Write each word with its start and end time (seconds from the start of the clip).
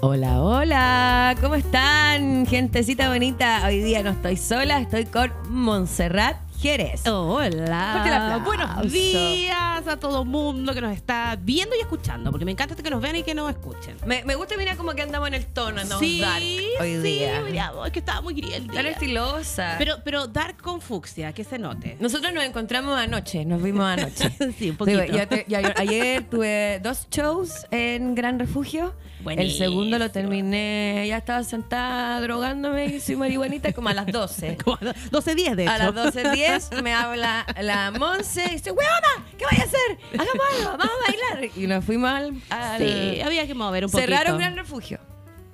Hola, 0.00 0.40
hola, 0.42 1.34
¿cómo 1.40 1.56
están? 1.56 2.46
Gentecita 2.46 3.08
bonita, 3.08 3.62
hoy 3.66 3.80
día 3.82 4.02
no 4.04 4.10
estoy 4.10 4.36
sola, 4.36 4.80
estoy 4.80 5.06
con 5.06 5.32
Montserrat 5.48 6.36
Jerez. 6.60 7.04
Hola. 7.06 8.40
Buenos 8.44 8.92
días 8.92 9.86
a 9.88 9.96
todo 9.98 10.24
mundo 10.24 10.72
que 10.72 10.80
nos 10.80 10.92
está 10.94 11.36
viendo 11.40 11.74
y 11.76 11.80
escuchando, 11.80 12.30
porque 12.30 12.44
me 12.44 12.52
encanta 12.52 12.76
que 12.76 12.90
nos 12.90 13.00
vean 13.00 13.16
y 13.16 13.22
que 13.24 13.34
nos 13.34 13.50
escuchen. 13.50 13.96
Me, 14.06 14.22
me 14.24 14.36
gusta, 14.36 14.56
mira, 14.56 14.76
como 14.76 14.92
que 14.92 15.02
andamos 15.02 15.28
en 15.28 15.34
el 15.34 15.46
tono, 15.46 15.80
andamos 15.80 15.98
sí, 16.04 16.20
dark 16.20 16.42
hoy 16.80 16.94
sí, 16.96 16.98
día. 17.02 17.42
mira, 17.44 17.72
es 17.86 17.92
que 17.92 17.98
estaba 17.98 18.20
muy 18.20 18.34
gris 18.34 18.54
el 18.54 18.64
día. 18.68 18.74
Tan 18.74 18.86
estilosa. 18.86 19.74
Pero, 19.78 19.96
pero 20.04 20.26
dark 20.28 20.60
con 20.62 20.80
fucsia, 20.80 21.32
que 21.32 21.42
se 21.42 21.58
note. 21.58 21.96
Nosotros 22.00 22.32
nos 22.32 22.44
encontramos 22.44 22.96
anoche, 22.98 23.44
nos 23.44 23.60
vimos 23.62 23.84
anoche. 23.84 24.30
sí, 24.58 24.70
un 24.70 24.76
poquito. 24.76 25.00
Digo, 25.00 25.16
yo 25.16 25.26
te- 25.28 25.44
yo 25.48 25.58
ayer 25.76 26.24
tuve 26.28 26.80
dos 26.84 27.08
shows 27.10 27.66
en 27.72 28.14
Gran 28.14 28.38
Refugio. 28.38 28.94
El 29.36 29.52
segundo 29.52 29.98
lo 29.98 30.10
terminé, 30.10 31.04
ya 31.08 31.18
estaba 31.18 31.42
sentada 31.44 32.20
drogándome 32.20 32.86
y 32.86 33.00
soy 33.00 33.16
marihuanita 33.16 33.72
como 33.72 33.88
a 33.88 33.94
las 33.94 34.06
12. 34.06 34.56
Como 34.64 34.76
a 34.80 34.84
las 34.84 35.10
12.10 35.10 35.54
de 35.54 35.62
hecho. 35.64 35.72
A 35.72 35.78
las 35.78 35.94
12.10 35.94 36.82
me 36.82 36.92
habla 36.94 37.46
la 37.60 37.90
Monse 37.90 38.44
y 38.46 38.50
dice, 38.52 38.70
¡Huevona! 38.70 39.26
¿Qué 39.36 39.44
vaya 39.44 39.62
a 39.62 39.66
hacer? 39.66 39.98
Hagamos 40.14 40.46
algo, 40.56 40.78
vamos 40.78 40.96
a 41.06 41.10
bailar. 41.10 41.50
Y 41.56 41.66
nos 41.66 41.84
fuimos 41.84 42.10
al... 42.10 42.34
al- 42.50 42.78
Sí, 42.78 43.20
había 43.20 43.46
que 43.46 43.54
mover 43.54 43.84
un 43.84 43.90
poquito. 43.90 44.08
cerraron 44.10 44.38
Gran 44.38 44.56
Refugio. 44.56 44.98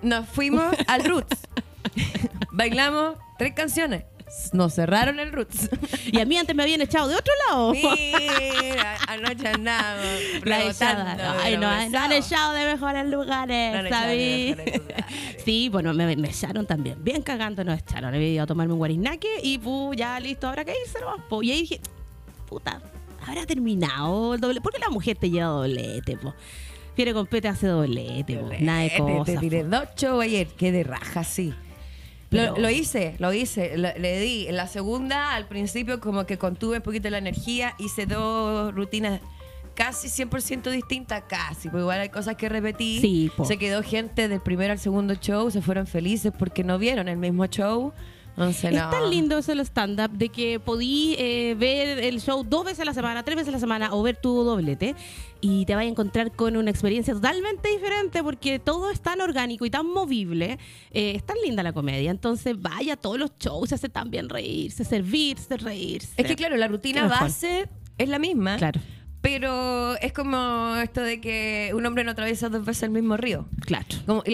Nos 0.02 0.28
fuimos 0.28 0.74
al 0.86 1.04
Roots. 1.04 1.36
Bailamos 2.52 3.16
tres 3.38 3.54
canciones. 3.54 4.04
Nos 4.52 4.74
cerraron 4.74 5.20
el 5.20 5.32
Roots. 5.32 5.68
Y 6.06 6.18
a 6.20 6.24
mí 6.24 6.36
antes 6.36 6.56
me 6.56 6.62
habían 6.62 6.80
echado 6.80 7.08
de 7.08 7.14
otro 7.16 7.32
lado. 7.48 7.72
Mira, 7.72 8.96
anoche 9.06 9.48
andamos 9.48 10.04
La. 10.44 11.36
Ay, 11.42 11.56
no, 11.56 11.60
no 11.90 11.98
han 11.98 12.12
echado 12.12 12.52
de 12.52 12.64
mejores 12.66 13.06
lugares, 13.06 13.74
No 13.76 13.82
lugares. 13.82 14.56
Sí, 15.44 15.68
bueno, 15.68 15.92
me, 15.94 16.16
me 16.16 16.28
echaron 16.28 16.66
también. 16.66 16.96
Bien 17.04 17.22
cagando 17.22 17.62
nos 17.64 17.78
echaron. 17.80 18.14
Había 18.14 18.28
ido 18.28 18.42
a 18.44 18.46
tomarme 18.46 18.72
un 18.72 18.78
guariznaque 18.78 19.28
y 19.42 19.58
pu, 19.58 19.94
ya 19.94 20.18
listo, 20.20 20.48
ahora 20.48 20.64
que 20.64 20.72
irse 20.84 21.00
nomás, 21.00 21.20
po. 21.28 21.42
Y 21.42 21.52
ahí 21.52 21.60
dije, 21.60 21.80
puta, 22.46 22.80
habrá 23.26 23.46
terminado 23.46 24.34
el 24.34 24.40
doble. 24.40 24.60
¿Por 24.60 24.72
qué 24.72 24.78
la 24.78 24.90
mujer 24.90 25.16
te 25.16 25.30
lleva 25.30 25.46
doblete, 25.48 26.16
po? 26.16 26.34
Fiere 26.96 27.12
compete 27.12 27.48
hace 27.48 27.66
doblete, 27.66 28.36
po. 28.36 28.50
Nada 28.60 28.80
de 28.82 28.90
Te- 28.90 28.98
cosas. 28.98 29.26
Te 29.26 29.36
tiré 29.38 29.64
po. 29.64 29.70
dos 29.70 29.88
shows 29.96 30.24
ayer, 30.24 30.46
qué 30.48 30.72
de 30.72 30.82
raja, 30.84 31.24
sí. 31.24 31.52
Lo, 32.34 32.40
Pero- 32.54 32.56
lo 32.58 32.70
hice, 32.70 33.14
lo 33.18 33.32
hice, 33.32 33.76
lo- 33.78 33.96
le 33.98 34.20
di. 34.20 34.46
En 34.48 34.56
la 34.56 34.66
segunda, 34.66 35.34
al 35.34 35.46
principio, 35.46 36.00
como 36.00 36.26
que 36.26 36.36
contuve 36.38 36.76
un 36.78 36.82
poquito 36.82 37.08
la 37.10 37.18
energía, 37.18 37.74
hice 37.78 38.06
dos 38.06 38.74
rutinas 38.74 39.20
casi 39.74 40.08
100% 40.08 40.70
distintas, 40.70 41.24
casi, 41.28 41.68
porque 41.68 41.82
igual 41.82 42.00
hay 42.00 42.08
cosas 42.08 42.36
que 42.36 42.48
repetí. 42.48 43.00
Sí. 43.00 43.30
Se 43.44 43.56
quedó 43.58 43.82
gente 43.82 44.28
del 44.28 44.40
primer 44.40 44.70
al 44.70 44.78
segundo 44.78 45.14
show, 45.14 45.50
se 45.50 45.62
fueron 45.62 45.86
felices 45.86 46.32
porque 46.38 46.62
no 46.62 46.78
vieron 46.78 47.08
el 47.08 47.16
mismo 47.16 47.46
show. 47.46 47.92
Es 48.36 48.60
tan 48.62 49.10
lindo 49.10 49.38
eso 49.38 49.52
el 49.52 49.60
stand-up 49.60 50.10
de 50.10 50.28
que 50.28 50.58
podí 50.58 51.14
eh, 51.18 51.54
ver 51.58 52.00
el 52.00 52.20
show 52.20 52.42
dos 52.42 52.64
veces 52.64 52.80
a 52.80 52.84
la 52.84 52.94
semana, 52.94 53.22
tres 53.22 53.36
veces 53.36 53.48
a 53.50 53.52
la 53.52 53.60
semana 53.60 53.94
o 53.94 54.02
ver 54.02 54.16
tu 54.16 54.42
doblete 54.42 54.96
y 55.40 55.64
te 55.66 55.74
vas 55.76 55.84
a 55.84 55.88
encontrar 55.88 56.32
con 56.32 56.56
una 56.56 56.70
experiencia 56.70 57.14
totalmente 57.14 57.68
diferente 57.68 58.22
porque 58.24 58.58
todo 58.58 58.90
es 58.90 59.00
tan 59.00 59.20
orgánico 59.20 59.64
y 59.66 59.70
tan 59.70 59.86
movible. 59.86 60.58
Eh, 60.90 61.12
es 61.14 61.24
tan 61.24 61.36
linda 61.44 61.62
la 61.62 61.72
comedia. 61.72 62.10
Entonces 62.10 62.60
vaya 62.60 62.94
a 62.94 62.96
todos 62.96 63.18
los 63.18 63.30
shows, 63.38 63.68
se 63.68 63.76
hace 63.76 63.88
tan 63.88 64.10
bien 64.10 64.28
reírse, 64.28 64.84
servirse, 64.84 65.56
reírse. 65.56 66.12
Es 66.16 66.26
que 66.26 66.34
claro, 66.34 66.56
la 66.56 66.66
rutina 66.66 67.02
Qué 67.02 67.08
mejor. 67.08 67.20
base 67.20 67.68
es 67.98 68.08
la 68.08 68.18
misma. 68.18 68.56
Claro, 68.56 68.80
Pero 69.20 69.96
es 70.00 70.12
como 70.12 70.74
esto 70.82 71.00
de 71.02 71.20
que 71.20 71.70
un 71.74 71.86
hombre 71.86 72.04
no 72.04 72.10
atraviesa 72.10 72.48
dos 72.48 72.64
veces 72.64 72.82
el 72.84 72.90
mismo 72.90 73.16
río. 73.16 73.46
claro. 73.60 73.86
Como, 74.06 74.22
y 74.26 74.30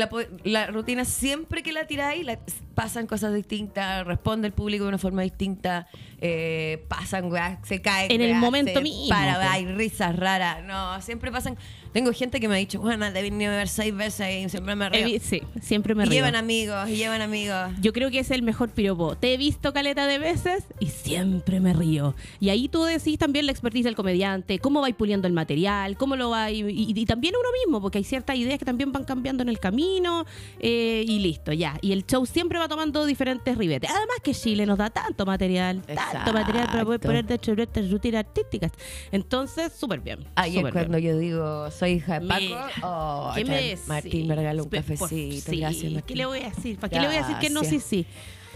la 0.50 0.66
rutina, 0.68 1.04
siempre 1.04 1.62
que 1.62 1.72
la 1.72 1.86
tiráis, 1.86 2.24
la- 2.24 2.38
pasan 2.82 3.06
cosas 3.06 3.34
distintas, 3.34 4.06
responde 4.06 4.46
el 4.46 4.52
público 4.54 4.84
de 4.84 4.88
una 4.88 4.98
forma 4.98 5.20
distinta, 5.22 5.86
eh, 6.20 6.82
pasan, 6.88 7.30
weá, 7.30 7.58
se 7.62 7.82
cae. 7.82 8.06
En 8.12 8.20
el 8.22 8.30
weá, 8.32 8.40
momento 8.40 8.72
se 8.72 8.80
mismo, 8.80 9.08
Para, 9.08 9.34
po. 9.34 9.48
hay 9.50 9.66
risas 9.66 10.16
raras. 10.16 10.64
No, 10.64 11.00
siempre 11.02 11.30
pasan. 11.30 11.56
Tengo 11.92 12.12
gente 12.12 12.38
que 12.38 12.46
me 12.46 12.54
ha 12.54 12.58
dicho, 12.58 12.80
bueno, 12.80 13.12
te 13.12 13.20
vine 13.20 13.48
a 13.48 13.50
ver 13.50 13.66
seis 13.68 13.92
veces 13.94 14.46
y 14.46 14.48
siempre 14.48 14.76
me 14.76 14.88
río. 14.88 15.18
Sí, 15.20 15.42
siempre 15.60 15.94
me 15.96 16.04
y 16.04 16.06
río. 16.06 16.14
llevan 16.18 16.36
amigos, 16.36 16.88
y 16.88 16.94
llevan 16.96 17.20
amigos. 17.20 17.72
Yo 17.80 17.92
creo 17.92 18.10
que 18.12 18.20
es 18.20 18.30
el 18.30 18.42
mejor 18.42 18.70
piropo. 18.70 19.16
Te 19.16 19.34
he 19.34 19.36
visto 19.36 19.72
caleta 19.72 20.06
de 20.06 20.18
veces 20.20 20.64
y 20.78 20.86
siempre 20.86 21.58
me 21.58 21.72
río. 21.72 22.14
Y 22.38 22.50
ahí 22.50 22.68
tú 22.68 22.84
decís 22.84 23.18
también 23.18 23.44
la 23.46 23.50
expertise 23.52 23.84
del 23.86 23.96
comediante, 23.96 24.60
cómo 24.60 24.80
vais 24.80 24.94
puliendo 24.94 25.26
el 25.26 25.32
material, 25.34 25.96
cómo 25.96 26.14
lo 26.14 26.30
va 26.30 26.50
y, 26.52 26.60
y- 26.60 26.92
y 26.96 27.06
también 27.06 27.34
uno 27.38 27.48
mismo, 27.64 27.80
porque 27.82 27.98
hay 27.98 28.04
ciertas 28.04 28.36
ideas 28.36 28.58
que 28.60 28.64
también 28.64 28.92
van 28.92 29.02
cambiando 29.04 29.42
en 29.42 29.48
el 29.48 29.58
camino 29.58 30.24
eh, 30.60 31.04
y 31.08 31.18
listo, 31.18 31.52
ya. 31.52 31.76
Y 31.82 31.90
el 31.90 32.06
show 32.06 32.24
siempre 32.24 32.60
va 32.60 32.68
tomando 32.70 33.04
diferentes 33.04 33.58
ribetes. 33.58 33.90
Además 33.90 34.16
que 34.22 34.32
Chile 34.32 34.64
nos 34.64 34.78
da 34.78 34.88
tanto 34.88 35.26
material, 35.26 35.82
tanto 35.82 36.32
material 36.32 36.66
para 36.66 36.84
poder 36.84 37.00
poner 37.00 37.26
de 37.26 37.34
hecho 37.34 37.52
estas 37.52 37.90
rutinas 37.90 38.20
artísticas. 38.20 38.72
Entonces, 39.10 39.72
súper 39.72 40.00
bien. 40.00 40.24
Ayer 40.36 40.62
cuando 40.72 40.96
bien. 40.98 41.14
yo 41.14 41.18
digo 41.18 41.70
soy 41.70 41.92
hija 41.94 42.20
de 42.20 42.26
Paco, 42.28 42.40
Mira, 42.40 42.70
oh, 42.82 43.32
¿Qué 43.34 43.44
me? 43.44 43.76
Martín 43.86 44.28
me 44.28 44.34
regaló 44.36 44.64
un 44.64 44.70
Por- 44.70 44.78
cafecito. 44.78 45.08
sí, 45.08 45.42
Gracias, 45.58 46.02
¿Qué 46.04 46.14
le 46.14 46.26
voy 46.26 46.40
a 46.40 46.50
decir? 46.50 46.78
¿Para 46.78 46.90
qué 46.90 47.00
le 47.00 47.06
voy 47.08 47.16
a 47.16 47.18
decir 47.18 47.36
que 47.38 47.50
no? 47.50 47.64
Sí, 47.64 47.80
sí. 47.80 48.06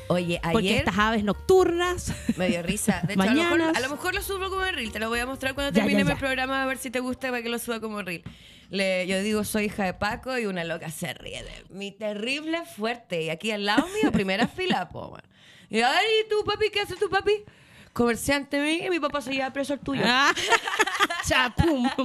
Oye, 0.09 0.41
Porque 0.43 0.69
ayer 0.69 0.79
estas 0.79 0.99
aves 0.99 1.25
nocturnas. 1.25 2.13
me 2.37 2.49
dio 2.49 2.63
risa. 2.63 3.03
De 3.07 3.15
hecho, 3.15 3.23
a 3.23 3.27
lo, 3.27 3.35
mejor, 3.35 3.63
a 3.63 3.81
lo 3.81 3.89
mejor 3.91 4.15
lo 4.15 4.23
subo 4.23 4.51
como 4.51 4.63
reel. 4.65 4.93
Te 4.93 4.99
lo 4.99 5.09
voy 5.09 5.21
a 5.21 5.27
mostrar 5.27 5.55
cuando 5.55 5.73
Ya, 5.73 5.83
termine 5.83 6.05
ya, 6.05 6.15
mi 6.15 6.19
programa 6.19 6.63
a 6.63 6.67
ver 6.67 6.79
si 6.79 6.91
te 6.91 7.01
gusta 7.01 7.31
para 7.31 7.43
que 7.43 7.49
lo 7.49 7.59
suba 7.59 7.81
como 7.81 8.03
reel. 8.03 8.23
Le, 8.71 9.07
yo 9.07 9.21
digo, 9.23 9.45
soy 9.45 9.65
hija 9.67 9.85
de 9.85 9.95
Paco 9.95 10.39
y 10.39 10.47
una 10.47 10.65
loca 10.65 10.91
se 10.91 11.15
ríe 11.15 11.43
de 11.43 11.65
mi 11.71 11.93
terrible 11.93 12.65
fuerte. 12.65 13.23
Y 13.23 13.31
aquí 13.31 13.51
al 13.51 13.65
lado 13.65 13.87
mío, 14.03 14.13
primera 14.13 14.49
fila, 14.49 14.89
po, 14.89 15.11
man. 15.11 15.23
Y 15.71 15.81
ay, 15.81 16.07
¿y 16.25 16.29
tú, 16.29 16.45
papi? 16.45 16.71
¿Qué 16.71 16.81
hace 16.81 16.97
tu 16.97 17.09
papi? 17.09 17.33
Comerciante 17.95 18.61
mío 18.61 18.87
y 18.89 18.91
mi 18.91 18.99
papá 19.01 19.21
se 19.23 19.33
lleva 19.33 19.51
preso 19.53 19.73
al 19.73 19.79
tuyo. 19.81 20.03
Ah, 20.05 20.33
Chapum. 21.27 21.89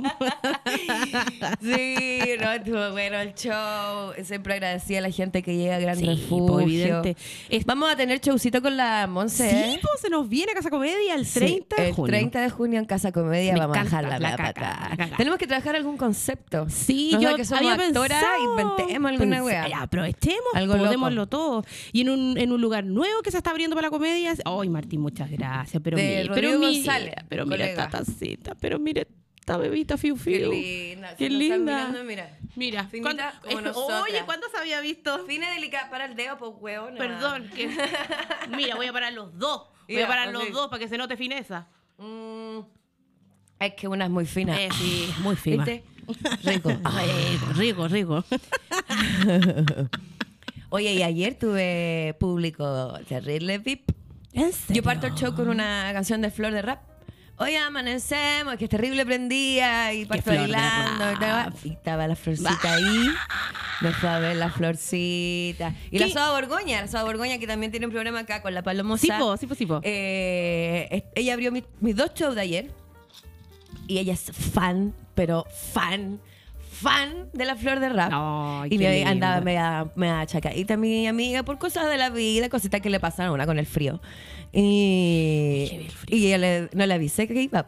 Sí, 1.61 2.21
no, 2.39 2.51
estuvo 2.51 2.91
bueno 2.91 3.17
el 3.17 3.33
show. 3.33 4.13
Siempre 4.23 4.53
agradecía 4.53 4.99
a 4.99 5.01
la 5.01 5.09
gente 5.11 5.41
que 5.43 5.55
llega 5.57 5.75
a 5.75 5.79
Gran 5.79 5.97
Sí, 5.97 6.05
Refugio. 6.05 6.45
po, 6.45 6.59
evidente. 6.61 7.17
Vamos 7.65 7.91
a 7.91 7.95
tener 7.95 8.19
showcito 8.21 8.61
con 8.61 8.77
la 8.77 9.07
Monse. 9.07 9.49
Sí, 9.49 9.55
¿eh? 9.55 9.79
pues 9.81 10.01
se 10.01 10.09
nos 10.09 10.29
viene 10.29 10.51
a 10.51 10.55
Casa 10.55 10.69
Comedia 10.69 11.15
el 11.15 11.25
Sí, 11.25 11.39
30 11.39 11.75
de 11.75 11.87
el 11.89 11.93
junio. 11.95 12.11
30 12.11 12.41
de 12.41 12.49
junio 12.49 12.79
en 12.79 12.85
Casa 12.85 13.11
Comedia 13.11 13.53
Me 13.53 13.59
vamos 13.65 13.93
a 13.93 14.01
la, 14.01 14.19
la 14.19 14.35
caca. 14.37 14.91
Tenemos 15.17 15.37
que 15.39 15.47
trabajar 15.47 15.75
algún 15.75 15.97
concepto. 15.97 16.67
Sí, 16.69 17.09
Nosotras 17.13 17.31
yo 17.31 17.37
que 17.37 17.45
somos 17.45 17.71
había 17.73 17.85
actoras, 17.87 18.23
pensado. 18.23 18.61
inventemos 18.61 19.11
alguna 19.11 19.67
ya, 19.67 19.81
aprovechemos, 19.81 20.53
Algo 20.53 20.77
podémoslo 20.77 21.27
todo. 21.27 21.65
Y 21.91 22.01
en 22.01 22.09
un, 22.09 22.37
en 22.37 22.51
un 22.51 22.61
lugar 22.61 22.85
nuevo 22.85 23.21
que 23.21 23.31
se 23.31 23.37
está 23.37 23.49
abriendo 23.49 23.75
para 23.75 23.87
la 23.87 23.91
comedia. 23.91 24.33
Ay, 24.45 24.69
Martín, 24.69 25.01
muchas 25.01 25.29
gracias. 25.29 25.78
Pero, 25.83 25.97
De 25.97 26.03
mi- 26.03 26.27
Rodrigo 26.27 26.35
pero 26.35 26.59
mira, 26.59 27.25
pero 27.29 27.45
mira 27.45 27.65
esta 27.65 27.89
tacita, 27.89 28.55
pero 28.55 28.79
mira 28.79 29.03
esta 29.39 29.57
bebita 29.57 29.97
fiu 29.97 30.15
Qué 30.15 30.21
fiu. 30.39 30.51
linda. 30.51 31.15
Qué 31.15 31.29
nos 31.29 31.41
están 31.41 31.57
linda. 31.57 31.75
mirando, 31.87 32.03
mira. 32.03 32.37
Mira, 32.55 32.87
Finita 32.87 33.15
¿cuándo- 33.15 33.41
como 33.47 33.61
nosotras. 33.61 34.01
oye, 34.03 34.21
¿cuándo 34.25 34.47
se 34.49 34.57
había 34.57 34.81
visto? 34.81 35.25
Fina 35.25 35.51
y 35.51 35.55
delicada 35.55 35.89
para 35.89 36.05
el 36.05 36.15
dedo, 36.15 36.37
pues 36.37 36.51
huevo. 36.59 36.89
Perdón, 36.97 37.49
que 37.55 37.67
mira, 38.55 38.75
voy 38.75 38.87
a 38.87 38.93
parar 38.93 39.13
los 39.13 39.37
dos. 39.37 39.63
Voy 39.87 40.01
a 40.01 40.07
parar 40.07 40.31
los 40.31 40.51
dos 40.51 40.67
para 40.69 40.79
que 40.79 40.87
se 40.87 40.97
note 40.97 41.17
fineza. 41.17 41.67
Mm, 41.97 42.59
es 43.59 43.73
que 43.73 43.87
una 43.87 44.05
es 44.05 44.11
muy 44.11 44.25
fina. 44.25 44.59
Eh, 44.61 44.69
sí, 44.77 45.07
es 45.09 45.19
muy 45.19 45.35
fina. 45.35 45.65
¿Viste? 45.65 45.83
Rico. 46.43 46.71
Ay, 46.83 47.39
rico, 47.55 47.87
rico. 47.87 48.23
Oye, 50.71 50.93
y 50.93 51.01
ayer 51.03 51.35
tuve 51.37 52.15
público 52.19 52.93
terrible 53.07 53.57
VIP. 53.57 53.91
¿En 54.33 54.51
Yo 54.69 54.83
parto 54.83 55.07
el 55.07 55.15
show 55.15 55.33
con 55.35 55.49
una 55.49 55.89
canción 55.93 56.21
de 56.21 56.29
Flor 56.31 56.53
de 56.53 56.61
Rap. 56.61 56.81
Hoy 57.37 57.55
amanecemos, 57.55 58.57
que 58.57 58.65
es 58.65 58.69
terrible 58.69 59.05
prendía 59.05 59.93
y 59.93 60.05
parto 60.05 60.29
bailando. 60.31 61.09
Y 61.09 61.13
estaba, 61.13 61.43
Rap. 61.45 61.53
y 61.63 61.69
estaba 61.69 62.07
la 62.07 62.15
florcita 62.15 62.73
ahí. 62.73 63.09
Me 63.81 63.93
fue 63.93 64.09
a 64.09 64.19
ver 64.19 64.35
la 64.35 64.49
florcita. 64.51 65.73
Y 65.89 65.99
la. 65.99 66.09
Soda 66.09 66.31
Borgoña, 66.33 66.81
la 66.81 66.87
Soda 66.89 67.03
Borgoña 67.05 67.37
que 67.39 67.47
también 67.47 67.71
tiene 67.71 67.85
un 67.85 67.93
programa 67.93 68.19
acá 68.19 68.41
con 68.41 68.53
la 68.53 68.61
Palomosa. 68.61 69.01
Sí, 69.01 69.09
po, 69.17 69.37
sí, 69.37 69.47
po, 69.47 69.55
sí, 69.55 69.65
po. 69.65 69.79
Eh, 69.83 71.05
ella 71.15 71.33
abrió 71.33 71.51
mi- 71.51 71.63
mis 71.79 71.95
dos 71.95 72.13
shows 72.13 72.35
de 72.35 72.41
ayer. 72.41 72.71
Y 73.87 73.99
ella 73.99 74.13
es 74.13 74.31
fan, 74.31 74.93
pero 75.15 75.45
fan, 75.73 76.19
fan 76.81 77.29
de 77.33 77.45
la 77.45 77.55
Flor 77.55 77.79
de 77.79 77.89
Rap. 77.89 78.11
Y 78.69 78.77
me 78.77 79.03
andaba 79.05 79.41
media, 79.41 79.87
media 79.95 80.25
chacadita 80.25 80.77
mi 80.77 81.07
amiga 81.07 81.43
por 81.43 81.57
cosas 81.59 81.89
de 81.89 81.97
la 81.97 82.09
vida, 82.09 82.49
cositas 82.49 82.81
que 82.81 82.89
le 82.89 82.99
pasaron, 82.99 83.33
una 83.33 83.45
con 83.45 83.59
el 83.59 83.65
frío. 83.65 84.01
Y, 84.51 85.67
Heavy 85.69 85.85
el 85.85 85.91
frío. 85.91 86.17
y 86.35 86.37
le- 86.37 86.69
no 86.73 86.85
le 86.85 86.93
avisé 86.93 87.27
que 87.27 87.41
iba. 87.41 87.65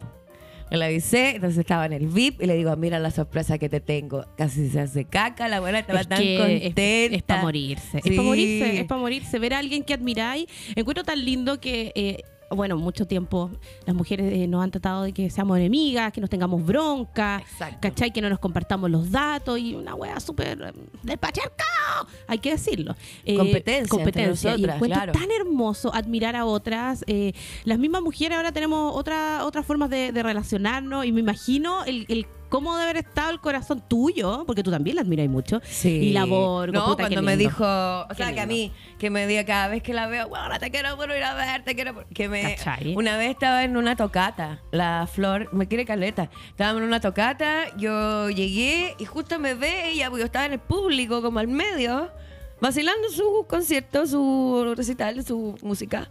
No 0.71 0.77
le 0.77 0.85
avisé, 0.85 1.35
entonces 1.35 1.59
estaba 1.59 1.85
en 1.85 1.91
el 1.93 2.07
VIP 2.07 2.41
y 2.43 2.45
le 2.45 2.55
digo, 2.55 2.73
mira 2.77 2.97
la 2.97 3.11
sorpresa 3.11 3.57
que 3.57 3.67
te 3.67 3.81
tengo. 3.81 4.25
Casi 4.37 4.69
se 4.69 4.79
hace 4.79 5.03
caca, 5.03 5.49
la 5.49 5.59
buena 5.59 5.79
estaba 5.79 5.99
Es 5.99 6.07
tan 6.07 6.17
contenta. 6.19 6.81
Es, 6.81 7.11
es 7.11 7.23
para 7.23 7.41
morirse. 7.41 7.97
Es 7.97 8.03
para 8.03 8.21
morirse. 8.21 8.79
Es 8.79 8.85
para 8.85 9.01
morirse. 9.01 9.39
Ver 9.39 9.53
a 9.53 9.59
alguien 9.59 9.83
que 9.83 9.93
admiráis. 9.93 10.45
Encuentro 10.75 11.03
tan 11.03 11.23
lindo 11.25 11.59
que. 11.59 11.91
eh, 11.93 12.23
bueno, 12.55 12.77
mucho 12.77 13.05
tiempo 13.07 13.49
las 13.85 13.95
mujeres 13.95 14.31
eh, 14.33 14.47
nos 14.47 14.63
han 14.63 14.71
tratado 14.71 15.03
de 15.03 15.13
que 15.13 15.29
seamos 15.29 15.57
enemigas, 15.57 16.11
que 16.13 16.21
nos 16.21 16.29
tengamos 16.29 16.65
bronca, 16.65 17.39
Exacto. 17.41 17.77
¿cachai? 17.81 18.11
Que 18.11 18.21
no 18.21 18.29
nos 18.29 18.39
compartamos 18.39 18.89
los 18.89 19.09
datos 19.11 19.59
y 19.59 19.75
una 19.75 19.95
wea 19.95 20.19
súper 20.19 20.73
del 21.03 21.17
patriarcado, 21.17 22.07
Hay 22.27 22.39
que 22.39 22.51
decirlo. 22.51 22.95
Eh, 23.25 23.35
Competencia 23.37 23.89
competencia. 23.89 24.49
y 24.49 24.53
nosotras, 24.53 24.75
encuentro 24.75 24.97
claro. 25.01 25.11
tan 25.13 25.31
hermoso 25.31 25.93
admirar 25.93 26.35
a 26.35 26.45
otras. 26.45 27.03
eh, 27.07 27.33
las 27.63 27.79
mismas 27.79 28.01
mujeres 28.01 28.37
ahora 28.37 28.51
tenemos 28.51 28.95
otra, 28.95 29.45
otras 29.45 29.65
formas 29.65 29.89
de, 29.89 30.11
de 30.11 30.23
relacionarnos 30.23 31.05
y 31.05 31.11
me 31.11 31.21
imagino 31.21 31.83
el, 31.85 32.05
el 32.09 32.25
cómo 32.51 32.73
debe 32.73 32.89
haber 32.89 32.97
estado 32.97 33.31
el 33.31 33.39
corazón 33.39 33.81
tuyo, 33.87 34.43
porque 34.45 34.61
tú 34.61 34.69
también 34.69 34.97
la 34.97 35.03
admiras 35.03 35.29
mucho. 35.29 35.61
Sí. 35.63 35.89
Y 35.89 36.11
la 36.11 36.25
Borgo, 36.25 36.73
No, 36.73 36.85
puta, 36.85 37.03
cuando 37.03 37.21
me 37.21 37.37
dijo, 37.37 37.63
o 37.63 38.07
Qué 38.09 38.15
sea, 38.15 38.33
que 38.33 38.41
a 38.41 38.45
mí, 38.45 38.73
que 38.99 39.09
me 39.09 39.25
diga 39.25 39.45
cada 39.45 39.69
vez 39.69 39.81
que 39.81 39.93
la 39.93 40.07
veo, 40.07 40.27
bueno, 40.27 40.59
te 40.59 40.69
quiero 40.69 40.97
por 40.97 41.09
ir 41.11 41.23
a 41.23 41.33
ver, 41.33 41.63
te 41.63 41.75
quiero 41.75 41.93
por-". 41.93 42.05
Que 42.07 42.27
me. 42.27 42.55
¿Cachai? 42.55 42.93
Una 42.93 43.15
vez 43.15 43.29
estaba 43.29 43.63
en 43.63 43.77
una 43.77 43.95
tocata, 43.95 44.59
la 44.71 45.07
flor, 45.11 45.47
me 45.53 45.67
quiere 45.69 45.85
caleta. 45.85 46.29
Estábamos 46.49 46.81
en 46.81 46.89
una 46.89 46.99
tocata, 46.99 47.75
yo 47.77 48.29
llegué 48.29 48.95
y 48.99 49.05
justo 49.05 49.39
me 49.39 49.53
ve 49.53 49.89
ella, 49.89 50.09
porque 50.09 50.19
yo 50.19 50.25
estaba 50.25 50.45
en 50.45 50.51
el 50.51 50.59
público, 50.59 51.21
como 51.21 51.39
al 51.39 51.47
medio, 51.47 52.11
vacilando 52.59 53.09
su 53.11 53.45
concierto, 53.47 54.05
su 54.05 54.73
recital, 54.75 55.23
su 55.23 55.55
música. 55.61 56.09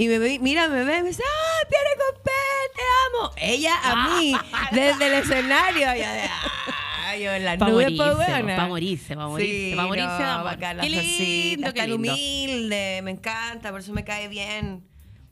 Y 0.00 0.08
me 0.08 0.18
ve, 0.18 0.38
mira, 0.40 0.66
me 0.68 0.82
ve 0.82 0.96
y 0.96 1.02
me 1.02 1.08
dice, 1.08 1.22
¡ay, 1.22 1.66
Pierre 1.68 1.94
Compé, 2.08 2.30
te 2.74 2.82
amo! 3.18 3.32
Ella 3.36 3.74
a 3.84 4.08
mí, 4.08 4.32
desde 4.72 5.06
el 5.08 5.12
escenario. 5.22 5.80
Yo, 5.94 6.10
de, 6.10 6.22
"Ay, 7.04 7.22
yo 7.22 7.30
en 7.32 7.44
la 7.44 7.56
morirse, 7.58 8.14
buena". 8.14 8.66
morirse, 8.66 9.14
pa' 9.14 9.28
morirse, 9.28 9.76
pa' 9.76 9.86
morirse 9.86 10.16
de 10.16 10.24
amor. 10.24 10.44
bacana, 10.46 10.82
Qué 10.82 10.88
lindo, 10.88 11.74
qué 11.74 11.82
lindo. 11.86 11.96
humilde, 11.96 13.00
me 13.02 13.10
encanta, 13.10 13.70
por 13.72 13.80
eso 13.80 13.92
me 13.92 14.02
cae 14.02 14.28
bien. 14.28 14.82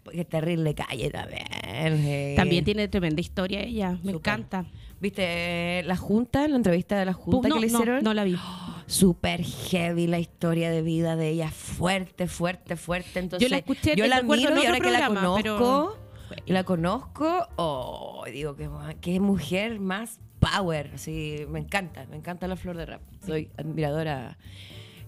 Porque 0.03 0.21
es 0.21 0.29
terrible 0.29 0.75
calle 0.75 1.09
también. 1.09 2.35
También 2.37 2.63
tiene 2.63 2.89
tremenda 2.89 3.23
historia 3.23 3.61
ella, 3.61 3.97
me 4.03 4.13
encanta. 4.13 4.67
¿Viste 5.01 5.83
la 5.85 5.97
junta, 5.97 6.49
la 6.49 6.57
entrevista 6.57 6.99
de 6.99 7.05
la 7.05 7.13
junta 7.13 7.49
no, 7.49 7.55
que 7.55 7.61
le 7.61 7.67
hicieron? 7.69 8.03
no 8.03 8.15
la 8.15 8.25
vi. 8.25 8.37
Súper 8.87 9.43
heavy 9.43 10.07
la 10.07 10.19
historia 10.19 10.71
de 10.71 10.83
vida 10.83 11.15
de 11.15 11.29
ella, 11.29 11.51
fuerte, 11.51 12.27
fuerte, 12.27 12.77
fuerte. 12.77 13.19
Entonces, 13.19 13.51
la 13.51 13.59
escuché, 13.59 13.95
yo 13.97 14.07
la 14.07 14.23
miro 14.23 14.61
y 14.61 14.67
ahora 14.67 14.81
que 14.81 14.91
la 14.91 15.07
conozco, 15.09 15.99
pero- 16.29 16.43
y 16.47 16.53
la 16.53 16.65
conozco, 16.65 17.49
oh, 17.57 18.25
digo 18.33 18.57
que 18.57 18.69
qué 19.01 19.21
mujer 19.21 19.79
más 19.79 20.21
power. 20.41 20.93
Así, 20.95 21.45
me 21.49 21.59
encanta, 21.59 22.07
me 22.11 22.17
encanta 22.17 22.49
la 22.49 22.57
flor 22.57 22.77
de 22.77 22.87
rap. 22.87 23.03
Soy 23.25 23.51
admiradora. 23.57 24.39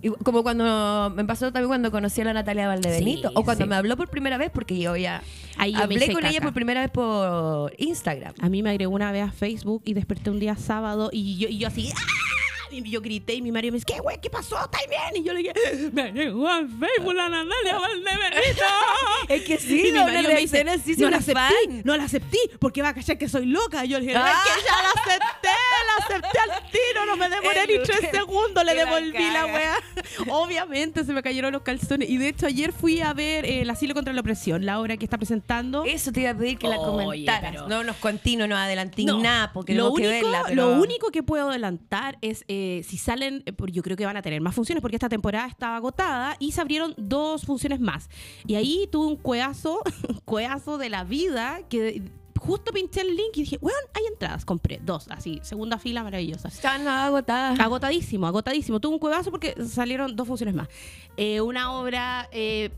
Y 0.02 0.08
como 0.08 0.42
cuando 0.42 1.12
me 1.14 1.24
pasó 1.24 1.52
también 1.52 1.68
cuando 1.68 1.90
conocí 1.90 2.20
a 2.20 2.24
la 2.24 2.32
Natalia 2.32 2.68
Valdebenito, 2.68 3.28
Sí, 3.28 3.34
o 3.36 3.44
cuando 3.44 3.64
sí. 3.64 3.68
me 3.68 3.76
habló 3.76 3.96
por 3.96 4.08
primera 4.08 4.38
vez, 4.38 4.50
porque 4.50 4.78
yo 4.78 4.96
ya 4.96 5.22
Ahí 5.56 5.72
yo 5.72 5.78
me 5.78 5.84
hablé 5.84 6.12
con 6.12 6.24
ella 6.24 6.40
por 6.40 6.54
primera 6.54 6.80
vez 6.80 6.90
por 6.90 7.72
Instagram. 7.78 8.34
A 8.40 8.48
mí 8.48 8.62
me 8.62 8.70
agregó 8.70 8.94
una 8.94 9.12
vez 9.12 9.28
a 9.28 9.32
Facebook 9.32 9.82
y 9.84 9.94
desperté 9.94 10.30
un 10.30 10.40
día 10.40 10.56
sábado 10.56 11.10
y 11.12 11.36
yo, 11.36 11.48
y 11.48 11.58
yo 11.58 11.68
así. 11.68 11.90
¡ah! 11.94 12.29
Y 12.70 12.88
yo 12.90 13.00
grité 13.00 13.34
y 13.34 13.42
mi 13.42 13.50
marido 13.52 13.72
me 13.72 13.76
dice, 13.76 13.86
¿qué 13.86 14.00
güey? 14.00 14.18
¿Qué 14.20 14.30
pasó? 14.30 14.56
¿Estás 14.62 14.82
bien? 14.88 15.22
Y 15.22 15.26
yo 15.26 15.32
le 15.32 15.40
dije, 15.40 15.52
me 15.92 16.02
agregó 16.02 16.48
a 16.48 16.60
Facebook 16.60 17.14
la 17.14 17.28
Natalia 17.28 17.78
Valdebenito. 17.78 18.64
Es 19.28 19.42
que 19.42 19.54
Y 19.54 19.58
sí, 19.58 19.82
mi 19.84 19.90
no, 19.92 20.04
marido 20.04 20.22
me 20.32 20.40
dice, 20.40 20.60
así, 20.68 20.94
no 20.96 21.10
la 21.10 21.18
acepté, 21.18 21.82
no 21.84 21.96
la 21.96 22.04
acepté, 22.04 22.38
porque 22.58 22.82
va 22.82 22.88
a 22.88 22.94
callar 22.94 23.18
que 23.18 23.28
soy 23.28 23.46
loca. 23.46 23.84
Y 23.84 23.88
yo 23.88 23.98
le 24.00 24.06
dije, 24.06 24.16
Ah. 24.18 24.42
es 24.44 24.52
que 24.54 24.60
ya 24.66 24.82
la 24.82 24.88
acepté, 25.02 25.48
la 25.86 26.04
acepté 26.04 26.38
al 26.38 26.70
tiro, 26.70 27.06
no 27.06 27.16
me 27.16 27.28
demoré 27.28 27.62
El 27.62 27.68
ni 27.78 27.84
tres 27.84 28.10
segundos, 28.12 28.64
le 28.64 28.74
devolví 28.74 29.30
la 29.32 29.46
wea. 29.46 29.76
Obviamente 30.28 31.04
se 31.04 31.12
me 31.12 31.22
cayeron 31.22 31.52
los 31.52 31.62
calzones. 31.62 32.08
Y 32.08 32.18
de 32.18 32.28
hecho 32.28 32.46
ayer 32.46 32.72
fui 32.72 33.00
a 33.00 33.12
ver 33.12 33.44
eh, 33.44 33.62
El 33.62 33.70
asilo 33.70 33.94
contra 33.94 34.12
la 34.12 34.20
opresión, 34.20 34.64
la 34.66 34.80
obra 34.80 34.96
que 34.96 35.04
está 35.04 35.16
presentando. 35.18 35.84
Eso 35.84 36.12
te 36.12 36.20
iba 36.22 36.30
a 36.30 36.34
pedir 36.36 36.58
que 36.58 36.68
la 36.68 36.76
comentaras. 36.76 37.66
No 37.68 37.84
nos 37.84 37.96
continúo, 37.96 38.46
no 38.46 38.56
adelanté 38.56 39.04
No, 39.04 39.18
nada, 39.20 39.52
porque 39.52 39.74
lo 39.74 39.92
único, 39.92 40.28
lo 40.52 40.72
único 40.80 41.10
que 41.10 41.22
puedo 41.22 41.50
adelantar 41.50 42.18
es 42.20 42.44
eh, 42.60 42.82
si 42.82 42.98
salen, 42.98 43.42
eh, 43.46 43.54
yo 43.72 43.82
creo 43.82 43.96
que 43.96 44.04
van 44.04 44.18
a 44.18 44.22
tener 44.22 44.42
más 44.42 44.54
funciones 44.54 44.82
porque 44.82 44.96
esta 44.96 45.08
temporada 45.08 45.46
estaba 45.46 45.76
agotada 45.76 46.36
y 46.38 46.52
se 46.52 46.60
abrieron 46.60 46.94
dos 46.98 47.46
funciones 47.46 47.80
más. 47.80 48.10
Y 48.46 48.56
ahí 48.56 48.86
tuve 48.92 49.06
un 49.06 49.16
cueazo, 49.16 49.82
un 50.08 50.20
cueazo 50.26 50.76
de 50.76 50.90
la 50.90 51.04
vida 51.04 51.60
que 51.70 52.02
justo 52.38 52.70
pinché 52.72 53.00
el 53.00 53.16
link 53.16 53.36
y 53.36 53.40
dije, 53.40 53.58
weón, 53.62 53.80
hay 53.94 54.04
entradas, 54.12 54.44
compré 54.44 54.78
dos, 54.82 55.08
así, 55.08 55.40
segunda 55.42 55.78
fila 55.78 56.02
maravillosa. 56.02 56.48
Están 56.48 56.86
agotadas. 56.86 57.58
Agotadísimo, 57.58 58.26
agotadísimo. 58.26 58.78
Tuve 58.78 58.94
un 58.94 58.98
cuevazo 58.98 59.30
porque 59.30 59.54
salieron 59.66 60.14
dos 60.16 60.28
funciones 60.28 60.54
más. 60.54 60.68
Eh, 61.16 61.40
una 61.40 61.72
obra 61.72 62.28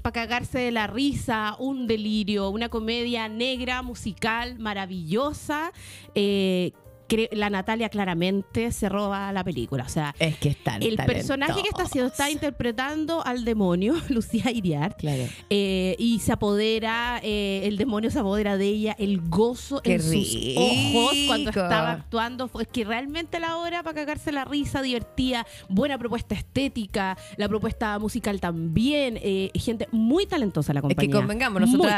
para 0.03 0.13
cagarse 0.13 0.59
de 0.59 0.71
la 0.71 0.87
risa, 0.87 1.57
un 1.59 1.89
delirio, 1.89 2.51
una 2.51 2.69
comedia 2.69 3.29
negra, 3.29 3.83
musical, 3.83 4.59
maravillosa. 4.59 5.73
Eh, 6.15 6.73
la 7.33 7.51
Natalia 7.51 7.89
claramente 7.89 8.73
se 8.73 8.89
roba 8.89 9.33
la 9.33 9.45
película. 9.45 9.85
O 9.85 9.89
sea, 9.89 10.15
Es 10.19 10.37
que 10.39 10.51
están 10.51 10.83
el 10.83 10.97
personaje 10.97 11.63
que 11.63 11.69
está 11.69 11.85
haciendo 11.85 12.11
está 12.11 12.31
interpretando 12.31 13.25
al 13.25 13.45
demonio, 13.45 13.95
Lucía 14.09 14.51
Iriart. 14.51 14.99
Claro. 14.99 15.25
eh, 15.51 15.97
y 15.99 16.19
se 16.21 16.33
apodera, 16.33 17.21
eh, 17.23 17.63
el 17.65 17.77
demonio 17.77 18.11
se 18.11 18.19
apodera 18.19 18.57
de 18.57 18.67
ella, 18.67 18.97
el 18.99 19.21
gozo 19.29 19.81
Qué 19.83 19.95
en 19.95 20.03
sus 20.03 20.57
ojos 20.57 21.17
cuando 21.27 21.51
rico. 21.51 21.63
estaba 21.63 21.93
actuando. 21.93 22.51
Es 22.61 22.69
que 22.69 22.85
realmente 22.85 23.41
la 23.41 23.57
obra 23.59 23.83
para 23.83 23.95
cagarse 23.95 24.33
la 24.33 24.45
risa, 24.45 24.83
divertida, 24.83 25.47
buena 25.69 25.99
propuesta 25.99 26.35
estética, 26.35 27.17
la 27.37 27.49
propuesta 27.49 27.99
musical 27.99 28.41
también. 28.41 29.19
eh, 29.23 29.51
gente 29.55 29.89
muy 29.93 30.27
talentosa 30.27 30.73
la 30.73 30.81
Es 30.81 30.83
compañía. 30.83 31.11
que 31.11 31.17
convengamos, 31.19 31.61
nosotros 31.61 31.93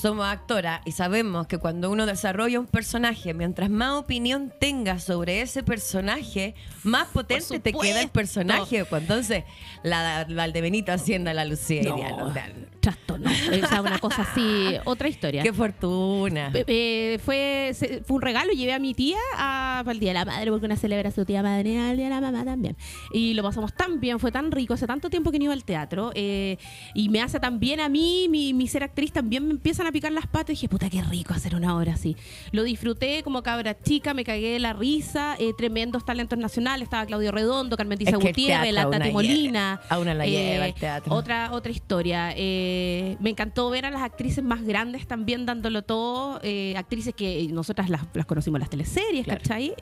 somos 0.00 0.26
actoras 0.26 0.80
y 0.86 0.92
sabemos 0.92 1.46
que 1.46 1.58
cuando 1.58 1.90
uno 1.90 2.06
desarrolla 2.06 2.58
un 2.60 2.66
personaje, 2.66 3.34
mientras 3.34 3.70
más 3.70 3.92
opinión 3.94 4.51
tengas 4.58 5.04
sobre 5.04 5.40
ese 5.40 5.62
personaje, 5.62 6.54
más 6.84 7.08
potente 7.08 7.60
te 7.60 7.72
queda 7.72 8.02
el 8.02 8.10
personaje. 8.10 8.84
Pues 8.84 9.02
entonces, 9.02 9.44
la 9.82 10.26
Valdebenito 10.28 10.92
haciendo 10.92 11.30
a 11.30 11.34
la 11.34 11.44
Lucía 11.44 11.82
No, 11.82 11.96
Iriart, 11.96 12.20
o 12.20 12.32
sea, 12.32 12.52
trastorno. 12.80 13.30
O 13.30 13.66
sea, 13.68 13.80
una 13.80 13.98
cosa 13.98 14.22
así, 14.22 14.76
otra 14.84 15.08
historia. 15.08 15.42
Qué 15.42 15.52
fortuna. 15.52 16.50
Eh, 16.54 16.64
eh, 16.66 17.18
fue, 17.24 17.72
fue 18.04 18.16
un 18.16 18.22
regalo, 18.22 18.52
llevé 18.52 18.72
a 18.72 18.78
mi 18.78 18.92
tía 18.92 19.18
a, 19.36 19.82
para 19.84 19.92
el 19.92 20.00
Día 20.00 20.10
de 20.10 20.14
la 20.14 20.24
Madre, 20.24 20.50
porque 20.50 20.66
una 20.66 20.76
celebra 20.76 21.10
su 21.10 21.24
tía 21.24 21.42
madre, 21.42 21.90
el 21.90 21.96
Día 21.96 22.06
de 22.06 22.10
la 22.10 22.20
Mamá 22.20 22.44
también. 22.44 22.76
Y 23.12 23.34
lo 23.34 23.42
pasamos 23.42 23.72
tan 23.74 24.00
bien, 24.00 24.18
fue 24.18 24.32
tan 24.32 24.50
rico, 24.50 24.74
hace 24.74 24.86
tanto 24.86 25.08
tiempo 25.10 25.30
que 25.30 25.38
no 25.38 25.44
iba 25.44 25.52
al 25.52 25.64
teatro, 25.64 26.10
eh, 26.14 26.58
y 26.94 27.08
me 27.08 27.22
hace 27.22 27.40
tan 27.40 27.60
bien 27.60 27.80
a 27.80 27.88
mí, 27.88 28.26
mi, 28.28 28.52
mi 28.52 28.66
ser 28.66 28.82
actriz, 28.82 29.12
también 29.12 29.46
me 29.46 29.52
empiezan 29.52 29.86
a 29.86 29.92
picar 29.92 30.12
las 30.12 30.26
patas, 30.26 30.50
y 30.50 30.52
dije, 30.52 30.68
puta, 30.68 30.90
qué 30.90 31.02
rico 31.02 31.34
hacer 31.34 31.54
una 31.54 31.76
obra 31.76 31.94
así. 31.94 32.16
Lo 32.50 32.64
disfruté 32.64 33.22
como 33.22 33.42
cabra 33.42 33.80
chica, 33.80 34.12
me 34.12 34.24
cagué 34.24 34.41
de 34.50 34.58
la 34.58 34.72
risa, 34.72 35.36
eh, 35.38 35.52
tremendos 35.56 36.04
talentos 36.04 36.38
nacionales, 36.38 36.84
estaba 36.86 37.06
Claudio 37.06 37.30
Redondo, 37.32 37.76
Carmen 37.76 37.98
Tiza 37.98 38.16
Gutiérrez, 38.16 38.72
la 38.72 38.90
Tati 38.90 39.04
lleva- 39.04 39.12
Molina. 39.12 39.80
a 39.88 39.98
una 39.98 40.14
la 40.14 40.26
lleva 40.26 40.66
el 40.66 40.74
teatro. 40.74 41.14
Otra, 41.14 41.52
otra 41.52 41.70
historia. 41.72 42.32
Eh, 42.36 43.16
me 43.20 43.30
encantó 43.30 43.70
ver 43.70 43.86
a 43.86 43.90
las 43.90 44.02
actrices 44.02 44.42
más 44.42 44.62
grandes 44.64 45.06
también 45.06 45.46
dándolo 45.46 45.82
todo. 45.82 46.40
eh, 46.42 46.74
actrices 46.76 47.14
que 47.14 47.46
nosotras 47.52 47.88
las, 47.90 48.02
las 48.14 48.26
conocimos 48.26 48.56
en 48.58 48.60
las 48.60 48.70
teleseries, 48.70 49.24
Claro. 49.24 49.40
¿cachai? 49.42 49.74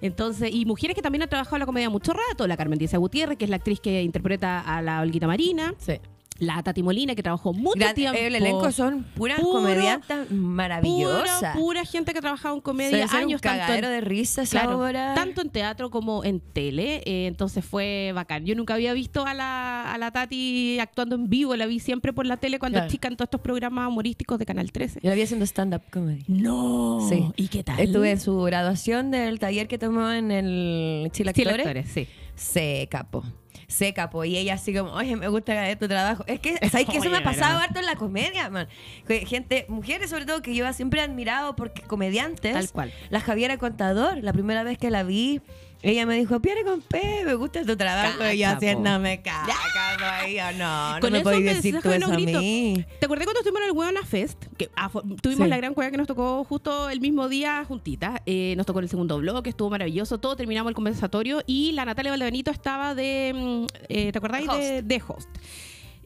Entonces, 0.00 0.50
y 0.52 0.64
mujeres 0.64 0.94
que 0.94 1.02
también 1.02 1.22
han 1.22 1.28
trabajado 1.28 1.56
en 1.56 1.60
la 1.60 1.66
comedia 1.66 1.90
mucho 1.90 2.12
rato. 2.12 2.46
La 2.46 2.56
Carmen 2.56 2.78
Díaz 2.78 2.94
Gutiérrez, 2.94 3.36
que 3.38 3.44
es 3.44 3.50
la 3.50 3.56
actriz 3.56 3.80
que 3.80 4.02
interpreta 4.02 4.60
a 4.60 4.82
la 4.82 5.00
Olguita 5.00 5.26
Marina. 5.26 5.74
Sí. 5.78 5.94
La 6.40 6.60
Tati 6.62 6.82
Molina, 6.82 7.14
que 7.14 7.22
trabajó 7.22 7.52
mucho 7.52 7.78
Gran- 7.78 7.94
tiempo. 7.94 8.18
el 8.18 8.34
elenco 8.34 8.72
son 8.72 9.04
puras 9.14 9.38
Puro- 9.40 9.52
comediantas 9.60 10.26
Pura, 10.26 10.40
maravillosas. 10.40 11.56
pura 11.56 11.84
gente 11.84 12.12
que 12.12 12.18
ha 12.18 12.22
trabajado 12.22 12.54
en 12.54 12.60
comedia 12.60 13.06
ser 13.06 13.18
un 13.18 13.24
años 13.24 13.40
tanto 13.40 13.54
en- 13.54 13.60
cagadero 13.66 13.88
de 13.90 14.00
risa 14.00 14.42
esa 14.42 14.62
Claro, 14.62 15.14
tanto 15.14 15.42
en 15.42 15.50
teatro 15.50 15.90
como 15.90 16.24
en 16.24 16.40
tele, 16.40 17.02
eh, 17.04 17.26
entonces 17.26 17.64
fue 17.64 18.12
bacán. 18.14 18.44
Yo 18.46 18.54
nunca 18.54 18.74
había 18.74 18.92
visto 18.92 19.24
a 19.26 19.34
la, 19.34 19.92
a 19.92 19.98
la 19.98 20.10
Tati 20.10 20.78
actuando 20.80 21.14
en 21.14 21.28
vivo, 21.28 21.54
la 21.56 21.66
vi 21.66 21.78
siempre 21.78 22.12
por 22.12 22.26
la 22.26 22.36
tele 22.38 22.58
cuando 22.58 22.78
Claro. 22.78 22.90
chica 22.90 23.08
en 23.08 23.16
todos 23.16 23.26
estos 23.26 23.40
programas 23.42 23.88
humorísticos 23.88 24.38
de 24.38 24.46
Canal 24.46 24.72
13. 24.72 25.00
Yo 25.02 25.10
la 25.10 25.14
vi 25.16 25.22
haciendo 25.22 25.44
stand-up 25.44 25.82
comedy. 25.92 26.24
No. 26.28 27.06
Sí. 27.08 27.26
¿Y 27.36 27.48
qué 27.48 27.62
tal? 27.62 27.78
Estuve 27.80 28.12
en 28.12 28.20
su 28.20 28.40
graduación 28.42 29.10
del 29.10 29.38
taller 29.38 29.68
que 29.68 29.76
tomó 29.78 30.10
en 30.10 30.30
el 30.30 31.10
Chile 31.12 31.30
Actores. 31.30 31.58
actores, 31.58 31.88
sí. 31.92 32.06
Se 32.34 32.88
capo. 32.90 33.22
Se 33.70 33.94
capo. 33.94 34.24
Y 34.24 34.36
ella 34.36 34.54
así 34.54 34.74
como, 34.74 34.90
oye, 34.92 35.14
me 35.16 35.28
gusta 35.28 35.76
tu 35.76 35.86
trabajo. 35.86 36.24
Es 36.26 36.40
que, 36.40 36.56
¿sabes 36.68 36.86
que 36.86 36.98
Eso 36.98 37.08
me 37.08 37.18
ha 37.18 37.22
pasado 37.22 37.58
harto 37.58 37.78
en 37.78 37.86
la 37.86 37.94
comedia, 37.94 38.50
man. 38.50 38.66
Gente, 39.06 39.64
mujeres 39.68 40.10
sobre 40.10 40.26
todo, 40.26 40.42
que 40.42 40.54
yo 40.54 40.70
siempre 40.72 41.00
he 41.00 41.04
admirado 41.04 41.54
porque 41.54 41.82
comediantes. 41.82 42.52
Tal 42.52 42.70
cual. 42.70 42.92
La 43.10 43.20
Javiera 43.20 43.58
Contador, 43.58 44.18
la 44.18 44.32
primera 44.32 44.64
vez 44.64 44.76
que 44.76 44.90
la 44.90 45.04
vi, 45.04 45.40
ella 45.82 46.04
me 46.04 46.16
dijo, 46.16 46.40
Pierre 46.40 46.64
con 46.64 46.82
P, 46.82 47.22
me 47.24 47.34
gusta 47.34 47.64
tu 47.64 47.76
trabajo. 47.76 48.22
y 48.32 48.38
yo 48.38 48.48
haciéndome 48.48 49.22
caca, 49.22 50.20
ahí, 50.20 50.38
o 50.38 50.52
no, 50.52 50.94
no 50.94 51.00
Con 51.00 51.12
me 51.12 51.24
me 51.24 51.54
decir 51.54 51.80
tú 51.82 51.90
eso 51.90 52.12
a 52.12 52.16
mí. 52.16 52.84
¿Te 52.98 53.06
acordás 53.06 53.24
cuando 53.24 53.40
estuvimos 53.40 53.62
en 53.62 53.68
el 53.68 53.72
Huevona 53.72 54.04
Fest? 54.04 54.44
Que 54.58 54.70
ah, 54.76 54.90
tuvimos 55.22 55.44
Sí. 55.44 55.50
la 55.50 55.56
gran 55.56 55.72
cueva 55.72 55.90
que 55.90 55.96
nos 55.96 56.06
tocó 56.06 56.44
justo 56.44 56.90
el 56.90 57.00
mismo 57.00 57.28
día 57.28 57.64
juntitas. 57.66 58.20
Eh, 58.26 58.54
nos 58.56 58.66
tocó 58.66 58.80
el 58.80 58.88
segundo 58.88 59.18
bloque, 59.18 59.50
estuvo 59.50 59.70
maravilloso. 59.70 60.18
Todo 60.18 60.36
terminamos 60.36 60.70
el 60.70 60.74
conversatorio 60.74 61.42
y 61.46 61.72
la 61.72 61.84
Natalia 61.86 62.10
Valdebenito 62.12 62.50
estaba 62.50 62.94
de. 62.94 63.32
mm, 63.34 63.66
eh, 63.88 64.12
¿Te 64.12 64.18
acordáis? 64.18 64.48
Host. 64.48 64.58
De, 64.60 64.82
de 64.82 65.02
host. 65.06 65.28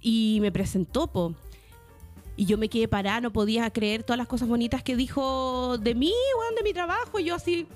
Y 0.01 0.39
me 0.41 0.53
presentó, 0.53 1.09
po. 1.11 1.35
Y 2.37 2.47
yo 2.47 2.59
me 2.59 2.69
quedé 2.69 2.89
parada, 2.89 3.21
no 3.21 3.33
podía 3.33 3.71
creer 3.71 4.03
todas 4.03 4.19
las 4.19 4.27
cosas 4.27 4.49
bonitas 4.49 4.83
que 4.83 4.97
dijo 4.97 5.79
de 5.79 5.95
mí, 5.95 6.13
weón, 6.39 6.55
de 6.57 6.63
mi 6.63 6.73
trabajo. 6.73 7.19
Y 7.21 7.25
yo 7.25 7.37
así, 7.37 7.67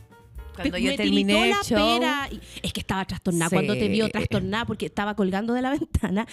Cuando 0.63 0.79
yo 0.79 0.91
me 0.91 0.97
terminé 0.97 1.43
el 1.45 1.51
la 1.51 1.63
show. 1.63 1.99
pera. 1.99 2.29
Y- 2.31 2.41
Es 2.63 2.73
que 2.73 2.81
estaba 2.81 3.05
trastornada. 3.05 3.49
Sí. 3.51 3.57
Cuando 3.57 3.75
te 3.75 3.89
vio 3.89 4.09
trastornada 4.09 4.65
porque 4.67 4.87
estaba 4.87 5.15
colgando 5.15 5.53
de 5.55 5.63
la 5.63 5.71
ventana, 5.79 6.27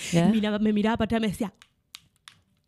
me 0.60 0.74
miraba 0.74 0.98
para 0.98 1.05
atrás 1.05 1.20
y 1.20 1.22
me 1.22 1.27
decía, 1.27 1.53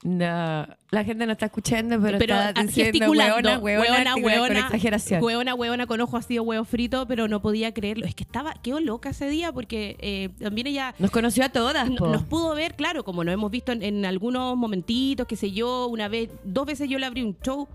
No, 0.03 0.67
la 0.91 1.03
gente 1.03 1.25
no 1.25 1.31
está 1.31 1.47
escuchando, 1.47 1.99
pero, 1.99 2.19
pero 2.19 2.35
está 2.39 2.61
diciendo 2.61 3.09
hueona, 3.09 3.57
hueona, 3.57 4.15
hueona, 4.15 4.59
exageración. 4.59 5.23
hueona, 5.23 5.55
hueona, 5.55 5.87
con 5.87 5.99
ojo 5.99 6.15
así 6.17 6.35
de 6.35 6.39
huevo 6.39 6.63
frito, 6.65 7.07
pero 7.07 7.27
no 7.27 7.41
podía 7.41 7.73
creerlo. 7.73 8.05
Es 8.05 8.13
que 8.13 8.23
estaba, 8.23 8.53
quedó 8.61 8.79
loca 8.79 9.09
ese 9.09 9.27
día 9.27 9.51
porque 9.51 9.97
eh, 9.99 10.29
también 10.39 10.67
ella 10.67 10.93
Nos 10.99 11.09
conoció 11.09 11.43
a 11.43 11.49
todas, 11.49 11.89
po. 11.91 12.07
nos 12.09 12.23
pudo 12.23 12.53
ver, 12.53 12.75
claro, 12.75 13.03
como 13.03 13.23
nos 13.23 13.33
hemos 13.33 13.49
visto 13.49 13.71
en, 13.71 13.81
en 13.81 14.05
algunos 14.05 14.55
momentitos, 14.55 15.25
qué 15.27 15.35
sé 15.35 15.51
yo, 15.51 15.87
una 15.87 16.07
vez, 16.07 16.29
dos 16.43 16.67
veces 16.67 16.87
yo 16.89 16.99
le 16.99 17.05
abrí 17.07 17.23
un 17.23 17.35
show. 17.43 17.67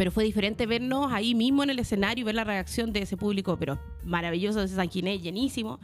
Pero 0.00 0.10
fue 0.10 0.24
diferente 0.24 0.64
vernos 0.64 1.12
ahí 1.12 1.34
mismo 1.34 1.62
en 1.62 1.68
el 1.68 1.78
escenario 1.78 2.22
y 2.22 2.24
ver 2.24 2.34
la 2.34 2.44
reacción 2.44 2.90
de 2.90 3.02
ese 3.02 3.18
público, 3.18 3.58
pero 3.58 3.78
maravilloso, 4.02 4.62
ese 4.62 4.74
San 4.74 4.88
Ginés, 4.88 5.20
llenísimo. 5.20 5.78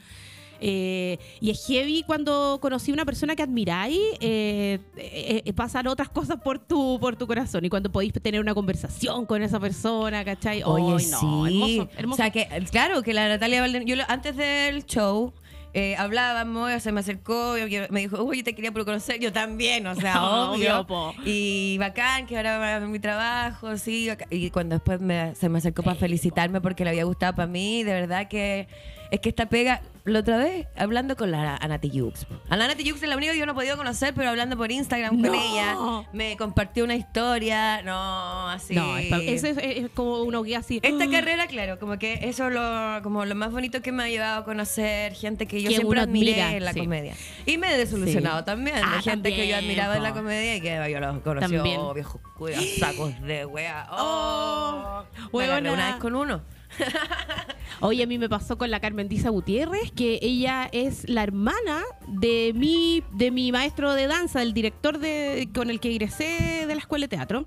Eh, 0.58 1.18
y 1.38 1.50
es 1.50 1.66
heavy 1.66 2.02
cuando 2.02 2.58
conocí 2.62 2.92
a 2.92 2.94
una 2.94 3.04
persona 3.04 3.36
que 3.36 3.42
admiráis, 3.42 4.00
eh, 4.20 4.78
eh, 4.96 5.42
eh, 5.44 5.52
pasan 5.52 5.86
otras 5.86 6.08
cosas 6.08 6.38
por 6.42 6.58
tu, 6.58 6.98
por 6.98 7.14
tu 7.16 7.26
corazón. 7.26 7.66
Y 7.66 7.68
cuando 7.68 7.92
podéis 7.92 8.14
tener 8.14 8.40
una 8.40 8.54
conversación 8.54 9.26
con 9.26 9.42
esa 9.42 9.60
persona, 9.60 10.24
¿cachai? 10.24 10.62
Oye, 10.62 11.04
Ay, 11.04 11.10
no, 11.10 11.20
sí. 11.20 11.26
hermoso, 11.26 11.88
hermoso. 11.98 12.14
O 12.14 12.16
sea, 12.16 12.30
que 12.30 12.48
claro, 12.70 13.02
que 13.02 13.12
la 13.12 13.28
Natalia 13.28 13.60
Valden... 13.60 13.84
Yo 13.84 13.96
antes 14.08 14.34
del 14.34 14.86
show... 14.86 15.34
eh, 15.74 15.94
hablábamos, 15.96 16.82
se 16.82 16.90
me 16.92 17.00
acercó, 17.00 17.54
me 17.90 18.00
dijo, 18.00 18.22
uy, 18.22 18.42
te 18.42 18.54
quería 18.54 18.72
por 18.72 18.84
conocer, 18.84 19.20
yo 19.20 19.32
también, 19.32 19.86
o 19.86 19.94
sea, 19.94 20.22
Obvio, 20.50 20.80
obvio. 20.80 21.14
Y 21.24 21.76
bacán, 21.78 22.26
que 22.26 22.36
ahora 22.36 22.58
va 22.58 22.76
a 22.76 22.78
ver 22.78 22.88
mi 22.88 22.98
trabajo, 22.98 23.76
sí. 23.76 24.08
Y 24.30 24.50
cuando 24.50 24.76
después 24.76 25.00
me- 25.00 25.34
se 25.34 25.48
me 25.48 25.58
acercó 25.58 25.82
para 25.82 25.96
felicitarme 25.96 26.60
porque 26.60 26.84
le 26.84 26.90
había 26.90 27.04
gustado 27.04 27.34
para 27.34 27.46
mí, 27.48 27.82
de 27.84 27.92
verdad 27.92 28.28
que 28.28 28.68
es 29.10 29.20
que 29.20 29.28
esta 29.28 29.46
pega, 29.46 29.82
la 30.06 30.20
otra 30.20 30.36
vez, 30.38 30.66
hablando 30.76 31.16
con 31.16 31.30
la 31.30 31.56
Anati 31.56 31.90
Yux. 31.90 32.26
A 32.48 32.56
la 32.56 32.64
Anati 32.66 32.84
Yux 32.84 33.02
es 33.02 33.08
la 33.08 33.16
única 33.16 33.32
que 33.32 33.38
yo 33.38 33.46
no 33.46 33.52
he 33.52 33.54
podido 33.56 33.76
conocer, 33.76 34.14
pero 34.14 34.30
hablando 34.30 34.56
por 34.56 34.70
Instagram 34.70 35.20
No. 35.20 35.28
con 35.28 35.38
ella, 35.38 35.76
me 36.12 36.36
compartió 36.36 36.84
una 36.84 36.94
historia, 36.94 37.82
no, 37.82 38.48
así. 38.48 38.74
No, 38.74 38.96
es 38.96 39.12
eso 39.12 39.46
es, 39.48 39.56
es 39.58 39.90
como 39.90 40.22
uno 40.22 40.42
guía 40.42 40.58
así. 40.60 40.78
Esta 40.82 41.04
"Ah". 41.04 41.10
carrera, 41.10 41.46
claro, 41.48 41.78
como 41.78 41.98
que 41.98 42.20
eso 42.22 42.46
es 42.48 42.54
lo, 42.54 43.02
como 43.02 43.24
lo 43.24 43.34
más 43.34 43.50
bonito 43.50 43.82
que 43.82 43.90
me 43.92 44.04
ha 44.04 44.08
llevado 44.08 44.38
a 44.40 44.44
conocer 44.44 45.12
gente 45.14 45.46
que 45.46 45.60
yo 45.60 45.68
Que 45.70 45.76
siempre 45.76 46.00
admiré 46.00 46.32
admira, 46.42 46.56
en 46.56 46.64
la 46.64 46.72
sí. 46.72 46.80
comedia. 46.80 47.14
Y 47.44 47.58
me 47.58 47.74
he 47.74 47.76
desilusionado 47.78 48.38
Sí. 48.40 48.44
también 48.44 48.76
Ah, 48.82 48.96
de 48.96 49.02
gente 49.02 49.34
que 49.34 49.48
yo 49.48 49.56
admiraba 49.56 49.96
en 49.96 50.02
la 50.02 50.12
comedia 50.12 50.56
y 50.56 50.60
que 50.60 50.88
yo 50.90 51.00
los 51.00 51.18
conocí, 51.20 51.56
oh, 51.56 51.92
viejos 51.94 52.20
curas, 52.36 52.62
sacos 52.78 53.20
de 53.22 53.44
wea. 53.46 53.86
Oh, 53.90 55.02
Oh, 55.32 55.38
me 55.38 55.70
una 55.70 55.86
vez 55.88 55.96
con 55.96 56.14
uno. 56.14 56.42
Oye, 57.80 58.02
a 58.02 58.06
mí 58.06 58.18
me 58.18 58.28
pasó 58.28 58.56
con 58.56 58.70
la 58.70 58.80
Carmen 58.80 59.08
Diza 59.08 59.30
Gutiérrez, 59.30 59.92
que 59.92 60.18
ella 60.22 60.68
es 60.72 61.08
la 61.08 61.22
hermana 61.22 61.82
de 62.08 62.52
mi, 62.54 63.02
de 63.12 63.30
mi 63.30 63.52
maestro 63.52 63.94
de 63.94 64.06
danza, 64.06 64.42
el 64.42 64.54
director 64.54 64.98
de, 64.98 65.48
con 65.54 65.70
el 65.70 65.80
que 65.80 65.90
egresé 65.90 66.66
de 66.66 66.74
la 66.74 66.80
escuela 66.80 67.04
de 67.04 67.08
teatro. 67.08 67.46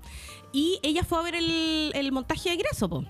Y 0.52 0.78
ella 0.82 1.04
fue 1.04 1.18
a 1.18 1.22
ver 1.22 1.34
el, 1.34 2.12
montaje 2.12 2.50
de 2.50 2.56
egreso, 2.56 2.88
po. 2.88 3.04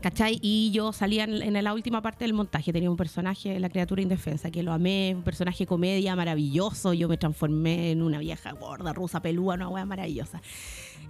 ¿Cachai? 0.00 0.38
Y 0.40 0.70
yo 0.70 0.92
salía 0.92 1.24
en, 1.24 1.42
en 1.42 1.64
la 1.64 1.74
última 1.74 2.00
parte 2.02 2.24
del 2.24 2.32
montaje. 2.32 2.72
Tenía 2.72 2.88
un 2.88 2.96
personaje, 2.96 3.58
la 3.58 3.68
criatura 3.68 4.00
indefensa, 4.00 4.48
que 4.50 4.62
lo 4.62 4.72
amé, 4.72 5.12
un 5.16 5.24
personaje 5.24 5.66
comedia 5.66 6.14
maravilloso. 6.14 6.92
Yo 6.92 7.08
me 7.08 7.16
transformé 7.16 7.90
en 7.90 8.02
una 8.02 8.18
vieja 8.18 8.52
gorda, 8.52 8.92
rusa, 8.92 9.20
pelúa, 9.20 9.54
una 9.54 9.68
wea 9.68 9.84
maravillosa. 9.84 10.40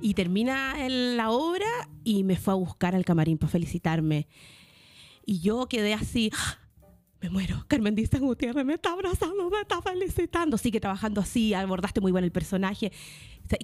Y 0.00 0.14
termina 0.14 0.76
la 0.88 1.30
obra 1.30 1.66
y 2.04 2.24
me 2.24 2.36
fue 2.36 2.52
a 2.52 2.56
buscar 2.56 2.94
al 2.94 3.04
camarín 3.04 3.38
para 3.38 3.50
felicitarme. 3.50 4.28
Y 5.26 5.40
yo 5.40 5.66
quedé 5.68 5.94
así, 5.94 6.30
¡ah! 6.34 6.58
me 7.20 7.30
muero. 7.30 7.64
Carmen 7.68 7.94
Díaz 7.94 8.10
Gutiérrez 8.18 8.64
me 8.64 8.74
está 8.74 8.92
abrazando, 8.92 9.50
me 9.50 9.60
está 9.60 9.82
felicitando. 9.82 10.56
Sigue 10.58 10.80
trabajando 10.80 11.20
así, 11.20 11.54
abordaste 11.54 12.00
muy 12.00 12.12
bien 12.12 12.24
el 12.24 12.32
personaje. 12.32 12.92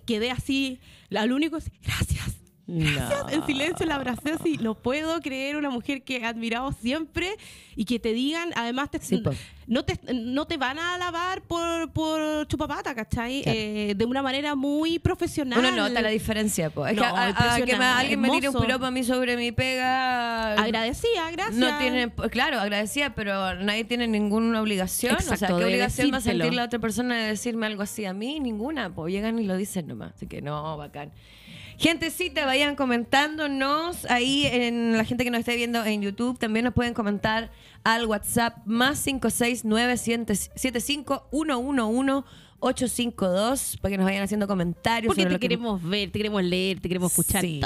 Quedé 0.06 0.30
así, 0.30 0.80
lo 1.10 1.34
único 1.34 1.58
gracias. 1.82 2.43
Gracias. 2.66 3.32
En 3.32 3.44
silencio 3.46 3.84
la 3.86 3.96
abracé 3.96 4.32
así. 4.32 4.56
No 4.60 4.74
puedo 4.74 5.20
creer 5.20 5.56
una 5.56 5.68
mujer 5.70 6.02
que 6.02 6.16
he 6.16 6.24
admirado 6.24 6.72
siempre 6.72 7.36
y 7.76 7.84
que 7.84 7.98
te 7.98 8.12
digan, 8.14 8.50
además, 8.56 8.90
te, 8.90 8.98
Sí, 9.00 9.18
po. 9.18 9.32
no, 9.66 9.84
te, 9.84 9.98
no 10.14 10.46
te 10.46 10.56
van 10.56 10.78
a 10.78 10.94
alabar 10.94 11.42
por, 11.42 11.92
por 11.92 12.46
chupapata, 12.48 12.94
¿cachai? 12.94 13.42
Claro. 13.42 13.58
Eh, 13.58 13.94
de 13.96 14.04
una 14.06 14.22
manera 14.22 14.54
muy 14.54 14.98
profesional. 14.98 15.58
Uno 15.58 15.72
nota 15.72 16.00
la 16.00 16.08
diferencia, 16.08 16.70
pues. 16.70 16.92
Es 16.92 16.96
No, 16.96 17.02
que 17.02 17.08
a- 17.08 17.60
que 17.66 17.76
me- 17.76 17.84
alguien 17.84 18.20
me 18.20 18.30
tire 18.30 18.48
un 18.48 18.58
piropo 18.58 18.86
a 18.86 18.90
mí 18.90 19.04
sobre 19.04 19.36
mi 19.36 19.52
pega. 19.52 20.52
Agradecida, 20.54 21.30
gracias. 21.32 21.56
No 21.56 21.76
tiene, 21.78 22.08
pues, 22.08 22.30
claro, 22.30 22.58
agradecida, 22.60 23.14
pero 23.14 23.54
nadie 23.56 23.84
tiene 23.84 24.06
ninguna 24.08 24.62
obligación. 24.62 25.16
o 25.16 25.20
sea, 25.20 25.48
¿qué 25.48 25.52
obligación 25.52 26.10
va 26.12 26.16
a 26.18 26.20
sentir 26.22 26.54
la 26.54 26.64
otra 26.64 26.78
persona 26.78 27.16
de 27.16 27.26
decirme 27.28 27.66
algo 27.66 27.82
así 27.82 28.04
a 28.06 28.14
mí? 28.14 28.40
Ninguna, 28.40 28.94
pues 28.94 29.12
llegan 29.12 29.38
y 29.38 29.44
lo 29.44 29.56
dicen 29.56 29.86
nomás. 29.86 30.12
Así 30.14 30.26
que 30.26 30.40
no, 30.40 30.76
bacán. 30.78 31.12
Gentecita, 31.76 32.46
vayan 32.46 32.76
comentándonos 32.76 34.04
ahí 34.08 34.46
en 34.46 34.96
la 34.96 35.04
gente 35.04 35.24
que 35.24 35.30
nos 35.30 35.40
esté 35.40 35.56
viendo 35.56 35.84
en 35.84 36.02
YouTube. 36.02 36.38
También 36.38 36.64
nos 36.64 36.74
pueden 36.74 36.94
comentar 36.94 37.50
al 37.82 38.06
WhatsApp 38.06 38.58
más 38.64 38.98
569-75-111-852 42.64 43.78
para 43.80 43.90
que 43.92 43.98
nos 43.98 44.04
vayan 44.06 44.22
haciendo 44.22 44.46
comentarios. 44.46 45.08
Porque 45.08 45.22
sobre 45.22 45.30
te 45.30 45.34
lo 45.34 45.38
que- 45.40 45.48
queremos 45.48 45.82
ver, 45.82 46.10
te 46.10 46.18
queremos 46.18 46.42
leer, 46.42 46.80
te 46.80 46.88
queremos 46.88 47.12
escuchar. 47.12 47.42
Sí. 47.42 47.60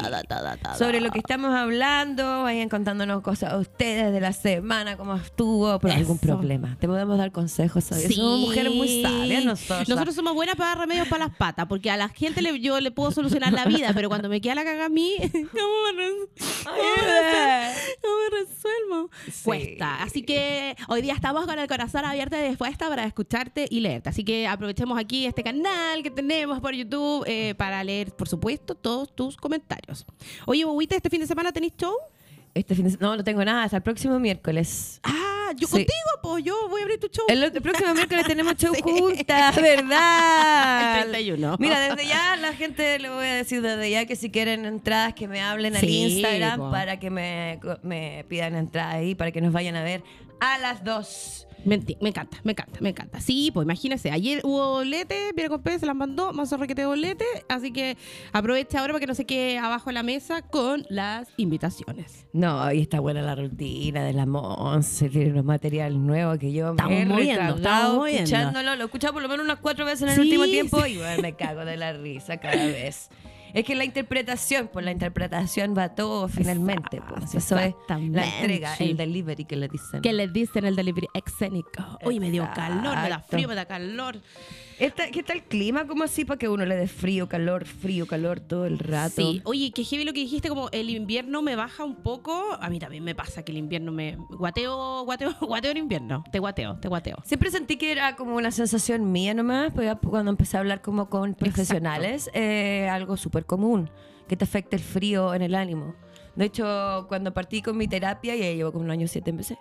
Sobre 0.79 1.01
lo 1.01 1.11
que 1.11 1.19
estamos 1.19 1.55
hablando, 1.55 2.43
vayan 2.43 2.69
contándonos 2.69 3.23
cosas 3.23 3.53
a 3.53 3.57
ustedes 3.59 4.13
de 4.13 4.21
la 4.21 4.33
semana, 4.33 4.97
cómo 4.97 5.15
estuvo, 5.17 5.79
por 5.79 5.91
algún 5.91 6.19
problema. 6.19 6.77
Te 6.81 6.87
podemos 6.87 7.19
dar 7.19 7.33
consejos. 7.33 7.85
Sí. 7.85 8.13
Somos 8.15 8.41
mujeres 8.41 8.75
muy 8.75 9.03
sabias 9.03 9.45
nosotros. 9.45 9.89
Nosotros 9.89 10.15
somos 10.15 10.35
buenas 10.35 10.57
para 10.57 10.71
dar 10.71 10.79
remedios 10.79 11.09
para 11.09 11.27
las 11.27 11.37
patas, 11.37 11.67
porque 11.67 11.91
a 11.91 11.97
la 11.97 12.09
gente 12.09 12.43
le, 12.43 12.59
yo 12.61 12.81
le 12.81 12.91
puedo 12.91 13.11
solucionar 13.11 13.53
la 13.53 13.65
vida, 13.65 13.93
pero 13.95 14.09
cuando 14.09 14.29
me 14.29 14.41
queda 14.41 14.55
la 14.57 14.65
caga 14.65 14.87
a 14.87 14.89
mí, 14.89 15.15
¿cómo 15.33 15.93
me, 15.97 16.09
cómo 18.03 18.19
resuelvo? 18.31 19.11
Sí. 19.27 19.43
Cuesta. 19.45 20.03
Así 20.03 20.23
que 20.23 20.77
hoy 20.89 21.03
día 21.03 21.15
estamos 21.15 21.47
con 21.47 21.59
el 21.59 21.67
corazón 21.69 22.05
abierto 22.05 22.37
y 22.37 22.49
dispuesta 22.49 22.89
para 22.89 23.05
escucharte 23.05 23.67
y 23.71 23.81
leerte. 23.81 24.09
Así 24.09 24.25
que 24.25 24.47
aprovechemos 24.47 24.88
aquí 24.97 25.27
este 25.27 25.43
canal 25.43 26.03
que 26.05 26.11
tenemos 26.11 26.61
por 26.61 26.73
YouTube 26.73 27.25
eh, 27.27 27.55
para 27.57 27.83
leer, 27.83 28.13
por 28.15 28.29
supuesto, 28.29 28.77
todos 28.77 29.13
tus 29.15 29.37
comentarios. 29.37 30.07
Oye, 30.47 30.65
Bobita, 30.65 30.95
¿este 30.95 31.11
fin 31.11 31.21
de 31.21 31.27
semana 31.27 31.51
tenés 31.53 31.73
show? 31.77 31.95
Este 32.55 32.75
fin 32.77 32.89
de 32.89 32.97
No, 33.01 33.17
no 33.17 33.25
tengo 33.25 33.45
nada, 33.45 33.65
hasta 33.65 33.77
el 33.79 33.83
próximo 33.83 34.19
miércoles. 34.21 35.01
Ah, 35.03 35.51
yo 35.57 35.67
Sí. 35.67 35.73
contigo, 35.73 35.93
pues 36.23 36.45
yo 36.45 36.69
voy 36.69 36.81
a 36.81 36.85
abrir 36.85 37.01
tu 37.01 37.09
show. 37.09 37.25
El, 37.29 37.43
el 37.43 37.53
próximo 37.63 37.93
miércoles 37.95 38.27
tenemos 38.27 38.55
show 38.57 38.75
Sí. 38.75 38.81
juntas, 38.83 39.57
¿verdad? 39.57 41.03
El 41.03 41.11
31. 41.11 41.57
Mira, 41.59 41.81
desde 41.81 42.07
ya 42.09 42.37
la 42.37 42.53
gente 42.55 42.99
le 42.99 43.11
voy 43.11 43.27
a 43.27 43.35
decir 43.35 43.61
desde 43.63 43.91
ya 43.91 44.07
que 44.07 44.17
si 44.17 44.31
quieren 44.31 44.65
entradas 44.65 45.15
que 45.15 45.27
me 45.29 45.41
hablen 45.41 45.77
al 45.77 45.85
Instagram 45.89 46.59
po. 46.59 46.71
para 46.71 46.99
que 46.99 47.11
me, 47.11 47.61
me 47.83 48.25
pidan 48.29 48.55
entradas 48.57 48.95
ahí 48.97 49.15
para 49.15 49.31
que 49.33 49.41
nos 49.41 49.53
vayan 49.53 49.77
a 49.77 49.83
ver 49.83 50.03
a 50.41 50.59
las 50.59 50.85
dos. 50.85 51.48
Me, 51.65 51.79
me 52.01 52.09
encanta, 52.11 52.39
me 52.45 52.53
encanta, 52.53 52.81
me 52.81 52.89
encanta. 52.91 53.21
Sí, 53.21 53.51
pues 53.53 53.65
imagínese, 53.65 54.11
ayer 54.11 54.41
hubo 54.45 54.71
bolete, 54.75 55.33
Viera 55.35 55.49
con 55.51 55.63
Pérez 55.63 55.81
se 55.81 55.87
las 55.87 55.97
mandó, 55.97 56.33
más 56.33 56.51
requete 56.53 56.87
bolete, 56.87 57.25
así 57.49 57.73
que 57.73 57.97
aprovecha 58.33 58.81
ahora 58.81 58.93
para 58.93 59.01
que 59.01 59.07
no 59.09 59.15
se 59.15 59.27
quede 59.27 59.59
abajo 59.59 59.91
de 59.91 59.95
la 59.95 60.03
mesa 60.03 60.43
con 60.43 60.87
las 60.89 61.29
invitaciones. 61.37 62.27
No, 62.33 62.73
y 62.73 62.81
está 62.81 63.01
buena 63.01 63.23
la 63.23 63.35
rutina 63.35 64.05
de 64.05 64.13
la 64.13 64.25
Monse, 64.25 65.09
tiene 65.11 65.33
unos 65.33 65.45
materiales 65.45 65.99
nuevos 65.99 66.39
que 66.39 66.53
yo 66.53 66.71
Estamos 66.71 66.93
me 66.93 67.03
he 67.03 67.07
moviendo, 67.07 67.57
estamos 67.57 67.97
moviendo. 67.97 68.23
escuchándolo. 68.25 68.77
Lo 68.77 68.83
he 68.83 68.87
escuchado 68.87 69.13
por 69.15 69.23
lo 69.23 69.29
menos 69.29 69.45
unas 69.45 69.59
cuatro 69.59 69.85
veces 69.85 70.03
en 70.03 70.09
el 70.11 70.15
Sí, 70.15 70.21
último 70.23 70.45
tiempo 70.45 70.81
sí. 70.85 70.93
y 70.93 70.97
bueno, 70.99 71.23
me 71.23 71.35
cago 71.35 71.65
de 71.65 71.77
la 71.77 71.93
risa 71.93 72.37
cada 72.39 72.55
vez. 72.67 73.11
Es 73.55 73.65
que 73.65 73.75
la 73.75 73.85
interpretación, 73.85 74.69
por 74.69 74.83
la 74.83 74.93
interpretación 74.93 75.75
va 75.77 75.95
todo 75.95 76.29
finalmente. 76.29 77.01
Pues. 77.09 77.35
Eso 77.35 77.59
es 77.59 77.75
la 77.89 78.27
entrega, 78.27 78.75
el 78.79 78.97
delivery 78.97 79.45
que 79.45 79.57
le 79.57 79.69
dicen. 79.69 80.03
¿Qué 80.03 80.13
les 80.13 80.33
dicen 80.33 80.65
el 80.65 80.77
delivery 80.77 81.09
escénico? 81.15 81.99
Uy, 82.05 82.21
me 82.21 82.31
dio 82.31 82.49
calor, 82.55 82.97
me 82.97 83.09
da 83.09 83.21
frío, 83.21 83.49
me 83.49 83.55
da 83.55 83.67
calor. 83.67 84.19
Esta- 84.79 85.11
¿Qué 85.11 85.23
tal 85.25 85.39
el 85.39 85.43
clima? 85.43 85.87
¿Cómo 85.89 86.05
así 86.05 86.25
para 86.25 86.39
que 86.39 86.49
uno 86.49 86.65
le 86.65 86.77
dé 86.77 86.87
frío, 86.87 87.29
calor, 87.29 87.65
frío, 87.65 88.07
calor 88.07 88.39
todo 88.39 88.65
el 88.65 88.79
rato? 88.79 89.15
Sí, 89.17 89.43
oye, 89.45 89.73
que 89.73 89.83
heavy 89.83 90.05
lo 90.05 90.13
que 90.13 90.21
dijiste, 90.21 90.49
como 90.49 90.69
el 90.71 90.89
invierno 90.91 91.43
me 91.43 91.57
baja 91.57 91.83
un 91.85 91.97
poco. 91.97 92.57
A 92.61 92.71
mí 92.71 92.79
también 92.79 93.03
me 93.03 93.15
pasa 93.15 93.43
que 93.45 93.51
el 93.51 93.59
invierno 93.59 93.91
me. 93.91 94.17
Guateo, 94.31 95.05
guateo, 95.05 95.35
guateo 95.41 95.73
en 95.73 95.79
invierno. 95.79 96.23
Te 96.31 96.39
guateo, 96.39 96.77
te 96.79 96.87
guateo. 96.89 97.17
Siempre 97.25 97.51
sentí 97.51 97.77
que 97.77 97.91
era 97.91 98.15
como 98.15 98.37
una 98.37 98.53
sensación 98.53 99.11
mía 99.11 99.35
nomás, 99.35 99.75
ya 99.75 99.97
cuando 99.97 100.31
empecé 100.31 100.57
a 100.57 100.61
hablar 100.61 100.81
como 100.81 101.09
con 101.11 101.35
profesionales, 101.35 102.31
eh, 102.33 102.89
algo 102.89 103.17
súper 103.17 103.47
común, 103.47 103.91
que 104.29 104.37
te 104.37 104.45
afecta 104.45 104.77
el 104.77 104.83
frío 104.83 105.35
en 105.35 105.43
el 105.43 105.57
ánimo. 105.57 105.97
De 106.37 106.45
hecho, 106.45 107.07
cuando 107.09 107.35
partí 107.35 107.63
con 107.63 107.77
mi 107.77 107.89
terapia, 107.89 108.37
ya 108.37 108.45
llevo 108.53 108.71
como 108.71 108.85
un 108.85 108.93
año 108.93 109.09
siete 109.09 109.31
empecé, 109.31 109.59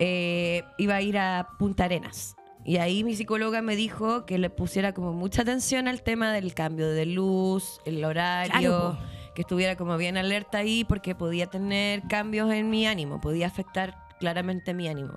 eh, 0.00 0.64
iba 0.78 0.96
a 0.96 1.02
ir 1.02 1.18
a 1.18 1.46
Punta 1.56 1.84
Arenas. 1.84 2.34
Y 2.64 2.76
ahí 2.76 3.04
mi 3.04 3.14
psicóloga 3.14 3.62
me 3.62 3.76
dijo 3.76 4.26
que 4.26 4.38
le 4.38 4.50
pusiera 4.50 4.92
como 4.92 5.12
mucha 5.12 5.42
atención 5.42 5.88
al 5.88 6.02
tema 6.02 6.32
del 6.32 6.54
cambio 6.54 6.88
de 6.90 7.06
luz, 7.06 7.80
el 7.84 8.04
horario, 8.04 8.52
Claro, 8.52 8.98
que 9.34 9.42
estuviera 9.42 9.76
como 9.76 9.96
bien 9.96 10.16
alerta 10.16 10.58
ahí 10.58 10.84
porque 10.84 11.14
podía 11.14 11.46
tener 11.46 12.02
cambios 12.08 12.52
en 12.52 12.68
mi 12.68 12.86
ánimo, 12.86 13.20
podía 13.20 13.46
afectar 13.46 13.96
claramente 14.18 14.74
mi 14.74 14.88
ánimo. 14.88 15.14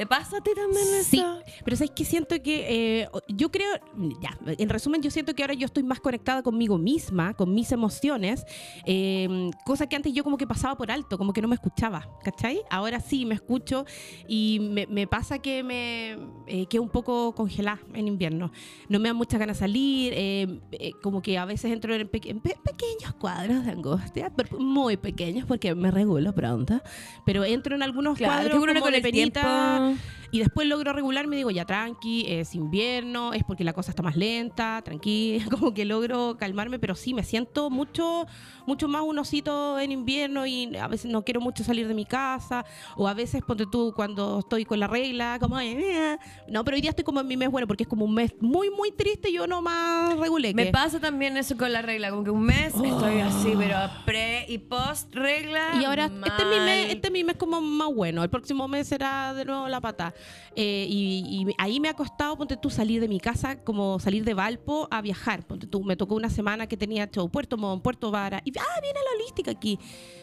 ¿Te 0.00 0.06
pasa 0.06 0.38
a 0.38 0.40
ti 0.40 0.52
también 0.54 0.82
eso? 0.98 1.10
Sí, 1.10 1.22
pero 1.62 1.76
sabes 1.76 1.90
que 1.90 2.06
siento 2.06 2.42
que 2.42 3.00
eh, 3.02 3.08
yo 3.28 3.50
creo, 3.50 3.68
ya, 4.22 4.30
en 4.46 4.70
resumen, 4.70 5.02
yo 5.02 5.10
siento 5.10 5.34
que 5.34 5.42
ahora 5.42 5.52
yo 5.52 5.66
estoy 5.66 5.82
más 5.82 6.00
conectada 6.00 6.42
conmigo 6.42 6.78
misma, 6.78 7.34
con 7.34 7.52
mis 7.52 7.70
emociones, 7.70 8.46
eh, 8.86 9.50
cosa 9.66 9.86
que 9.90 9.96
antes 9.96 10.14
yo 10.14 10.24
como 10.24 10.38
que 10.38 10.46
pasaba 10.46 10.74
por 10.74 10.90
alto, 10.90 11.18
como 11.18 11.34
que 11.34 11.42
no 11.42 11.48
me 11.48 11.54
escuchaba, 11.54 12.08
¿cachai? 12.24 12.62
Ahora 12.70 12.98
sí 13.00 13.26
me 13.26 13.34
escucho 13.34 13.84
y 14.26 14.58
me, 14.72 14.86
me 14.86 15.06
pasa 15.06 15.38
que 15.38 15.62
me 15.62 16.12
eh, 16.46 16.64
quedo 16.70 16.80
un 16.82 16.88
poco 16.88 17.34
congelada 17.34 17.80
en 17.92 18.08
invierno. 18.08 18.52
No 18.88 19.00
me 19.00 19.10
dan 19.10 19.16
muchas 19.16 19.38
ganas 19.38 19.58
de 19.58 19.60
salir, 19.66 20.14
eh, 20.16 20.60
eh, 20.72 20.92
como 21.02 21.20
que 21.20 21.36
a 21.36 21.44
veces 21.44 21.70
entro 21.72 21.94
en, 21.94 22.08
peque- 22.08 22.30
en 22.30 22.40
pe- 22.40 22.56
pequeños 22.64 23.12
cuadros 23.18 23.66
de 23.66 23.72
angustia, 23.72 24.32
pero 24.34 24.58
muy 24.58 24.96
pequeños 24.96 25.44
porque 25.46 25.74
me 25.74 25.90
regulo 25.90 26.34
pronto, 26.34 26.80
pero 27.26 27.44
entro 27.44 27.76
en 27.76 27.82
algunos 27.82 28.16
Claro, 28.16 28.32
cuadros 28.36 28.52
que 28.52 28.58
uno 28.60 28.72
como 28.72 28.84
con 28.84 28.92
de 28.92 28.96
el 28.96 29.02
penita, 29.02 29.42
tiempo- 29.42 29.89
y 30.32 30.38
después 30.38 30.68
logro 30.68 30.92
regularme 30.92 31.36
y 31.36 31.38
digo, 31.38 31.50
ya 31.50 31.64
tranqui, 31.64 32.24
es 32.28 32.54
invierno, 32.54 33.32
es 33.32 33.42
porque 33.42 33.64
la 33.64 33.72
cosa 33.72 33.90
está 33.90 34.02
más 34.02 34.16
lenta, 34.16 34.80
tranqui, 34.84 35.40
como 35.50 35.74
que 35.74 35.84
logro 35.84 36.36
calmarme, 36.38 36.78
pero 36.78 36.94
sí, 36.94 37.14
me 37.14 37.24
siento 37.24 37.68
mucho, 37.68 38.26
mucho 38.66 38.86
más 38.86 39.02
un 39.02 39.18
osito 39.18 39.78
en 39.80 39.90
invierno 39.90 40.46
y 40.46 40.76
a 40.76 40.86
veces 40.86 41.10
no 41.10 41.24
quiero 41.24 41.40
mucho 41.40 41.64
salir 41.64 41.88
de 41.88 41.94
mi 41.94 42.04
casa, 42.04 42.64
o 42.96 43.08
a 43.08 43.14
veces, 43.14 43.42
ponte 43.42 43.64
tú, 43.70 43.92
cuando 43.94 44.38
estoy 44.40 44.64
con 44.64 44.78
la 44.78 44.86
regla, 44.86 45.38
como, 45.40 45.56
"Ay, 45.56 45.70
eh". 45.76 46.18
no, 46.48 46.64
pero 46.64 46.76
hoy 46.76 46.80
día 46.80 46.90
estoy 46.90 47.04
como 47.04 47.20
en 47.20 47.26
mi 47.26 47.36
mes 47.36 47.50
bueno, 47.50 47.66
porque 47.66 47.82
es 47.82 47.88
como 47.88 48.04
un 48.04 48.14
mes 48.14 48.32
muy, 48.40 48.70
muy 48.70 48.92
triste 48.92 49.30
y 49.30 49.34
yo 49.34 49.46
no 49.46 49.62
más 49.62 50.16
regulé. 50.16 50.54
Me 50.54 50.66
pasa 50.66 51.00
también 51.00 51.36
eso 51.36 51.56
con 51.56 51.72
la 51.72 51.82
regla, 51.82 52.10
como 52.10 52.22
que 52.22 52.30
un 52.30 52.42
mes 52.42 52.72
estoy 52.74 53.20
así, 53.20 53.54
pero 53.58 53.76
pre 54.04 54.46
y 54.48 54.58
post 54.58 55.12
regla. 55.14 55.72
Y 55.80 55.84
ahora, 55.84 56.04
este 56.04 56.42
es, 56.42 56.48
mi 56.48 56.60
mes, 56.64 56.94
este 56.94 57.08
es 57.08 57.12
mi 57.12 57.24
mes 57.24 57.36
como 57.36 57.60
más 57.60 57.88
bueno. 57.92 58.22
El 58.22 58.30
próximo 58.30 58.68
mes 58.68 58.86
será 58.86 59.34
de 59.34 59.44
nuevo 59.44 59.66
la 59.68 59.79
pata. 59.80 60.14
Eh, 60.56 60.86
y, 60.88 61.46
ahí 61.58 61.80
me 61.80 61.88
ha 61.88 61.94
costado, 61.94 62.36
ponte 62.36 62.56
tú, 62.56 62.70
salir 62.70 63.00
de 63.00 63.08
mi 63.08 63.20
casa, 63.20 63.62
como 63.62 63.98
salir 64.00 64.24
de 64.24 64.34
Valpo 64.34 64.88
a 64.90 65.00
viajar. 65.00 65.46
Ponte 65.46 65.66
tú, 65.66 65.82
me 65.84 65.96
tocó 65.96 66.14
una 66.14 66.30
semana 66.30 66.66
que 66.66 66.76
tenía 66.76 67.08
Puerto 67.10 67.56
Montt, 67.56 67.82
Puerto 67.82 68.10
Vara. 68.10 68.40
Y, 68.44 68.52
ah, 68.58 68.80
viene 68.80 68.98
la 68.98 69.16
holística 69.16 69.50
aquí. 69.50 69.78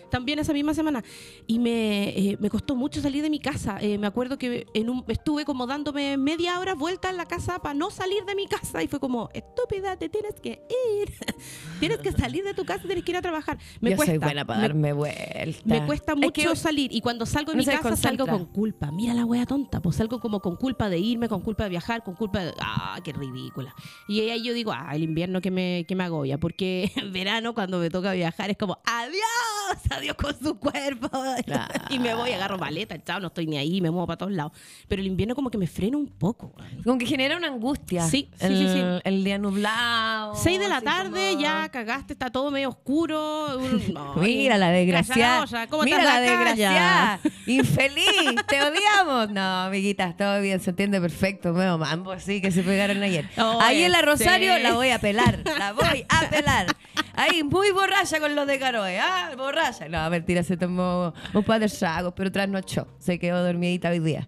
También 0.10 0.40
esa 0.40 0.54
misma 0.54 0.74
semana. 0.74 1.04
Y 1.46 1.60
me, 1.60 2.10
eh, 2.10 2.38
me 2.40 2.50
costó 2.50 2.76
mucho 2.76 3.02
salir 3.02 3.22
de 3.24 3.30
mi 3.30 3.40
casa. 3.40 3.78
Eh, 3.82 3.98
me 3.98 4.08
acuerdo 4.08 4.38
que 4.38 4.66
en 4.74 4.90
un, 4.90 5.04
estuve 5.08 5.46
como 5.46 5.68
dándome 5.68 6.18
media 6.18 6.60
hora 6.60 6.74
vuelta 6.76 7.10
en 7.10 7.18
la 7.18 7.26
casa 7.26 7.60
para 7.60 7.74
no 7.74 7.90
salir 7.92 8.24
de 8.26 8.36
mi 8.36 8.48
casa. 8.48 8.82
Y 8.84 8.88
fue 8.88 9.00
como, 9.00 9.30
estúpida, 9.34 9.96
te 9.98 10.10
tienes 10.10 10.36
que 10.42 10.62
ir. 11.00 11.14
tienes 11.80 12.00
que 12.00 12.12
salir 12.12 12.44
de 12.44 12.54
tu 12.54 12.66
casa, 12.66 12.84
tienes 12.86 13.04
que 13.04 13.12
ir 13.12 13.18
a 13.18 13.22
trabajar. 13.22 13.58
Me 13.82 13.92
Yo 13.92 13.96
cuesta. 13.98 14.14
soy 14.14 14.20
buena 14.20 14.46
para 14.46 14.60
me 14.60 14.68
darme 14.68 14.94
vuelta. 14.94 15.62
me 15.66 15.86
cuesta 15.86 16.14
Es 16.14 16.18
mucho 16.18 16.50
que- 16.52 16.56
salir 16.56 16.92
y 16.94 17.02
cuando 17.02 17.26
salgo 17.26 17.52
de 17.52 17.58
no 17.58 17.64
mi 17.64 17.66
casa 17.66 17.96
salgo 17.96 18.26
con 18.28 18.46
culpa. 18.46 18.92
Mira 18.92 19.14
la 19.14 19.26
wea 19.26 19.46
tonta, 19.46 19.82
pues 19.82 19.96
salgo 19.98 20.20
como 20.20 20.40
con 20.42 20.56
culpa 20.56 20.90
de 20.90 21.00
irme, 21.00 21.28
con 21.30 21.42
culpa 21.42 21.64
de 21.66 21.70
viajar, 21.72 22.04
con 22.04 22.16
culpa 22.16 22.40
de... 22.44 22.54
¡Ah, 22.62 23.00
qué 23.04 23.14
ridícula! 23.14 23.74
Y 24.08 24.22
ahí 24.22 24.44
yo 24.44 24.54
digo, 24.54 24.72
ah, 24.72 24.92
el 24.94 25.04
invierno 25.04 25.42
que 25.42 25.52
me, 25.52 25.86
que 25.88 25.96
me 25.96 26.04
agobia, 26.04 26.38
porque 26.40 26.92
en 26.96 27.12
verano 27.14 27.54
cuando 27.54 27.80
me 27.80 27.90
toca 27.90 28.14
viajar 28.14 28.50
es 28.50 28.58
como, 28.58 28.78
adiós, 28.86 29.82
adiós 29.98 30.16
con 30.16 30.38
su 30.42 30.58
cuerpo. 30.60 31.10
y 31.90 32.00
me 32.00 32.14
voy, 32.14 32.32
agarro 32.32 32.58
maleta, 32.58 33.02
chao, 33.04 33.20
no 33.20 33.28
estoy 33.28 33.48
ni 33.48 33.58
ahí, 33.58 33.82
me 33.82 33.92
muevo 33.92 34.08
para 34.08 34.18
todos 34.18 34.32
lados. 34.32 34.52
Pero 34.88 35.02
el 35.02 35.08
invierno 35.08 35.36
como 35.36 35.50
que 35.50 35.58
me 35.58 35.68
frena 35.68 35.98
un 35.98 36.08
poco. 36.08 36.54
Como 36.84 36.98
que 36.98 37.06
genera 37.06 37.38
una 37.38 37.48
angustia. 37.48 38.04
Sí, 38.04 38.30
sí, 38.38 38.46
el, 38.46 38.58
sí, 38.58 38.68
sí. 38.74 38.82
El 39.04 39.24
día 39.24 39.38
nublado. 39.38 40.36
Seis 40.36 40.60
de 40.60 40.68
la 40.70 40.78
así 40.78 40.86
tarde, 40.86 41.30
como- 41.32 41.42
ya 41.42 41.70
cagaste, 41.70 42.14
está 42.14 42.30
todo 42.30 42.52
medio 42.52 42.70
oscuro. 42.70 43.60
Mira 44.18 44.58
la 44.58 44.70
desgraciada. 44.70 45.46
Callarosa, 45.46 45.68
¿cómo 45.68 45.84
Mira 45.84 46.04
la 46.04 46.12
acá? 46.16 46.22
desgraciada. 46.22 47.20
Infeliz. 47.46 48.36
Te 48.48 48.62
odiamos. 48.64 49.30
No, 49.32 49.64
amiguitas, 49.64 50.16
todo 50.18 50.42
bien. 50.42 50.60
Se 50.60 50.70
entiende 50.72 51.00
perfecto. 51.02 51.54
Medio 51.54 51.78
mambo, 51.78 52.18
sí, 52.20 52.42
que 52.42 52.52
se 52.52 52.64
pegaron 52.64 53.02
ayer. 53.04 53.30
Oh, 53.38 53.60
Ahí 53.62 53.84
en 53.84 53.92
la 53.92 54.02
Rosario 54.02 54.56
sí. 54.56 54.62
la 54.64 54.74
voy 54.74 54.90
a 54.90 55.00
pelar. 55.00 55.40
La 55.58 55.74
voy 55.74 56.06
a 56.10 56.30
pelar. 56.30 56.76
Ahí, 57.16 57.44
muy 57.44 57.72
borracha 57.72 58.20
con 58.20 58.36
los 58.36 58.46
de 58.46 58.60
Caroe. 58.60 59.00
Ah, 59.00 59.32
borracha. 59.36 59.87
No, 59.90 60.10
mentira, 60.10 60.44
se 60.44 60.58
tomó 60.58 61.14
un 61.34 61.44
par 61.44 61.60
de 61.60 61.68
tragos, 61.68 62.14
pero 62.16 62.32
trasnochó. 62.32 62.88
Se 63.00 63.20
quedó 63.20 63.44
dormidita 63.44 63.90
hoy 63.90 64.00
día. 64.00 64.28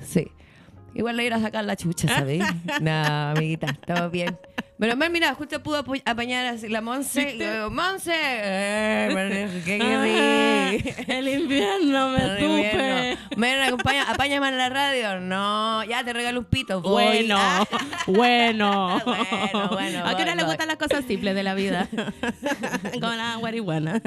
Sí. 0.00 0.30
Igual 0.94 1.16
le 1.16 1.26
ir 1.26 1.34
a 1.34 1.40
sacar 1.40 1.64
la 1.64 1.76
chucha, 1.76 2.08
¿sabéis? 2.08 2.44
no, 2.80 2.92
amiguita, 2.92 3.78
todo 3.86 4.10
bien. 4.10 4.38
Pero 4.78 4.96
mira, 4.96 5.34
justo 5.34 5.60
pudo 5.60 5.84
apañar 6.04 6.56
la 6.68 6.80
Monse. 6.80 7.34
Y 7.34 7.70
Monse. 7.70 8.12
Eh, 8.14 9.62
¿Qué 9.64 9.78
querrí? 9.78 10.94
El 11.12 11.28
invierno 11.28 12.10
me 12.10 12.24
El 12.24 12.44
invierno. 12.44 13.20
Ven, 13.36 13.60
acompaña, 13.60 14.04
apáñame 14.08 14.48
en 14.48 14.56
la 14.56 14.68
radio. 14.68 15.18
No, 15.20 15.82
ya 15.84 16.04
te 16.04 16.12
regalo 16.12 16.38
un 16.40 16.44
pito. 16.46 16.80
Voy. 16.80 17.04
Bueno, 17.04 17.36
Ah. 17.38 17.66
bueno. 18.06 19.02
Bueno, 19.08 19.68
bueno, 19.70 20.06
¿A 20.06 20.16
qué 20.16 20.24
no 20.24 20.34
le 20.34 20.42
gustan 20.44 20.68
las 20.68 20.76
cosas 20.76 21.04
simples 21.04 21.34
de 21.34 21.42
la 21.42 21.54
vida? 21.54 21.88
Como 22.92 23.12
la 23.14 23.36
guarihuana. 23.36 24.00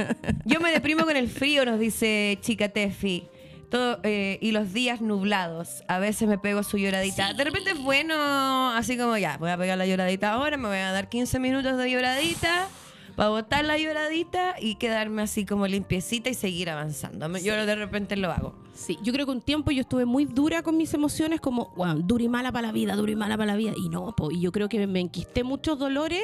Yo 0.46 0.60
me 0.60 0.72
deprimo 0.72 1.04
con 1.06 1.18
el 1.18 1.30
frío, 1.30 1.66
nos 1.66 1.80
dice 1.80 2.38
Chica 2.42 2.70
Tefi. 2.70 3.28
Todo, 3.72 4.00
eh, 4.04 4.38
y 4.42 4.52
los 4.52 4.74
días 4.74 5.02
nublados. 5.02 5.84
A 5.88 5.98
veces 5.98 6.28
me 6.28 6.38
pego 6.38 6.62
su 6.62 6.78
lloradita. 6.78 7.34
De 7.34 7.44
repente 7.44 7.72
es 7.72 7.80
bueno, 7.82 8.70
así 8.72 8.98
como 8.98 9.18
ya, 9.18 9.38
voy 9.38 9.50
a 9.50 9.58
pegar 9.58 9.78
la 9.78 9.86
lloradita 9.88 10.34
ahora, 10.34 10.58
me 10.58 10.68
voy 10.68 10.78
a 10.78 10.92
dar 10.92 11.10
15 11.10 11.40
minutos 11.40 11.78
de 11.78 11.90
lloradita 11.90 12.68
para 13.16 13.30
botar 13.30 13.64
la 13.66 13.78
lloradita 13.78 14.56
y 14.60 14.76
quedarme 14.76 15.22
así 15.22 15.46
como 15.46 15.68
limpiecita 15.68 16.30
y 16.30 16.34
seguir 16.34 16.70
avanzando. 16.70 17.28
Me- 17.30 17.42
Yo 17.42 17.54
de 17.66 17.76
repente 17.76 18.16
lo 18.18 18.30
hago. 18.32 18.54
Sí, 18.74 18.98
yo 19.04 19.14
creo 19.14 19.26
que 19.26 19.32
un 19.32 19.42
tiempo 19.42 19.72
yo 19.72 19.82
estuve 19.82 20.06
muy 20.06 20.26
dura 20.26 20.64
con 20.64 20.76
mis 20.76 20.94
emociones, 20.94 21.40
como, 21.40 21.72
wow, 21.78 21.96
dura 22.02 22.24
y 22.24 22.30
mala 22.30 22.52
para 22.52 22.68
la 22.68 22.74
vida, 22.74 22.96
dura 22.96 23.12
y 23.14 23.16
mala 23.16 23.38
para 23.38 23.52
la 23.54 23.58
vida. 23.58 23.74
Y 23.78 23.88
no, 23.90 24.14
po, 24.16 24.32
y 24.32 24.42
yo 24.42 24.52
creo 24.52 24.68
que 24.70 24.86
me 24.86 25.00
enquisté 25.00 25.44
muchos 25.44 25.80
dolores 25.80 26.22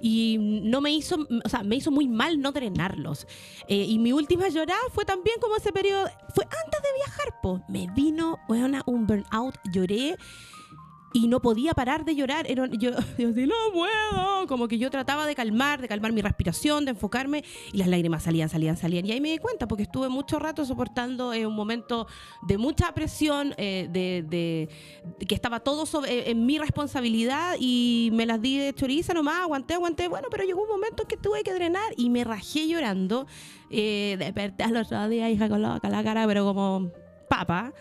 y 0.00 0.38
no 0.38 0.80
me 0.80 0.90
hizo, 0.90 1.26
o 1.44 1.48
sea, 1.48 1.62
me 1.62 1.76
hizo 1.76 1.90
muy 1.90 2.08
mal 2.08 2.40
no 2.40 2.52
drenarlos. 2.52 3.26
Eh, 3.68 3.84
y 3.88 3.98
mi 3.98 4.12
última 4.12 4.48
llorada 4.48 4.80
fue 4.92 5.04
también 5.04 5.36
como 5.40 5.56
ese 5.56 5.72
periodo, 5.72 6.08
fue 6.34 6.44
antes 6.44 6.82
de 6.82 6.88
viajar, 7.04 7.40
po. 7.42 7.62
Me 7.68 7.86
vino, 7.94 8.38
weona, 8.48 8.82
un 8.86 9.06
burnout, 9.06 9.56
lloré. 9.72 10.16
Y 11.12 11.26
no 11.26 11.40
podía 11.42 11.72
parar 11.74 12.04
de 12.04 12.14
llorar. 12.14 12.48
Era, 12.48 12.66
yo, 12.68 12.90
yo 13.18 13.28
así, 13.30 13.46
no 13.46 13.54
puedo. 13.72 14.46
Como 14.46 14.68
que 14.68 14.78
yo 14.78 14.90
trataba 14.90 15.26
de 15.26 15.34
calmar, 15.34 15.80
de 15.80 15.88
calmar 15.88 16.12
mi 16.12 16.22
respiración, 16.22 16.84
de 16.84 16.92
enfocarme. 16.92 17.42
Y 17.72 17.78
las 17.78 17.88
lágrimas 17.88 18.22
salían, 18.22 18.48
salían, 18.48 18.76
salían. 18.76 19.04
Y 19.06 19.10
ahí 19.12 19.20
me 19.20 19.30
di 19.30 19.38
cuenta, 19.38 19.66
porque 19.66 19.82
estuve 19.82 20.08
mucho 20.08 20.38
rato 20.38 20.64
soportando 20.64 21.32
eh, 21.32 21.46
un 21.46 21.56
momento 21.56 22.06
de 22.42 22.58
mucha 22.58 22.92
presión, 22.94 23.54
eh, 23.56 23.88
de, 23.90 24.24
de- 24.28 24.68
de 25.18 25.26
que 25.26 25.34
estaba 25.34 25.58
todo 25.60 25.84
sobre- 25.84 26.12
eh, 26.12 26.30
en 26.30 26.46
mi 26.46 26.58
responsabilidad. 26.58 27.56
Y 27.58 28.10
me 28.12 28.24
las 28.24 28.40
di 28.40 28.58
de 28.58 28.72
choriza 28.72 29.12
nomás, 29.12 29.40
aguanté, 29.40 29.74
aguanté. 29.74 30.06
Bueno, 30.06 30.28
pero 30.30 30.44
llegó 30.44 30.62
un 30.62 30.68
momento 30.68 31.02
en 31.02 31.08
que 31.08 31.16
tuve 31.16 31.42
que 31.42 31.52
drenar 31.52 31.92
y 31.96 32.08
me 32.08 32.22
rajé 32.22 32.68
llorando. 32.68 33.26
Desperté 33.68 34.62
al 34.64 34.76
otro 34.76 35.08
día, 35.08 35.28
hija, 35.30 35.48
con 35.48 35.62
la, 35.62 35.80
con 35.80 35.90
la 35.90 36.02
cara, 36.04 36.26
pero 36.26 36.44
como 36.44 36.92
papa. 37.28 37.72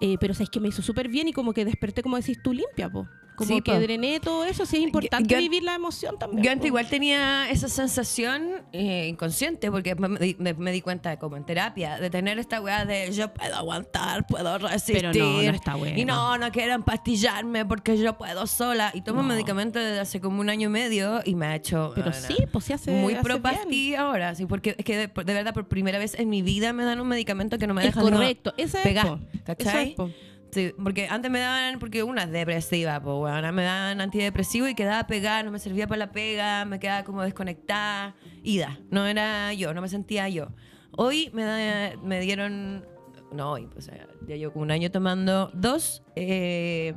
Eh, 0.00 0.16
pero 0.20 0.34
sabes 0.34 0.50
que 0.50 0.60
me 0.60 0.68
hizo 0.68 0.82
súper 0.82 1.08
bien 1.08 1.28
y 1.28 1.32
como 1.32 1.52
que 1.52 1.64
desperté, 1.64 2.02
como 2.02 2.16
decís 2.16 2.40
tú, 2.42 2.52
limpia, 2.52 2.90
po. 2.90 3.08
Como 3.36 3.48
Sí, 3.56 3.60
que 3.62 3.78
drené 3.80 4.20
todo 4.20 4.44
eso, 4.44 4.64
sí 4.64 4.76
es 4.76 4.82
importante 4.82 5.28
yo- 5.34 5.38
vivir 5.40 5.64
la 5.64 5.74
emoción 5.74 6.18
también. 6.18 6.42
Yo 6.44 6.50
antes 6.52 6.66
igual 6.68 6.88
tenía 6.88 7.50
esa 7.50 7.68
sensación 7.68 8.62
eh, 8.72 9.08
inconsciente, 9.08 9.70
porque 9.72 9.94
me, 9.96 10.08
me 10.08 10.18
di- 10.20 10.36
me- 10.38 10.70
di 10.72 10.80
cuenta, 10.80 11.18
como 11.18 11.36
en 11.36 11.44
terapia, 11.44 11.98
de 11.98 12.10
tener 12.10 12.38
esta 12.38 12.60
weá 12.60 12.84
de 12.84 13.10
yo 13.12 13.32
puedo 13.34 13.56
aguantar, 13.56 14.26
puedo 14.26 14.58
resistir. 14.58 14.96
Pero 14.96 15.12
no, 15.12 15.42
no 15.42 15.50
está 15.50 15.74
bueno. 15.74 15.98
Y 15.98 16.04
no, 16.04 16.38
no 16.38 16.52
quiero 16.52 16.74
empastillarme 16.74 17.64
porque 17.66 17.96
yo 17.98 18.16
puedo 18.16 18.46
sola. 18.46 18.90
Y 18.94 19.00
tomo 19.02 19.22
No. 19.22 19.28
medicamento 19.28 19.78
desde 19.78 20.00
hace 20.00 20.20
como 20.20 20.40
un 20.40 20.48
año 20.48 20.68
y 20.68 20.72
medio 20.72 21.20
y 21.24 21.34
me 21.34 21.46
ha 21.46 21.56
hecho. 21.56 21.92
Pero 21.94 22.10
bueno, 22.12 22.26
sí, 22.26 22.36
pues 22.52 22.64
sí 22.66 22.72
hace 22.72 22.92
Muy 22.92 23.14
hace 23.14 23.22
pro 23.24 23.42
pastilla 23.42 24.02
ahora, 24.02 24.34
sí, 24.34 24.46
porque 24.46 24.74
es 24.78 24.84
que 24.84 24.96
de, 24.96 25.06
de 25.08 25.34
verdad 25.34 25.52
por 25.54 25.66
primera 25.66 25.98
vez 25.98 26.14
en 26.18 26.28
mi 26.28 26.42
vida 26.42 26.72
me 26.72 26.84
dan 26.84 27.00
un 27.00 27.08
medicamento 27.08 27.58
que 27.58 27.66
no 27.66 27.74
me 27.74 27.82
Es 27.82 27.88
deja 27.94 28.00
correcto, 28.00 28.54
esa 28.56 28.78
es, 28.78 28.84
pegar. 28.84 29.06
po. 29.08 29.18
¿cachai? 29.44 29.66
Esa 29.68 29.82
es, 29.82 29.94
po. 29.94 30.10
Sí, 30.54 30.72
porque 30.82 31.08
antes 31.08 31.30
me 31.30 31.40
daban, 31.40 31.78
porque 31.80 32.02
una 32.04 32.22
es 32.22 32.30
depresiva, 32.30 33.00
pues 33.02 33.16
bueno, 33.16 33.52
me 33.52 33.64
daban 33.64 34.00
antidepresivo 34.00 34.68
y 34.68 34.74
quedaba 34.76 35.04
pegada, 35.08 35.42
no 35.42 35.50
me 35.50 35.58
servía 35.58 35.88
para 35.88 35.98
la 35.98 36.12
pega, 36.12 36.64
me 36.64 36.78
quedaba 36.78 37.02
como 37.02 37.22
desconectada, 37.22 38.14
ida, 38.44 38.78
no 38.90 39.04
era 39.04 39.52
yo, 39.52 39.74
no 39.74 39.82
me 39.82 39.88
sentía 39.88 40.28
yo. 40.28 40.48
Hoy 40.96 41.30
me, 41.34 41.42
da- 41.42 41.96
me 42.02 42.20
dieron, 42.20 42.86
no 43.32 43.50
hoy, 43.50 43.66
pues 43.66 43.90
ya 44.28 44.36
llevo 44.36 44.52
como 44.52 44.62
un 44.62 44.70
año 44.70 44.92
tomando 44.92 45.50
dos 45.54 46.04
eh, 46.14 46.94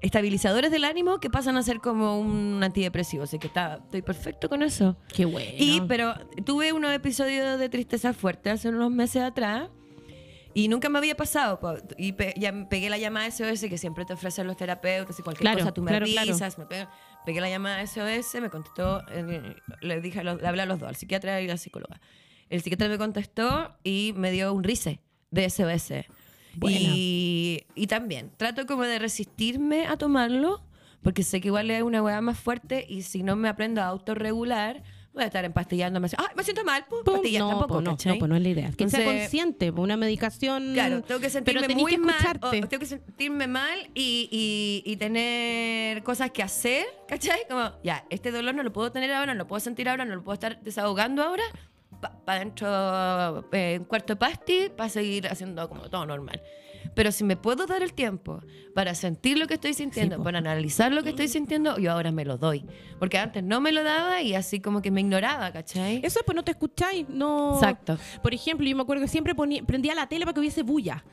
estabilizadores 0.00 0.70
del 0.70 0.84
ánimo 0.84 1.18
que 1.20 1.30
pasan 1.30 1.56
a 1.56 1.62
ser 1.62 1.80
como 1.80 2.18
un 2.20 2.62
antidepresivo, 2.62 3.24
así 3.24 3.38
que 3.38 3.46
está, 3.48 3.80
estoy 3.84 4.02
perfecto 4.02 4.48
con 4.48 4.62
eso. 4.62 4.96
Qué 5.14 5.24
bueno. 5.24 5.50
Y, 5.58 5.80
pero 5.88 6.14
tuve 6.44 6.72
unos 6.72 6.92
episodios 6.94 7.58
de 7.58 7.68
tristeza 7.68 8.12
fuerte 8.12 8.50
hace 8.50 8.68
unos 8.68 8.90
meses 8.90 9.22
atrás. 9.22 9.68
Y 10.58 10.68
nunca 10.68 10.88
me 10.88 10.96
había 10.96 11.14
pasado. 11.14 11.60
po, 11.60 11.74
Y 11.98 12.12
pe- 12.12 12.32
ya 12.38 12.50
me 12.50 12.64
pegué 12.64 12.88
la 12.88 12.96
llamada 12.96 13.26
SOS 13.30 13.68
que 13.68 13.76
siempre 13.76 14.06
te 14.06 14.14
ofrecen 14.14 14.46
los 14.46 14.56
terapeutas 14.56 15.18
y 15.18 15.22
cualquier 15.22 15.42
Claro, 15.42 15.58
cosa 15.58 15.74
tú 15.74 15.82
me 15.82 15.90
claro, 15.90 16.06
claro. 16.06 16.30
avisas. 16.30 16.56
me 16.56 16.64
pe- 16.64 16.86
pegué 17.26 17.42
la 17.42 17.50
llamada 17.50 17.82
SOS, 17.82 18.40
me 18.40 18.48
contestó, 18.48 19.02
eh, 19.10 19.54
le 19.82 20.00
dije, 20.00 20.20
a 20.20 20.24
los- 20.24 20.40
le 20.40 20.48
hablé 20.48 20.62
a 20.62 20.66
los 20.66 20.78
dos, 20.80 20.88
al 20.88 20.96
psiquiatra 20.96 21.42
y 21.42 21.44
a 21.44 21.48
la 21.48 21.56
psicóloga. 21.58 22.00
El 22.48 22.62
psiquiatra 22.62 22.88
me 22.88 22.96
contestó 22.96 23.76
y 23.84 24.14
me 24.16 24.30
dio 24.30 24.50
un 24.54 24.64
RICE 24.64 25.00
de 25.30 25.44
SOS. 25.50 26.06
Buena. 26.54 26.78
Y, 26.80 27.66
y 27.74 27.86
también 27.86 28.32
trato 28.38 28.64
como 28.64 28.84
de 28.84 28.98
resistirme 28.98 29.86
a 29.86 29.98
tomarlo, 29.98 30.62
porque 31.02 31.22
sé 31.22 31.42
que 31.42 31.48
igual 31.48 31.70
es 31.70 31.82
una 31.82 32.02
hueá 32.02 32.22
más 32.22 32.38
fuerte 32.38 32.86
y 32.88 33.02
si 33.02 33.22
no 33.22 33.36
me 33.36 33.50
aprendo 33.50 33.82
a 33.82 33.86
autorregular, 33.88 34.82
voy 35.16 35.24
a 35.24 35.26
estar 35.26 35.44
empastillándome. 35.44 36.08
¡Ay, 36.16 36.26
me 36.36 36.44
siento 36.44 36.62
mal! 36.62 36.84
Pues, 36.88 37.02
pastillas 37.04 37.40
no, 37.40 37.48
tampoco, 37.48 37.74
po, 37.74 37.80
no, 37.80 37.96
no, 38.04 38.18
po, 38.18 38.28
no 38.28 38.36
es 38.36 38.42
la 38.42 38.48
idea. 38.48 38.70
Que 38.70 38.88
sea 38.88 39.00
Entonces, 39.00 39.20
consciente, 39.22 39.72
po, 39.72 39.82
una 39.82 39.96
medicación. 39.96 40.74
Claro, 40.74 41.02
tengo 41.02 41.20
que 41.20 41.30
sentirme 41.30 41.68
muy 41.74 41.92
que 41.92 41.98
mal. 41.98 42.38
o- 42.42 42.50
tengo 42.50 42.68
que 42.78 42.86
sentirme 42.86 43.46
mal 43.48 43.78
y, 43.94 44.28
y- 44.30 44.92
y 44.92 44.96
tener 44.96 46.02
cosas 46.04 46.30
que 46.30 46.42
hacer, 46.42 46.86
¿cachai? 47.08 47.40
Como, 47.48 47.72
ya, 47.82 48.04
este 48.10 48.30
dolor 48.30 48.54
no 48.54 48.62
lo 48.62 48.72
puedo 48.72 48.92
tener 48.92 49.10
ahora, 49.12 49.32
no 49.34 49.38
lo 49.38 49.46
puedo 49.46 49.60
sentir 49.60 49.88
ahora, 49.88 50.04
no 50.04 50.14
lo 50.14 50.22
puedo 50.22 50.34
estar 50.34 50.60
desahogando 50.62 51.22
ahora. 51.22 51.42
Para 52.26 52.40
dentro, 52.40 53.48
eh, 53.52 53.76
un 53.80 53.86
cuarto 53.86 54.12
de 54.12 54.16
pasti, 54.16 54.68
para 54.76 54.90
seguir 54.90 55.26
haciendo 55.28 55.66
como 55.68 55.88
todo 55.88 56.04
normal. 56.04 56.42
Pero 56.96 57.12
si 57.12 57.22
me 57.24 57.36
puedo 57.36 57.66
dar 57.66 57.82
el 57.82 57.92
tiempo 57.92 58.40
para 58.74 58.94
sentir 58.94 59.38
lo 59.38 59.46
que 59.46 59.54
estoy 59.54 59.74
sintiendo, 59.74 60.22
para 60.24 60.38
analizar 60.38 60.90
lo 60.92 61.02
que 61.02 61.10
estoy 61.10 61.28
sintiendo, 61.28 61.78
yo 61.78 61.92
ahora 61.92 62.10
me 62.10 62.24
lo 62.24 62.38
doy. 62.38 62.64
Porque 62.98 63.18
antes 63.18 63.44
no 63.44 63.60
me 63.60 63.70
lo 63.70 63.84
daba 63.84 64.22
y 64.22 64.34
así 64.34 64.60
como 64.60 64.80
que 64.80 64.90
me 64.90 65.02
ignoraba, 65.02 65.52
¿cachai? 65.52 66.00
Eso 66.02 66.20
pues 66.24 66.34
no 66.34 66.42
te 66.42 66.52
escucháis, 66.52 67.06
no. 67.08 67.54
Exacto. 67.54 67.98
Por 68.22 68.32
ejemplo, 68.32 68.66
yo 68.66 68.74
me 68.74 68.82
acuerdo 68.82 69.02
que 69.02 69.08
siempre 69.08 69.34
ponía- 69.34 69.62
prendía 69.62 69.94
la 69.94 70.08
tele 70.08 70.24
para 70.24 70.32
que 70.34 70.40
hubiese 70.40 70.62
bulla. 70.62 71.04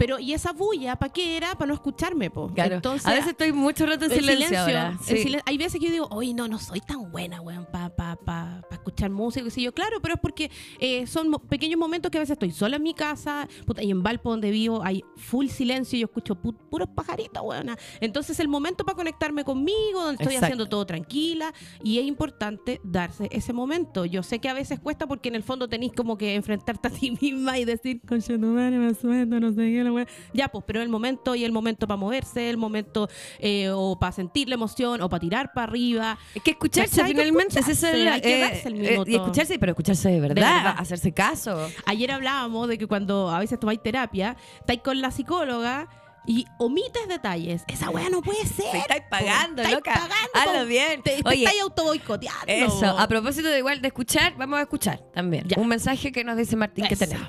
Pero, 0.00 0.18
¿y 0.18 0.32
esa 0.32 0.52
bulla 0.54 0.96
para 0.96 1.12
qué 1.12 1.36
era? 1.36 1.54
Para 1.56 1.66
no 1.68 1.74
escucharme, 1.74 2.30
po. 2.30 2.48
Claro. 2.54 2.76
Entonces, 2.76 3.06
a 3.06 3.10
veces 3.12 3.28
estoy 3.32 3.52
mucho 3.52 3.84
rato 3.84 4.06
en 4.06 4.12
el 4.12 4.20
silencio, 4.20 4.58
ahora. 4.58 4.98
Sí. 5.04 5.36
Hay 5.44 5.58
veces 5.58 5.78
que 5.78 5.86
yo 5.88 5.92
digo, 5.92 6.08
oye, 6.10 6.32
no, 6.32 6.48
no 6.48 6.58
soy 6.58 6.80
tan 6.80 7.10
buena, 7.12 7.42
weón, 7.42 7.66
para 7.70 7.94
pa, 7.94 8.16
pa, 8.16 8.62
pa 8.66 8.74
escuchar 8.76 9.10
música. 9.10 9.46
Y 9.54 9.62
yo, 9.62 9.74
claro, 9.74 10.00
pero 10.00 10.14
es 10.14 10.20
porque 10.20 10.50
eh, 10.78 11.06
son 11.06 11.30
pequeños 11.50 11.78
momentos 11.78 12.10
que 12.10 12.16
a 12.16 12.20
veces 12.22 12.32
estoy 12.32 12.50
sola 12.50 12.76
en 12.76 12.82
mi 12.82 12.94
casa, 12.94 13.46
puta, 13.66 13.82
y 13.82 13.90
en 13.90 14.02
Valpo 14.02 14.30
donde 14.30 14.50
vivo 14.50 14.82
hay 14.82 15.04
full 15.16 15.48
silencio 15.48 15.98
y 15.98 16.00
yo 16.00 16.06
escucho 16.06 16.34
pu- 16.34 16.56
puros 16.70 16.88
pajaritos, 16.96 17.42
weón. 17.44 17.76
Entonces 18.00 18.40
el 18.40 18.48
momento 18.48 18.86
para 18.86 18.96
conectarme 18.96 19.44
conmigo, 19.44 20.00
donde 20.02 20.14
estoy 20.14 20.28
Exacto. 20.36 20.46
haciendo 20.46 20.66
todo 20.66 20.86
tranquila, 20.86 21.52
y 21.84 21.98
es 21.98 22.06
importante 22.06 22.80
darse 22.84 23.28
ese 23.30 23.52
momento. 23.52 24.06
Yo 24.06 24.22
sé 24.22 24.38
que 24.38 24.48
a 24.48 24.54
veces 24.54 24.80
cuesta 24.80 25.06
porque 25.06 25.28
en 25.28 25.34
el 25.34 25.42
fondo 25.42 25.68
tenéis 25.68 25.92
como 25.94 26.16
que 26.16 26.34
enfrentarte 26.34 26.88
a 26.88 26.90
ti 26.90 27.10
misma 27.20 27.58
y 27.58 27.66
decir, 27.66 28.00
concha 28.08 28.32
tu 28.38 28.46
madre, 28.46 28.78
me 28.78 28.94
suelto, 28.94 29.38
no 29.38 29.50
sé 29.52 29.56
qué, 29.70 29.89
la 29.90 30.04
weá". 30.04 30.06
Ya, 30.32 30.48
pues, 30.48 30.64
pero 30.66 30.82
el 30.82 30.88
momento 30.88 31.34
y 31.34 31.44
el 31.44 31.52
momento 31.52 31.86
para 31.86 31.96
moverse, 31.96 32.50
el 32.50 32.56
momento 32.56 33.08
eh, 33.38 33.70
o 33.72 33.98
para 33.98 34.12
sentir 34.12 34.48
la 34.48 34.54
emoción 34.54 35.00
o 35.02 35.08
para 35.08 35.20
tirar 35.20 35.52
para 35.52 35.64
arriba. 35.68 36.18
Es 36.34 36.42
que 36.42 36.52
escucharse 36.52 37.00
que 37.02 37.08
finalmente 37.08 37.60
es 37.60 37.66
que 37.66 37.86
eh, 37.86 38.62
eh, 38.64 39.04
y 39.06 39.14
escucharse, 39.14 39.58
pero 39.58 39.72
escucharse 39.72 40.08
de 40.10 40.20
verdad, 40.20 40.34
verdad. 40.34 40.74
hacerse 40.78 41.12
caso. 41.12 41.68
Ayer 41.86 42.10
hablábamos 42.10 42.68
de 42.68 42.78
que 42.78 42.86
cuando 42.86 43.30
a 43.30 43.38
veces 43.38 43.58
tomáis 43.58 43.82
terapia, 43.82 44.36
estáis 44.60 44.80
con 44.82 45.00
la 45.00 45.10
psicóloga 45.10 45.88
y 46.26 46.44
omites 46.58 47.08
detalles. 47.08 47.64
Esa 47.66 47.90
weá 47.90 48.10
no 48.10 48.20
puede 48.20 48.44
ser. 48.46 48.70
Te 48.70 48.78
estáis 48.78 49.02
pagando, 49.10 49.62
Estáis 49.62 49.76
loca. 49.76 49.94
pagando, 49.94 50.30
Hazlo 50.34 50.66
bien. 50.66 51.02
Te, 51.02 51.22
te 51.22 51.28
Oye, 51.28 51.44
estáis 51.44 51.62
autoboicoteando. 51.62 52.44
eso. 52.46 52.86
A 52.98 53.08
propósito 53.08 53.48
de 53.48 53.58
igual 53.58 53.80
de 53.80 53.88
escuchar, 53.88 54.34
vamos 54.36 54.58
a 54.58 54.62
escuchar 54.62 55.00
también. 55.12 55.48
Ya. 55.48 55.58
Un 55.58 55.66
mensaje 55.68 56.12
que 56.12 56.22
nos 56.22 56.36
dice 56.36 56.56
Martín 56.56 56.86
que 56.86 56.94
Eso. 56.94 57.06
tenemos. 57.06 57.28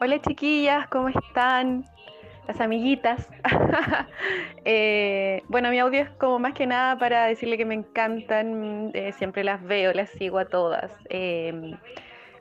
Hola 0.00 0.20
chiquillas, 0.20 0.88
¿cómo 0.88 1.08
están? 1.08 1.84
Las 2.48 2.60
amiguitas. 2.60 3.28
Eh, 4.66 5.42
bueno, 5.48 5.70
mi 5.70 5.78
audio 5.78 6.02
es 6.02 6.10
como 6.10 6.38
más 6.38 6.52
que 6.52 6.66
nada 6.66 6.98
para 6.98 7.24
decirle 7.24 7.56
que 7.56 7.64
me 7.64 7.74
encantan, 7.74 8.90
eh, 8.92 9.12
siempre 9.12 9.42
las 9.42 9.62
veo, 9.64 9.94
las 9.94 10.10
sigo 10.10 10.38
a 10.38 10.44
todas. 10.44 10.92
Eh, 11.08 11.54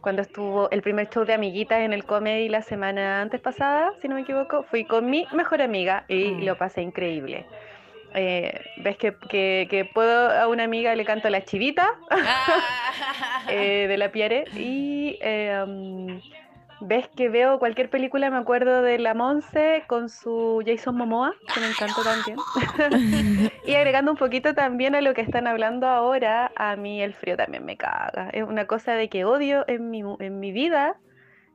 cuando 0.02 0.22
estuvo 0.22 0.69
el 0.69 0.82
primer 0.82 1.10
show 1.10 1.24
de 1.26 1.34
amiguitas 1.34 1.80
en 1.80 1.93
el 1.93 2.04
comedy 2.04 2.50
la 2.50 2.62
semana 2.62 3.22
antes 3.22 3.39
pasada, 3.39 3.93
si 4.02 4.10
no 4.10 4.15
me 4.15 4.22
equivoco, 4.22 4.63
fui 4.63 4.84
con 4.84 5.10
mi 5.10 5.26
mejor 5.32 5.62
amiga 5.62 6.04
y 6.10 6.26
Mm. 6.26 6.43
lo 6.45 6.58
pasé 6.58 6.82
increíble. 6.82 7.45
Eh, 8.13 8.60
¿Ves 8.84 8.98
que, 8.98 9.15
que- 9.30 9.67
que 9.69 9.86
puedo 9.86 10.30
a 10.30 10.48
una 10.50 10.65
amiga 10.65 10.93
le 10.95 11.06
canto 11.06 11.30
la 11.30 11.41
chivita? 11.45 11.88
eh, 13.50 13.86
de 13.88 13.98
la 13.98 14.12
Pierre 14.12 14.43
y 14.58 15.17
eh, 15.22 15.63
um, 15.65 16.19
ves 16.82 17.08
que 17.10 17.30
veo 17.30 17.60
cualquier 17.60 17.89
película 17.89 18.30
me 18.30 18.38
acuerdo 18.38 18.82
de 18.82 19.00
la 19.00 19.13
Monse 19.13 19.84
con 19.88 20.10
su 20.10 20.63
Jason 20.65 20.96
Momoa 20.96 21.34
que 21.54 21.60
me 21.60 21.68
encantó 21.68 22.04
también 22.04 23.52
y 23.65 23.76
agregando 23.76 24.12
un 24.12 24.18
poquito 24.18 24.54
también 24.54 24.96
a 24.96 25.02
lo 25.02 25.13
que 25.13 25.22
están 25.22 25.48
hablando 25.48 25.88
ahora 25.88 26.52
a 26.56 26.76
mí 26.76 27.02
el 27.02 27.13
frío 27.13 27.36
también 27.36 27.65
me 27.65 27.78
caga 27.78 28.30
es 28.32 28.44
una 28.44 28.65
cosa 28.65 28.94
de 28.94 29.10
que 29.10 29.26
odio 29.26 29.65
en 29.68 29.89
mi, 29.89 30.04
en 30.20 30.39
mi 30.39 30.52
vida 30.52 30.96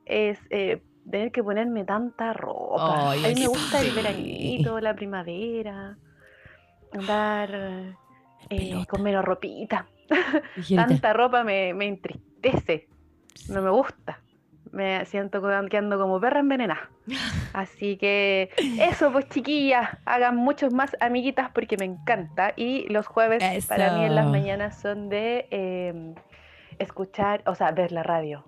es 0.05 0.39
eh, 0.49 0.81
tener 1.09 1.31
que 1.31 1.43
ponerme 1.43 1.83
tanta 1.83 2.33
ropa 2.33 3.11
a 3.11 3.15
mí 3.15 3.21
me 3.21 3.35
sí. 3.35 3.45
gusta 3.47 3.81
el 3.81 3.91
veranito 3.91 4.79
la 4.79 4.95
primavera 4.95 5.97
andar 6.93 7.95
eh, 8.49 8.85
con 8.87 9.03
menos 9.03 9.23
ropita. 9.25 9.87
Tanta 10.75 11.13
ropa 11.13 11.43
me, 11.43 11.73
me 11.73 11.87
entristece. 11.87 12.87
No 13.49 13.61
me 13.61 13.69
gusta. 13.69 14.21
Me 14.75 15.05
siento 15.05 15.41
que 15.69 15.77
ando 15.77 15.97
como 15.97 16.19
perra 16.19 16.41
envenenada. 16.41 16.89
Así 17.53 17.95
que 17.95 18.49
eso, 18.79 19.11
pues 19.11 19.29
chiquillas, 19.29 19.97
hagan 20.05 20.35
muchos 20.35 20.73
más 20.73 20.97
amiguitas 20.99 21.49
porque 21.53 21.77
me 21.77 21.85
encanta. 21.85 22.51
Y 22.57 22.87
los 22.89 23.07
jueves 23.07 23.65
para 23.67 23.97
mí 23.97 24.05
en 24.05 24.15
las 24.15 24.27
mañanas 24.27 24.79
son 24.79 25.07
de 25.07 25.47
eh, 25.49 26.13
escuchar, 26.77 27.41
o 27.45 27.55
sea, 27.55 27.71
ver 27.71 27.93
la 27.93 28.03
radio 28.03 28.43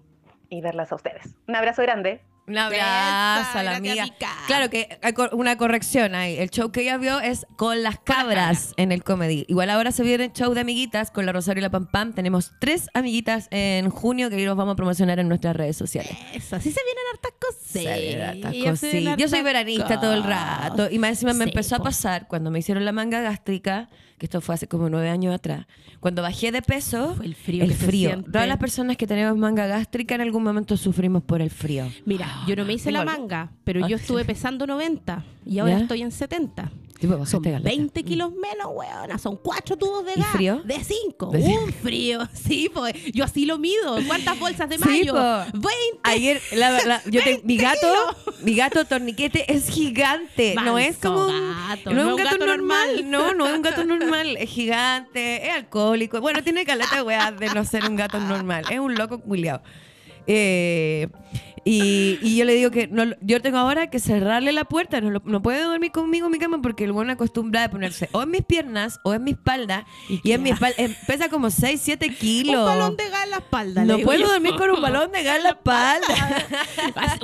y 0.50 0.60
verlas 0.62 0.92
a 0.92 0.96
ustedes. 0.96 1.36
Un 1.48 1.56
abrazo 1.56 1.82
grande. 1.82 2.22
Un 2.48 2.58
abrazo 2.58 3.60
a 3.60 3.64
la 3.64 3.76
amiga. 3.76 4.08
Claro 4.48 4.70
que 4.70 4.98
hay 5.02 5.14
una 5.34 5.58
corrección 5.58 6.16
ahí. 6.16 6.38
El 6.38 6.50
show 6.50 6.72
que 6.72 6.82
ella 6.82 6.98
vio 6.98 7.20
es 7.20 7.46
con 7.58 7.84
las 7.84 8.00
cabras 8.00 8.74
en 8.78 8.94
el 8.94 9.04
comedy. 9.04 9.46
Igual 9.50 9.70
ahora 9.70 9.92
se 9.92 10.02
viene 10.04 10.26
el 10.26 10.32
show 10.32 10.54
de 10.54 10.62
amiguitas 10.62 11.12
con 11.12 11.26
la 11.26 11.34
Rosario 11.34 11.60
y 11.60 11.64
la 11.64 11.70
Pam 11.70 11.88
Pam. 11.88 12.14
Tenemos 12.14 12.54
tres 12.60 12.88
amiguitas 12.94 13.50
en 13.52 13.90
junio 13.90 14.30
que 14.30 14.46
los 14.46 14.56
vamos 14.56 14.74
a 14.74 14.76
promocionar 14.78 15.20
en 15.20 15.28
nuestras 15.28 15.58
redes 15.58 15.76
sociales. 15.76 16.18
Eso, 16.34 16.56
así 16.56 16.72
se 16.72 16.80
vienen 16.86 17.04
hartas 17.14 17.34
cosas. 17.38 17.64
Se 17.64 17.80
vienen 17.80 18.22
hartas 18.22 18.54
cosas. 18.54 19.18
Yo 19.18 19.28
soy 19.28 19.42
veranista 19.42 20.00
todo 20.00 20.14
el 20.14 20.24
rato. 20.24 20.88
Y 20.90 21.00
más 21.00 21.10
encima 21.10 21.34
me 21.34 21.44
empezó 21.44 21.76
a 21.76 21.80
pasar 21.80 22.30
cuando 22.30 22.50
me 22.50 22.60
hicieron 22.60 22.86
la 22.86 22.94
manga 22.94 23.20
gástrica, 23.20 23.90
que 24.18 24.26
esto 24.26 24.42
fue 24.42 24.56
hace 24.56 24.68
como 24.68 24.90
nueve 24.90 25.10
años 25.10 25.34
atrás. 25.36 25.66
Cuando 26.00 26.22
bajé 26.22 26.52
de 26.52 26.62
peso, 26.62 27.14
Fue 27.16 27.26
el 27.26 27.36
frío 27.36 27.64
el 27.64 27.70
que 27.70 27.76
se 27.76 27.86
frío. 27.86 28.10
siente. 28.10 28.32
Todas 28.32 28.48
las 28.48 28.58
personas 28.58 28.98
que 28.98 29.06
tenemos 29.08 29.38
manga 29.38 29.68
gástrica 29.68 30.16
en 30.16 30.22
algún 30.22 30.44
momento 30.44 30.76
sufrimos 30.78 31.24
por 31.24 31.42
el 31.42 31.50
frío. 31.50 31.88
Mira, 32.06 32.28
yo 32.48 32.56
no 32.56 32.66
me 32.66 32.74
hice 32.74 32.92
la 32.92 33.06
manga, 33.06 33.52
pero 33.64 33.86
Ah, 33.86 33.88
yo 33.88 33.98
sí. 33.98 34.04
estuve 34.04 34.26
pesando 34.26 34.66
90 34.66 35.24
y 35.46 35.60
ahora 35.60 35.74
¿Ya? 35.78 35.82
estoy 35.82 36.02
en 36.02 36.12
70. 36.12 36.72
Tipo, 37.00 37.14
Son 37.14 37.20
bajaste 37.44 37.52
galeta. 37.52 37.70
20 37.70 38.04
kilos 38.04 38.32
menos, 38.32 38.68
weona. 38.74 39.18
Son 39.20 39.38
cuatro 39.38 39.78
tubos 39.78 40.04
de 40.06 40.14
¿Y 40.16 40.20
gas. 40.20 40.32
frío? 40.32 40.62
De 40.64 40.84
5. 40.84 41.32
De 41.32 41.40
Un 41.44 41.72
frío. 41.74 42.28
Sí, 42.34 42.70
pues. 42.74 42.94
Yo 43.14 43.24
así 43.24 43.46
lo 43.46 43.58
mido. 43.60 43.98
¿Cuántas 44.08 44.40
bolsas 44.40 44.68
de 44.70 44.78
Sí, 44.78 44.84
mayo? 44.88 45.14
po. 45.14 45.20
20. 45.60 45.70
Ayer, 46.04 46.42
la- 46.54 46.84
la- 46.84 47.04
yo 47.06 47.22
te- 47.22 47.30
20 47.42 47.46
mi 47.48 47.58
gato, 47.58 47.94
mi 48.44 48.56
gato 48.56 48.86
torniquete 48.86 49.52
es 49.54 49.70
gigante. 49.70 50.56
no 50.64 50.80
es 50.80 50.98
como 50.98 51.26
un, 51.26 51.54
gato, 51.68 51.92
no 51.94 52.02
es 52.02 52.08
un 52.08 52.16
gato, 52.16 52.46
normal. 52.46 53.10
No, 53.10 53.34
no 53.34 53.46
es 53.48 53.54
un 53.56 53.62
gato 53.62 53.84
normal. 53.86 54.36
Es 54.38 54.50
gigante, 54.50 55.48
es 55.50 55.54
alcohólico. 55.56 56.20
Bueno, 56.22 56.42
tiene 56.44 56.66
caleta 56.66 57.04
weá 57.04 57.32
de 57.32 57.48
no 57.54 57.64
ser 57.66 57.86
un 57.88 57.96
gato 57.96 58.20
normal. 58.20 58.66
Es 58.72 58.80
un 58.80 58.96
loco 58.96 59.20
culiao. 59.22 59.62
Eh, 60.26 61.08
y, 61.70 62.20
y 62.22 62.38
yo 62.38 62.46
le 62.46 62.54
digo 62.54 62.72
que 62.72 62.88
no, 62.88 63.04
yo 63.22 63.42
tengo 63.42 63.58
ahora 63.58 63.90
que 63.90 64.00
cerrarle 64.00 64.52
la 64.54 64.64
puerta. 64.66 65.02
No, 65.02 65.22
no 65.24 65.42
puede 65.42 65.62
dormir 65.64 65.92
conmigo 65.92 66.28
en 66.28 66.32
mi 66.32 66.40
cama 66.40 66.62
porque 66.62 66.86
el 66.86 66.92
bueno 66.94 67.12
acostumbra 67.12 67.66
a 67.66 67.70
ponerse 67.70 68.08
o 68.14 68.24
en 68.24 68.32
mis 68.32 68.44
piernas 68.44 69.00
o 69.04 69.14
en 69.14 69.24
mi 69.24 69.32
espalda. 69.32 69.86
Y, 70.08 70.32
en 70.32 70.44
mi 70.44 70.52
espalda 70.52 70.76
eh, 70.78 70.96
pesa 71.06 71.30
como 71.30 71.50
6, 71.50 71.80
7 71.84 72.10
kilos. 72.16 72.60
Un 72.62 72.66
balón 72.66 72.96
de 72.98 73.10
gas 73.10 73.24
en 73.26 73.30
la 73.32 73.38
espalda. 73.38 73.84
No 73.86 74.00
puedo 74.00 74.20
yo. 74.20 74.28
dormir 74.30 74.56
con 74.56 74.70
un 74.72 74.82
balón 74.82 75.12
de 75.12 75.24
gas 75.24 75.38
en 75.38 75.44
la 75.44 75.50
espalda. 75.50 76.08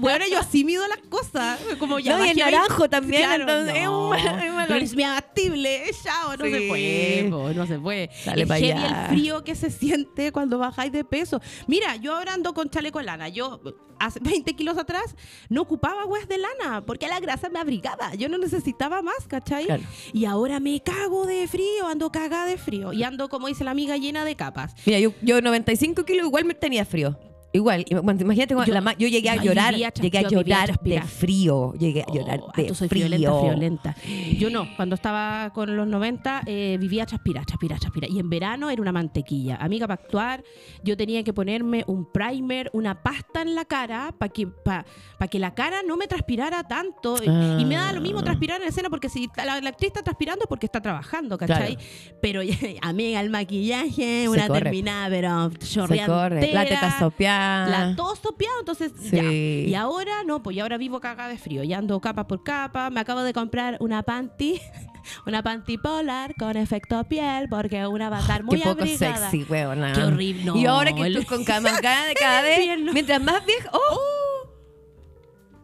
Bueno, 0.01 0.25
yo 0.29 0.39
así 0.39 0.63
mido 0.63 0.85
las 0.87 0.99
cosas. 1.09 1.59
Como 1.79 1.99
ya 1.99 2.17
No, 2.17 2.25
y 2.25 2.29
el 2.29 2.37
naranjo 2.37 2.79
20. 2.81 2.89
también, 2.89 3.31
entonces, 3.31 3.75
es 3.77 3.87
un- 3.87 4.15
es 4.15 4.25
un. 4.51 4.63
Pero 4.67 4.75
es 4.79 4.95
mi 4.95 5.03
abatible, 5.03 5.83
chao, 6.03 6.35
no 6.37 6.45
Sí. 6.45 6.51
se 6.51 6.67
puede, 6.67 7.27
po, 7.29 7.49
no 7.53 7.65
se 7.67 7.79
puede. 7.79 8.09
Dale 8.25 8.41
es 8.43 8.47
pa' 8.47 8.55
heavy 8.57 8.71
allá. 8.71 9.01
el 9.03 9.07
frío 9.09 9.43
que 9.43 9.55
se 9.55 9.69
siente 9.71 10.31
cuando 10.31 10.57
bajáis 10.57 10.91
de 10.91 11.03
peso. 11.03 11.41
Mira, 11.67 11.95
yo 11.97 12.15
ahora 12.15 12.33
ando 12.33 12.53
con 12.53 12.69
chaleco 12.69 12.99
de 12.99 13.05
lana. 13.05 13.29
Yo 13.29 13.61
hace 13.99 14.19
20 14.33 14.55
kilos 14.55 14.77
atrás 14.79 15.15
no 15.49 15.61
ocupaba 15.61 16.05
weas 16.05 16.27
de 16.27 16.39
lana 16.39 16.81
porque 16.81 17.07
la 17.07 17.19
grasa 17.19 17.49
me 17.49 17.59
abrigaba. 17.59 18.15
Yo 18.15 18.29
no 18.29 18.39
necesitaba 18.39 19.03
más, 19.03 19.27
¿cachai? 19.27 19.65
Claro. 19.65 19.83
Y 20.11 20.25
ahora 20.25 20.59
me 20.59 20.81
cago 20.81 21.27
de 21.27 21.47
frío, 21.47 21.87
ando 21.87 22.11
cagada 22.11 22.47
de 22.47 22.57
frío. 22.57 22.93
Y 22.93 23.03
ando, 23.03 23.29
como 23.29 23.47
dice 23.47 23.63
la 23.63 23.71
amiga, 23.71 23.95
llena 23.97 24.25
de 24.25 24.35
capas. 24.35 24.73
Mira, 24.85 24.99
yo, 24.99 25.13
yo 25.21 25.39
95 25.39 26.03
kilos 26.03 26.25
igual 26.25 26.45
me 26.45 26.55
tenía 26.55 26.83
frío. 26.83 27.17
Igual, 27.55 27.85
im- 27.87 28.21
imagínate 28.21 28.55
cuando 28.55 28.73
Yo- 28.73 28.81
la 28.81 28.93
yo 28.97 29.07
llegué 29.07 29.29
a 29.29 29.35
yo 29.35 29.43
llorar, 29.43 29.75
llegué 29.75 30.17
a 30.17 30.21
llorar 30.27 30.79
de 30.81 31.01
frío, 31.03 31.73
llegué 31.75 32.01
a 32.01 32.11
llorar 32.11 32.39
Oh, 32.41 32.51
de 32.55 32.63
tú 32.65 32.73
soy 32.75 32.87
frío. 32.89 33.05
friolenta, 33.05 33.39
friolenta. 33.39 33.95
Yo 34.39 34.49
no, 34.49 34.67
cuando 34.75 34.95
estaba 34.95 35.51
con 35.53 35.75
los 35.77 35.87
90 35.87 36.41
eh, 36.47 36.77
vivía 36.79 37.03
a 37.03 37.05
transpirar, 37.05 37.45
transpirar, 37.45 37.79
transpirar. 37.79 38.09
Y 38.09 38.17
en 38.19 38.27
verano 38.29 38.71
era 38.71 38.81
una 38.81 38.91
mantequilla. 38.91 39.57
Amiga, 39.57 39.87
para 39.87 40.01
actuar 40.01 40.43
yo 40.83 40.97
tenía 40.97 41.23
que 41.23 41.31
ponerme 41.31 41.83
un 41.85 42.11
primer, 42.11 42.71
una 42.73 43.03
pasta 43.03 43.43
en 43.43 43.53
la 43.53 43.65
cara 43.65 44.15
para 44.17 44.33
que, 44.33 44.47
pa, 44.47 44.83
pa 45.19 45.27
que 45.27 45.37
la 45.37 45.53
cara 45.53 45.81
no 45.87 45.95
me 45.95 46.07
transpirara 46.07 46.63
tanto. 46.63 47.17
Y- 47.23 47.61
Y 47.61 47.65
me 47.65 47.75
da 47.75 47.93
lo 47.93 48.01
mismo 48.01 48.19
Ah. 48.19 48.23
transpirar 48.23 48.61
en 48.63 48.67
escena 48.69 48.89
porque 48.89 49.09
si 49.09 49.29
la, 49.37 49.61
la 49.61 49.69
actriz 49.69 49.89
está 49.89 50.01
transpirando 50.01 50.43
es 50.45 50.47
porque 50.49 50.65
está 50.65 50.81
trabajando, 50.81 51.37
¿cachai? 51.37 51.77
Pero 52.19 52.41
amiga, 52.81 53.19
el 53.21 53.29
maquillaje, 53.29 54.27
una 54.27 54.47
terminada, 54.47 55.07
pero 55.09 55.51
chorreante. 55.59 56.51
la 56.51 56.65
teta 56.65 56.97
sopeada. 56.99 57.42
La 57.69 57.93
todo 57.95 58.15
sopeado, 58.15 58.59
entonces 58.59 58.91
Sí. 58.99 59.09
ya. 59.15 59.23
Y 59.23 59.75
ahora 59.75 60.23
no, 60.25 60.41
pues 60.43 60.55
ya 60.55 60.63
ahora 60.63 60.77
vivo 60.77 60.99
cagada 60.99 61.29
de 61.29 61.37
frío. 61.37 61.63
Ya 61.63 61.77
ando 61.77 61.99
capa 62.01 62.27
por 62.27 62.43
capa. 62.43 62.89
Me 62.89 62.99
acabo 62.99 63.21
de 63.23 63.33
comprar 63.33 63.77
una 63.79 64.03
panty, 64.03 64.59
una 65.25 65.43
panty 65.43 65.77
polar 65.77 66.33
con 66.35 66.55
efecto 66.57 67.03
piel, 67.05 67.47
porque 67.49 67.85
una 67.87 68.09
va 68.09 68.17
a 68.17 68.21
estar 68.21 68.43
muy 68.43 68.57
Qué 68.57 68.63
poco 68.63 68.81
abrigada. 68.81 69.29
sexy, 69.29 69.45
weona. 69.51 69.93
Qué 69.93 70.03
horrible. 70.03 70.43
No, 70.45 70.55
y 70.57 70.65
ahora 70.65 70.93
que 70.93 71.01
el- 71.01 71.17
estoy 71.17 71.25
con 71.37 71.45
cada 71.45 71.61
de 72.07 72.13
cada 72.15 72.41
vez, 72.41 72.59
mientras 72.93 73.21
más 73.21 73.45
vieja. 73.45 73.69
¡Oh! 73.73 73.97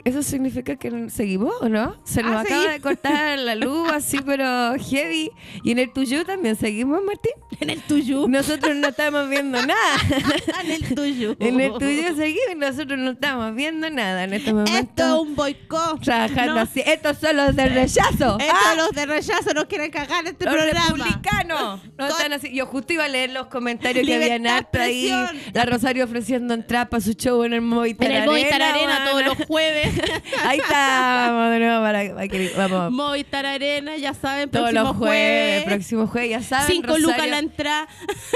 ¿Eso 0.09 0.23
significa 0.23 0.75
que 0.75 1.09
seguimos 1.11 1.53
o 1.61 1.69
no? 1.69 1.95
Se 2.03 2.23
nos 2.23 2.35
Ah, 2.37 2.41
acaba 2.41 2.67
de 2.71 2.79
cortar 2.81 3.37
la 3.39 3.53
luz 3.53 3.89
así, 3.91 4.17
pero 4.25 4.73
heavy. 4.79 5.29
¿Y 5.63 5.71
en 5.71 5.77
el 5.79 5.93
tuyo 5.93 6.25
también 6.25 6.55
seguimos, 6.55 6.99
Martín? 7.03 7.31
En 7.61 7.69
el 7.69 7.81
tuyo. 7.81 8.25
Nosotros 8.29 8.73
no 8.77 8.87
estamos 8.87 9.27
viendo 9.29 9.61
nada. 9.65 9.97
en 10.63 10.71
el 10.71 10.95
tuyo. 10.95 11.35
En 11.39 11.59
el 11.59 11.73
tuyo 11.73 12.15
seguimos 12.15 12.51
y 12.53 12.55
nosotros 12.55 12.97
no 12.97 13.11
estamos 13.11 13.53
viendo 13.53 13.89
nada 13.89 14.23
en 14.23 14.33
este 14.33 14.53
momento. 14.53 14.77
Esto 14.79 15.03
es 15.03 15.21
un 15.27 15.35
boicot. 15.35 16.01
Trabajando 16.01 16.55
No. 16.55 16.61
así. 16.61 16.81
Estos 16.85 17.17
son 17.17 17.35
los 17.35 17.55
del 17.55 17.73
rechazo. 17.73 18.37
Estos 18.39 18.47
¡Ah! 18.65 18.75
los 18.77 18.91
de 18.91 19.05
rechazo 19.05 19.53
no 19.53 19.67
quieren 19.67 19.91
cagar 19.91 20.25
este 20.25 20.45
los 20.45 20.53
programa. 20.53 20.87
republicanos. 20.87 21.83
No 21.83 21.89
Con- 21.97 22.07
están 22.07 22.33
así. 22.33 22.53
Yo 22.53 22.65
justo 22.65 22.93
iba 22.93 23.03
a 23.05 23.09
leer 23.09 23.31
los 23.31 23.47
comentarios 23.47 24.07
que 24.07 24.15
habían 24.15 24.47
harta 24.47 24.83
ahí. 24.83 25.11
La 25.53 25.65
Rosario 25.65 26.05
ofreciendo 26.05 26.53
entradas 26.53 26.87
para 26.87 27.01
su 27.01 27.11
show 27.13 27.43
en 27.43 27.51
el 27.53 27.61
Movistar 27.61 28.09
En 28.09 28.17
el 28.23 28.25
Movistar 28.25 28.61
Arena, 28.61 28.95
Arena 28.95 29.11
todos 29.11 29.25
los 29.37 29.47
jueves. 29.47 29.98
Ahí 30.45 30.59
está. 30.59 31.31
Vamos 31.31 31.51
de 31.51 31.59
nuevo 31.59 31.81
para, 31.83 32.13
para 32.13 32.27
que 32.27 32.51
vamos. 32.55 32.91
Movistar 32.91 33.45
Arena, 33.45 33.97
ya 33.97 34.13
saben, 34.13 34.49
Todos 34.49 34.71
próximo 34.71 34.83
los 34.89 34.97
jueves, 34.97 35.63
próximo 35.63 36.07
jueves, 36.07 36.29
ya 36.31 36.41
saben. 36.41 36.67
Cinco 36.67 36.87
Rosario- 36.87 37.07
lucas 37.07 37.27
la 37.29 37.39
entrada. 37.39 37.87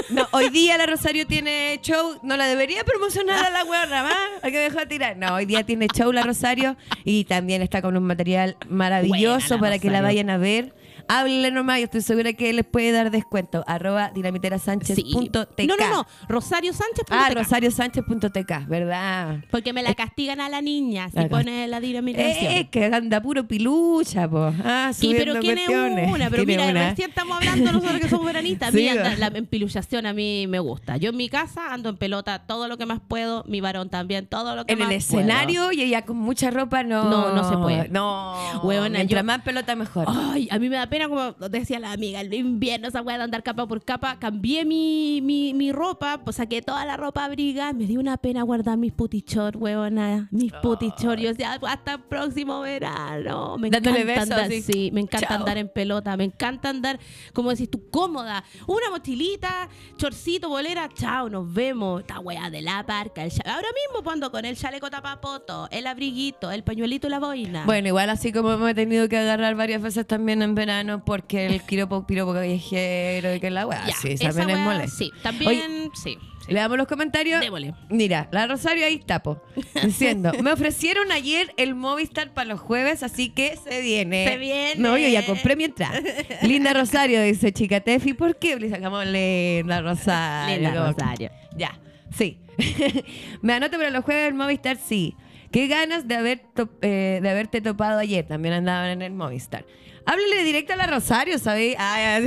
No, 0.10 0.28
hoy 0.32 0.50
día 0.50 0.78
la 0.78 0.86
Rosario 0.86 1.26
tiene 1.28 1.80
show. 1.82 2.20
No 2.24 2.38
la 2.38 2.46
debería 2.48 2.84
promocionar 2.84 3.46
a 3.46 3.50
la 3.50 3.64
hueá 3.64 3.86
más. 3.86 4.16
¿Por 4.42 4.52
qué 4.52 4.58
me 4.58 4.64
dejó 4.74 4.88
tirar? 4.88 5.18
No, 5.18 5.36
hoy 5.36 5.46
día 5.46 5.64
tiene 5.64 5.88
show 5.88 6.12
la 6.12 6.24
Rosario 6.24 6.76
y 7.04 7.26
también 7.26 7.62
está 7.62 7.82
con 7.82 7.96
un 7.98 8.04
material 8.04 8.58
maravilloso 8.70 9.58
Buena 9.58 9.62
para 9.62 9.80
que 9.80 9.90
la 9.90 10.02
vayan 10.02 10.30
a 10.30 10.38
ver. 10.38 10.74
Háblenle 11.08 11.52
nomás, 11.52 11.80
yo 11.80 11.86
estoy 11.86 12.02
segura 12.02 12.34
que 12.34 12.52
les 12.54 12.66
puede 12.66 12.92
dar 12.92 13.12
descuento. 13.12 13.64
Arroba 13.68 14.08
Sí. 14.08 14.14
dinamiterasánchez.tk. 14.16 15.68
No, 15.68 15.76
no, 15.78 15.90
no. 15.90 16.08
Rosario 16.28 16.74
Sánchez. 16.74 17.06
Ah, 17.10 17.30
rosariosánchez.tk, 17.34 18.68
¿verdad? 18.68 19.38
Porque 19.52 19.74
me 19.74 19.84
la 19.84 19.94
castigan 19.94 20.42
a 20.42 20.50
la 20.50 20.62
niña 20.62 21.10
si 21.10 21.26
pone 21.28 21.68
la 21.68 21.80
dinamitación. 21.80 22.52
Eh, 22.54 22.70
que 22.72 22.86
anda 22.86 23.22
puro 23.22 23.48
pilucha, 23.48 24.28
po. 24.30 24.54
Ah, 24.64 24.92
Sí, 24.94 25.14
pero 25.18 25.40
¿quién 25.40 25.58
es 25.58 25.66
cuestiones. 25.66 26.12
una? 26.12 26.30
Pero 26.30 26.44
¿Quién 26.46 26.60
es 26.60 26.66
mira, 26.68 26.72
una? 26.80 26.90
recién 26.90 27.10
estamos 27.10 27.38
hablando 27.38 27.72
nosotros 27.72 28.00
que 28.00 28.10
somos 28.10 28.26
veranistas. 28.26 28.72
Sí, 28.74 28.88
anda- 28.88 29.16
la 29.18 29.28
empiluchación 29.28 30.06
a 30.06 30.14
mí 30.14 30.48
me 30.48 30.60
gusta. 30.60 30.98
Yo 30.98 31.10
en 31.12 31.18
mi 31.18 31.30
casa 31.30 31.74
ando 31.74 31.90
en 31.90 31.98
pelota 31.98 32.40
todo 32.48 32.68
lo 32.68 32.78
que 32.78 32.86
más 32.86 33.00
puedo. 33.08 33.44
Mi 33.48 33.62
varón 33.62 33.90
también, 33.90 34.26
todo 34.28 34.56
lo 34.56 34.66
que 34.66 34.74
En 34.74 34.80
más 34.80 34.90
el 34.90 34.96
escenario 34.98 35.72
y 35.72 35.82
ella 35.82 36.04
con 36.04 36.18
mucha 36.18 36.50
ropa 36.52 36.84
no. 36.84 37.10
No, 37.10 37.34
no 37.36 37.50
se 37.50 37.58
puede. 37.58 37.90
No. 37.90 38.36
Huevona, 38.64 38.98
Mientras 39.00 39.22
yo- 39.22 39.26
más 39.26 39.42
pelota 39.42 39.76
mejor. 39.76 40.06
puedo. 40.06 40.32
Ay, 40.32 40.48
a 40.52 40.60
mí 40.60 40.70
me 40.70 40.76
da 40.78 40.88
pena, 40.94 41.10
como 41.10 41.32
decía 41.50 41.80
la 41.80 41.92
amiga, 41.92 42.22
el 42.22 42.32
invierno, 42.36 42.88
esa 42.88 43.02
weá 43.02 43.18
de 43.18 43.24
andar 43.24 43.42
capa 43.42 43.66
por 43.66 43.84
capa. 43.84 44.20
Cambié 44.20 44.64
mi, 44.64 45.22
mi, 45.24 45.52
mi 45.56 45.72
ropa, 45.72 46.22
pues 46.24 46.36
saqué 46.36 46.62
toda 46.62 46.86
la 46.86 46.98
ropa 46.98 47.26
abriga. 47.26 47.74
Me 47.74 47.88
dio 47.88 48.00
una 48.00 48.18
pena 48.18 48.44
guardar 48.44 48.78
mis 48.78 48.92
putichor, 48.94 49.58
huevona. 49.58 50.28
Mis 50.30 50.54
putichor. 50.54 51.18
Yo 51.18 51.30
decía, 51.30 51.58
hasta 51.68 51.94
el 51.94 52.02
próximo 52.02 52.62
verano. 52.62 53.58
Me 53.58 53.72
Dándole 53.72 54.02
encanta 54.02 54.14
besos, 54.22 54.32
andar, 54.34 54.46
así. 54.46 54.62
sí, 54.62 54.92
me 54.94 55.02
encanta 55.02 55.28
Chao. 55.30 55.38
andar 55.40 55.58
en 55.58 55.68
pelota. 55.70 56.16
Me 56.16 56.26
encanta 56.26 56.70
andar, 56.70 57.00
como 57.34 57.50
decís 57.50 57.72
tú, 57.72 57.90
cómoda. 57.90 58.44
Una 58.68 58.92
mochilita, 58.92 59.70
chorcito, 59.98 60.48
bolera, 60.48 60.90
chao, 60.94 61.28
nos 61.28 61.52
vemos. 61.52 62.02
Esta 62.02 62.20
weá 62.20 62.52
de 62.52 62.62
la 62.62 62.86
parca. 62.86 63.24
el 63.24 63.32
Ahora 63.46 63.68
mismo 63.88 64.04
cuando 64.04 64.32
con 64.32 64.46
el 64.46 64.56
chaleco 64.56 64.92
tapapoto, 64.92 65.68
el 65.72 65.88
abriguito, 65.88 66.52
el 66.52 66.64
pañuelito 66.64 67.08
y 67.08 67.10
la 67.10 67.18
boina. 67.20 67.66
Bueno, 67.66 67.88
igual 67.88 68.12
así 68.12 68.32
como 68.32 68.60
me 68.60 68.72
he 68.72 68.76
tenido 68.76 69.10
que 69.10 69.18
agarrar 69.18 69.56
varias 69.56 69.82
veces 69.82 70.06
también 70.06 70.44
en 70.44 70.54
verano 70.54 70.83
porque 71.06 71.46
el 71.46 71.62
piropo, 71.62 72.06
piropo 72.06 72.34
callejero 72.34 73.34
y 73.36 73.40
que 73.40 73.50
la 73.50 73.68
weá. 73.68 73.86
Ya, 73.88 73.96
sí, 73.96 74.10
esa 74.12 74.34
también 74.34 74.50
es 74.50 74.56
weá, 74.58 74.66
molesto. 74.66 74.98
Sí, 74.98 75.12
también, 75.22 75.92
sí. 75.94 76.18
sí. 76.20 76.34
Le 76.48 76.60
damos 76.60 76.78
los 76.78 76.88
comentarios. 76.88 77.40
Démosle. 77.40 77.74
Mira, 77.90 78.28
la 78.32 78.48
Rosario 78.48 78.86
ahí 78.86 79.00
tapo. 79.00 79.42
Diciendo, 79.84 80.32
me 80.42 80.52
ofrecieron 80.52 81.12
ayer 81.12 81.54
el 81.58 81.76
Movistar 81.76 82.34
para 82.34 82.50
los 82.50 82.60
jueves, 82.60 83.04
así 83.04 83.30
que 83.30 83.58
se 83.58 83.82
viene. 83.82 84.28
Se 84.28 84.38
viene. 84.38 84.76
No, 84.78 84.98
yo 84.98 85.08
ya 85.08 85.26
compré 85.26 85.56
mi 85.56 85.66
entrada. 85.66 86.02
Linda 86.42 86.74
Rosario 86.74 87.22
dice, 87.22 87.54
chica 87.54 87.80
Tefi, 87.80 88.14
¿por 88.14 88.36
qué? 88.38 88.58
Le 88.58 88.70
sacamos 88.70 89.06
Linda 89.06 89.82
Rosario. 89.82 90.56
Linda 90.56 90.88
Rosario. 90.88 91.32
Ya, 91.56 91.80
sí. 92.16 92.40
me 93.42 93.54
anoto 93.54 93.78
para 93.78 93.90
los 93.90 94.04
jueves 94.04 94.26
del 94.26 94.34
Movistar, 94.34 94.78
sí. 94.78 95.16
Qué 95.52 95.68
ganas 95.68 96.08
de, 96.08 96.16
haber 96.16 96.42
eh, 96.82 97.20
de 97.22 97.30
haberte 97.30 97.62
topado 97.62 98.00
ayer. 98.00 98.26
También 98.26 98.56
andaban 98.56 98.90
en 98.90 99.02
el 99.02 99.14
Movistar. 99.14 99.66
Háblale 100.06 100.44
directo 100.44 100.74
a 100.74 100.76
la 100.76 100.88
Rosario, 100.88 101.38
¿sabes? 101.40 101.76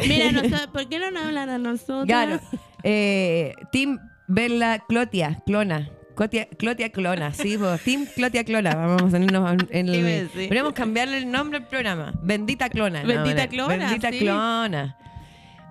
Mira, 0.09 0.33
nosotros, 0.33 0.67
¿por 0.73 0.89
qué 0.89 0.99
no 0.99 1.11
nos 1.11 1.25
hablan 1.25 1.49
a 1.49 1.59
nosotros? 1.59 2.07
Claro. 2.07 2.41
Eh, 2.83 3.55
Team 3.73 3.99
Bella 4.27 4.79
Clotia, 4.89 5.43
Clona. 5.47 5.91
Clotia, 6.15 6.49
Clotia 6.49 6.91
Clona, 6.91 7.35
sí, 7.35 7.59
po. 7.59 7.77
Team 7.77 8.07
Clotia 8.15 8.43
Clona. 8.45 8.75
Vamos 8.75 9.03
a 9.03 9.19
ponernos 9.19 9.57
en 9.71 9.89
el. 9.89 10.29
Podríamos 10.29 10.73
cambiarle 10.73 11.19
el 11.19 11.31
nombre 11.31 11.59
al 11.59 11.69
programa. 11.69 12.12
Bendita 12.23 12.71
Clona. 12.71 13.03
Bendita 13.03 13.45
no, 13.45 13.51
Clona, 13.51 13.77
Bendita 13.77 14.11
sí. 14.11 14.19
Clona. 14.21 14.97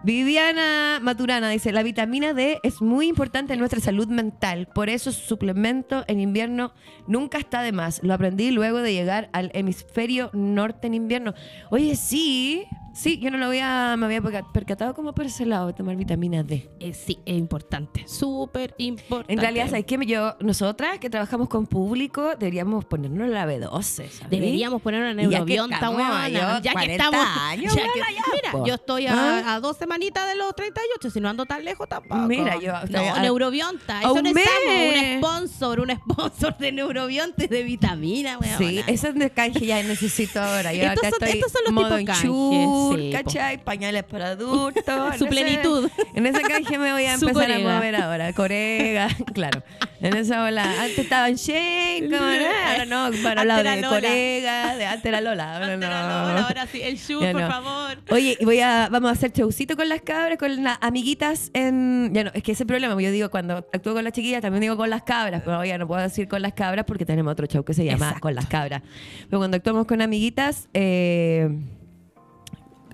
Viviana 0.05 0.99
Maturana 1.01 1.49
dice, 1.49 1.71
la 1.71 1.81
vitamina 1.81 2.35
D 2.35 2.59
es 2.61 2.79
muy 2.79 3.07
importante 3.07 3.53
en 3.53 3.59
nuestra 3.59 3.79
salud 3.79 4.07
mental, 4.07 4.67
por 4.67 4.87
eso 4.87 5.11
su 5.11 5.25
suplemento 5.25 6.05
en 6.07 6.19
invierno 6.19 6.73
nunca 7.07 7.39
está 7.39 7.63
de 7.63 7.71
más. 7.71 8.03
Lo 8.03 8.13
aprendí 8.13 8.51
luego 8.51 8.83
de 8.83 8.93
llegar 8.93 9.31
al 9.33 9.49
hemisferio 9.55 10.29
norte 10.31 10.85
en 10.85 10.93
invierno. 10.93 11.33
Oye, 11.71 11.95
sí, 11.95 12.67
sí, 12.95 13.19
yo 13.19 13.29
no 13.29 13.37
lo 13.37 13.47
había, 13.47 13.95
me 13.97 14.05
había 14.05 14.21
perca- 14.21 14.51
percatado 14.51 14.93
como 14.95 15.13
por 15.13 15.25
ese 15.25 15.45
lado 15.45 15.67
de 15.67 15.73
tomar 15.73 15.95
vitamina 15.95 16.41
D. 16.43 16.69
Eh, 16.79 16.93
sí, 16.93 17.19
es 17.25 17.37
importante. 17.37 18.03
Súper 18.07 18.73
importante. 18.77 19.33
En 19.33 19.39
realidad, 19.39 19.67
¿sabes 19.69 19.85
qué? 19.85 19.99
Yo, 20.05 20.35
nosotras 20.39 20.97
que 20.99 21.09
trabajamos 21.09 21.49
con 21.49 21.67
público, 21.67 22.31
deberíamos 22.39 22.85
ponernos 22.85 23.27
la 23.29 23.45
B12. 23.45 23.81
¿sabes? 23.81 24.29
Deberíamos 24.29 24.81
poner 24.81 25.01
una 25.01 25.21
ya 25.23 25.29
neurobionta, 25.29 25.75
estamos, 25.75 25.97
weona. 25.99 26.29
yo, 26.29 26.39
Ya 26.39 26.61
que 26.61 26.71
40 26.71 27.03
estamos. 27.05 27.27
años, 27.41 27.75
ya 27.75 27.81
que- 27.83 27.99
ya, 27.99 28.21
mira, 28.33 28.51
po. 28.51 28.65
yo 28.65 28.73
estoy 28.75 29.07
a, 29.07 29.13
¿Ah? 29.13 29.55
a 29.55 29.59
dos 29.59 29.77
semanitas 29.77 30.27
de 30.27 30.35
los 30.35 30.55
38, 30.55 31.09
si 31.09 31.19
no 31.19 31.29
ando 31.29 31.45
tan 31.45 31.63
lejos 31.65 31.87
tampoco. 31.89 32.21
Mira, 32.21 32.57
yo 32.59 32.71
No, 32.89 32.99
a- 33.13 33.19
neurobionta. 33.21 34.01
Eso 34.01 34.13
un 34.13 34.23
necesitamos. 34.23 34.95
Un 34.95 35.17
sponsor, 35.19 35.79
un 35.81 35.89
sponsor 35.91 36.57
de 36.57 36.71
neurobionta 36.71 37.43
y 37.43 37.47
de 37.47 37.63
vitamina, 37.63 38.37
weona. 38.37 38.57
Sí, 38.57 38.81
ese 38.87 39.09
es 39.09 39.15
de 39.15 39.29
canje 39.29 39.65
ya 39.65 39.81
necesito 39.83 40.41
ahora. 40.41 40.73
Yo 40.73 40.83
Estos 40.83 40.97
acá 40.99 41.09
son- 41.11 41.23
estoy 41.27 41.39
estos 41.39 41.51
son 41.51 41.61
los 41.65 41.83
tipos 41.83 41.99
enchur, 41.99 42.84
sí, 42.93 43.11
po. 43.11 43.23
¿cachai? 43.23 43.63
Pañales 43.63 44.03
para 44.03 44.29
adultos. 44.29 44.83
En 45.13 45.17
Su 45.19 45.25
ese- 45.25 45.27
plenitud. 45.27 45.89
En 46.13 46.25
ese 46.25 46.41
canje 46.41 46.77
me 46.77 46.91
voy 46.91 47.03
a 47.05 47.13
empezar 47.13 47.51
a 47.51 47.59
mover 47.59 47.95
ahora. 47.95 48.33
Corega, 48.33 49.07
claro. 49.33 49.63
En 50.01 50.15
esa 50.15 50.43
ola. 50.43 50.63
Antes 50.81 50.99
estaba 50.99 51.29
en 51.29 51.35
Shane, 51.35 52.09
ah, 52.15 52.71
ahora 52.71 52.85
no, 52.85 53.09
para 53.23 53.41
hablar 53.41 53.63
de 53.63 53.75
Lola. 53.77 53.89
Corega, 53.89 54.75
de 54.75 54.85
antes 54.85 55.05
era 55.05 55.21
Lola. 55.21 55.53
Ahora 55.55 55.65
Antes 55.73 55.79
no. 55.79 55.85
era 55.87 56.01
Lola, 56.27 56.41
ahora 56.47 56.67
sí, 56.67 56.81
el 56.81 56.97
shoe, 56.97 57.21
Ya 57.23 57.31
por 57.31 57.41
no. 57.41 57.47
favor. 57.49 57.97
Oye, 58.11 58.37
voy 58.43 58.59
a, 58.59 58.89
vamos 58.91 59.09
a 59.09 59.13
hacer 59.13 59.31
showcito 59.31 59.75
con 59.75 59.89
las 59.89 60.01
cabras, 60.01 60.37
con 60.37 60.63
las 60.63 60.77
amiguitas 60.81 61.49
en... 61.53 62.11
Ya 62.13 62.25
no, 62.25 62.31
es 62.33 62.43
que 62.43 62.51
ese 62.51 62.65
problema, 62.65 62.99
yo 63.01 63.11
digo, 63.11 63.31
cuando 63.31 63.57
actúo 63.73 63.93
con 63.93 64.03
las 64.03 64.13
chiquillas, 64.13 64.41
también 64.41 64.61
digo 64.61 64.77
con 64.77 64.89
las 64.89 65.03
cabras, 65.03 65.41
pero 65.43 65.63
ya 65.65 65.77
no 65.77 65.87
puedo 65.87 66.01
decir 66.01 66.27
con 66.27 66.41
las 66.41 66.53
cabras 66.53 66.85
porque 66.85 67.05
tenemos 67.05 67.31
otro 67.31 67.47
show 67.47 67.63
que 67.63 67.73
se 67.73 67.83
llama 67.85 68.05
Exacto. 68.07 68.19
Con 68.21 68.35
las 68.35 68.45
cabras. 68.47 68.81
Pero 69.29 69.39
cuando 69.39 69.57
actuamos 69.57 69.87
con 69.87 70.01
amiguitas, 70.01 70.67
eh, 70.73 71.49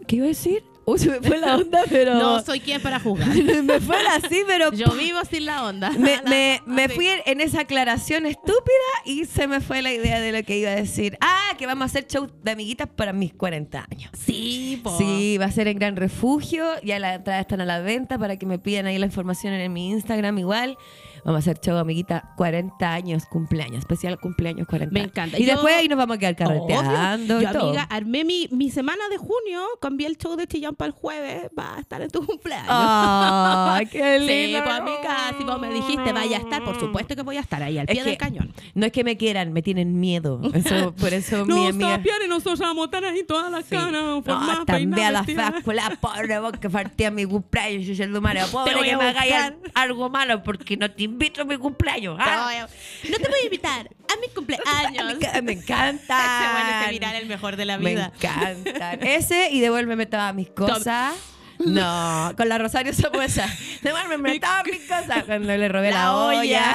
¿qué 0.07 0.17
iba 0.17 0.25
a 0.25 0.29
decir? 0.29 0.63
Uy, 0.83 0.97
se 0.97 1.09
me 1.09 1.21
fue 1.21 1.37
la 1.37 1.57
onda, 1.57 1.83
pero... 1.89 2.15
No 2.15 2.41
soy 2.41 2.59
quien 2.59 2.81
para 2.81 2.99
jugar. 2.99 3.27
me 3.63 3.79
fue 3.79 3.97
así, 4.07 4.41
pero... 4.47 4.71
Yo 4.73 4.91
vivo 4.91 5.19
sin 5.29 5.45
la 5.45 5.65
onda. 5.65 5.91
Me, 5.91 6.21
me, 6.27 6.61
me 6.65 6.89
fui 6.89 7.07
en 7.07 7.39
esa 7.39 7.61
aclaración 7.61 8.25
estúpida 8.25 8.61
y 9.05 9.25
se 9.25 9.47
me 9.47 9.61
fue 9.61 9.81
la 9.83 9.93
idea 9.93 10.19
de 10.19 10.31
lo 10.31 10.43
que 10.43 10.57
iba 10.57 10.71
a 10.71 10.75
decir. 10.75 11.17
Ah, 11.21 11.51
que 11.57 11.67
vamos 11.67 11.83
a 11.83 11.85
hacer 11.85 12.07
show 12.07 12.27
de 12.43 12.51
amiguitas 12.51 12.87
para 12.87 13.13
mis 13.13 13.33
40 13.33 13.85
años. 13.91 14.11
Sí, 14.25 14.81
po. 14.83 14.97
Sí, 14.97 15.37
va 15.37 15.45
a 15.45 15.51
ser 15.51 15.67
en 15.67 15.77
Gran 15.77 15.95
Refugio. 15.95 16.65
Ya 16.83 16.97
las 16.97 17.17
entradas 17.17 17.41
están 17.41 17.61
a 17.61 17.65
la 17.65 17.79
venta 17.79 18.17
para 18.17 18.37
que 18.37 18.47
me 18.47 18.57
pidan 18.57 18.87
ahí 18.87 18.97
la 18.97 19.05
información 19.05 19.53
en 19.53 19.71
mi 19.71 19.91
Instagram 19.91 20.39
igual. 20.39 20.77
Vamos 21.23 21.35
a 21.35 21.39
hacer 21.51 21.59
show, 21.59 21.77
amiguita, 21.77 22.33
40 22.37 22.91
años, 22.91 23.25
cumpleaños, 23.25 23.79
especial 23.79 24.19
cumpleaños 24.19 24.67
40. 24.67 24.91
Me 24.93 25.01
encanta. 25.05 25.37
Y 25.39 25.45
Yo- 25.45 25.53
después 25.53 25.75
ahí 25.75 25.87
nos 25.87 25.97
vamos 25.97 26.15
a 26.15 26.19
quedar 26.19 26.35
carreteando 26.35 27.37
Obvio. 27.37 27.41
y 27.49 27.53
Yo, 27.53 27.59
todo. 27.59 27.67
amiga, 27.69 27.83
armé 27.83 28.23
mi, 28.25 28.47
mi 28.51 28.69
semana 28.71 29.07
de 29.09 29.17
junio, 29.17 29.61
cambié 29.81 30.07
el 30.07 30.17
show 30.17 30.35
de 30.35 30.47
Chillán 30.47 30.75
para 30.75 30.87
el 30.87 30.93
jueves, 30.93 31.49
va 31.57 31.75
a 31.77 31.79
estar 31.79 32.01
en 32.01 32.09
tu 32.09 32.25
cumpleaños. 32.25 32.67
¡Ay, 32.69 33.85
qué 33.85 34.19
Sí, 34.19 34.25
lindo! 34.25 34.63
pues 34.63 34.75
amiga, 34.79 35.17
si 35.37 35.43
vos 35.43 35.59
me 35.61 35.69
dijiste 35.73 36.11
vaya 36.13 36.37
a 36.37 36.39
estar, 36.39 36.63
por 36.63 36.79
supuesto 36.79 37.15
que 37.15 37.21
voy 37.21 37.37
a 37.37 37.41
estar 37.41 37.61
ahí 37.61 37.77
al 37.77 37.85
Es 37.87 37.93
pie 37.95 38.03
del 38.03 38.13
que 38.13 38.17
cañón. 38.17 38.53
No 38.73 38.85
es 38.85 38.91
que 38.91 39.03
me 39.03 39.17
quieran, 39.17 39.53
me 39.53 39.61
tienen 39.61 39.99
miedo. 39.99 40.41
Eso, 40.53 40.93
por 40.99 41.13
eso 41.13 41.45
mi 41.45 41.53
No, 41.53 41.67
amiga... 41.67 41.91
Sapián, 41.97 42.17
y 42.25 42.27
nosotros 42.27 42.59
vamos 42.59 42.83
a 42.83 42.85
estar 42.85 43.05
ahí 43.05 43.23
todas 43.23 43.51
las 43.51 43.65
Sí. 43.65 43.75
canas, 43.75 44.03
No, 44.03 44.65
también 44.65 44.93
a 45.05 45.11
la 45.11 45.19
vestidas. 45.21 45.53
faz, 45.63 45.75
la 45.75 45.97
pobre 46.01 46.39
vos 46.39 46.53
que 46.53 46.69
partía 46.69 47.11
mi 47.11 47.25
cumpleaños, 47.25 47.85
yo 47.85 47.95
soy 47.95 48.05
el. 48.05 48.11
Pobre 48.51 48.73
que 48.83 48.97
me 48.97 49.03
hagáis 49.05 49.53
algo 49.73 50.09
malo 50.09 50.41
porque 50.43 50.77
no 50.77 50.89
te 50.91 51.03
invito 51.11 51.41
a 51.41 51.45
mi 51.45 51.57
cumpleaños. 51.57 52.17
¿ah? 52.19 52.65
No 53.09 53.17
te 53.17 53.27
voy 53.27 53.39
a 53.41 53.43
invitar 53.45 53.89
a 53.89 54.19
mi 54.19 54.27
cumpleaños. 54.33 55.17
Me, 55.33 55.41
me 55.43 55.51
encanta. 55.53 56.17
Ese 56.17 56.51
bueno, 56.53 56.81
ese 56.81 56.91
viral, 56.91 57.15
el 57.15 57.25
mejor 57.27 57.55
de 57.55 57.65
la 57.65 57.77
Me 57.77 57.91
vida. 57.91 58.11
encanta. 58.15 58.93
Ese 59.01 59.49
y 59.51 59.59
devuélveme 59.59 60.05
todas 60.05 60.33
mis 60.33 60.49
cosas. 60.49 61.13
No, 61.59 62.33
con 62.37 62.49
la 62.49 62.57
Rosario 62.57 62.91
Sabuesa. 62.91 63.47
Devuélveme 63.83 64.39
todas 64.39 64.65
mis 64.65 64.81
cosas. 64.81 65.23
Cuando 65.25 65.55
le 65.55 65.67
robé 65.69 65.91
la, 65.91 66.15
olla. 66.15 66.73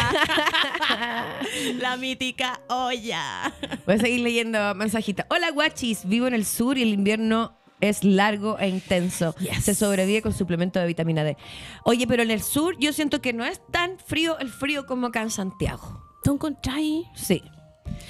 la 1.78 1.96
mítica 1.96 2.60
olla. 2.68 3.52
Voy 3.84 3.96
a 3.96 3.98
seguir 3.98 4.20
leyendo 4.20 4.74
mensajitos. 4.76 5.26
Hola, 5.28 5.50
guachis. 5.50 6.06
Vivo 6.06 6.28
en 6.28 6.34
el 6.34 6.44
sur 6.44 6.78
y 6.78 6.82
el 6.82 6.90
invierno 6.90 7.55
es 7.80 8.04
largo 8.04 8.58
e 8.58 8.68
intenso. 8.68 9.34
Yes. 9.38 9.64
Se 9.64 9.74
sobrevive 9.74 10.22
con 10.22 10.32
suplemento 10.32 10.78
de 10.80 10.86
vitamina 10.86 11.24
D. 11.24 11.36
Oye, 11.84 12.06
pero 12.06 12.22
en 12.22 12.30
el 12.30 12.42
sur 12.42 12.76
yo 12.78 12.92
siento 12.92 13.20
que 13.20 13.32
no 13.32 13.44
es 13.44 13.60
tan 13.70 13.98
frío 13.98 14.38
el 14.38 14.48
frío 14.48 14.86
como 14.86 15.08
acá 15.08 15.22
en 15.22 15.30
Santiago. 15.30 16.02
¿Tú 16.24 16.34
encontráis? 16.34 17.04
Sí. 17.14 17.42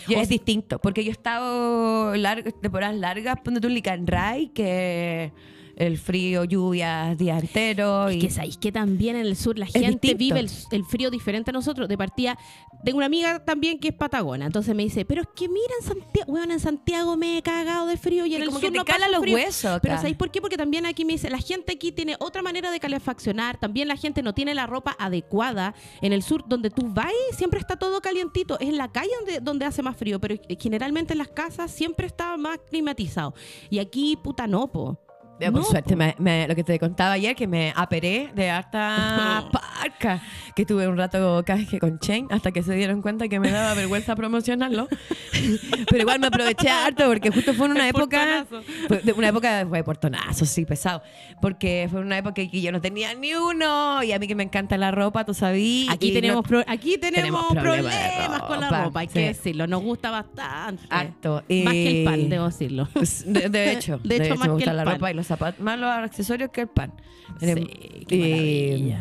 Yo- 0.08 0.20
es 0.20 0.28
distinto, 0.28 0.78
porque 0.78 1.04
yo 1.04 1.10
he 1.10 1.12
estado 1.12 2.14
largo, 2.16 2.50
temporadas 2.52 2.96
largas, 2.96 3.36
ponte 3.44 3.60
tú 3.60 3.66
en 3.68 3.74
Licanray, 3.74 4.48
que 4.48 5.32
el 5.76 5.98
frío, 5.98 6.44
lluvias, 6.44 7.16
días 7.18 7.42
enteros. 7.42 8.12
Y... 8.12 8.18
Que 8.18 8.30
sabéis 8.30 8.56
que 8.56 8.72
también 8.72 9.16
en 9.16 9.26
el 9.26 9.36
sur 9.36 9.58
la 9.58 9.66
gente 9.66 10.14
vive 10.14 10.40
el, 10.40 10.50
el 10.70 10.84
frío 10.84 11.10
diferente 11.10 11.50
a 11.50 11.52
nosotros. 11.52 11.86
De 11.88 11.98
partida, 11.98 12.38
tengo 12.84 12.96
una 12.96 13.06
amiga 13.06 13.44
también 13.44 13.78
que 13.78 13.88
es 13.88 13.94
patagona. 13.94 14.46
Entonces 14.46 14.74
me 14.74 14.82
dice, 14.82 15.04
pero 15.04 15.22
es 15.22 15.28
que 15.36 15.48
mira 15.48 15.72
en 15.80 15.86
Santiago, 15.86 16.32
bueno, 16.32 16.52
en 16.52 16.60
Santiago 16.60 17.16
me 17.16 17.38
he 17.38 17.42
cagado 17.42 17.86
de 17.86 17.96
frío 17.96 18.24
y 18.26 18.34
en 18.34 18.42
el 18.42 18.50
sur 18.50 18.72
no 18.72 18.84
cala 18.84 19.08
los 19.08 19.20
frío". 19.20 19.36
huesos. 19.36 19.78
Pero 19.82 19.96
¿sabéis 19.96 20.16
por 20.16 20.30
qué? 20.30 20.40
Porque 20.40 20.56
también 20.56 20.86
aquí 20.86 21.04
me 21.04 21.12
dice, 21.12 21.28
la 21.28 21.38
gente 21.38 21.74
aquí 21.74 21.92
tiene 21.92 22.16
otra 22.18 22.42
manera 22.42 22.70
de 22.70 22.80
calefaccionar. 22.80 23.58
También 23.58 23.86
la 23.86 23.96
gente 23.96 24.22
no 24.22 24.32
tiene 24.32 24.54
la 24.54 24.66
ropa 24.66 24.96
adecuada. 24.98 25.74
En 26.00 26.12
el 26.12 26.22
sur, 26.22 26.44
donde 26.46 26.70
tú 26.70 26.88
vas, 26.88 27.12
siempre 27.32 27.60
está 27.60 27.76
todo 27.76 28.00
calientito. 28.00 28.58
Es 28.58 28.68
en 28.68 28.78
la 28.78 28.90
calle 28.90 29.10
donde, 29.20 29.40
donde 29.40 29.64
hace 29.66 29.82
más 29.82 29.96
frío, 29.96 30.18
pero 30.20 30.36
generalmente 30.58 31.12
en 31.12 31.18
las 31.18 31.28
casas 31.28 31.70
siempre 31.70 32.06
está 32.06 32.36
más 32.36 32.58
climatizado. 32.70 33.34
Y 33.68 33.78
aquí, 33.78 34.16
puta, 34.16 34.46
no, 34.46 34.72
po. 34.72 35.05
Ya, 35.38 35.50
por 35.52 35.60
No, 35.60 35.66
suerte, 35.66 35.90
po. 35.90 35.96
me- 35.98 36.14
me- 36.18 36.48
lo 36.48 36.54
que 36.54 36.64
te 36.64 36.78
contaba 36.78 37.12
ayer, 37.12 37.36
que 37.36 37.46
me 37.46 37.72
aperé 37.76 38.30
de 38.34 38.48
harta 38.48 39.44
parca, 39.52 40.22
que 40.54 40.64
tuve 40.64 40.88
un 40.88 40.96
rato 40.96 41.42
canje 41.44 41.78
con 41.78 41.98
Chain, 41.98 42.28
hasta 42.30 42.52
que 42.52 42.62
se 42.62 42.74
dieron 42.74 43.02
cuenta 43.02 43.28
que 43.28 43.38
me 43.38 43.50
daba 43.50 43.74
vergüenza 43.74 44.16
promocionarlo. 44.16 44.88
Pero 45.90 46.00
igual 46.00 46.20
me 46.20 46.28
aproveché 46.28 46.70
harto, 46.70 47.06
porque 47.06 47.30
justo 47.30 47.52
fue 47.52 47.66
en 47.66 47.72
una 47.72 47.84
El 47.84 47.90
época, 47.94 48.46
fue 48.88 48.98
de 49.00 49.12
una 49.12 49.28
época, 49.28 49.66
fue 49.68 49.84
portonazo, 49.84 50.46
sí, 50.46 50.64
pesado, 50.64 51.02
porque 51.42 51.86
fue 51.90 52.00
una 52.00 52.16
época 52.16 52.34
que 52.34 52.60
yo 52.62 52.72
no 52.72 52.80
tenía 52.80 53.12
ni 53.14 53.34
uno, 53.34 54.02
y 54.02 54.12
a 54.12 54.18
mí 54.18 54.26
que 54.26 54.34
me 54.34 54.42
encanta 54.44 54.78
la 54.78 54.90
ropa, 54.90 55.24
tú 55.26 55.34
sabías. 55.34 55.94
Aquí 55.94 56.08
y 56.08 56.14
tenemos, 56.14 56.36
no- 56.36 56.42
pro- 56.44 56.64
aquí 56.66 56.96
tenemos, 56.98 57.48
tenemos 57.48 57.62
problemas 57.62 57.94
problemas, 57.94 58.42
con 58.42 58.60
la 58.60 58.84
ropa, 58.84 59.00
hay 59.00 59.08
sí. 59.08 59.12
que 59.14 59.20
decirlo. 59.26 59.66
Nos 59.66 59.82
gusta 59.82 60.10
bastante. 60.10 60.82
Harto. 60.88 61.34
Más 61.34 61.44
que 61.46 61.98
el 62.00 62.04
pan, 62.04 62.20
Y- 62.20 62.28
debo 62.28 62.46
decirlo. 62.46 62.88
De, 63.26 63.48
de 63.50 63.72
hecho, 63.72 64.00
De 64.02 64.16
hecho, 64.16 64.30
más 64.36 64.38
me 64.40 64.44
que 64.46 64.50
gusta 64.52 64.70
el 64.70 64.76
la 64.78 64.84
pan. 64.84 64.94
ropa 64.94 65.10
y 65.10 65.14
los 65.14 65.25
zapatos, 65.26 65.60
más 65.60 65.78
los 65.78 65.90
accesorios 65.90 66.50
que 66.50 66.62
el 66.62 66.68
pan. 66.68 66.92
Sí, 67.40 67.54
qué. 68.08 68.96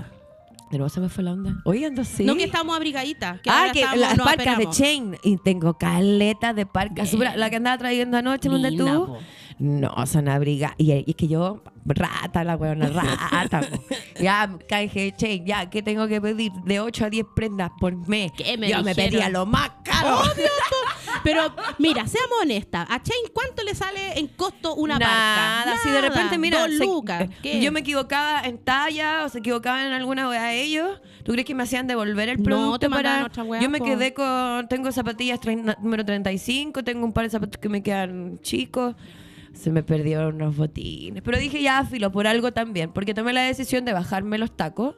De 0.72 0.78
nuevo 0.80 0.90
se 0.90 1.00
me 1.00 1.10
fue 1.10 1.24
la 1.24 1.34
onda. 1.34 1.56
Oye, 1.64 1.86
ando 1.86 2.02
así. 2.02 2.24
No 2.24 2.36
que 2.36 2.46
estamos 2.46 2.76
abrigaditas. 2.76 3.40
Que 3.42 3.50
ah, 3.50 3.70
que 3.72 3.82
estamos- 3.82 4.00
las 4.00 4.18
parcas 4.18 4.58
de. 4.58 4.70
Chain. 4.70 5.16
Y 5.24 5.38
tengo 5.38 5.78
caletas 5.78 6.56
de 6.56 6.66
parcas. 6.66 7.14
La 7.14 7.50
que 7.50 7.58
andaba 7.58 7.78
trayendo 7.78 8.18
anoche, 8.18 8.50
¿dónde 8.50 8.72
Linda, 8.72 8.94
tú? 8.94 9.06
po. 9.06 9.20
No, 9.60 9.94
son 10.06 10.28
abrigadas. 10.28 10.76
Y, 10.80 10.92
y 10.92 11.06
es 11.08 11.16
que 11.16 11.28
yo, 11.28 11.64
rata, 11.86 12.44
la 12.44 12.56
weona, 12.56 12.88
rata. 13.32 13.62
ya, 14.20 14.50
canje 14.68 15.14
Chain, 15.16 15.46
ya, 15.46 15.70
¿qué 15.70 15.82
tengo 15.82 16.08
que 16.08 16.20
pedir? 16.20 16.52
De 16.66 16.80
8 16.80 17.06
a 17.06 17.10
10 17.10 17.26
prendas 17.36 17.72
por 17.80 17.96
mes. 18.08 18.32
¿Qué 18.36 18.58
me 18.58 18.70
yo 18.70 18.84
me 18.84 18.96
pedía 18.96 19.30
lo 19.30 19.46
más 19.46 19.70
caro. 19.84 20.22
Pero 21.24 21.54
mira, 21.80 22.06
seamos 22.08 22.38
honestas. 22.42 22.86
¿A 22.90 23.02
Chain 23.02 23.20
cuánto 23.34 23.64
le 23.64 23.74
sale 23.74 24.20
en 24.20 24.28
costo 24.28 24.76
una 24.76 25.00
Nada, 25.00 25.64
parca? 25.66 25.80
si 25.82 25.90
de 25.90 26.02
repente, 26.02 26.38
mira, 26.38 26.60
Dos 26.68 26.72
lucas. 26.80 27.28
eh, 27.44 27.62
yo 27.62 27.72
me 27.72 27.80
equivocaba 27.80 28.42
en 28.42 28.58
talla 28.64 29.24
o 29.26 29.30
se 29.30 29.40
equivocaban 29.40 29.88
en 29.88 29.94
alguna 29.94 30.28
wea 30.30 30.44
de 30.46 30.62
ellos. 30.62 31.02
¿Tú 31.24 31.32
crees 31.32 31.46
que 31.48 31.56
me 31.56 31.64
hacían 31.64 31.88
devolver 31.88 32.30
el 32.30 32.38
No, 32.38 32.44
producto 32.44 32.80
te 32.80 32.90
mandaban 32.90 33.18
para 33.24 33.28
otra 33.28 33.44
wea, 33.44 33.62
Yo 33.62 33.70
me 33.70 33.80
quedé 33.82 34.14
con 34.14 34.68
tengo 34.68 34.92
zapatillas 34.92 35.40
número 35.82 36.06
35, 36.06 36.84
tengo 36.84 37.06
un 37.06 37.14
par 37.14 37.24
de 37.24 37.30
zapatos 37.32 37.60
que 37.60 37.70
me 37.70 37.82
quedan 37.82 38.40
chicos. 38.42 38.96
Se 39.56 39.72
me 39.72 39.82
perdieron 39.84 40.36
unos 40.36 40.56
botines, 40.56 41.24
pero 41.24 41.38
dije 41.40 41.62
ya 41.62 41.84
filo 41.86 42.12
por 42.12 42.28
algo 42.28 42.52
también, 42.52 42.92
porque 42.92 43.14
tomé 43.14 43.34
la 43.34 43.42
decisión 43.44 43.86
de 43.86 43.94
bajarme 43.94 44.38
los 44.38 44.56
tacos 44.56 44.96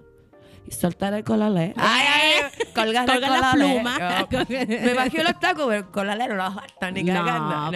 y 0.68 0.72
soltar 0.72 1.14
el 1.14 1.24
colalé. 1.24 1.74
Ay, 1.78 2.06
ay, 2.14 2.64
colgar, 2.76 3.08
la 3.08 3.52
pluma. 3.54 4.28
Yo- 4.30 4.40
me 4.68 4.94
bajé 4.94 5.24
los 5.24 5.40
tacos, 5.40 5.66
pero 5.68 5.74
el 5.80 5.86
colalé 5.86 6.28
no 6.28 6.36
lo 6.36 6.52
falta 6.52 6.92
ni 6.92 7.04
No, 7.04 7.14
cagando. 7.14 7.72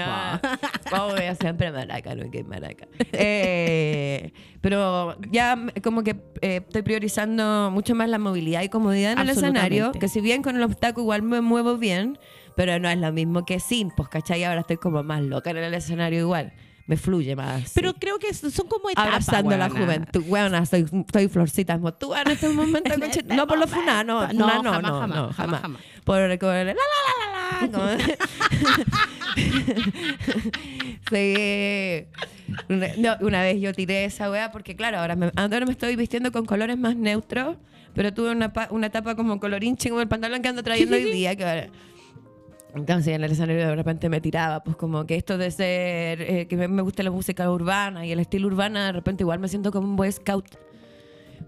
No, 0.91 1.05
Obvio, 1.05 1.35
siempre 1.39 1.71
maraca, 1.71 2.15
no 2.15 2.29
que 2.29 2.43
maraca. 2.43 2.87
Eh, 3.13 4.33
pero 4.59 5.15
ya 5.31 5.57
como 5.83 6.03
que 6.03 6.17
eh, 6.41 6.57
estoy 6.65 6.81
priorizando 6.81 7.69
mucho 7.71 7.95
más 7.95 8.09
la 8.09 8.17
movilidad 8.19 8.61
y 8.63 8.69
comodidad 8.69 9.13
en 9.13 9.19
el 9.19 9.29
escenario, 9.29 9.91
que 9.93 10.07
si 10.09 10.19
bien 10.19 10.41
con 10.43 10.59
los 10.59 10.77
tacos 10.77 11.03
igual 11.03 11.21
me 11.21 11.39
muevo 11.39 11.77
bien, 11.77 12.17
pero 12.57 12.77
no 12.79 12.89
es 12.89 12.97
lo 12.97 13.11
mismo 13.13 13.45
que 13.45 13.59
sin, 13.61 13.89
pues, 13.91 14.09
¿cachai? 14.09 14.43
Ahora 14.43 14.61
estoy 14.61 14.77
como 14.77 15.01
más 15.03 15.21
loca 15.21 15.51
en 15.51 15.57
el 15.57 15.73
escenario 15.73 16.19
igual. 16.19 16.51
Me 16.87 16.97
fluye 16.97 17.35
más. 17.35 17.71
Pero 17.73 17.91
sí. 17.91 17.97
creo 17.99 18.19
que 18.19 18.33
son 18.33 18.67
como 18.67 18.89
etapas. 18.89 19.07
Abrazando 19.29 19.55
la 19.57 19.67
weona. 19.67 19.79
juventud. 19.85 20.23
Bueno, 20.27 20.65
soy, 20.65 20.85
soy 21.11 21.27
florcita 21.29 21.77
motúa 21.77 22.21
en 22.23 22.31
este 22.31 22.49
momento. 22.49 22.91
conche- 22.99 23.23
no 23.25 23.47
por 23.47 23.57
los 23.59 23.69
funas, 23.69 24.05
no. 24.05 24.21
No, 24.21 24.27
funá 24.29 24.61
no, 24.61 24.63
jamás, 24.63 24.63
no, 24.63 24.71
jamás, 24.71 24.83
no, 25.09 25.15
jamás, 25.15 25.35
jamás. 25.35 25.61
jamás. 25.61 25.81
Por 26.03 26.19
el 26.19 26.29
la, 26.29 26.37
la, 26.37 26.63
la, 26.63 26.63
la, 26.63 26.73
la, 27.61 27.71
como- 27.71 27.87
sí. 31.11 32.05
Una, 32.69 32.87
no, 32.97 33.17
una 33.25 33.41
vez 33.43 33.61
yo 33.61 33.73
tiré 33.73 34.05
esa 34.05 34.29
weá 34.29 34.51
porque, 34.51 34.75
claro, 34.75 34.99
ahora 34.99 35.15
me, 35.15 35.31
ahora 35.35 35.65
me 35.65 35.71
estoy 35.71 35.95
vistiendo 35.95 36.31
con 36.31 36.45
colores 36.45 36.77
más 36.77 36.95
neutros, 36.95 37.57
pero 37.93 38.13
tuve 38.13 38.31
una, 38.31 38.51
una 38.71 38.87
etapa 38.87 39.15
como 39.15 39.39
colorinche, 39.39 39.89
como 39.89 40.01
el 40.01 40.07
pantalón 40.07 40.41
que 40.41 40.49
ando 40.49 40.63
trayendo 40.63 40.95
hoy 40.95 41.03
día, 41.11 41.35
que 41.35 41.69
entonces 42.75 43.13
en 43.15 43.23
el 43.23 43.31
escenario 43.31 43.67
de 43.67 43.75
repente 43.75 44.09
me 44.09 44.21
tiraba, 44.21 44.63
pues 44.63 44.75
como 44.77 45.05
que 45.05 45.15
esto 45.15 45.37
de 45.37 45.51
ser, 45.51 46.21
eh, 46.21 46.47
que 46.47 46.55
me- 46.55 46.81
gusta 46.81 47.03
la 47.03 47.11
música 47.11 47.49
urbana 47.51 48.05
y 48.05 48.11
el 48.11 48.19
estilo 48.19 48.47
urbana, 48.47 48.85
de 48.87 48.91
repente 48.93 49.23
igual 49.23 49.39
me 49.39 49.47
siento 49.47 49.71
como 49.71 49.87
un 49.87 49.95
boy 49.95 50.11
scout. 50.11 50.45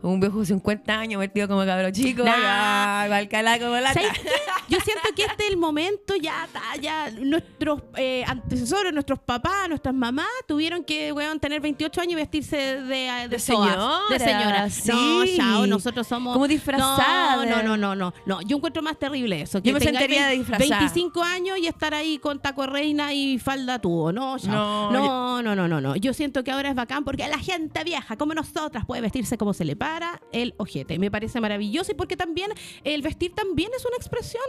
Un 0.04 0.20
viejo 0.20 0.40
de 0.42 0.46
50 0.48 1.00
años 1.00 1.20
vestido 1.20 1.48
como 1.48 1.66
cabro 1.66 1.90
chico, 1.92 2.24
Nah. 2.24 2.38
ya, 2.38 3.04
igual 3.06 3.28
calá 3.30 3.58
como 3.58 3.76
la. 3.78 3.94
Yo 3.94 4.78
siento 4.80 5.10
que 5.16 5.24
este 5.24 5.44
es 5.46 5.50
el 5.52 5.58
momento, 5.58 6.16
ya, 6.16 6.48
ya 6.82 7.10
nuestros 7.12 7.82
eh, 7.96 8.24
antecesores, 8.28 8.94
nuestros 8.94 9.20
papás, 9.20 9.68
nuestras 9.70 9.94
mamás 9.96 10.28
tuvieron 10.48 10.84
que, 10.84 11.12
weón, 11.14 11.40
tener 11.40 11.62
28 11.62 12.02
años 12.02 12.14
y 12.14 12.16
vestirse 12.16 12.58
de, 12.58 12.82
de, 12.82 13.28
De 13.30 13.40
soas, 13.40 13.70
señora, 13.72 14.00
de 14.10 14.20
señora. 14.20 14.70
sí. 14.70 14.92
No, 14.92 15.26
chao, 15.38 15.68
nosotros 15.68 16.06
somos... 16.08 16.34
Como 16.34 16.48
disfrazada. 16.48 17.46
No, 17.46 17.64
no, 17.64 17.78
no, 17.78 17.96
no, 17.96 18.14
no. 18.26 18.42
Yo 18.42 18.58
encuentro 18.58 18.82
más 18.82 18.98
terrible 19.00 19.42
eso. 19.42 19.60
Yo 19.60 19.74
me 19.74 19.80
sentiría 19.80 20.28
vein- 20.28 20.40
disfrazada. 20.40 20.80
25 20.80 21.24
años 21.24 21.58
y 21.60 21.68
estar 21.68 21.94
ahí 21.94 22.18
con 22.20 22.40
taco 22.42 22.66
reina 22.66 23.14
y 23.14 23.40
falda 23.40 23.80
tubo. 23.80 24.12
No, 24.12 24.38
chao. 24.38 24.92
No, 24.92 25.42
No, 25.42 25.42
no, 25.42 25.56
no, 25.56 25.68
no, 25.68 25.82
no. 25.82 25.96
Yo 25.96 26.14
siento 26.14 26.44
que 26.44 26.52
ahora 26.52 26.70
es 26.70 26.76
bacán 26.76 27.04
porque 27.04 27.28
la 27.28 27.40
gente 27.40 27.84
vieja, 27.84 28.18
como 28.18 28.34
nosotras, 28.34 28.86
puede 28.86 29.02
vestirse 29.02 29.38
como 29.38 29.54
se 29.54 29.66
le 29.66 29.76
para 29.94 30.20
el 30.32 30.56
ojete. 30.58 30.98
Me 30.98 31.12
parece 31.12 31.40
maravilloso 31.40 31.92
y 31.92 31.96
porque 31.96 32.18
también 32.18 32.50
el 32.84 33.02
vestir 33.04 33.34
también 33.36 33.70
es 33.78 33.86
una 33.86 33.96
expresión. 33.96 34.44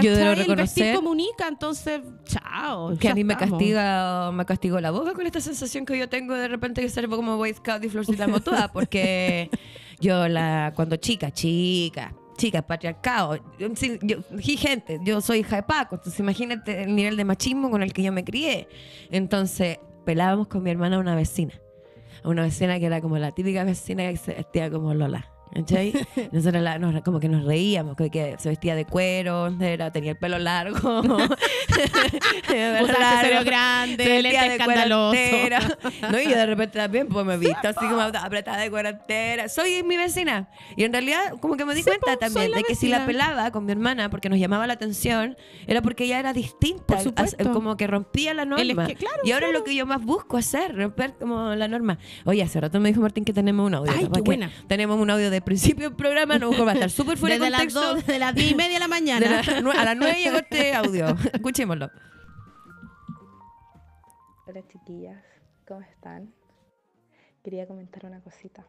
Yo 0.00 0.14
debo 0.14 0.30
¿Cachai? 0.30 0.50
El 0.50 0.56
vestir 0.56 0.84
reconocer 0.84 0.94
comunica, 0.94 1.48
entonces, 1.48 2.00
chao. 2.24 2.96
que 2.96 3.08
a 3.08 3.14
mí 3.16 3.24
me 3.24 3.36
castiga 3.36 4.30
me 4.30 4.44
castigó 4.44 4.78
la 4.80 4.92
boca 4.92 5.14
con 5.14 5.26
esta 5.26 5.40
sensación 5.40 5.84
que 5.84 5.98
yo 5.98 6.08
tengo 6.08 6.34
de 6.34 6.46
repente 6.46 6.80
de 6.80 6.88
ser 6.88 7.08
como 7.08 7.36
Boy 7.36 7.52
Scout 7.54 7.82
y 7.84 7.88
Florcita 7.88 8.28
Motuda 8.28 8.70
porque 8.72 9.50
yo 9.98 10.28
la 10.28 10.72
cuando 10.76 10.94
chica 10.96 11.32
chica 11.32 12.14
chica 12.36 12.62
patriarcado 12.64 13.36
yo, 13.58 13.68
yo- 14.02 14.18
gente 14.58 15.00
yo 15.02 15.20
soy 15.20 15.40
hija 15.40 15.56
de 15.56 15.62
Paco 15.64 15.96
entonces 15.96 16.20
imagínate 16.20 16.84
el 16.84 16.94
nivel 16.94 17.16
de 17.16 17.24
machismo 17.24 17.68
con 17.68 17.82
el 17.82 17.92
que 17.92 18.04
yo 18.04 18.12
me 18.12 18.22
crié 18.22 18.68
entonces 19.10 19.78
pelábamos 20.04 20.46
con 20.46 20.62
mi 20.62 20.70
hermana 20.70 21.00
una 21.00 21.16
vecina 21.16 21.54
una 22.24 22.42
vecina 22.42 22.78
que 22.78 22.86
era 22.86 23.00
como 23.00 23.18
la 23.18 23.32
típica 23.32 23.64
vecina 23.64 24.08
que 24.10 24.16
se 24.16 24.34
vestía 24.34 24.70
como 24.70 24.94
Lola 24.94 25.37
¿Cachai? 25.54 25.92
Nosotros 26.32 26.62
la- 26.62 26.78
nos- 26.78 27.02
como 27.02 27.20
que 27.20 27.28
nos 27.28 27.44
reíamos, 27.44 27.96
que, 27.96 28.10
que 28.10 28.36
se 28.38 28.48
vestía 28.48 28.74
de 28.74 28.84
cuero, 28.84 29.48
era, 29.60 29.90
tenía 29.90 30.12
el 30.12 30.16
pelo 30.18 30.38
largo. 30.38 31.02
Pelo 31.02 32.84
Usaba 32.84 32.98
largo, 32.98 33.06
accesorios 33.06 33.44
grandes, 33.44 34.06
se 34.06 34.12
vestía 34.22 34.42
de 34.42 34.48
escandalosos. 34.56 35.18
cuarentera. 35.30 35.78
No, 36.10 36.18
y 36.20 36.24
yo 36.24 36.36
de 36.36 36.46
repente 36.46 36.78
también 36.78 37.08
pues 37.08 37.24
me 37.26 37.34
he 37.34 37.38
visto 37.38 37.68
así 37.68 37.86
como 37.86 38.00
apretada 38.00 38.58
de 38.62 38.70
cuarentena. 38.70 39.48
Soy 39.48 39.82
mi 39.82 39.96
vecina. 39.96 40.48
Y 40.76 40.84
en 40.84 40.92
realidad 40.92 41.34
como 41.40 41.56
que 41.56 41.64
me 41.64 41.74
di 41.74 41.82
Sí, 41.82 41.86
cuenta 41.88 42.12
po, 42.12 42.18
también 42.18 42.44
soy 42.46 42.50
la 42.50 42.56
de 42.58 42.64
que 42.64 42.74
si 42.74 42.88
la 42.88 42.98
vecina. 43.04 43.06
pelaba 43.26 43.50
con 43.50 43.64
mi 43.66 43.72
hermana 43.72 44.10
porque 44.10 44.28
nos 44.28 44.38
llamaba 44.38 44.66
la 44.66 44.74
atención, 44.74 45.36
era 45.66 45.82
porque 45.82 46.04
ella 46.04 46.18
era 46.20 46.32
distinta. 46.32 46.98
As- 47.16 47.36
Como 47.52 47.76
que 47.76 47.86
rompía 47.86 48.34
la 48.34 48.44
norma. 48.44 48.62
El 48.62 48.70
es 48.70 48.86
que- 48.88 48.94
claro, 48.96 49.16
y 49.24 49.32
ahora 49.32 49.46
es 49.46 49.50
claro. 49.50 49.58
lo 49.58 49.64
que 49.64 49.74
yo 49.74 49.86
más 49.86 50.02
busco 50.02 50.36
hacer, 50.36 50.76
romper 50.76 51.14
como 51.18 51.54
la 51.54 51.68
norma. 51.68 51.98
Oye, 52.24 52.42
hace 52.42 52.60
rato 52.60 52.80
me 52.80 52.88
dijo 52.90 53.00
Martín 53.00 53.24
que 53.24 53.32
tenemos 53.32 53.66
un 53.66 53.74
audio. 53.74 53.92
Ay, 53.96 54.08
qué 54.12 54.20
buena. 54.20 54.50
Tenemos 54.66 54.98
un 55.00 55.10
audio 55.10 55.30
de 55.30 55.37
principio 55.42 55.88
del 55.88 55.96
programa, 55.96 56.34
a 56.34 56.38
lo 56.38 56.50
mejor 56.50 56.66
va 56.66 56.70
a 56.72 56.74
estar 56.74 56.90
súper 56.90 57.16
fuera 57.18 57.34
de 57.36 57.40
Desde 57.40 57.50
las, 57.50 57.60
contexto. 57.60 57.94
dos, 57.94 58.06
de 58.06 58.18
las 58.18 58.34
10 58.34 58.52
y 58.52 58.54
media 58.54 58.74
de 58.74 58.78
la 58.80 58.84
De 58.86 58.90
mañana. 58.90 59.42
la- 59.42 59.80
a 59.80 59.84
las 59.84 59.96
9 59.96 60.14
llegó 60.22 60.36
este 60.38 60.74
audio. 60.74 61.06
Escuchémoslo. 61.32 61.90
Hola 64.46 64.66
chiquillas, 64.66 65.22
¿cómo 65.66 65.80
están? 65.82 66.32
Quería 67.44 67.66
comentar 67.66 68.06
una 68.06 68.20
cosita. 68.20 68.64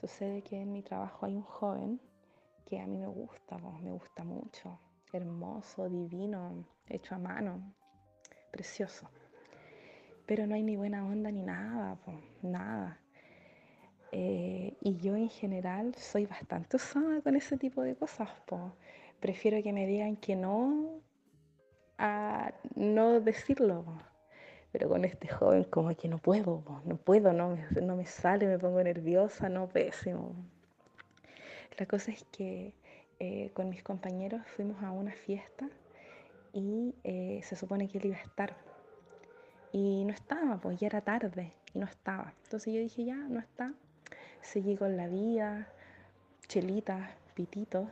Sucede 0.00 0.42
que 0.42 0.60
en 0.60 0.72
mi 0.72 0.82
trabajo 0.82 1.26
hay 1.26 1.34
un 1.36 1.42
joven 1.42 2.00
que 2.66 2.80
a 2.80 2.86
mí 2.86 2.96
me 2.98 3.06
gusta, 3.06 3.56
me 3.82 3.92
gusta 3.92 4.24
mucho. 4.24 4.78
Hermoso, 5.12 5.88
divino, 5.88 6.64
hecho 6.88 7.14
a 7.14 7.18
mano, 7.18 7.72
precioso. 8.50 9.08
Pero 10.26 10.46
no 10.46 10.54
hay 10.54 10.62
ni 10.62 10.76
buena 10.76 11.04
onda 11.06 11.30
ni 11.30 11.42
nada, 11.42 11.94
po, 11.96 12.20
nada. 12.42 12.98
Eh, 14.16 14.76
y 14.80 14.96
yo 14.98 15.16
en 15.16 15.28
general 15.28 15.92
soy 15.96 16.26
bastante 16.26 16.76
usada 16.76 17.20
con 17.20 17.34
ese 17.34 17.58
tipo 17.58 17.82
de 17.82 17.96
cosas, 17.96 18.28
po. 18.46 18.72
Prefiero 19.18 19.60
que 19.60 19.72
me 19.72 19.88
digan 19.88 20.14
que 20.14 20.36
no 20.36 21.00
a 21.98 22.52
no 22.76 23.20
decirlo. 23.20 23.82
po. 23.82 23.98
Pero 24.70 24.88
con 24.88 25.04
este 25.04 25.26
joven 25.26 25.64
como 25.64 25.96
que 25.96 26.06
no 26.08 26.18
puedo, 26.18 26.62
no 26.84 26.96
puedo, 26.96 27.32
no 27.32 27.56
me, 27.56 27.80
no 27.82 27.96
me 27.96 28.06
sale, 28.06 28.46
me 28.46 28.56
pongo 28.56 28.80
nerviosa, 28.84 29.48
no, 29.48 29.66
pésimo. 29.68 30.32
La 31.76 31.86
cosa 31.86 32.12
es 32.12 32.22
que 32.30 32.72
eh, 33.18 33.50
con 33.52 33.68
mis 33.68 33.82
compañeros 33.82 34.42
fuimos 34.54 34.80
a 34.84 34.92
una 34.92 35.12
fiesta 35.12 35.68
y 36.52 36.94
eh, 37.02 37.40
se 37.42 37.56
supone 37.56 37.88
que 37.88 37.98
él 37.98 38.06
iba 38.06 38.16
a 38.16 38.22
estar. 38.22 38.56
Y 39.72 40.04
no 40.04 40.12
estaba, 40.12 40.60
pues 40.60 40.78
ya 40.78 40.86
era 40.86 41.00
tarde 41.00 41.52
y 41.72 41.80
no 41.80 41.86
estaba. 41.86 42.32
Entonces 42.44 42.72
yo 42.72 42.78
dije, 42.78 43.04
ya, 43.04 43.16
no 43.16 43.40
está. 43.40 43.74
Seguí 44.44 44.76
con 44.76 44.96
la 44.96 45.08
vida, 45.08 45.66
chelitas, 46.48 47.10
pititos. 47.34 47.88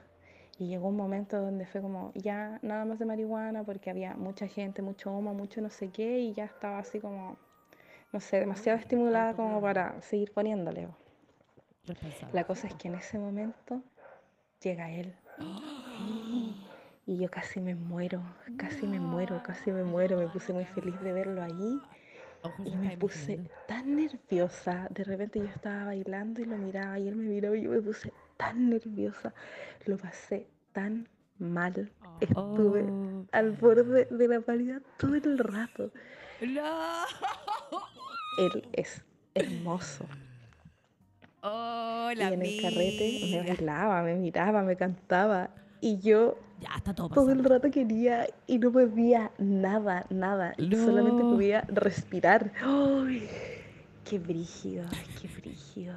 Y 0.59 0.69
llegó 0.69 0.89
un 0.89 0.97
momento 0.97 1.41
donde 1.41 1.67
fue 1.67 1.81
como, 1.81 2.13
ya 2.15 2.59
nada 2.63 2.85
más 2.85 2.99
de 2.99 3.07
marihuana, 3.07 3.65
porque 3.65 3.91
había 3.91 4.15
mucha 4.15 4.47
gente, 4.47 4.83
mucho 4.83 5.11
humo, 5.11 5.35
mucho 5.35 5.61
no 5.61 5.71
sé 5.71 5.89
qué, 5.89 6.21
y 6.21 6.35
ya 6.35 6.45
estaba 6.45 6.79
así 6.79 7.01
como, 7.01 7.37
no 8.13 8.21
sé, 8.21 8.39
demasiado 8.39 8.79
estimulada 8.79 9.35
como 9.35 9.61
para 9.61 10.01
seguir 10.03 10.31
poniéndole. 10.33 10.89
La 12.33 12.45
cosa 12.45 12.69
es 12.69 12.75
que 12.75 12.89
en 12.89 12.95
ese 12.97 13.19
momento 13.19 13.83
llega 14.63 14.91
él. 14.91 15.15
Y 17.05 17.19
yo 17.19 17.29
casi 17.29 17.59
me 17.59 17.75
muero, 17.75 18.23
casi 18.57 18.87
me 18.87 19.01
muero, 19.01 19.43
casi 19.45 19.73
me 19.73 19.83
muero. 19.83 20.19
Me 20.19 20.29
puse 20.29 20.53
muy 20.53 20.65
feliz 20.65 21.01
de 21.01 21.13
verlo 21.13 21.43
ahí. 21.43 21.81
Y 22.65 22.77
me 22.77 22.97
puse 22.97 23.41
tan 23.69 23.97
nerviosa. 23.97 24.89
De 24.91 25.05
repente 25.05 25.39
yo 25.39 25.47
estaba 25.47 25.87
bailando 25.87 26.41
y 26.41 26.45
lo 26.45 26.57
miraba 26.57 26.99
y 26.99 27.09
él 27.09 27.17
me 27.17 27.25
miraba 27.29 27.57
y 27.57 27.63
yo 27.63 27.71
me 27.71 27.81
puse 27.81 28.13
tan 28.37 28.71
nerviosa. 28.71 29.33
Lo 29.87 29.97
pasé 29.97 30.49
tan 30.73 31.09
mal. 31.39 31.91
Estuve 32.21 32.83
Oh. 32.83 33.27
al 33.33 33.53
borde 33.53 34.07
de 34.07 34.29
la 34.29 34.41
paridad 34.41 34.83
todo 34.99 35.15
el 35.15 35.39
rato. 35.39 35.91
No. 36.41 37.05
Él 38.39 38.69
es 38.73 39.05
hermoso. 39.35 40.07
Hola, 41.43 42.31
y 42.31 42.35
en 42.35 42.43
el 42.43 42.61
carrete 42.63 43.21
me 43.33 43.43
bailaba, 43.49 44.03
me 44.03 44.15
miraba, 44.17 44.63
me 44.63 44.77
cantaba. 44.77 45.51
Y 45.85 45.99
yo 45.99 46.39
Ya 46.61 46.77
está 46.77 46.95
todo 46.95 47.09
todo 47.09 47.33
el 47.33 47.43
rato 47.43 47.69
quería 47.73 48.29
y 48.47 48.59
no 48.59 48.71
podía 48.71 49.33
nada, 49.39 50.07
nada. 50.11 50.55
Solamente 50.57 51.23
podía 51.25 51.63
respirar. 51.63 52.53
¡Ay! 52.63 53.29
¡Qué 54.05 54.21
brígido! 54.21 54.85
¡Qué 55.21 55.27
brígido! 55.27 55.97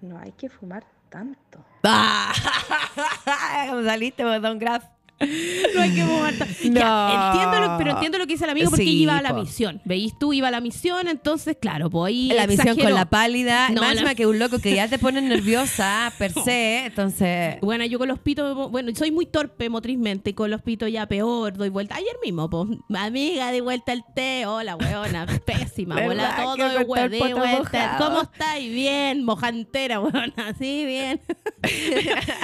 No 0.00 0.18
hay 0.18 0.32
que 0.32 0.48
fumar 0.48 0.84
tanto. 1.10 1.64
Ah, 1.84 3.66
¿Cómo 3.68 3.82
saliste, 3.82 4.24
botón 4.24 4.58
graf? 4.58 4.84
No 5.74 5.80
hay 5.80 5.90
que 5.94 6.04
mover 6.04 6.34
No. 6.64 6.74
Ya, 6.80 7.30
entiendo 7.32 7.60
lo, 7.60 7.78
pero 7.78 7.90
entiendo 7.92 8.18
lo 8.18 8.26
que 8.26 8.34
dice 8.34 8.44
el 8.44 8.50
amigo 8.50 8.70
porque 8.70 8.84
Sí, 8.84 9.02
iba 9.02 9.16
a 9.18 9.22
la 9.22 9.30
po. 9.30 9.40
misión. 9.40 9.80
Veis 9.84 10.18
tú, 10.18 10.32
iba 10.32 10.48
a 10.48 10.50
la 10.50 10.60
misión, 10.60 11.08
entonces, 11.08 11.56
claro, 11.60 11.88
pues 11.90 12.08
ahí. 12.10 12.28
La 12.28 12.46
visión 12.46 12.66
con 12.68 12.72
exageró. 12.78 12.94
la 12.96 13.04
pálida. 13.06 13.70
No, 13.70 13.80
más 13.82 13.94
la- 14.02 14.14
que 14.14 14.26
un 14.26 14.38
loco 14.38 14.58
que 14.58 14.74
ya 14.74 14.88
te 14.88 14.98
pone 14.98 15.20
nerviosa 15.22 16.12
per 16.18 16.32
se. 16.32 16.86
Entonces. 16.86 17.56
Bueno, 17.62 17.84
yo 17.86 17.98
con 17.98 18.08
los 18.08 18.18
pitos, 18.18 18.70
bueno, 18.70 18.90
soy 18.94 19.10
muy 19.10 19.26
torpe 19.26 19.68
motrizmente 19.68 20.30
y 20.30 20.32
con 20.34 20.50
los 20.50 20.62
pitos 20.62 20.90
ya 20.90 21.06
peor, 21.06 21.54
doy 21.56 21.68
vuelta. 21.68 21.94
Ayer 21.96 22.16
mismo, 22.24 22.48
pues, 22.50 22.68
amiga, 22.94 23.50
di 23.52 23.60
vuelta 23.60 23.92
el 23.92 24.02
té, 24.14 24.46
hola, 24.46 24.76
weona, 24.76 25.26
pésima, 25.46 25.94
¿Verdad 25.96 26.06
bola 26.08 26.36
todo, 26.36 26.86
con 26.86 27.10
poto 27.10 27.36
vuelta. 27.36 27.96
¿Cómo 27.98 28.22
estáis? 28.22 28.72
Bien, 28.72 29.24
mojantera, 29.24 30.00
weona, 30.00 30.54
sí, 30.58 30.84
bien. 30.86 31.20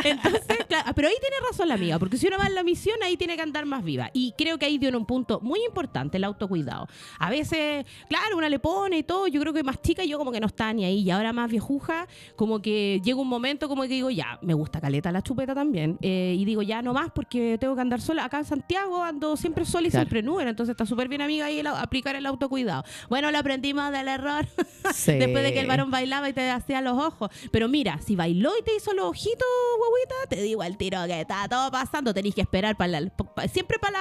Entonces, 0.04 0.58
claro, 0.68 0.92
pero 0.94 1.08
ahí 1.08 1.14
tiene 1.20 1.36
razón 1.50 1.68
la 1.68 1.74
amiga, 1.74 1.98
porque 1.98 2.16
si 2.16 2.26
uno 2.26 2.38
va 2.38 2.46
en 2.46 2.54
la 2.54 2.60
misión, 2.68 2.96
ahí 3.02 3.16
tiene 3.16 3.34
que 3.36 3.42
andar 3.42 3.64
más 3.66 3.82
viva. 3.82 4.10
Y 4.12 4.32
creo 4.36 4.58
que 4.58 4.66
ahí 4.66 4.76
dio 4.78 4.88
en 4.90 4.96
un 4.96 5.06
punto 5.06 5.40
muy 5.40 5.60
importante 5.64 6.16
el 6.18 6.24
autocuidado. 6.24 6.86
A 7.18 7.30
veces, 7.30 7.86
claro, 8.08 8.36
una 8.36 8.48
le 8.48 8.58
pone 8.58 8.98
y 8.98 9.02
todo, 9.02 9.26
yo 9.26 9.40
creo 9.40 9.52
que 9.52 9.62
más 9.62 9.80
chica 9.80 10.04
yo 10.04 10.18
como 10.18 10.30
que 10.32 10.40
no 10.40 10.46
está 10.46 10.72
ni 10.72 10.84
ahí. 10.84 11.00
Y 11.00 11.10
ahora 11.10 11.32
más 11.32 11.50
viejuja, 11.50 12.06
como 12.36 12.60
que 12.60 13.00
llega 13.04 13.18
un 13.20 13.28
momento 13.28 13.68
como 13.68 13.82
que 13.82 13.88
digo, 13.88 14.10
ya, 14.10 14.38
me 14.42 14.54
gusta 14.54 14.80
caleta 14.80 15.10
la 15.12 15.22
chupeta 15.22 15.54
también. 15.54 15.98
Eh, 16.02 16.36
y 16.38 16.44
digo, 16.44 16.62
ya 16.62 16.82
no 16.82 16.92
más 16.92 17.10
porque 17.14 17.56
tengo 17.58 17.74
que 17.74 17.80
andar 17.80 18.00
sola. 18.00 18.24
Acá 18.24 18.38
en 18.38 18.44
Santiago 18.44 19.02
ando 19.02 19.36
siempre 19.36 19.64
sola 19.64 19.88
y 19.88 19.90
Claro. 19.90 20.04
siempre 20.04 20.22
nube, 20.22 20.42
entonces 20.42 20.72
está 20.72 20.84
súper 20.84 21.08
bien 21.08 21.22
amiga 21.22 21.46
ahí 21.46 21.60
el, 21.60 21.66
aplicar 21.68 22.14
el 22.16 22.26
autocuidado. 22.26 22.84
Bueno, 23.08 23.30
lo 23.30 23.38
aprendimos 23.38 23.90
del 23.92 24.08
error. 24.08 24.46
Sí. 24.94 25.12
Después 25.12 25.42
de 25.44 25.52
que 25.52 25.60
el 25.60 25.66
varón 25.66 25.90
bailaba 25.90 26.28
y 26.28 26.32
te 26.32 26.50
hacía 26.50 26.80
los 26.80 26.96
ojos. 26.98 27.30
Pero 27.52 27.68
mira, 27.68 27.98
si 28.04 28.16
bailó 28.16 28.50
y 28.58 28.62
te 28.62 28.74
hizo 28.74 28.92
los 28.94 29.04
ojitos, 29.06 29.46
guaguita, 29.76 30.34
te 30.34 30.42
digo 30.42 30.62
al 30.62 30.76
tiro 30.78 30.98
que 31.06 31.20
está 31.20 31.46
todo 31.48 31.70
pasando. 31.70 32.14
Tenéis 32.14 32.34
que 32.34 32.40
esperar 32.40 32.57
para 32.76 33.00
la- 33.00 33.10
pa- 33.10 33.48
siempre 33.48 33.78
para 33.78 33.92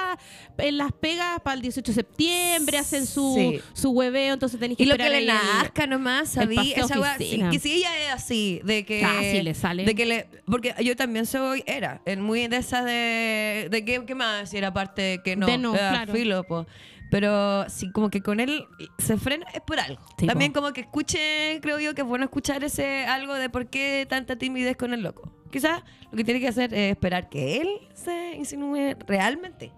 la- 0.57 0.65
en 0.65 0.77
las 0.77 0.91
pegas, 0.91 1.39
para 1.43 1.55
el 1.55 1.61
18 1.61 1.91
de 1.91 1.95
septiembre, 1.95 2.77
hacen 2.77 3.05
su, 3.05 3.33
Sí. 3.37 3.61
su 3.73 3.91
hueveo, 3.91 4.33
entonces 4.33 4.59
tenéis 4.59 4.77
que 4.77 4.83
Y 4.83 4.85
lo 4.87 4.95
que 4.97 5.03
esperar 5.03 5.21
le 5.21 5.27
nazca 5.61 5.87
nomás, 5.87 6.29
sabí, 6.29 6.73
esa 6.75 6.99
oficina. 6.99 7.49
que 7.49 7.59
si 7.59 7.71
ella 7.73 7.89
es 8.07 8.13
así, 8.13 8.61
de 8.63 8.85
que 8.85 9.03
Ah, 9.03 9.19
sí, 9.21 9.41
le 9.41 9.53
sale. 9.53 9.85
de 9.85 9.95
que 9.95 10.05
le, 10.05 10.27
porque 10.45 10.73
yo 10.83 10.95
también 10.95 11.25
soy, 11.25 11.63
era, 11.65 12.01
muy 12.17 12.47
de 12.47 12.57
esas 12.57 12.83
de, 12.85 13.67
de 13.69 13.85
que, 13.85 14.05
¿qué 14.05 14.15
más 14.15 14.41
decir 14.41 14.65
aparte 14.65 15.21
que 15.23 15.35
no, 15.35 15.45
De 15.47 15.57
no, 15.57 15.73
era 15.75 15.89
claro. 15.89 16.13
filo, 16.13 16.43
po. 16.43 16.65
Pero 17.09 17.69
sí, 17.69 17.91
como 17.91 18.09
que 18.09 18.21
con 18.21 18.39
él 18.39 18.65
se 18.97 19.17
frena 19.17 19.45
es 19.53 19.61
por 19.61 19.79
algo. 19.79 20.01
Sí, 20.17 20.27
También 20.27 20.51
como 20.51 20.73
que 20.73 20.81
escuche, 20.81 21.59
creo 21.61 21.79
yo 21.79 21.95
que 21.95 22.01
es 22.01 22.07
bueno 22.07 22.25
escuchar 22.25 22.63
ese 22.63 23.05
algo 23.05 23.33
de 23.33 23.49
por 23.49 23.67
qué 23.67 24.05
tanta 24.09 24.35
timidez 24.35 24.75
con 24.75 24.93
el 24.93 25.01
loco. 25.01 25.31
Quizás 25.51 25.83
lo 26.11 26.17
que 26.17 26.23
tiene 26.23 26.39
que 26.39 26.47
hacer 26.47 26.73
es 26.73 26.91
esperar 26.91 27.29
que 27.29 27.61
él 27.61 27.69
se 27.93 28.35
insinúe 28.35 28.95
realmente. 29.07 29.71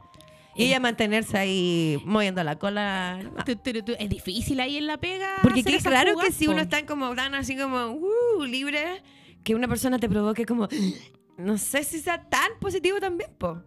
Y 0.56 0.66
ella 0.66 0.80
mantenerse 0.80 1.38
ahí 1.38 2.02
moviendo 2.04 2.44
la 2.44 2.58
cola. 2.58 3.20
Es 3.98 4.10
difícil 4.10 4.60
ahí 4.60 4.78
en 4.78 4.88
la 4.88 4.98
pega. 4.98 5.36
Porque 5.42 5.64
qué 5.64 5.78
claro 5.78 6.18
que 6.18 6.32
si 6.32 6.48
uno 6.48 6.62
está 6.62 6.86
como 6.86 7.16
tan 7.16 7.34
así 7.36 7.56
como 7.56 7.92
uh, 7.92 8.44
libre, 8.44 9.02
que 9.44 9.56
una 9.56 9.68
persona 9.68 10.00
te 10.00 10.10
provoque 10.10 10.46
como 10.46 10.68
no 11.38 11.58
sé 11.58 11.84
si 11.84 12.00
sea 12.00 12.30
tan 12.30 12.52
positivo 12.60 13.00
también, 13.00 13.32
po. 13.38 13.64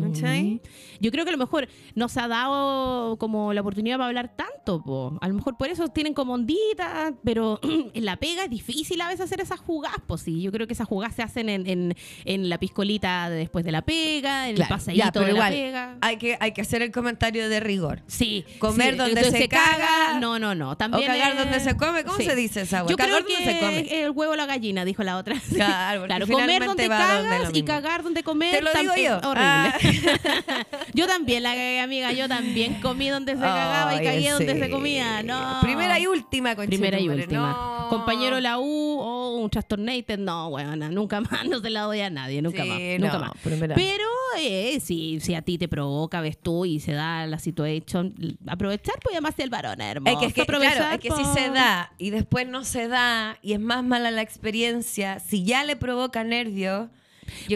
¿Cachai? 0.00 0.60
Yo 1.00 1.10
creo 1.10 1.24
que 1.24 1.30
a 1.30 1.32
lo 1.32 1.38
mejor 1.38 1.68
no 1.94 2.08
se 2.08 2.20
ha 2.20 2.28
dado 2.28 3.16
como 3.18 3.52
la 3.52 3.60
oportunidad 3.60 3.96
para 3.96 4.08
hablar 4.08 4.32
tanto, 4.36 4.82
po. 4.82 5.18
A 5.20 5.28
lo 5.28 5.34
mejor 5.34 5.56
por 5.56 5.68
eso 5.68 5.86
tienen 5.88 6.14
como 6.14 6.34
onditas, 6.34 7.12
pero 7.22 7.60
en 7.94 8.04
la 8.04 8.16
pega 8.16 8.44
es 8.44 8.50
difícil 8.50 9.00
a 9.00 9.08
veces 9.08 9.22
hacer 9.22 9.40
esas 9.40 9.60
jugadas, 9.60 9.98
pues 10.06 10.22
sí. 10.22 10.42
Yo 10.42 10.50
creo 10.52 10.66
que 10.66 10.72
esas 10.72 10.88
jugadas 10.88 11.14
se 11.14 11.22
hacen 11.22 11.48
en, 11.48 11.66
en, 11.68 11.94
en 12.24 12.48
la 12.48 12.58
piscolita 12.58 13.30
de 13.30 13.36
después 13.36 13.64
de 13.64 13.72
la 13.72 13.82
pega, 13.82 14.48
en 14.48 14.56
Claro, 14.56 14.74
el 14.74 14.78
paseíto 14.78 15.04
ya, 15.04 15.12
pero 15.12 15.26
de 15.26 15.30
igual, 15.32 15.52
la 15.52 15.56
pega. 15.58 15.98
Hay 16.00 16.16
que, 16.16 16.36
hay 16.40 16.52
que 16.52 16.60
hacer 16.62 16.82
el 16.82 16.90
comentario 16.90 17.48
de 17.48 17.60
rigor. 17.60 18.02
Sí. 18.06 18.44
Comer 18.58 18.92
sí, 18.94 18.98
donde 18.98 19.24
se 19.30 19.48
caga, 19.48 20.18
No, 20.18 20.38
no, 20.38 20.54
no. 20.54 20.70
O 20.70 20.76
También 20.76 21.06
cagar 21.06 21.32
es- 21.32 21.38
donde 21.38 21.60
se 21.60 21.76
come. 21.76 22.04
¿Cómo 22.04 22.16
sí. 22.18 22.24
se 22.24 22.34
dice 22.34 22.62
esa 22.62 22.80
Yo 22.80 22.86
weá? 22.86 22.96
Cagar 22.96 23.24
creo 23.24 23.36
donde 23.38 23.52
se 23.52 23.60
come. 23.60 23.84
que 23.84 24.04
el 24.04 24.10
huevo 24.10 24.34
la 24.36 24.46
gallina, 24.46 24.84
dijo 24.84 25.02
la 25.02 25.16
otra. 25.18 25.36
Claro, 25.52 26.06
comer 26.30 26.64
donde 26.66 26.88
cagas 26.88 27.50
y 27.54 27.62
cagar 27.62 28.02
donde 28.02 28.22
comer 28.22 28.56
Te 28.56 28.62
lo 28.62 28.72
digo 28.72 28.94
yo. 28.96 29.16
horrible. 29.28 29.34
Ah. 29.44 29.78
Yo 30.94 31.06
también 31.06 31.42
la 31.42 31.50
cagué, 31.50 31.80
amiga. 31.80 32.12
Yo 32.12 32.28
también 32.28 32.80
comí 32.80 33.08
donde 33.08 33.34
se 33.34 33.40
cagaba 33.40 33.94
y 33.94 34.04
cagué 34.04 34.30
donde 34.30 34.58
se 34.58 34.70
comía. 34.70 35.22
No. 35.22 35.58
Primera 35.62 35.98
y 35.98 36.06
última, 36.06 36.54
con 36.56 36.66
Primera 36.66 36.98
y 37.00 37.08
última. 37.08 37.52
No. 37.82 37.88
compañero 37.88 38.40
la 38.40 38.58
U 38.58 38.64
o 39.00 39.36
un 39.36 39.50
trastornated, 39.50 40.18
no, 40.18 40.48
weona, 40.48 40.88
nunca 40.88 41.20
más, 41.20 41.46
no 41.46 41.60
se 41.60 41.70
la 41.70 41.82
doy 41.82 42.00
a 42.00 42.10
nadie, 42.10 42.40
nunca 42.42 42.62
Sí, 42.62 42.68
más, 42.68 42.78
nunca 43.00 43.18
más. 43.18 43.32
primera. 43.42 43.74
Pero 43.74 44.04
eh, 44.38 44.80
si, 44.80 45.20
si 45.20 45.34
a 45.34 45.42
ti 45.42 45.58
te 45.58 45.68
provoca, 45.68 46.20
ves 46.20 46.38
tú 46.40 46.64
y 46.64 46.80
se 46.80 46.92
da 46.92 47.26
la 47.26 47.38
situación, 47.38 48.14
aprovechar, 48.46 48.94
pues 49.02 49.14
además 49.14 49.34
el 49.38 49.50
varón 49.50 49.80
es 49.80 49.90
hermoso. 49.90 50.12
Es 50.12 50.18
que, 50.20 50.26
es 50.40 50.46
que, 50.46 50.52
claro, 50.52 50.94
es 50.94 51.00
que 51.00 51.10
si 51.10 51.24
se 51.34 51.50
da 51.50 51.92
y 51.98 52.10
después 52.10 52.48
no 52.48 52.64
se 52.64 52.88
da 52.88 53.36
y 53.42 53.52
es 53.52 53.60
más 53.60 53.84
mala 53.84 54.10
la 54.10 54.22
experiencia, 54.22 55.18
si 55.20 55.44
ya 55.44 55.64
le 55.64 55.76
provoca 55.76 56.24
nervios, 56.24 56.88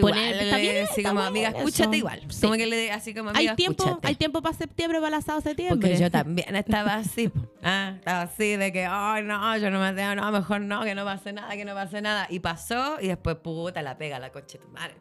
Poner- 0.01 0.35
igual 0.35 0.51
le- 0.51 0.61
bien, 0.61 0.87
así 0.89 1.03
como 1.03 1.19
amiga, 1.21 1.49
escúchate 1.49 1.97
igual. 1.97 2.21
Sí. 2.29 2.41
Como 2.41 2.53
que 2.55 2.65
le 2.67 2.91
así 2.91 3.13
como 3.13 3.29
amiga, 3.29 3.51
Hay 3.51 3.55
tiempo, 3.55 3.83
escúchate. 3.83 4.07
hay 4.07 4.15
tiempo 4.15 4.41
para 4.41 4.55
septiembre, 4.57 4.99
para 4.99 5.07
el 5.09 5.13
asado 5.15 5.41
septiembre. 5.41 5.89
Porque 5.89 6.01
yo 6.01 6.09
también 6.11 6.55
estaba 6.55 6.95
así, 6.95 7.31
ah, 7.63 7.93
estaba 7.97 8.21
así 8.23 8.55
de 8.55 8.71
que, 8.71 8.85
ay, 8.85 9.23
no, 9.23 9.57
yo 9.57 9.69
no 9.71 9.79
me 9.79 9.87
atrevo, 9.87 10.15
no, 10.15 10.31
mejor 10.31 10.61
no, 10.61 10.83
que 10.83 10.95
no 10.95 11.05
pase 11.05 11.33
nada, 11.33 11.55
que 11.55 11.65
no 11.65 11.73
pase 11.73 12.01
nada. 12.01 12.27
Y 12.29 12.39
pasó 12.39 12.97
y 13.01 13.07
después, 13.07 13.35
puta, 13.37 13.81
la 13.81 13.97
pega 13.97 14.19
la 14.19 14.31
concha 14.31 14.57
de 14.57 14.65
tu 14.65 14.71
madre. 14.71 14.95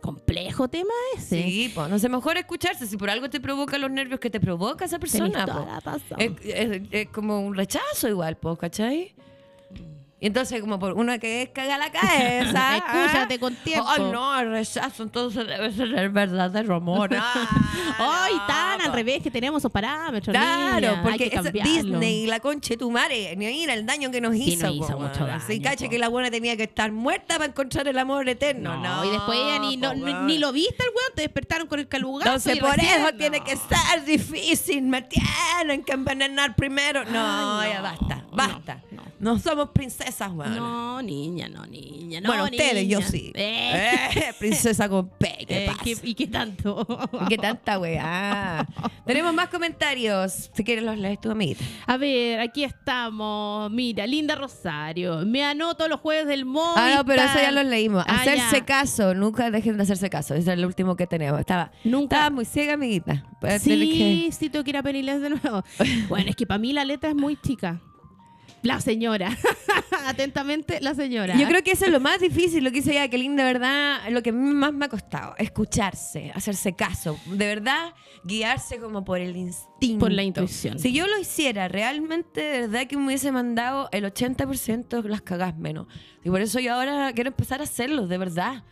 Complejo 0.00 0.68
tema 0.68 0.92
ese. 1.16 1.42
Sí, 1.42 1.72
pues, 1.74 1.88
no 1.88 1.98
sé, 1.98 2.08
mejor 2.08 2.36
escucharse. 2.36 2.86
Si 2.86 2.96
por 2.96 3.10
algo 3.10 3.28
te 3.28 3.40
provoca 3.40 3.78
los 3.78 3.90
nervios 3.90 4.20
que 4.20 4.30
te 4.30 4.38
provoca 4.38 4.84
esa 4.84 5.00
persona, 5.00 5.44
toda 5.44 5.66
la 5.66 5.80
razón. 5.80 6.18
Es, 6.18 6.30
es- 6.44 6.82
es 6.92 7.08
como 7.08 7.40
un 7.40 7.56
rechazo 7.56 8.08
igual, 8.08 8.36
po, 8.36 8.56
¿cachai? 8.56 9.14
Y 10.20 10.26
entonces, 10.26 10.60
como 10.60 10.80
por 10.80 10.94
una 10.94 11.18
que 11.18 11.42
es 11.42 11.50
caga 11.50 11.78
la 11.78 11.92
cabeza. 11.92 12.76
Escúchate 12.78 13.38
con 13.38 13.54
tiempo. 13.54 13.86
Ay, 13.88 14.02
no, 14.10 14.40
el 14.40 14.50
rechazo, 14.50 15.04
entonces 15.04 15.46
debe 15.46 15.72
ser 15.72 15.94
el 15.96 16.08
verdadero 16.10 16.74
amor. 16.74 17.10
Ah, 17.16 17.46
Ay, 17.98 18.34
no, 18.34 18.46
tan 18.46 18.80
al 18.80 18.92
revés 18.92 19.22
que 19.22 19.30
tenemos 19.30 19.60
esos 19.60 19.70
parámetros. 19.70 20.34
Claro, 20.36 20.74
niña, 20.80 20.90
hay 20.90 21.02
porque 21.02 21.30
que 21.30 21.36
es. 21.36 21.52
Disney 21.52 22.24
y 22.24 22.26
la 22.26 22.40
concha 22.40 22.70
de 22.70 22.78
tu 22.78 22.90
madre, 22.90 23.36
ni 23.36 23.46
mira 23.46 23.74
el 23.74 23.86
daño 23.86 24.10
que 24.10 24.20
nos 24.20 24.32
Sí, 24.34 24.54
hizo. 24.54 24.66
nos 24.66 24.74
hizo 24.74 24.96
po, 24.96 25.04
mucho 25.04 25.24
daño, 25.24 25.40
caché 25.62 25.84
po. 25.84 25.90
que 25.90 25.98
la 26.00 26.08
buena 26.08 26.30
tenía 26.32 26.56
que 26.56 26.64
estar 26.64 26.90
muerta 26.90 27.34
para 27.36 27.46
encontrar 27.46 27.86
el 27.86 27.96
amor 27.98 28.28
eterno. 28.28 28.76
No, 28.76 29.04
y 29.04 29.10
después 29.10 29.38
ella 29.38 29.58
ni, 29.60 29.76
no- 29.76 29.90
po, 29.90 29.94
ni- 29.94 30.14
ni 30.14 30.38
lo 30.38 30.50
viste 30.50 30.82
el 30.82 30.88
weón, 30.96 31.12
te 31.14 31.22
despertaron 31.22 31.68
con 31.68 31.78
el 31.78 31.86
calugazo. 31.86 32.28
Entonces 32.28 32.58
por 32.58 32.70
recién- 32.74 33.02
eso 33.02 33.12
no. 33.12 33.18
tiene 33.18 33.40
que 33.44 33.56
ser 33.56 34.04
difícil, 34.04 34.82
me 34.82 35.02
tienen 35.02 35.84
que 35.84 35.92
envenenar 35.92 36.56
primero. 36.56 37.04
No, 37.04 37.60
Ay, 37.60 37.70
ya 37.70 37.76
no, 37.76 37.82
basta, 37.84 38.16
no, 38.16 38.36
basta. 38.36 38.82
No. 39.20 39.38
Somos 39.38 39.70
princesas, 39.70 40.30
weón. 40.32 40.56
No, 40.56 41.02
niña, 41.02 41.48
no, 41.48 41.66
niña. 41.66 42.20
No, 42.20 42.28
bueno, 42.28 42.44
ustedes, 42.44 42.88
yo 42.88 43.00
sí. 43.02 43.32
Eh, 43.34 44.08
Eh, 44.14 44.32
princesa 44.38 44.88
con 44.88 45.08
P, 45.10 45.44
¿qué 45.46 45.66
eh, 45.66 45.96
¿Y 46.02 46.14
qué 46.14 46.26
tanto? 46.26 46.86
¿Qué 47.28 47.36
tanta 47.38 47.78
weá? 47.78 48.66
Tenemos 49.06 49.32
más 49.34 49.48
comentarios. 49.48 50.50
Si 50.52 50.64
quieres 50.64 50.84
los 50.84 50.96
lees 50.98 51.20
tú, 51.20 51.30
amiguita. 51.30 51.64
A 51.86 51.96
ver, 51.96 52.40
aquí 52.40 52.64
estamos. 52.64 53.70
Mira, 53.70 54.06
Linda 54.06 54.34
Rosario. 54.34 55.24
Me 55.26 55.44
anoto 55.44 55.88
los 55.88 56.00
jueves 56.00 56.26
del 56.26 56.44
móvil. 56.44 56.72
Ah, 56.76 56.94
no, 56.96 57.04
pero 57.04 57.22
eso 57.22 57.38
ya 57.40 57.50
lo 57.50 57.62
leímos. 57.62 58.04
Ah, 58.06 58.20
hacerse 58.20 58.56
ya. 58.58 58.64
caso, 58.64 59.14
nunca 59.14 59.50
dejen 59.50 59.76
de 59.76 59.82
hacerse 59.84 60.10
caso. 60.10 60.34
Ese 60.34 60.42
es 60.52 60.58
el 60.58 60.64
último 60.64 60.96
que 60.96 61.06
tenemos. 61.06 61.40
Estaba, 61.40 61.70
Nunca. 61.84 62.16
estaba 62.16 62.30
muy 62.30 62.44
ciega, 62.44 62.74
amiguita. 62.74 63.24
Sí, 63.60 64.28
que- 64.28 64.32
sí, 64.32 64.50
tengo 64.50 64.64
que 64.64 64.70
ir 64.70 64.76
a 64.76 64.82
de 64.82 65.30
nuevo. 65.30 65.62
Bueno, 66.08 66.30
es 66.30 66.36
que 66.36 66.46
para 66.46 66.58
mí 66.58 66.72
la 66.72 66.84
letra 66.84 67.10
es 67.10 67.16
muy 67.16 67.36
chica. 67.36 67.80
La 68.62 68.80
señora. 68.80 69.36
Atentamente, 70.06 70.80
la 70.80 70.94
señora. 70.94 71.36
Yo 71.36 71.46
creo 71.46 71.62
que 71.62 71.72
eso 71.72 71.84
es 71.84 71.92
lo 71.92 72.00
más 72.00 72.20
difícil, 72.20 72.64
lo 72.64 72.70
que 72.70 72.76
dice 72.76 72.94
Jacqueline, 72.94 73.36
de 73.36 73.44
verdad, 73.44 74.08
lo 74.10 74.22
que 74.22 74.32
más 74.32 74.72
me 74.72 74.86
ha 74.86 74.88
costado, 74.88 75.34
escucharse, 75.38 76.32
hacerse 76.34 76.74
caso, 76.74 77.18
de 77.26 77.46
verdad, 77.46 77.94
guiarse 78.24 78.78
como 78.78 79.04
por 79.04 79.20
el 79.20 79.36
instinto. 79.36 80.00
Por 80.00 80.12
la 80.12 80.22
intuición. 80.22 80.78
Si 80.78 80.92
yo 80.92 81.06
lo 81.06 81.18
hiciera, 81.18 81.68
realmente, 81.68 82.40
de 82.40 82.60
verdad 82.62 82.86
que 82.86 82.96
me 82.96 83.06
hubiese 83.06 83.32
mandado 83.32 83.88
el 83.92 84.04
80% 84.04 85.04
las 85.04 85.22
cagás 85.22 85.56
menos. 85.56 85.86
Y 86.24 86.30
por 86.30 86.40
eso 86.40 86.58
yo 86.60 86.74
ahora 86.74 87.12
quiero 87.12 87.28
empezar 87.28 87.60
a 87.60 87.64
hacerlo, 87.64 88.06
de 88.06 88.18
verdad. 88.18 88.64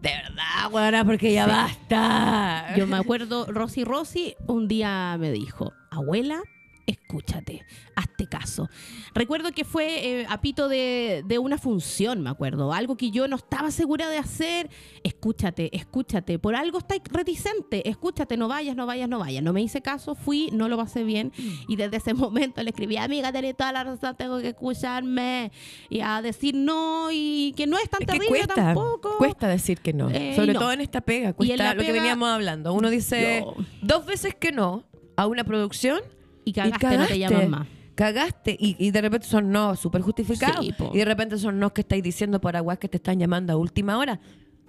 De 0.00 0.10
verdad, 0.10 0.70
buena, 0.70 1.04
porque 1.04 1.32
ya 1.32 1.46
basta. 1.46 2.74
Yo 2.76 2.86
me 2.86 2.96
acuerdo, 2.96 3.46
Rosy 3.46 3.82
Rosy 3.82 4.34
un 4.46 4.68
día 4.68 5.16
me 5.18 5.32
dijo, 5.32 5.72
abuela, 5.90 6.42
escúchate, 6.86 7.64
hazte 7.96 8.26
caso. 8.28 8.68
Recuerdo 9.14 9.50
que 9.52 9.64
fue 9.64 10.20
eh, 10.22 10.26
a 10.28 10.40
pito 10.40 10.68
de, 10.68 11.22
de 11.26 11.38
una 11.38 11.58
función, 11.58 12.22
me 12.22 12.30
acuerdo, 12.30 12.72
algo 12.72 12.96
que 12.96 13.10
yo 13.10 13.26
no 13.28 13.36
estaba 13.36 13.70
segura 13.70 14.08
de 14.08 14.18
hacer. 14.18 14.70
Escúchate, 15.02 15.74
escúchate, 15.76 16.38
por 16.38 16.54
algo 16.54 16.78
estáis 16.78 17.02
reticente, 17.10 17.88
escúchate, 17.88 18.36
no 18.36 18.48
vayas, 18.48 18.76
no 18.76 18.86
vayas, 18.86 19.08
no 19.08 19.18
vayas. 19.18 19.42
No 19.42 19.52
me 19.52 19.62
hice 19.62 19.82
caso, 19.82 20.14
fui, 20.14 20.50
no 20.52 20.68
lo 20.68 20.76
pasé 20.76 21.04
bien 21.04 21.32
y 21.68 21.76
desde 21.76 21.96
ese 21.98 22.14
momento 22.14 22.62
le 22.62 22.70
escribí, 22.70 22.96
amiga, 22.96 23.32
tenés 23.32 23.56
toda 23.56 23.72
la 23.72 23.84
razón, 23.84 24.16
tengo 24.16 24.38
que 24.40 24.48
escucharme 24.48 25.50
y 25.90 26.00
a 26.00 26.22
decir 26.22 26.54
no 26.54 27.08
y 27.12 27.52
que 27.56 27.66
no 27.66 27.78
es 27.78 27.88
tan 27.90 28.02
Es 28.02 28.06
terrible 28.06 28.28
cuesta, 28.28 28.54
tampoco. 28.54 29.16
cuesta 29.18 29.48
decir 29.48 29.78
que 29.80 29.92
no. 29.92 30.08
Eh, 30.10 30.34
Sobre 30.36 30.52
no. 30.52 30.60
todo 30.60 30.72
en 30.72 30.80
esta 30.80 31.00
pega, 31.00 31.32
cuesta 31.32 31.74
lo 31.74 31.82
que 31.82 31.92
veníamos 31.92 32.28
hablando. 32.28 32.72
Uno 32.72 32.90
dice 32.90 33.40
No. 33.44 33.54
dos 33.82 34.06
veces 34.06 34.34
que 34.34 34.52
no 34.52 34.84
a 35.16 35.26
una 35.26 35.44
producción 35.44 36.00
Y 36.46 36.52
cagaste, 36.52 36.94
y 36.94 36.96
no 36.96 37.06
te 37.06 37.18
llaman 37.18 37.50
más. 37.50 37.68
Cagaste 37.94 38.56
y, 38.58 38.76
y 38.78 38.90
de 38.90 39.00
repente 39.02 39.26
son 39.26 39.50
no 39.50 39.76
súper 39.76 40.00
justificados. 40.02 40.64
Sí, 40.64 40.74
y 40.92 40.98
de 40.98 41.04
repente 41.04 41.36
son 41.38 41.58
no 41.58 41.74
que 41.74 41.82
estáis 41.82 42.02
diciendo 42.02 42.40
por 42.40 42.56
aguas 42.56 42.78
que 42.78 42.88
te 42.88 42.96
están 42.96 43.18
llamando 43.18 43.52
a 43.52 43.56
última 43.56 43.98
hora. 43.98 44.20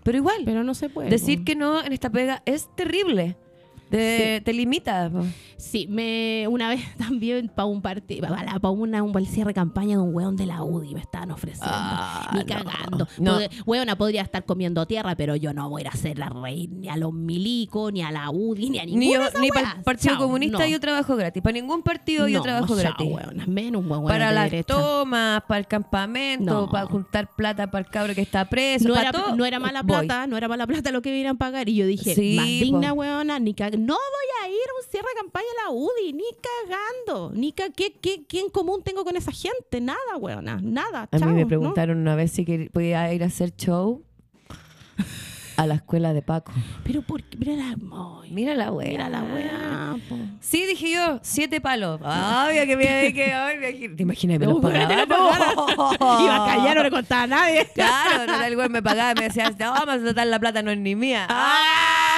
Pero 0.03 0.17
igual, 0.17 0.41
Pero 0.45 0.63
no 0.63 0.73
se 0.73 0.89
puede. 0.89 1.09
decir 1.09 1.39
po. 1.39 1.45
que 1.45 1.55
no 1.55 1.84
en 1.84 1.93
esta 1.93 2.09
pega 2.09 2.41
es 2.45 2.73
terrible. 2.75 3.38
Te, 3.89 4.41
te 4.41 4.53
limita. 4.53 5.09
po. 5.09 5.23
Sí, 5.57 5.88
me 5.89 6.45
una 6.47 6.69
vez 6.69 6.81
también 6.97 7.49
para 7.49 7.65
un 7.65 7.81
partido, 7.81 8.27
para 8.27 8.69
una 8.69 9.01
un 9.03 9.25
cierre 9.25 9.49
de 9.49 9.53
campaña 9.55 9.95
de 9.97 10.01
un 10.03 10.13
weón 10.13 10.35
de 10.35 10.45
la 10.45 10.63
UDI 10.63 10.93
me 10.93 10.99
estaban 10.99 11.31
ofreciendo. 11.31 11.65
Ah, 11.71 12.29
ni 12.33 12.39
no. 12.39 12.45
cagando. 12.45 13.07
No. 13.19 13.39
Pod- 13.39 13.49
Weona 13.65 13.95
podría 13.97 14.21
estar 14.21 14.45
comiendo 14.45 14.85
tierra, 14.85 15.15
pero 15.15 15.35
yo 15.35 15.53
no 15.53 15.69
voy 15.69 15.81
a 15.81 15.83
ir 15.83 15.88
a 15.88 15.91
hacer 15.91 16.17
la 16.19 16.29
rey 16.29 16.67
ni 16.67 16.89
a 16.89 16.97
los 16.97 17.11
milicos, 17.13 17.91
ni 17.91 18.01
a 18.03 18.11
la 18.11 18.29
UDI, 18.29 18.69
ni 18.69 18.79
a 18.79 18.85
Ni, 18.85 19.13
yo- 19.13 19.19
de 19.21 19.27
esas 19.29 19.41
ni 19.41 19.49
para 19.49 19.71
el 19.77 19.83
Partido 19.83 20.13
Chao, 20.15 20.23
Comunista 20.23 20.59
no. 20.59 20.65
yo 20.67 20.79
trabajo 20.79 21.15
gratis. 21.15 21.41
Para 21.41 21.53
ningún 21.53 21.81
partido 21.81 22.27
yo 22.27 22.41
trabajo 22.41 22.67
chao, 22.67 22.77
gratis. 22.77 23.07
weona. 23.11 23.45
Menos 23.47 23.83
un 23.83 23.89
weón 23.91 24.05
para 24.05 24.29
de 24.29 24.35
las 24.35 24.51
derecha. 24.51 24.73
tomas, 24.73 25.41
para 25.47 25.59
el 25.59 25.67
campamento, 25.67 26.69
para 26.69 26.85
juntar 26.85 27.29
plata 27.35 27.67
para 27.71 27.85
el 27.85 27.91
cabro 27.91 28.13
que 28.13 28.21
está 28.21 28.45
preso. 28.45 28.88
No 28.88 28.93
para 28.93 29.09
era, 29.09 29.11
todo, 29.19 29.35
no 29.35 29.45
era 29.45 29.59
mala 29.59 29.81
voy. 29.81 30.05
plata, 30.05 30.27
no 30.27 30.38
era 30.38 30.47
mala 30.47 30.67
plata 30.67 30.91
lo 30.91 31.01
que 31.01 31.09
vinieran 31.09 31.35
a 31.35 31.39
pagar. 31.39 31.67
Y 31.69 31.75
yo 31.75 31.85
dije, 31.88 32.13
Sí, 32.15 32.35
más 32.35 32.45
digna, 32.45 32.89
po. 32.89 32.95
weona, 33.01 33.39
ni 33.39 33.53
cag- 33.53 33.76
No 33.78 33.93
voy 33.95 34.43
a 34.43 34.47
ir 34.49 34.55
a 34.55 34.84
un 34.86 34.91
cierre 34.91 35.07
de 35.13 35.21
campaña 35.21 35.45
a 35.59 35.63
la 35.65 35.69
UDI, 35.75 36.13
ni 36.13 36.23
cagando. 36.41 37.32
Ni 37.34 37.51
ca- 37.53 37.69
¿qué, 37.69 37.93
qué, 37.93 38.25
qué 38.25 38.39
en 38.41 38.49
común 38.49 38.82
tengo 38.84 39.03
con 39.03 39.15
esa 39.15 39.32
gente? 39.32 39.80
Nada, 39.82 40.17
weona, 40.19 40.59
nada. 40.61 41.07
A 41.11 41.19
chao, 41.19 41.28
mí 41.30 41.36
me 41.36 41.41
¿no? 41.43 41.47
preguntaron 41.47 41.97
una 41.97 42.15
vez 42.15 42.32
si 42.32 42.43
podía 42.73 43.13
ir 43.13 43.23
a 43.23 43.28
hacer 43.28 43.55
show 43.55 44.03
a 45.57 45.65
la 45.65 45.75
escuela 45.75 46.13
de 46.13 46.21
Paco. 46.21 46.51
Pero 46.84 47.01
por 47.01 47.23
qué, 47.23 47.36
mira 47.38 47.53
la, 47.55 47.75
ay, 48.21 48.32
Mira 48.32 48.53
la 48.53 48.71
wea. 48.71 48.89
mira 48.89 49.09
la 49.09 49.97
po. 50.07 50.15
Sí, 50.39 50.65
dije 50.67 50.91
yo, 50.93 51.19
siete 51.23 51.59
palos. 51.61 51.99
Obvio 51.99 52.65
que 52.67 52.78
me 52.78 53.11
que 53.13 53.34
ay, 53.34 53.89
¿Te 53.95 54.03
imaginas? 54.03 54.38
Me 54.39 54.45
los 54.45 54.55
No, 54.61 54.61
pagaba. 54.61 55.05
pagara. 55.07 55.53
Iba 56.23 56.43
a 56.43 56.47
callar, 56.47 56.78
no 56.78 56.84
le 56.84 56.91
contaba 56.91 57.23
a 57.23 57.28
nadie. 57.28 57.67
Claro, 57.73 58.25
no 58.32 58.43
el 58.43 58.55
güey 58.55 58.69
me 58.69 58.84
pagaba 58.84 59.11
y 59.13 59.15
me 59.15 59.23
decía, 59.30 59.49
no, 59.49 59.71
vamos 59.71 59.95
a 59.95 59.99
tratar 59.99 60.28
la 60.28 60.39
plata, 60.39 60.61
no 60.61 60.69
es 60.69 60.78
ni 60.78 60.95
mía. 60.95 61.25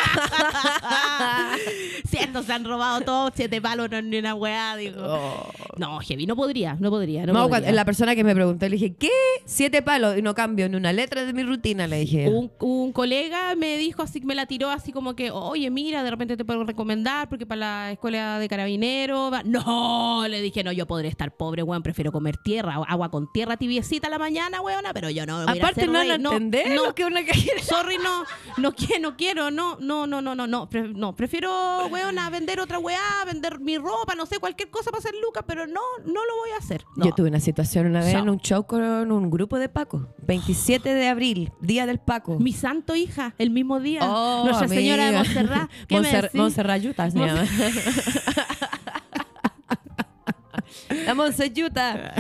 si 2.10 2.18
Siendo 2.30 2.44
se 2.44 2.54
han 2.54 2.64
robado 2.64 3.02
todos, 3.02 3.32
siete 3.36 3.60
palos, 3.60 3.90
no 3.90 4.00
ni 4.04 4.20
una 4.20 4.36
weá, 4.36 4.76
digo. 4.76 5.02
Oh. 5.04 5.52
No, 5.78 5.98
Heavy, 6.00 6.28
no 6.28 6.36
podría, 6.36 6.76
no 6.80 6.92
podría. 6.92 7.26
No 7.26 7.34
No, 7.34 7.40
podría. 7.48 7.62
cuando- 7.62 7.72
la 7.76 7.86
persona 7.86 8.14
que 8.16 8.24
me 8.24 8.36
preguntó, 8.36 8.66
le 8.70 8.74
dije, 8.76 8.94
¿qué? 8.94 9.10
Siete 9.46 9.82
palos 9.82 10.16
y 10.16 10.22
no 10.22 10.36
cambio 10.36 10.70
ni 10.70 10.76
una 10.76 10.94
letra 10.94 11.26
de 11.26 11.34
mi 11.34 11.42
rutina, 11.44 11.88
le 11.88 12.00
dije. 12.02 12.28
Un, 12.30 12.52
un 12.60 12.92
colega 12.92 13.56
me 13.56 13.78
dijo 13.78 14.04
así, 14.04 14.22
me 14.22 14.36
la 14.36 14.46
tiró 14.46 14.70
así 14.70 14.92
como 14.92 15.16
que, 15.16 15.32
oye, 15.32 15.72
mira, 15.72 16.04
de 16.04 16.12
repente 16.12 16.38
te 16.38 16.46
puedo 16.46 16.64
recomendar 16.66 17.28
porque 17.30 17.48
para 17.48 17.60
la 17.60 17.92
escuela 17.94 18.38
de 18.38 18.48
carabineros. 18.48 19.34
va-". 19.34 19.42
No, 19.44 20.28
le 20.28 20.40
dije, 20.42 20.64
no, 20.64 20.72
yo 20.72 20.86
podré 20.86 21.08
estar 21.08 21.36
pobre, 21.36 21.64
weón, 21.64 21.82
prefiero 21.82 22.12
comer 22.12 22.38
tierra, 22.38 22.76
agua 22.88 23.10
con 23.10 23.32
tierra 23.32 23.58
tibiecita 23.58 24.06
a 24.08 24.12
la 24.12 24.20
mañana, 24.20 24.62
weona, 24.62 24.94
pero 24.94 25.10
yo 25.10 25.26
no. 25.26 25.40
Aparte 25.42 25.88
no 25.88 25.98
a 25.98 26.04
rey, 26.04 26.12
entender 26.12 26.76
no, 26.76 26.86
lo 26.86 26.94
que 26.96 27.06
una. 27.06 27.22
Sorry, 27.64 27.98
no, 27.98 28.24
no 28.58 28.74
quiero, 28.76 29.02
no 29.02 29.18
quiero, 29.18 29.50
no, 29.50 29.78
no, 29.80 30.06
no, 30.06 30.22
no, 30.22 30.36
no, 30.36 30.46
no, 30.48 30.68
no, 30.94 31.16
prefiero, 31.16 31.88
vender 32.32 32.60
otra 32.60 32.80
weá, 32.80 33.00
vender 33.26 33.60
mi 33.60 33.78
ropa, 33.78 34.16
no 34.16 34.26
sé, 34.26 34.40
cualquier 34.40 34.70
cosa 34.70 34.92
para 34.92 35.00
hacer 35.00 35.14
lucas, 35.24 35.44
pero 35.48 35.68
no, 35.68 35.80
no 36.06 36.26
lo 36.26 36.36
voy 36.42 36.50
a 36.56 36.58
hacer. 36.58 36.84
No. 36.96 37.06
Yo 37.06 37.12
tuve 37.14 37.30
una 37.30 37.40
situación 37.40 37.86
una 37.86 38.00
vez 38.02 38.16
en 38.16 38.30
un 38.30 38.40
show 38.40 38.66
con 38.66 38.82
un 39.12 39.30
grupo 39.30 39.60
de 39.60 39.70
Paco. 39.70 40.08
27 40.24 40.94
de 40.94 41.08
abril, 41.08 41.52
día 41.62 41.86
del 41.86 42.00
Paco. 42.00 42.40
Mi 42.40 42.52
santo 42.54 42.96
hija, 42.96 43.36
el 43.38 43.52
mismo 43.52 43.80
día, 43.80 44.02
Oh, 44.04 44.44
Nuestra 44.46 44.68
Señora 44.68 45.12
de 45.12 45.18
amiga. 45.18 45.24
Montserrat. 45.34 45.70
¿Qué 45.88 46.00
me 46.00 46.10
Monser- 46.12 46.22
decís? 46.24 46.36
Monserrayuta 46.40 47.12
se 47.12 47.18
Monse- 47.18 47.28
llama. 47.28 47.46
La 51.06 51.14
Monseyuta. 51.14 52.14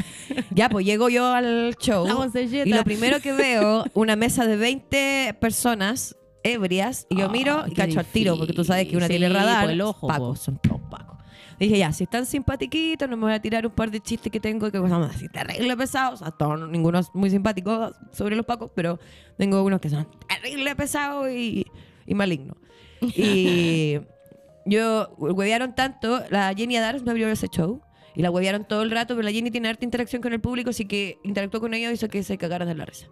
Ya, 0.51 0.69
pues 0.69 0.85
llego 0.85 1.09
yo 1.09 1.25
al 1.33 1.75
show. 1.79 2.05
La. 2.05 2.65
Y 2.65 2.73
lo 2.73 2.83
primero 2.83 3.19
que 3.19 3.33
veo, 3.33 3.85
una 3.93 4.15
mesa 4.15 4.45
de 4.45 4.57
20 4.57 5.35
personas 5.39 6.15
ebrias. 6.43 7.07
Y 7.09 7.17
yo 7.17 7.29
miro 7.29 7.63
y 7.67 7.73
cacho 7.73 7.99
al 7.99 8.05
tiro, 8.05 8.37
porque 8.37 8.53
tú 8.53 8.63
sabes 8.63 8.87
que 8.87 8.97
una 8.97 9.07
tiene 9.07 9.29
radar. 9.29 9.65
Pues 9.65 9.73
el 9.73 9.81
ojo, 9.81 10.07
Paco, 10.07 10.29
po. 10.29 10.35
son 10.35 10.57
todos 10.59 10.81
Paco. 10.89 11.17
Dije, 11.59 11.77
ya, 11.77 11.91
si 11.91 12.05
están 12.05 12.25
simpatiquitos, 12.25 13.09
no 13.09 13.17
me 13.17 13.23
voy 13.23 13.33
a 13.33 13.41
tirar 13.41 13.65
un 13.65 13.73
par 13.73 13.91
de 13.91 13.99
chistes 13.99 14.31
que 14.31 14.39
tengo 14.39 14.71
que 14.71 14.77
son 14.77 15.03
así 15.03 15.27
terrible 15.27 15.75
pesados. 15.75 16.21
O 16.21 16.23
sea, 16.23 16.31
todos, 16.31 16.69
ninguno 16.69 16.99
es 16.99 17.09
muy 17.13 17.29
simpático 17.29 17.91
sobre 18.13 18.37
los 18.37 18.45
pacos, 18.45 18.71
pero 18.73 18.97
tengo 19.37 19.61
unos 19.61 19.81
que 19.81 19.89
son 19.89 20.07
terrible 20.27 20.73
pesados 20.77 21.29
y, 21.29 21.65
y 22.05 22.15
malignos. 22.15 22.55
Y 23.01 23.99
yo, 24.65 25.09
huevearon 25.17 25.75
tanto, 25.75 26.23
la 26.29 26.53
Jenny 26.55 26.77
Adams 26.77 27.03
me 27.03 27.11
abrió 27.11 27.27
ese 27.27 27.47
show. 27.49 27.81
Y 28.15 28.21
la 28.21 28.31
huevearon 28.31 28.65
todo 28.65 28.81
el 28.81 28.91
rato, 28.91 29.15
pero 29.15 29.23
la 29.23 29.31
Jenny 29.31 29.51
tiene 29.51 29.69
harta 29.69 29.85
interacción 29.85 30.21
con 30.21 30.33
el 30.33 30.41
público, 30.41 30.71
así 30.71 30.85
que 30.85 31.19
interactuó 31.23 31.61
con 31.61 31.73
ellos 31.73 31.91
y 31.91 31.93
hizo 31.93 32.07
que 32.07 32.23
se 32.23 32.37
cagaran 32.37 32.67
de 32.67 32.75
la 32.75 32.85
risa. 32.85 33.07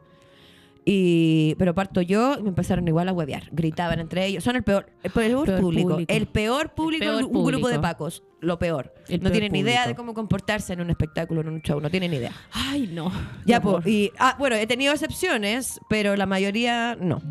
Y, 0.90 1.56
pero 1.56 1.76
parto 1.76 2.00
yo 2.02 2.38
y 2.40 2.44
me 2.44 2.48
empezaron 2.48 2.88
igual 2.88 3.10
a 3.10 3.12
huevear. 3.12 3.50
Gritaban 3.52 4.00
entre 4.00 4.26
ellos. 4.26 4.42
Son 4.42 4.56
el 4.56 4.64
peor, 4.64 4.90
el 5.04 5.12
peor, 5.12 5.46
Peor 5.46 5.60
público. 5.60 5.90
público. 5.90 6.14
El 6.14 6.28
peor 6.28 6.74
público, 6.74 7.04
peor 7.04 7.24
un 7.26 7.30
grupo 7.30 7.50
de 7.50 7.60
público. 7.76 7.82
pacos. 7.82 8.24
Lo 8.40 8.58
peor. 8.58 8.94
El 9.10 9.18
no 9.18 9.24
peor 9.24 9.32
tienen 9.34 9.52
ni 9.52 9.60
idea 9.60 9.82
público. 9.82 9.90
de 9.90 9.96
cómo 9.98 10.14
comportarse 10.14 10.72
en 10.72 10.80
un 10.80 10.90
espectáculo, 10.90 11.42
en 11.42 11.50
un 11.50 11.62
show. 11.62 11.82
No 11.82 11.90
tienen 11.90 12.12
ni 12.12 12.18
idea. 12.18 12.32
Ay, 12.54 12.90
no. 12.94 13.12
Ya, 13.46 13.58
horror. 13.58 13.86
y 13.86 14.14
ah, 14.18 14.38
bueno, 14.40 14.56
he 14.56 14.66
tenido 14.66 14.94
excepciones, 14.94 15.78
pero 15.90 16.16
la 16.16 16.26
mayoría 16.26 16.96
no. 16.98 17.22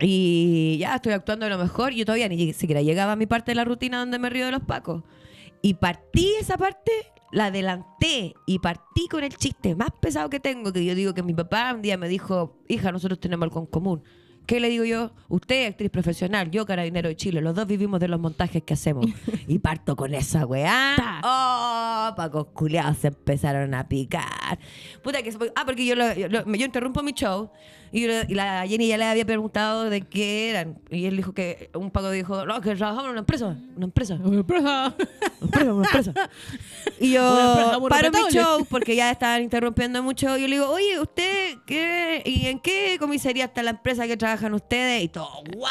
Y 0.00 0.78
ya 0.80 0.94
estoy 0.94 1.12
actuando 1.12 1.44
de 1.44 1.50
lo 1.50 1.58
mejor. 1.58 1.92
Yo 1.92 2.06
todavía 2.06 2.30
ni 2.30 2.54
siquiera 2.54 2.80
llegaba 2.80 3.12
a 3.12 3.16
mi 3.16 3.26
parte 3.26 3.50
de 3.50 3.56
la 3.56 3.64
rutina 3.66 3.98
donde 3.98 4.18
me 4.18 4.30
río 4.30 4.46
de 4.46 4.52
los 4.52 4.62
pacos. 4.62 5.02
Y 5.60 5.74
partí 5.74 6.32
esa 6.40 6.56
parte, 6.56 6.90
la 7.32 7.46
adelanté 7.46 8.34
y 8.46 8.58
partí 8.60 9.08
con 9.08 9.24
el 9.24 9.34
chiste 9.36 9.74
más 9.74 9.90
pesado 10.00 10.30
que 10.30 10.38
tengo. 10.40 10.72
Que 10.72 10.84
yo 10.84 10.94
digo 10.94 11.14
que 11.14 11.22
mi 11.22 11.34
papá 11.34 11.72
un 11.74 11.82
día 11.82 11.96
me 11.96 12.08
dijo: 12.08 12.58
Hija, 12.68 12.92
nosotros 12.92 13.18
tenemos 13.18 13.44
algo 13.44 13.60
en 13.60 13.66
común. 13.66 14.02
¿Qué 14.46 14.58
le 14.58 14.68
digo 14.68 14.84
yo? 14.84 15.12
Usted, 15.28 15.68
actriz 15.68 15.88
profesional, 15.90 16.50
yo, 16.50 16.66
carabinero 16.66 17.08
de 17.08 17.14
Chile, 17.16 17.40
los 17.40 17.54
dos 17.54 17.64
vivimos 17.66 18.00
de 18.00 18.08
los 18.08 18.18
montajes 18.18 18.62
que 18.64 18.74
hacemos. 18.74 19.06
y 19.46 19.58
parto 19.60 19.94
con 19.94 20.12
esa 20.14 20.44
weá. 20.46 20.96
¡Oh! 21.24 22.14
Pacos 22.16 22.46
culiados 22.52 22.98
se 22.98 23.08
empezaron 23.08 23.72
a 23.74 23.88
picar. 23.88 24.58
Puta 25.02 25.22
que 25.22 25.30
se- 25.30 25.38
Ah, 25.54 25.62
porque 25.64 25.86
yo, 25.86 25.94
lo- 25.94 26.12
yo, 26.14 26.28
lo- 26.28 26.44
yo 26.44 26.66
interrumpo 26.66 27.02
mi 27.04 27.12
show 27.12 27.50
y, 27.92 28.00
yo- 28.06 28.22
y 28.28 28.34
la 28.34 28.66
Jenny 28.66 28.88
ya 28.88 28.96
le 28.98 29.04
había 29.04 29.24
preguntado 29.24 29.90
de 29.90 30.00
qué 30.00 30.50
eran. 30.50 30.78
Y 30.90 31.04
él 31.06 31.16
dijo 31.16 31.32
que 31.34 31.70
un 31.74 31.90
Paco 31.90 32.10
dijo, 32.10 32.44
no, 32.46 32.60
que 32.60 32.74
trabajamos 32.74 33.04
en 33.04 33.10
una 33.10 33.20
empresa. 33.20 33.56
Una 33.76 33.84
empresa. 33.84 34.14
Una 34.22 34.38
empresa, 34.38 34.94
una 35.40 35.86
empresa. 35.86 36.12
Y 37.00 37.16
Una 37.16 37.50
empresa 37.50 37.72
yo 37.74 37.80
muy 37.80 37.90
paro 37.90 38.10
mi 38.10 38.18
show 38.32 38.64
porque 38.68 38.96
ya 38.96 39.10
estaban 39.10 39.42
interrumpiendo 39.42 40.02
mucho. 40.02 40.36
Y 40.36 40.42
yo 40.42 40.48
le 40.48 40.54
digo, 40.56 40.68
oye, 40.70 40.98
¿usted 41.00 41.58
qué? 41.66 42.22
¿Y 42.24 42.46
en 42.46 42.58
qué 42.60 42.96
comisaría 42.98 43.44
está 43.44 43.62
la 43.62 43.70
empresa 43.70 44.06
que 44.06 44.16
trabajan 44.16 44.54
ustedes? 44.54 45.02
Y 45.04 45.08
todo, 45.08 45.28
guau, 45.54 45.70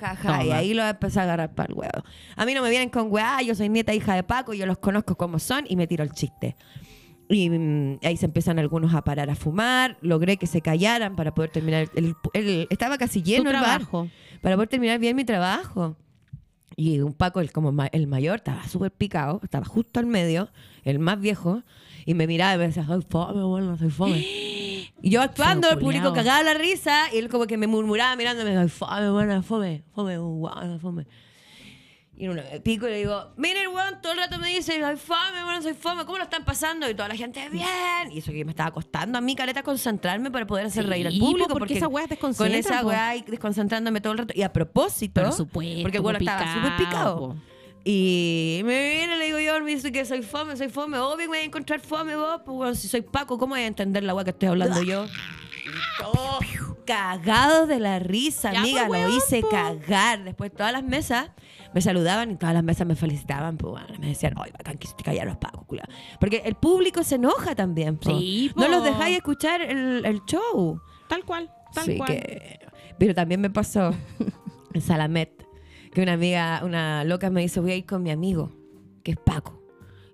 jaja. 0.00 0.44
Y 0.44 0.50
ahí 0.52 0.74
lo 0.74 0.84
empecé 0.84 1.20
a 1.20 1.22
agarrar 1.24 1.54
para 1.54 1.68
el 1.68 1.74
huevo. 1.78 2.02
A 2.36 2.44
mí 2.46 2.54
no 2.54 2.62
me 2.62 2.70
vienen 2.70 2.88
con 2.90 3.12
weá, 3.12 3.40
yo 3.42 3.54
soy 3.54 3.68
nieta 3.68 3.94
hija 3.94 4.14
de 4.14 4.22
Paco, 4.22 4.52
yo 4.54 4.66
los 4.66 4.78
conozco 4.78 5.16
como 5.16 5.38
son 5.38 5.64
y 5.68 5.76
me 5.76 5.86
tiro 5.86 6.02
el 6.04 6.10
chiste. 6.12 6.56
Y 7.32 7.48
mm, 7.48 7.98
ahí 8.02 8.16
se 8.16 8.26
empiezan 8.26 8.58
algunos 8.58 8.92
a 8.92 9.02
parar 9.04 9.30
a 9.30 9.36
fumar. 9.36 9.96
Logré 10.02 10.36
que 10.36 10.46
se 10.48 10.60
callaran 10.60 11.14
para 11.14 11.32
poder 11.32 11.50
terminar. 11.50 11.88
El, 11.94 12.14
el- 12.34 12.66
estaba 12.70 12.98
casi 12.98 13.22
lleno 13.22 13.50
el 13.50 13.56
bar 13.56 13.62
trabajo. 13.78 14.08
para 14.42 14.56
poder 14.56 14.68
terminar 14.68 14.98
bien 14.98 15.14
mi 15.14 15.24
trabajo. 15.24 15.96
Y 16.76 16.98
un 17.00 17.12
Paco, 17.12 17.40
el, 17.40 17.52
como 17.52 17.72
ma- 17.72 17.86
el 17.92 18.06
mayor, 18.08 18.36
estaba 18.36 18.66
súper 18.66 18.90
picado, 18.90 19.40
estaba 19.44 19.64
justo 19.64 20.00
al 20.00 20.06
medio, 20.06 20.50
el 20.84 20.98
más 20.98 21.20
viejo, 21.20 21.62
y 22.06 22.14
me 22.14 22.26
miraba 22.26 22.54
y 22.54 22.58
me 22.58 22.66
decía, 22.68 22.86
soy 22.86 23.04
fome, 23.08 23.42
bueno, 23.44 23.76
soy 23.78 23.90
fome. 23.90 24.26
Y 25.02 25.08
yo 25.10 25.22
actuando, 25.22 25.68
el 25.70 25.78
público 25.78 26.08
cagaba 26.14 26.42
la 26.42 26.52
risa, 26.54 27.06
y 27.14 27.18
él 27.18 27.28
como 27.30 27.46
que 27.46 27.56
me 27.56 27.66
murmuraba 27.66 28.16
mirándome, 28.16 28.54
soy 28.54 28.68
fome, 28.68 29.10
bueno, 29.10 29.42
fome, 29.42 29.82
fome, 29.94 30.18
guau, 30.18 30.78
fome. 30.78 31.06
Y 32.22 32.28
me 32.28 32.42
pico 32.60 32.86
y 32.86 32.90
le 32.90 32.98
digo, 32.98 33.32
mira 33.38 33.62
el 33.62 33.68
weón, 33.68 34.02
todo 34.02 34.12
el 34.12 34.18
rato 34.18 34.38
me 34.38 34.48
dice, 34.48 34.78
soy 34.78 34.96
fome, 34.96 35.42
bueno, 35.42 35.62
soy 35.62 35.72
fome, 35.72 36.04
¿cómo 36.04 36.18
lo 36.18 36.24
están 36.24 36.44
pasando? 36.44 36.86
Y 36.90 36.92
toda 36.94 37.08
la 37.08 37.16
gente, 37.16 37.48
bien. 37.48 37.66
Y 38.12 38.18
eso 38.18 38.30
que 38.30 38.44
me 38.44 38.50
estaba 38.50 38.70
costando 38.72 39.16
a 39.16 39.22
mí, 39.22 39.34
caleta, 39.34 39.62
concentrarme 39.62 40.30
para 40.30 40.46
poder 40.46 40.66
hacer 40.66 40.84
Sí, 40.84 40.90
reír 40.90 41.06
al 41.06 41.18
público. 41.18 41.48
porque 41.54 41.78
esa 41.78 41.88
weá 41.88 42.06
Con 42.20 42.52
esa 42.52 42.84
weá 42.84 43.16
y 43.16 43.22
desconcentrándome 43.22 44.02
todo 44.02 44.12
el 44.12 44.18
rato. 44.18 44.34
Y 44.36 44.42
a 44.42 44.52
propósito, 44.52 45.22
Por 45.22 45.32
supuesto, 45.32 45.80
porque 45.82 45.96
el 45.96 46.04
weón 46.04 46.16
estaba 46.16 46.52
súper 46.54 46.76
picado. 46.76 47.18
po. 47.18 47.36
Y 47.84 48.60
me 48.64 48.90
viene, 48.96 49.16
le 49.16 49.24
digo 49.24 49.38
yo, 49.40 49.58
me 49.64 49.70
dice 49.74 49.90
que 49.90 50.04
soy 50.04 50.20
fome, 50.20 50.54
soy 50.58 50.68
fome. 50.68 50.98
Obvio 50.98 51.16
que 51.16 51.22
me 51.22 51.28
voy 51.28 51.38
a 51.38 51.44
encontrar 51.44 51.80
fome 51.80 52.16
vos, 52.16 52.42
pues 52.44 52.54
bueno, 52.54 52.74
si 52.74 52.86
soy 52.86 53.00
Paco, 53.00 53.38
¿cómo 53.38 53.54
voy 53.54 53.62
a 53.62 53.66
entender 53.66 54.02
la 54.02 54.14
weá 54.14 54.24
que 54.24 54.30
estoy 54.32 54.50
hablando 54.50 54.82
yo? 54.82 55.06
Cagado 56.86 57.66
de 57.66 57.78
la 57.78 57.98
risa, 57.98 58.52
Ya, 58.52 58.60
amiga, 58.60 58.86
pues, 58.88 59.02
lo 59.08 59.16
hice 59.16 59.40
po. 59.40 59.48
cagar. 59.48 60.24
Después 60.24 60.52
todas 60.52 60.72
las 60.72 60.82
mesas 60.82 61.30
me 61.74 61.80
saludaban 61.80 62.30
y 62.32 62.36
todas 62.36 62.54
las 62.54 62.64
mesas 62.64 62.86
me 62.86 62.96
felicitaban, 62.96 63.56
pues 63.56 63.70
bueno, 63.72 63.86
me 64.00 64.08
decían, 64.08 64.34
ay, 64.36 64.50
bacán 64.52 64.76
que 64.78 64.88
te 64.96 65.04
callar 65.04 65.26
los 65.26 65.36
pacos, 65.36 65.64
culiao". 65.66 65.86
Porque 66.18 66.42
el 66.44 66.54
público 66.56 67.02
se 67.04 67.14
enoja 67.16 67.54
también, 67.54 67.96
po. 67.98 68.10
Sí, 68.18 68.50
No 68.56 68.68
los 68.68 68.82
dejáis 68.84 69.16
escuchar 69.16 69.62
el, 69.62 70.04
el 70.04 70.20
show. 70.24 70.80
Tal 71.08 71.24
cual, 71.24 71.50
tal 71.72 71.84
Sí 71.84 71.96
cual. 71.96 72.08
que- 72.08 72.58
Pero 72.98 73.14
también 73.14 73.40
me 73.40 73.50
pasó 73.50 73.92
en 74.74 74.80
Salamet 74.80 75.46
que 75.92 76.02
una 76.02 76.12
amiga, 76.14 76.60
una 76.64 77.02
loca 77.04 77.30
me 77.30 77.40
dice, 77.40 77.60
voy 77.60 77.72
a 77.72 77.76
ir 77.76 77.86
con 77.86 78.02
mi 78.02 78.10
amigo, 78.10 78.52
que 79.02 79.12
es 79.12 79.16
Paco. 79.18 79.59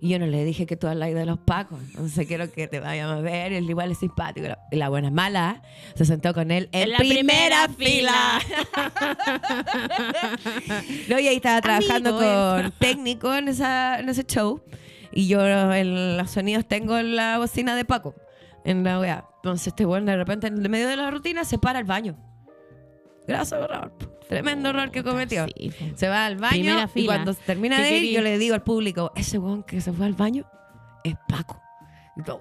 Y 0.06 0.10
yo 0.10 0.20
no 0.20 0.26
le 0.28 0.44
dije 0.44 0.66
que 0.66 0.76
tú 0.76 0.86
hablas 0.86 1.12
de 1.12 1.26
los 1.26 1.36
Pacos. 1.36 1.80
Entonces 1.82 2.28
quiero 2.28 2.48
que 2.52 2.68
te 2.68 2.78
vayan 2.78 3.10
a 3.10 3.18
ver. 3.18 3.52
Él 3.52 3.68
igual 3.68 3.90
es 3.90 3.98
simpático. 3.98 4.46
Y 4.70 4.76
la 4.76 4.88
buena 4.88 5.10
mala 5.10 5.62
se 5.96 6.04
sentó 6.04 6.32
con 6.32 6.52
él 6.52 6.68
en, 6.70 6.84
En 6.84 6.90
la 6.90 6.98
primera, 6.98 7.66
primera 7.66 8.40
fila. 8.40 8.40
no, 11.08 11.18
y 11.18 11.26
ahí 11.26 11.34
estaba 11.34 11.60
trabajando 11.60 12.16
Amigo, 12.16 12.62
con 12.62 12.72
técnico 12.78 13.34
en, 13.34 13.48
esa, 13.48 13.98
en 13.98 14.08
ese 14.08 14.22
show. 14.22 14.62
Y 15.10 15.26
yo 15.26 15.44
en 15.74 16.16
los 16.16 16.30
sonidos 16.30 16.68
tengo 16.68 17.02
la 17.02 17.38
bocina 17.38 17.74
de 17.74 17.84
Paco. 17.84 18.14
En 18.64 18.84
la. 18.84 19.28
Entonces 19.38 19.66
este 19.66 19.86
bueno 19.86 20.12
de 20.12 20.18
repente 20.18 20.46
en 20.46 20.56
el 20.56 20.68
medio 20.68 20.86
de 20.86 20.94
la 20.94 21.10
rutina 21.10 21.44
se 21.44 21.58
para 21.58 21.80
al 21.80 21.84
baño. 21.84 22.16
Gracias, 23.26 23.60
error. 23.60 23.92
Tremendo 24.28 24.70
error 24.70 24.90
que 24.90 25.02
cometió. 25.02 25.46
Sí. 25.56 25.72
Se 25.94 26.08
va 26.08 26.26
al 26.26 26.36
baño 26.36 26.88
y 26.94 27.06
cuando 27.06 27.34
termina 27.34 27.76
¿Qué 27.76 27.82
de 27.82 27.98
ir, 27.98 28.16
yo 28.16 28.22
le 28.22 28.38
digo 28.38 28.54
al 28.54 28.62
público, 28.62 29.12
ese 29.14 29.38
weón 29.38 29.62
que 29.62 29.80
se 29.80 29.92
fue 29.92 30.06
al 30.06 30.14
baño 30.14 30.44
es 31.04 31.14
Paco. 31.28 31.60
Y 32.16 32.22
todo. 32.22 32.40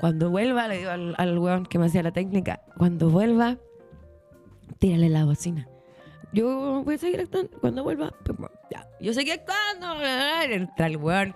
Cuando 0.00 0.30
vuelva, 0.30 0.68
le 0.68 0.78
digo 0.78 0.90
al, 0.90 1.14
al 1.16 1.38
weón 1.38 1.66
que 1.66 1.78
me 1.78 1.86
hacía 1.86 2.02
la 2.02 2.12
técnica, 2.12 2.60
cuando 2.76 3.10
vuelva, 3.10 3.58
tírale 4.78 5.08
la 5.08 5.24
bocina. 5.24 5.68
Yo 6.32 6.82
voy 6.84 6.96
a 6.96 6.98
seguir 6.98 7.20
actuando. 7.20 7.56
Cuando 7.60 7.84
vuelva, 7.84 8.12
pues, 8.24 8.50
ya. 8.70 8.88
Yo 9.00 9.12
seguí 9.12 9.30
actuando. 9.30 10.02
Entra 10.50 10.86
el 10.86 10.96
weón. 10.96 11.34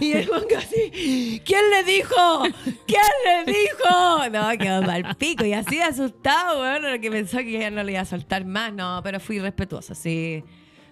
Y 0.00 0.12
el 0.12 0.28
weón 0.30 0.44
casi. 0.48 1.42
¿Quién 1.44 1.70
le 1.70 1.84
dijo? 1.84 2.42
¿Quién 2.86 3.44
le 3.46 3.52
dijo? 3.52 4.28
No, 4.30 4.48
quedó 4.58 4.82
mal 4.82 5.16
pico. 5.16 5.44
Y 5.44 5.52
así 5.52 5.80
asustado, 5.80 6.60
weón. 6.60 6.82
Lo 6.92 7.00
que 7.00 7.10
pensó 7.10 7.38
que 7.38 7.52
ya 7.52 7.70
no 7.70 7.82
le 7.82 7.92
iba 7.92 8.00
a 8.00 8.04
soltar 8.04 8.44
más. 8.44 8.72
No, 8.72 9.00
pero 9.02 9.20
fui 9.20 9.38
respetuosa. 9.40 9.94
Sí. 9.94 10.42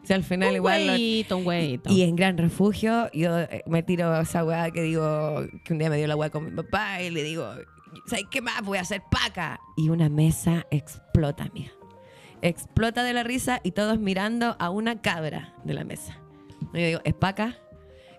O 0.02 0.06
sea, 0.06 0.16
al 0.16 0.24
final 0.24 0.48
Un 0.50 0.56
igual. 0.56 0.86
lo- 0.86 0.92
hueito, 0.94 1.36
un 1.36 1.46
hueito. 1.46 1.92
y 1.92 2.02
en 2.02 2.16
Gran 2.16 2.38
Refugio, 2.38 3.10
yo 3.12 3.38
eh, 3.38 3.62
me 3.66 3.82
tiro 3.82 4.18
esa 4.18 4.42
weá 4.44 4.70
que 4.70 4.80
digo, 4.80 5.44
que 5.62 5.74
un 5.74 5.78
día 5.78 5.90
me 5.90 5.98
dio 5.98 6.06
la 6.06 6.16
weá 6.16 6.30
con 6.30 6.46
mi 6.46 6.50
papá 6.50 7.02
y 7.02 7.10
le 7.10 7.22
digo, 7.22 7.46
¿sabes 8.06 8.24
qué 8.30 8.40
más? 8.40 8.62
Voy 8.62 8.78
a 8.78 8.80
hacer 8.80 9.02
paca. 9.10 9.60
Y 9.76 9.90
una 9.90 10.08
mesa 10.08 10.66
explota, 10.70 11.48
mía. 11.52 11.70
Explota 12.42 13.02
de 13.02 13.12
la 13.12 13.22
risa 13.22 13.60
y 13.62 13.72
todos 13.72 13.98
mirando 13.98 14.56
a 14.58 14.70
una 14.70 15.00
cabra 15.00 15.54
de 15.64 15.74
la 15.74 15.84
mesa. 15.84 16.18
Y 16.72 16.80
yo 16.80 16.86
digo, 16.86 17.00
¿es 17.04 17.14
paca? 17.14 17.56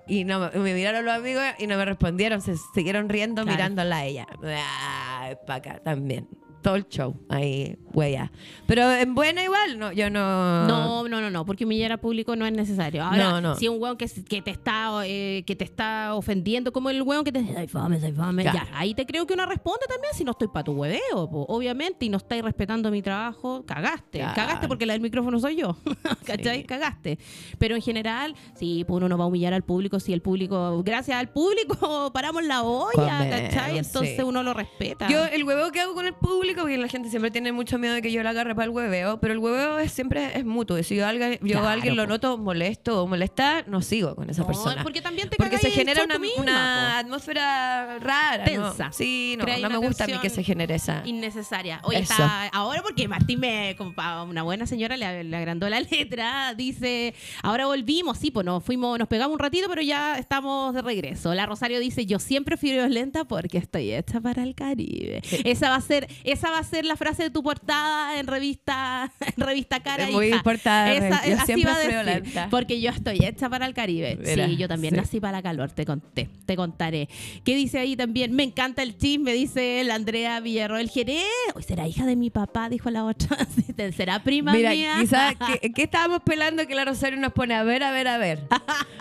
Y 0.07 0.26
no, 0.26 0.39
me- 0.39 0.74
miraron 0.74 1.05
los 1.05 1.13
amigos 1.15 1.43
y 1.59 1.67
no 1.67 1.78
me 1.78 1.86
respondieron, 1.86 2.41
se 2.41 2.55
siguieron 2.74 3.07
riendo 3.09 3.43
Claro. 3.43 3.55
mirándola 3.57 3.97
a 3.97 4.05
ella. 4.05 4.28
Ah, 4.43 5.28
es 5.32 5.38
paca 5.45 5.80
también. 5.84 6.28
Todo 6.62 6.76
el 6.76 6.88
show 6.88 7.16
ahí, 7.30 7.78
huella. 7.93 8.32
Pero 8.68 8.91
en 8.91 9.16
buena 9.16 9.43
igual, 9.43 9.80
no, 9.80 9.91
yo 9.91 10.09
no. 10.09 10.68
No, 10.68 11.07
no, 11.07 11.22
no, 11.22 11.30
no, 11.30 11.45
porque 11.45 11.66
humillar 11.66 11.91
a 11.91 11.97
público 11.97 12.36
no 12.36 12.45
es 12.45 12.53
necesario. 12.53 13.03
Ahora, 13.03 13.18
No, 13.18 13.41
no. 13.41 13.55
si 13.55 13.68
un 13.68 13.82
hueón 13.82 13.97
que, 13.97 14.07
que 14.07 14.41
te 14.41 14.51
está 14.51 14.91
eh, 15.05 15.43
que 15.45 15.55
te 15.55 15.64
está 15.64 16.14
ofendiendo, 16.16 16.72
como 16.72 16.89
el 16.89 17.01
hueón 17.01 17.24
que 17.24 17.32
te 17.32 17.39
dice, 17.41 17.55
ay, 17.57 17.68
fame, 17.68 17.99
ay, 18.03 18.12
fame, 18.14 18.43
ya, 18.43 18.68
ahí 18.74 18.93
te 18.93 19.05
creo 19.05 19.26
que 19.26 19.34
uno 19.34 19.45
responde 19.45 19.86
también 19.88 20.14
si 20.14 20.24
no 20.24 20.32
estoy 20.32 20.47
para 20.49 20.64
tu 20.64 20.74
hueveo, 20.74 21.30
po, 21.30 21.45
obviamente, 21.49 22.05
y 22.05 22.09
no 22.09 22.18
estáis 22.18 22.43
respetando 22.43 22.91
mi 22.91 23.01
trabajo, 23.01 23.64
cagaste. 23.66 24.20
Cagaste 24.20 24.68
porque 24.68 24.86
la 24.86 24.93
del 24.93 25.01
micrófono 25.01 25.39
soy 25.39 25.55
yo, 25.57 25.78
¿cachai? 26.26 26.59
Sí. 26.59 26.64
Cagaste. 26.66 27.18
Pero 27.57 27.76
en 27.76 27.82
general, 27.82 28.36
sí, 28.55 28.84
pues 28.88 28.97
uno 28.97 29.09
no 29.09 29.18
va 29.18 29.24
a 29.24 29.28
humillar 29.28 29.53
al 29.53 29.64
público 29.64 29.99
si 29.99 30.14
el 30.14 30.22
público, 30.22 30.82
gracias 30.84 31.18
al 31.18 31.30
público, 31.30 32.12
paramos 32.14 32.43
la 32.43 32.64
olla, 32.64 33.30
¿cachai? 33.30 33.78
Entonces 33.78 34.16
sí. 34.18 34.22
uno 34.22 34.43
lo 34.43 34.53
respeta. 34.53 35.07
Yo 35.09 35.26
el 35.26 35.43
huevo 35.43 35.72
que 35.72 35.82
hago 35.82 35.93
con 35.93 36.05
el 36.05 36.14
público 36.14 36.51
público 36.52 36.62
porque 36.62 36.78
la 36.78 36.88
gente 36.88 37.10
siempre 37.10 37.32
tiene 37.32 37.52
mucho 37.52 37.78
miedo 37.78 37.93
de 37.95 38.02
que 38.02 38.12
yo 38.12 38.22
la 38.24 38.32
agarre 38.32 38.54
para 38.56 38.66
el 38.66 38.72
hueveo, 38.72 39.20
pero 39.20 39.34
el 39.34 39.39
hueveo 39.39 39.80
es, 39.80 39.91
siempre 39.91 40.38
es 40.38 40.45
mutuo. 40.45 40.78
Y 40.78 40.84
si 40.84 40.95
yo, 40.95 41.06
a 41.06 41.10
alguien, 41.10 41.39
yo 41.41 41.60
a 41.60 41.72
alguien 41.72 41.95
lo 41.95 42.08
noto 42.08 42.38
molesto 42.38 43.04
o 43.04 43.08
molesta, 43.08 43.64
no 43.68 43.82
sigo 43.82 44.16
con 44.16 44.30
esa 44.30 44.41
No, 44.41 44.47
persona. 44.47 44.84
porque 44.84 45.02
también 45.02 45.30
te 45.30 45.38
Porque 45.38 45.58
se 45.58 45.72
genera 45.72 46.04
una, 46.04 46.20
misma, 46.20 46.41
una 46.41 46.97
atmósfera 46.99 47.99
rara. 47.99 48.45
¿no? 48.45 48.70
Tensa. 48.70 48.91
Sí, 48.91 49.36
no, 49.38 49.45
no 49.60 49.70
me 49.70 49.78
gusta 49.78 50.04
a 50.04 50.08
mí 50.08 50.14
que 50.22 50.30
se 50.30 50.43
genere 50.43 50.76
esa. 50.76 51.02
innecesaria. 51.06 51.80
Oye, 51.84 51.99
Eso. 51.99 52.14
está 52.14 52.47
ahora 52.47 52.82
porque 52.82 53.08
Martín 53.08 53.39
me, 53.39 53.76
como 53.78 53.93
una 54.30 54.43
buena 54.43 54.66
señora, 54.68 54.97
le, 54.97 55.24
le 55.24 55.38
agrandó 55.38 55.70
la 55.70 55.80
letra. 55.91 56.54
Dice, 56.56 57.14
ahora 57.43 57.66
volvimos, 57.66 58.18
sí, 58.18 58.32
pues 58.32 58.45
nos 58.45 58.64
fuimos, 58.64 58.97
nos 58.99 59.08
pegamos 59.08 59.34
un 59.34 59.39
ratito, 59.39 59.68
pero 59.70 59.82
ya 59.82 60.18
estamos 60.18 60.74
de 60.74 60.82
regreso. 60.82 61.34
La 61.34 61.45
Rosario 61.45 61.80
dice, 61.80 62.06
yo 62.06 62.20
siempre 62.20 62.58
fui 62.58 62.72
violenta 62.72 63.26
porque 63.26 63.58
estoy 63.58 63.93
hecha 63.93 64.20
para 64.20 64.43
el 64.43 64.56
Caribe. 64.56 65.22
Esa 65.45 65.70
va 65.70 65.76
a 65.76 65.82
ser, 65.82 66.08
esa 66.24 66.40
va 66.49 66.59
a 66.59 66.63
ser 66.63 66.85
la 66.85 66.95
frase 66.95 67.23
de 67.23 67.29
tu 67.29 67.43
portada 67.43 68.17
en 68.19 68.25
revista, 68.27 69.11
en 69.37 69.43
revista 69.43 69.81
Cara. 69.81 70.05
Es 70.05 70.11
muy 70.11 70.27
hija. 70.27 70.37
importante. 70.37 71.07
Esa- 71.07 71.27
Yo 71.27 71.35
así 71.35 71.45
siempre 71.45 71.71
va 71.71 71.77
a 71.77 72.03
decir. 72.19 72.41
Porque 72.49 72.81
yo 72.81 72.89
estoy 72.91 73.19
hecha 73.25 73.49
para 73.49 73.65
el 73.65 73.73
Caribe. 73.73 74.17
Sí, 74.23 74.57
yo 74.57 74.67
también 74.67 74.93
sí. 74.95 74.99
nací 75.01 75.19
para 75.19 75.33
la 75.33 75.41
calor, 75.43 75.71
te 75.71 75.85
conté, 75.85 76.29
te 76.45 76.55
contaré. 76.55 77.09
¿Qué 77.43 77.55
dice 77.55 77.79
ahí 77.79 77.95
también? 77.95 78.33
Me 78.33 78.43
encanta 78.43 78.81
el 78.81 78.97
chisme, 78.97 79.33
dice 79.33 79.83
la 79.83 79.95
Andrea 79.95 80.39
Villarroel 80.39 80.89
Jerez. 80.89 81.25
Hoy 81.53 81.63
será 81.63 81.87
hija 81.87 82.05
de 82.05 82.15
mi 82.15 82.29
papá, 82.29 82.69
dijo 82.69 82.89
la 82.89 83.03
otra. 83.05 83.37
¿Será 83.95 84.23
prima 84.23 84.53
Mira, 84.53 84.71
mía? 84.71 84.95
quizás, 85.01 85.35
¿qué, 85.61 85.71
qué 85.73 85.83
estábamos 85.83 86.21
pelando 86.23 86.65
que 86.67 86.75
la 86.75 86.85
Rosario 86.85 87.19
nos 87.19 87.33
pone 87.33 87.53
a 87.55 87.63
ver, 87.63 87.83
a 87.83 87.91
ver, 87.91 88.07
a 88.07 88.17
ver? 88.17 88.39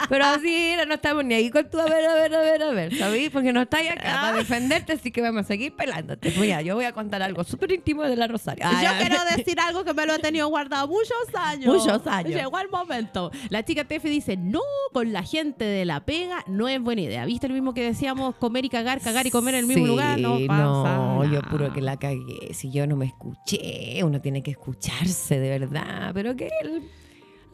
Pero 0.08 0.24
así 0.24 0.72
no 0.86 0.94
estamos 0.94 1.24
ni 1.24 1.34
ahí 1.34 1.50
con 1.50 1.68
tu 1.70 1.78
a 1.78 1.84
ver, 1.84 2.04
a 2.06 2.14
ver, 2.14 2.34
a 2.34 2.40
ver, 2.40 2.62
a 2.62 2.70
ver, 2.70 2.96
¿sabes? 2.98 3.30
Porque 3.30 3.52
no 3.52 3.62
estáis 3.62 3.90
acá 3.90 4.00
Ah. 4.18 4.20
para 4.22 4.36
defenderte, 4.38 4.92
así 4.94 5.10
que 5.10 5.20
vamos 5.20 5.42
a 5.42 5.44
seguir 5.44 5.74
pelándote. 5.76 6.32
Mira, 6.38 6.62
yo 6.62 6.74
voy 6.74 6.84
a 6.86 6.92
contar 6.92 7.22
algo 7.22 7.29
súper 7.44 7.72
íntimo 7.72 8.02
de 8.02 8.16
la 8.16 8.26
Rosario. 8.26 8.64
Ay, 8.66 8.84
Yo 8.84 8.90
ay, 8.92 9.06
quiero 9.06 9.16
decir 9.36 9.58
algo 9.60 9.84
que 9.84 9.94
me 9.94 10.06
lo 10.06 10.14
he 10.14 10.18
tenido 10.18 10.48
guardado 10.48 10.88
muchos 10.88 11.16
años. 11.34 11.66
Muchos 11.74 12.06
años. 12.06 12.32
Llegó 12.32 12.58
el 12.58 12.68
momento. 12.68 13.30
La 13.48 13.64
chica 13.64 13.84
Tefe 13.84 14.08
dice, 14.08 14.36
no, 14.36 14.60
con 14.92 15.12
la 15.12 15.22
gente 15.22 15.64
de 15.64 15.84
la 15.84 16.00
pega 16.04 16.44
no 16.46 16.68
es 16.68 16.80
buena 16.80 17.02
idea. 17.02 17.24
¿Viste 17.24 17.48
lo 17.48 17.54
mismo 17.54 17.74
que 17.74 17.82
decíamos, 17.82 18.34
comer 18.36 18.64
y 18.64 18.68
cagar, 18.68 19.00
cagar 19.00 19.26
y 19.26 19.30
comer 19.30 19.54
en 19.54 19.60
el 19.60 19.66
mismo 19.66 19.84
Sí, 19.84 19.88
lugar? 19.90 20.18
No 20.20 20.38
pasa 20.46 20.96
no, 20.96 21.24
yo 21.24 21.40
nada. 21.40 21.50
puro 21.50 21.72
que 21.72 21.80
la 21.80 21.96
cagué. 21.98 22.52
Si 22.54 22.70
yo 22.70 22.86
no 22.86 22.96
me 22.96 23.06
escuché, 23.06 24.02
uno 24.04 24.20
tiene 24.20 24.42
que 24.42 24.50
escucharse 24.52 25.38
de 25.38 25.48
verdad. 25.58 26.10
Pero 26.14 26.36
que 26.36 26.48
el- 26.62 26.82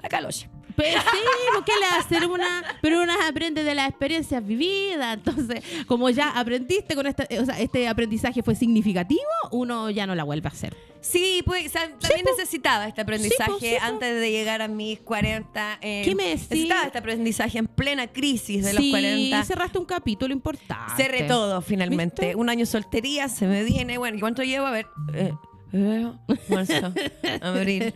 la 0.03 0.09
calocha. 0.09 0.49
Pero 0.77 1.01
sí, 1.01 1.19
¿por 1.55 1.65
¿qué 1.65 1.73
le 1.81 1.87
hacer 1.99 2.27
una? 2.29 2.63
Pero 2.83 3.03
una 3.03 3.27
aprende 3.27 3.65
de 3.65 3.75
las 3.75 3.89
experiencias 3.89 4.47
vividas. 4.47 5.15
Entonces, 5.17 5.65
como 5.87 6.11
ya 6.11 6.39
aprendiste 6.39 6.95
con 6.95 7.07
esta, 7.07 7.27
o 7.41 7.45
sea, 7.47 7.59
este 7.61 7.89
aprendizaje 7.89 8.43
fue 8.43 8.55
significativo, 8.55 9.23
uno 9.53 9.89
ya 9.89 10.07
no 10.07 10.15
la 10.15 10.25
vuelve 10.25 10.49
a 10.49 10.53
hacer. 10.53 10.77
Sí, 11.01 11.41
pues 11.47 11.73
también 11.73 12.25
necesitaba 12.37 12.89
este 12.89 13.01
aprendizaje 13.01 13.45
Sí, 13.45 13.51
po, 13.53 13.59
sí, 13.61 13.75
po. 13.79 13.85
antes 13.87 14.21
de 14.21 14.31
llegar 14.31 14.61
a 14.61 14.69
mis 14.69 14.99
40. 15.01 15.79
eh, 15.81 16.03
¿Qué 16.05 16.15
me 16.15 16.25
decís? 16.25 16.51
Necesitaba 16.51 16.83
este 16.85 16.99
aprendizaje 16.99 17.59
en 17.59 17.69
plena 17.69 18.09
crisis 18.09 18.63
de 18.65 18.75
los 18.75 18.85
40. 18.91 19.45
cerraste 19.45 19.79
un 19.79 19.85
capítulo 19.87 20.35
importante. 20.35 20.93
Cerré 21.03 21.23
todo 21.23 21.63
finalmente. 21.63 22.21
¿Viste? 22.23 22.37
Un 22.37 22.51
año 22.51 22.67
soltería, 22.67 23.29
se 23.31 23.47
me 23.47 23.63
viene. 23.65 23.97
Bueno, 23.97 24.19
¿y 24.19 24.21
cuánto 24.21 24.43
llevo? 24.43 24.67
A 24.67 24.73
ver. 24.73 24.89
Eh, 25.15 25.33
febrero, 25.71 26.19
marzo, 26.49 26.93
abril. 27.43 27.95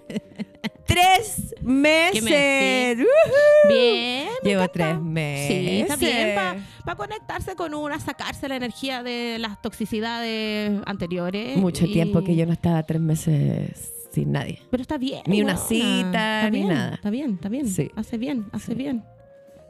¡Tres 0.86 1.54
meses! 1.62 2.22
meses? 2.24 2.98
¡Ujú! 2.98 3.68
Bien. 3.68 4.28
Llevo 4.42 4.68
tres 4.68 5.00
meses. 5.00 5.48
Sí, 5.48 5.80
está 5.82 5.96
bien 5.96 6.64
para 6.84 6.96
conectarse 6.96 7.54
con 7.54 7.74
una, 7.74 8.00
sacarse 8.00 8.48
la 8.48 8.56
energía 8.56 9.02
de 9.04 9.38
las 9.38 9.60
toxicidades 9.62 10.80
anteriores. 10.86 11.56
Mucho 11.58 11.86
y- 11.86 11.92
tiempo 11.92 12.24
que 12.24 12.34
yo 12.34 12.46
no 12.46 12.52
estaba 12.52 12.82
tres 12.82 13.00
meses 13.00 13.92
sin 14.12 14.32
nadie. 14.32 14.60
Pero 14.70 14.80
está 14.80 14.98
bien. 14.98 15.22
Ni 15.26 15.40
una 15.42 15.56
cita, 15.56 16.50
ni 16.50 16.58
bien, 16.58 16.68
nada. 16.68 16.94
Está 16.96 17.10
bien, 17.10 17.34
está 17.34 17.48
bien. 17.48 17.68
Sí. 17.68 17.90
Hace 17.94 18.18
bien, 18.18 18.46
hace 18.52 18.74
bien. 18.74 19.04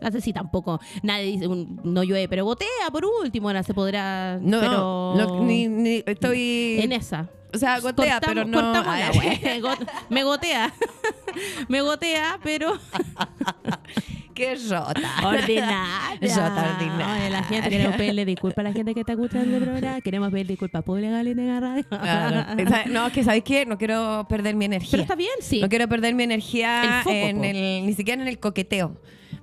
Hace 0.01 0.23
sí, 0.23 0.33
tampoco. 0.33 0.81
Nadie 1.03 1.25
dice, 1.27 1.47
un- 1.47 1.79
no 1.85 2.03
llueve, 2.03 2.27
pero 2.29 2.45
gotea 2.47 2.67
por 2.91 3.05
último. 3.05 3.49
Ahora 3.51 3.63
se 3.63 3.75
podrá. 3.75 4.39
No, 4.41 4.61
pero 4.61 5.15
no, 5.17 5.45
ni, 5.45 5.69
ni- 5.69 6.03
estoy. 6.07 6.79
En 6.81 6.93
esa. 6.93 7.29
O 7.55 7.59
sea, 7.59 7.79
gotea, 7.81 8.21
Cortamos- 8.21 8.21
pero 8.27 8.45
no. 8.45 8.61
cortamos. 8.61 9.17
Got- 9.63 9.91
Me 10.09 10.23
gotea. 10.25 10.73
Me 11.69 11.81
gotea, 11.81 12.39
pero 12.43 12.79
Qué 14.35 14.55
rota. 14.55 14.95
ordinaria. 15.25 16.19
Rota 16.21 16.75
ordinaria. 16.77 17.15
Oye, 17.15 17.31
la 17.31 17.43
gente 17.45 17.69
queremos 17.69 17.97
pedirle 17.97 18.25
disculpas 18.25 18.59
a 18.65 18.69
la 18.69 18.73
gente 18.73 18.95
que 18.95 19.01
está 19.01 19.13
escuchando 19.13 19.57
el 19.57 19.63
programa. 19.63 20.01
Queremos 20.01 20.31
pedir 20.31 20.47
disculpas 20.47 20.83
públicas 20.83 21.13
a 21.15 21.23
Linda 21.23 21.61
Radio. 21.61 21.85
Claro. 21.89 22.47
No, 22.87 23.07
es 23.09 23.13
que 23.13 23.23
¿sabes 23.25 23.43
qué? 23.45 23.67
No 23.67 23.77
quiero 23.77 24.27
perder 24.29 24.55
mi 24.55 24.65
energía. 24.65 24.91
Pero 24.93 25.03
está 25.03 25.15
bien, 25.15 25.31
sí. 25.41 25.61
No 25.61 25.69
quiero 25.69 25.89
perder 25.89 26.15
mi 26.15 26.23
energía 26.23 26.83
El 26.99 27.03
foco, 27.05 27.15
en 27.15 27.45
el, 27.45 27.87
ni 27.87 27.93
siquiera 27.95 28.23
en 28.23 28.29
el 28.29 28.39
coqueteo. 28.39 28.97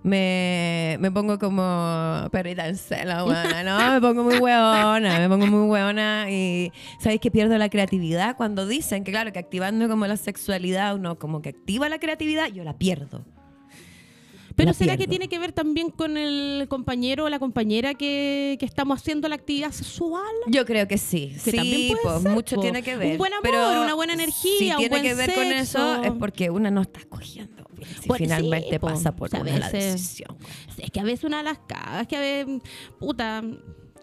Me, 0.08 0.96
me 1.02 1.12
pongo 1.12 1.38
como 1.38 2.30
perrita 2.32 2.66
en 2.66 2.78
celo, 2.78 3.26
weona, 3.26 3.62
¿no? 3.62 3.94
Me 3.94 4.00
pongo 4.00 4.24
muy 4.24 4.38
hueona, 4.38 5.20
me 5.20 5.28
pongo 5.28 5.48
muy 5.48 5.70
hueona 5.70 6.32
y 6.32 6.72
¿sabéis 6.98 7.20
que 7.20 7.30
pierdo 7.30 7.58
la 7.58 7.68
creatividad? 7.68 8.38
Cuando 8.38 8.66
dicen 8.66 9.04
que, 9.04 9.12
claro, 9.12 9.34
que 9.34 9.40
activando 9.40 9.90
como 9.90 10.08
la 10.08 10.16
sexualidad 10.16 10.96
uno 10.96 11.20
como 11.20 11.42
que 11.42 11.50
activa 11.50 11.90
la 11.90 12.00
creatividad, 12.00 12.48
yo 12.48 12.64
la 12.64 12.78
pierdo. 12.78 13.26
Pero 14.58 14.72
La 14.72 14.74
¿será 14.74 14.94
que 14.94 14.98
pierdo. 15.06 15.12
tiene 15.12 15.30
que 15.30 15.40
ver 15.40 15.54
también 15.54 15.90
con 15.92 16.18
el 16.18 16.66
compañero 16.68 17.24
o 17.26 17.30
la 17.30 17.40
compañera 17.40 17.94
que, 17.94 18.58
que 18.60 18.66
estamos 18.66 19.00
haciendo 19.00 19.30
la 19.30 19.36
actividad 19.36 19.72
sexual? 19.72 20.26
Yo 20.48 20.66
creo 20.66 20.88
que 20.88 20.98
sí. 20.98 21.32
Que 21.46 21.52
sí, 21.52 21.58
también 21.58 21.92
puede 21.92 22.02
pues, 22.04 22.22
ser, 22.24 22.32
mucho 22.34 22.56
po. 22.56 22.62
tiene 22.64 22.84
que 22.84 22.98
ver. 22.98 23.12
Un 23.14 23.18
buen 23.20 23.34
amor, 23.34 23.44
pero 23.44 23.82
una 23.84 23.94
buena 23.94 24.14
energía, 24.14 24.58
Si 24.58 24.70
un 24.72 24.78
tiene 24.78 24.90
buen 24.90 25.04
que 25.04 25.14
ver 25.14 25.34
con 25.34 25.44
eso, 25.46 25.96
sexo. 25.96 26.04
es 26.04 26.12
porque 26.20 26.50
una 26.50 26.70
no 26.72 26.82
está 26.82 27.00
escogiendo. 27.00 27.64
Si 28.02 28.08
Pues 28.08 28.18
sí, 28.18 28.24
finalmente 28.26 28.80
po. 28.80 28.88
pasa 28.88 29.16
por 29.16 29.30
una 29.34 29.44
la 29.60 29.70
veces- 29.70 29.94
decisión. 29.94 30.36
Es 30.80 30.90
que 30.92 31.00
a 31.00 31.04
veces 31.04 31.24
una 31.24 31.38
de 31.38 31.44
las 31.44 31.60
cagas, 31.60 32.08
que 32.08 32.18
a 32.18 32.20
veces, 32.20 32.62
puta... 33.00 33.44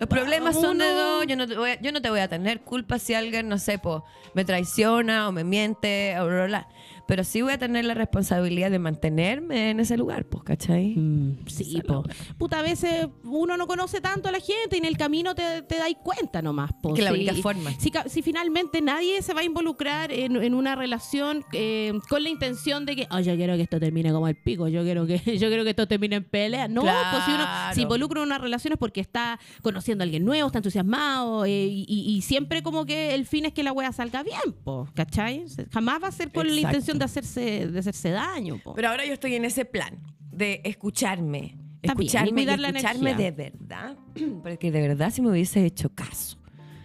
Los 0.00 0.08
problemas 0.08 0.60
son 0.60 0.78
de 0.78 0.92
dos. 0.92 1.24
Yo 1.28 1.36
no, 1.36 1.46
te 1.46 1.56
voy 1.56 1.70
a, 1.70 1.80
yo 1.80 1.92
no 1.92 2.02
te 2.02 2.10
voy 2.10 2.18
a 2.18 2.26
tener 2.28 2.62
culpa 2.62 2.98
si 2.98 3.14
alguien, 3.14 3.48
no 3.48 3.58
sé, 3.58 3.78
po, 3.78 4.04
me 4.34 4.44
traiciona 4.44 5.28
o 5.28 5.32
me 5.32 5.44
miente 5.44 6.16
o 6.18 6.26
bla, 6.26 6.34
bla, 6.34 6.46
bla. 6.46 6.68
Pero 7.06 7.24
sí 7.24 7.42
voy 7.42 7.52
a 7.52 7.58
tener 7.58 7.84
la 7.84 7.94
responsabilidad 7.94 8.70
de 8.70 8.78
mantenerme 8.78 9.70
en 9.70 9.80
ese 9.80 9.96
lugar, 9.96 10.24
pues, 10.24 10.42
¿cachai? 10.44 10.94
Mm, 10.96 11.46
sí, 11.46 11.76
la 11.76 11.82
po. 11.82 12.04
Puta, 12.38 12.60
a 12.60 12.62
veces 12.62 13.08
uno 13.24 13.56
no 13.56 13.66
conoce 13.66 14.00
tanto 14.00 14.28
a 14.28 14.32
la 14.32 14.40
gente 14.40 14.76
y 14.76 14.78
en 14.78 14.84
el 14.84 14.96
camino 14.96 15.34
te, 15.34 15.62
te 15.62 15.76
dais 15.78 15.96
cuenta 16.02 16.42
nomás. 16.42 16.72
Po. 16.82 16.94
Que 16.94 17.02
la 17.02 17.10
Si- 17.10 17.16
única 17.16 17.34
forma. 17.34 17.70
Si, 17.78 17.92
si 18.06 18.22
finalmente 18.22 18.80
nadie 18.80 19.20
se 19.22 19.34
va 19.34 19.40
a 19.40 19.44
involucrar 19.44 20.12
en, 20.12 20.36
en 20.36 20.54
una 20.54 20.74
relación 20.74 21.44
eh, 21.52 21.92
con 22.08 22.22
la 22.22 22.28
intención 22.28 22.86
de 22.86 22.96
que, 22.96 23.08
oh, 23.10 23.20
yo 23.20 23.36
quiero 23.36 23.56
que 23.56 23.62
esto 23.62 23.78
termine 23.78 24.12
como 24.12 24.28
el 24.28 24.36
pico, 24.36 24.68
yo 24.68 24.82
quiero 24.82 25.06
que, 25.06 25.18
yo 25.38 25.48
quiero 25.48 25.64
que 25.64 25.70
esto 25.70 25.86
termine 25.86 26.16
en 26.16 26.24
pelea. 26.24 26.68
No, 26.68 26.82
pues 26.82 27.24
si 27.26 27.32
uno 27.32 27.44
se 27.74 27.80
involucra 27.82 28.20
en 28.20 28.26
una 28.28 28.38
relación 28.38 28.72
es 28.72 28.78
porque 28.78 29.00
está 29.00 29.38
conociendo 29.62 30.02
a 30.02 30.04
alguien 30.04 30.24
nuevo, 30.24 30.46
está 30.46 30.58
entusiasmado 30.58 31.44
eh, 31.44 31.66
y, 31.68 32.22
siempre 32.22 32.62
como 32.62 32.86
que 32.86 33.14
el 33.14 33.26
fin 33.26 33.44
es 33.44 33.52
que 33.52 33.62
la 33.62 33.72
wea 33.72 33.92
salga 33.92 34.22
bien, 34.22 34.54
po, 34.64 34.88
¿cachai? 34.94 35.44
Jamás 35.72 36.02
va 36.02 36.08
a 36.08 36.12
ser 36.12 36.32
con 36.32 36.46
la 36.46 36.54
Exacto. 36.54 36.73
Intención 36.74 36.98
de 36.98 37.04
hacerse, 37.04 37.68
de 37.68 37.78
hacerse 37.78 38.10
daño, 38.10 38.58
po. 38.58 38.74
Pero 38.74 38.88
ahora 38.88 39.04
yo 39.04 39.12
estoy 39.12 39.34
en 39.36 39.44
ese 39.44 39.64
plan 39.64 39.98
de 40.18 40.60
escucharme. 40.64 41.56
Escucharme 41.82 42.30
y, 42.30 42.32
cuidar 42.32 42.58
la 42.58 42.68
escucharme 42.70 43.14
de 43.14 43.30
verdad. 43.30 43.96
Porque 44.42 44.72
de 44.72 44.80
verdad 44.80 45.12
si 45.12 45.22
me 45.22 45.30
hubiese 45.30 45.64
hecho 45.64 45.90
caso. 45.90 46.38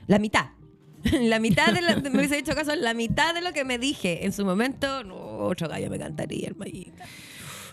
La 0.07 0.19
mitad. 0.19 0.51
La 1.21 1.39
mitad 1.39 1.73
de 1.73 1.81
la, 1.81 1.95
me 1.95 2.17
hubiese 2.17 2.37
hecho 2.37 2.53
caso, 2.53 2.75
la 2.75 2.93
mitad 2.93 3.33
de 3.33 3.39
lo 3.39 3.53
que 3.53 3.63
me 3.63 3.77
dije 3.77 4.25
en 4.25 4.33
su 4.33 4.43
momento, 4.43 5.01
no, 5.05 5.15
otro 5.15 5.69
gallo 5.69 5.89
me 5.89 5.97
cantaría, 5.97 6.47
hermanita. 6.47 7.05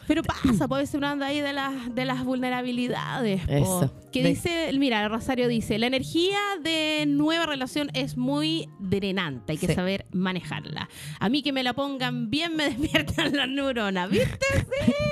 Pero 0.07 0.23
pasa, 0.23 0.69
puede 0.69 0.87
ser 0.87 0.99
una 0.99 1.13
anda 1.13 1.27
ahí 1.27 1.41
de 1.41 1.53
las, 1.53 1.95
de 1.95 2.05
las 2.05 2.25
vulnerabilidades. 2.25 3.43
po. 3.47 3.53
Eso. 3.53 3.93
Que 4.13 4.23
De- 4.23 4.29
dice, 4.31 4.71
mira, 4.79 5.07
Rosario 5.09 5.49
dice, 5.49 5.79
la 5.79 5.87
energía 5.89 6.39
de 6.63 7.05
nueva 7.07 7.47
relación 7.47 7.91
es 7.93 8.17
muy 8.17 8.69
drenante, 8.79 9.53
hay 9.53 9.59
que 9.59 9.67
Sí. 9.67 9.75
saber 9.75 10.07
manejarla. 10.13 10.89
A 11.21 11.29
mí 11.29 11.43
que 11.43 11.53
me 11.53 11.63
la 11.63 11.73
pongan 11.75 12.31
bien 12.31 12.57
me 12.57 12.65
despiertan 12.71 13.37
las 13.37 13.49
neuronas, 13.49 14.09
¿viste? 14.11 14.47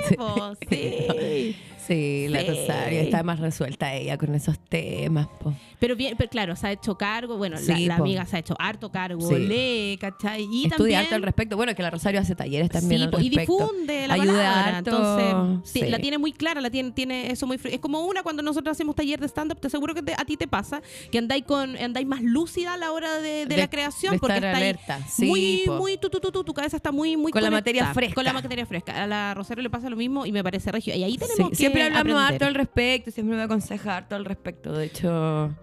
Sí, 0.09 0.15
po, 0.15 0.53
sí. 0.69 1.55
Sí, 1.87 2.27
la 2.29 2.41
Sí. 2.41 2.47
Rosario 2.47 2.99
está 3.01 3.23
más 3.23 3.39
resuelta 3.39 3.93
ella 3.93 4.17
con 4.17 4.33
esos 4.35 4.57
temas. 4.59 5.27
po. 5.39 5.53
Pero 5.79 5.95
bien, 5.95 6.15
pero 6.17 6.29
claro, 6.29 6.55
se 6.55 6.67
ha 6.67 6.71
hecho 6.71 6.97
cargo, 6.97 7.37
bueno, 7.37 7.57
la, 7.59 7.75
Sí, 7.75 7.85
la 7.85 7.97
po. 7.97 8.03
amiga 8.03 8.25
se 8.25 8.37
ha 8.37 8.39
hecho 8.39 8.55
harto 8.57 8.89
cargo, 8.91 9.21
Sí. 9.27 9.35
lee, 9.39 9.97
¿cachai? 9.99 10.43
Y 10.43 10.65
Estudia 10.65 10.69
también... 10.77 10.99
harto 10.99 11.15
al 11.15 11.21
respecto. 11.23 11.55
Bueno, 11.57 11.75
que 11.75 11.83
la 11.83 11.89
Rosario 11.91 12.19
hace 12.21 12.33
talleres 12.35 12.69
también 12.69 13.01
Sí, 13.01 13.05
al 13.05 13.11
po, 13.11 13.19
y 13.19 13.29
respecto. 13.29 13.57
difunde 13.67 14.07
la 14.07 14.13
Ayuda 14.13 14.25
palabra. 14.33 14.77
harto, 14.77 14.89
Entonces, 14.91 15.89
la 15.89 15.99
tiene 15.99 16.17
muy 16.17 16.31
clara, 16.31 16.61
la 16.61 16.69
tiene, 16.69 16.91
tiene 16.91 17.31
eso 17.31 17.45
muy 17.45 17.59
Es 17.65 17.79
como 17.79 18.05
una 18.05 18.23
cuando 18.23 18.41
nosotros 18.41 18.71
hacemos 18.71 18.95
taller 18.95 19.19
de 19.19 19.27
stand-up, 19.27 19.59
te 19.59 19.69
seguro 19.69 19.93
que 19.93 20.01
te- 20.01 20.13
a 20.13 20.25
ti 20.25 20.37
te 20.37 20.47
pasa, 20.47 20.81
que 21.11 21.17
andáis 21.17 21.43
con 21.43 21.75
andáis 21.77 22.07
más 22.07 22.21
lúcida 22.21 22.73
a 22.73 22.77
la 22.77 22.91
hora 22.91 23.19
de, 23.19 23.29
de 23.29 23.45
De- 23.45 23.57
la 23.57 23.69
creación, 23.69 24.13
de 24.13 24.19
porque 24.19 24.35
estar 24.35 24.55
alerta. 24.55 24.99
Sí, 25.07 25.25
muy, 25.25 25.63
po. 25.65 25.75
muy, 25.77 25.97
tu, 25.97 26.09
tu, 26.09 26.19
tu, 26.19 26.31
tu, 26.31 26.43
tu 26.43 26.53
cabeza 26.53 26.77
está 26.77 26.91
muy, 26.91 27.17
muy 27.17 27.31
Con 27.31 27.43
la 27.43 27.51
materia 27.51 27.93
fresca. 27.93 28.15
Con 28.15 28.23
la 28.23 28.33
materia 28.33 28.65
fresca. 28.65 29.03
A 29.03 29.07
la 29.07 29.33
Rosario 29.33 29.61
le 29.61 29.69
pasa 29.69 29.89
lo 29.89 29.95
mismo 29.97 30.25
y 30.25 30.31
me 30.31 30.43
parece 30.43 30.71
regio. 30.71 30.95
Y 30.95 31.03
ahí 31.03 31.17
tenemos 31.17 31.57
que 31.57 31.69
Siempre 31.75 31.97
hablamos 31.97 32.23
aprender. 32.23 32.33
harto 32.33 32.45
al 32.45 32.55
respecto, 32.55 33.11
siempre 33.11 33.37
me 33.37 33.43
aconseja 33.43 33.97
harto 33.97 34.15
al 34.15 34.25
respecto. 34.25 34.73
De 34.73 34.85
hecho, 34.85 35.55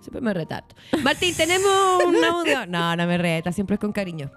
Siempre 0.00 0.20
me 0.20 0.34
retrato. 0.34 0.74
Martín, 1.02 1.34
¿tenemos 1.36 2.04
un 2.06 2.24
audio? 2.24 2.66
No, 2.66 2.96
no 2.96 3.06
me 3.06 3.18
reta, 3.18 3.52
siempre 3.52 3.74
es 3.74 3.80
con 3.80 3.92
cariño. 3.92 4.30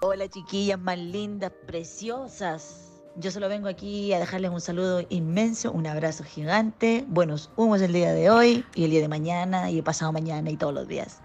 Hola 0.00 0.28
chiquillas 0.28 0.78
más 0.78 0.98
lindas, 0.98 1.52
preciosas. 1.66 2.88
Yo 3.16 3.30
solo 3.30 3.48
vengo 3.48 3.68
aquí 3.68 4.12
a 4.14 4.18
dejarles 4.18 4.50
un 4.50 4.60
saludo 4.60 5.04
inmenso, 5.10 5.70
un 5.70 5.86
abrazo 5.86 6.24
gigante, 6.24 7.04
buenos 7.08 7.50
humos 7.56 7.82
el 7.82 7.92
día 7.92 8.14
de 8.14 8.30
hoy 8.30 8.64
y 8.74 8.84
el 8.84 8.90
día 8.90 9.02
de 9.02 9.08
mañana 9.08 9.70
y 9.70 9.78
el 9.78 9.84
pasado 9.84 10.12
mañana 10.12 10.50
y 10.50 10.56
todos 10.56 10.72
los 10.72 10.88
días. 10.88 11.20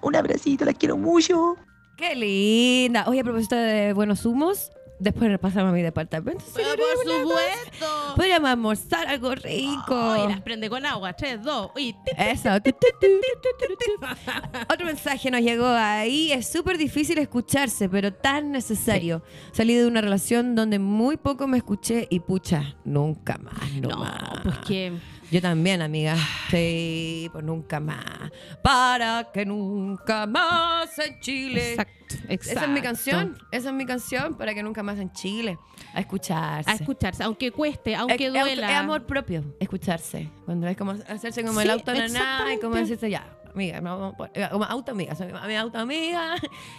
Un 0.00 0.16
abracito, 0.16 0.64
las 0.64 0.74
quiero 0.74 0.96
mucho. 0.96 1.56
Qué 1.98 2.14
linda. 2.14 3.04
Oye, 3.06 3.20
a 3.20 3.24
propósito 3.24 3.56
de 3.56 3.92
buenos 3.92 4.24
humos, 4.24 4.70
después 4.98 5.30
repasamos 5.30 5.70
a 5.70 5.72
mi 5.72 5.82
departamento. 5.82 6.44
Pero 6.54 6.68
por 6.76 7.12
supuesto. 7.12 7.86
Podríamos 8.16 8.50
almorzar 8.50 9.06
algo 9.08 9.34
rico. 9.34 10.24
Y 10.24 10.28
las 10.28 10.40
prende 10.40 10.68
con 10.70 10.84
agua. 10.86 11.12
3, 11.12 11.42
2 11.42 11.70
y... 11.76 11.94
Eso. 12.16 12.50
Otro 14.70 14.86
mensaje 14.86 15.30
nos 15.30 15.40
llegó 15.40 15.66
ahí. 15.66 16.32
Es 16.32 16.48
súper 16.48 16.78
difícil 16.78 17.18
escucharse, 17.18 17.88
pero 17.88 18.12
tan 18.12 18.52
necesario. 18.52 19.22
Salí 19.52 19.74
de 19.74 19.86
una 19.86 20.00
relación 20.00 20.54
donde 20.54 20.78
muy 20.78 21.16
poco 21.16 21.46
me 21.46 21.58
escuché 21.58 22.06
y 22.10 22.20
pucha, 22.20 22.76
nunca 22.84 23.38
más, 23.38 23.54
no, 23.80 23.88
No, 23.88 23.96
más. 23.98 24.40
pues 24.42 24.58
que... 24.66 24.92
Yo 25.30 25.42
también, 25.42 25.82
amiga. 25.82 26.16
Sí, 26.50 27.28
pues 27.32 27.44
nunca 27.44 27.80
más. 27.80 28.30
Para 28.62 29.30
que 29.32 29.44
nunca 29.44 30.24
más 30.26 30.96
en 31.00 31.18
Chile. 31.20 31.70
Exacto, 31.72 32.14
exacto. 32.28 32.50
Esa 32.52 32.64
es 32.64 32.68
mi 32.68 32.80
canción. 32.80 33.38
Esa 33.50 33.68
es 33.70 33.74
mi 33.74 33.86
canción 33.86 34.34
para 34.36 34.54
que 34.54 34.62
nunca 34.62 34.84
más 34.84 34.98
en 35.00 35.10
Chile. 35.12 35.58
A 35.94 36.00
escucharse. 36.00 36.70
A 36.70 36.74
escucharse, 36.74 37.24
aunque 37.24 37.50
cueste, 37.50 37.96
aunque 37.96 38.26
Es- 38.26 38.32
duela. 38.32 38.70
Es 38.70 38.76
amor 38.76 39.04
propio, 39.04 39.42
escucharse. 39.58 40.30
Cuando 40.44 40.68
es 40.68 40.76
como 40.76 40.92
hacerse 40.92 41.42
como 41.44 41.60
el 41.60 41.66
Sí, 41.66 41.72
auto 41.72 41.92
naná 41.92 42.54
y 42.54 42.60
como 42.60 42.76
decirse 42.76 43.10
ya, 43.10 43.26
amiga, 43.52 43.80
no, 43.80 44.14
eh, 44.32 44.46
como 44.52 44.64
auto 44.64 44.92
amiga, 44.92 45.16
soy 45.16 45.32
mi 45.48 45.56
auto 45.56 45.78
amiga. 45.78 46.36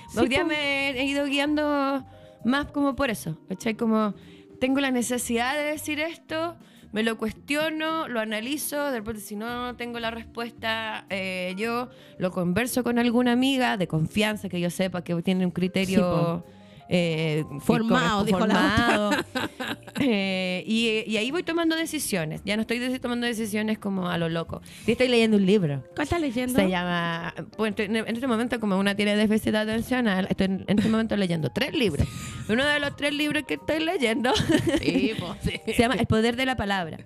Sí, 0.09 0.19
Hoy 0.19 0.29
día 0.29 0.45
me 0.45 0.91
he 0.91 1.03
ido 1.05 1.25
guiando 1.25 2.05
más 2.45 2.67
como 2.67 2.95
por 2.95 3.09
eso. 3.09 3.37
¿cachai? 3.49 3.75
Como 3.75 4.13
tengo 4.61 4.79
la 4.79 4.91
necesidad 4.91 5.55
de 5.55 5.63
decir 5.63 5.99
esto, 5.99 6.55
me 6.97 7.03
lo 7.03 7.15
cuestiono, 7.15 8.07
lo 8.07 8.19
analizo, 8.19 8.89
de 8.89 8.97
repente 8.97 9.21
si 9.21 9.35
no 9.35 9.75
tengo 9.75 9.99
la 9.99 10.09
respuesta, 10.09 11.05
eh, 11.11 11.53
yo 11.55 11.89
lo 12.17 12.31
converso 12.31 12.83
con 12.83 12.97
alguna 12.97 13.33
amiga 13.33 13.77
de 13.77 13.87
confianza 13.87 14.49
que 14.49 14.59
yo 14.59 14.71
sepa 14.71 15.03
que 15.03 15.13
tiene 15.21 15.45
un 15.45 15.51
criterio 15.51 16.43
eh, 16.89 17.43
Formado, 17.59 18.23
dijo 18.23 18.45
la 18.45 18.55
formado. 18.55 19.11
Eh, 19.99 20.63
y, 20.67 21.03
y 21.11 21.17
ahí 21.17 21.31
voy 21.31 21.41
tomando 21.41 21.75
decisiones. 21.75 22.41
Ya 22.45 22.55
no 22.55 22.61
estoy 22.61 22.99
tomando 22.99 23.25
decisiones 23.25 23.79
como 23.79 24.09
a 24.09 24.19
lo 24.19 24.29
loco. 24.29 24.61
Estoy 24.85 25.07
leyendo 25.07 25.37
un 25.37 25.45
libro. 25.47 25.83
¿Cuál 25.95 26.03
estás 26.03 26.21
leyendo? 26.21 26.53
Se 26.59 26.69
llama. 26.69 27.33
pues, 27.57 27.73
en 27.79 27.95
este 27.95 28.27
momento, 28.27 28.59
como 28.59 28.77
una 28.77 28.93
tiene 28.93 29.15
déficit 29.15 29.55
atencional, 29.55 30.27
estoy 30.29 30.45
en, 30.45 30.65
en 30.67 30.77
este 30.77 30.91
momento 30.91 31.15
leyendo 31.17 31.49
tres 31.49 31.73
libros. 31.73 32.07
Uno 32.49 32.63
de 32.63 32.79
los 32.79 32.95
tres 32.95 33.11
libros 33.11 33.43
que 33.47 33.55
estoy 33.55 33.79
leyendo 33.83 34.31
Sí, 34.79 35.13
pues, 35.19 35.31
sí. 35.41 35.59
se 35.65 35.81
llama 35.81 35.95
El 35.95 36.05
poder 36.05 36.35
de 36.35 36.45
la 36.45 36.55
palabra. 36.55 36.99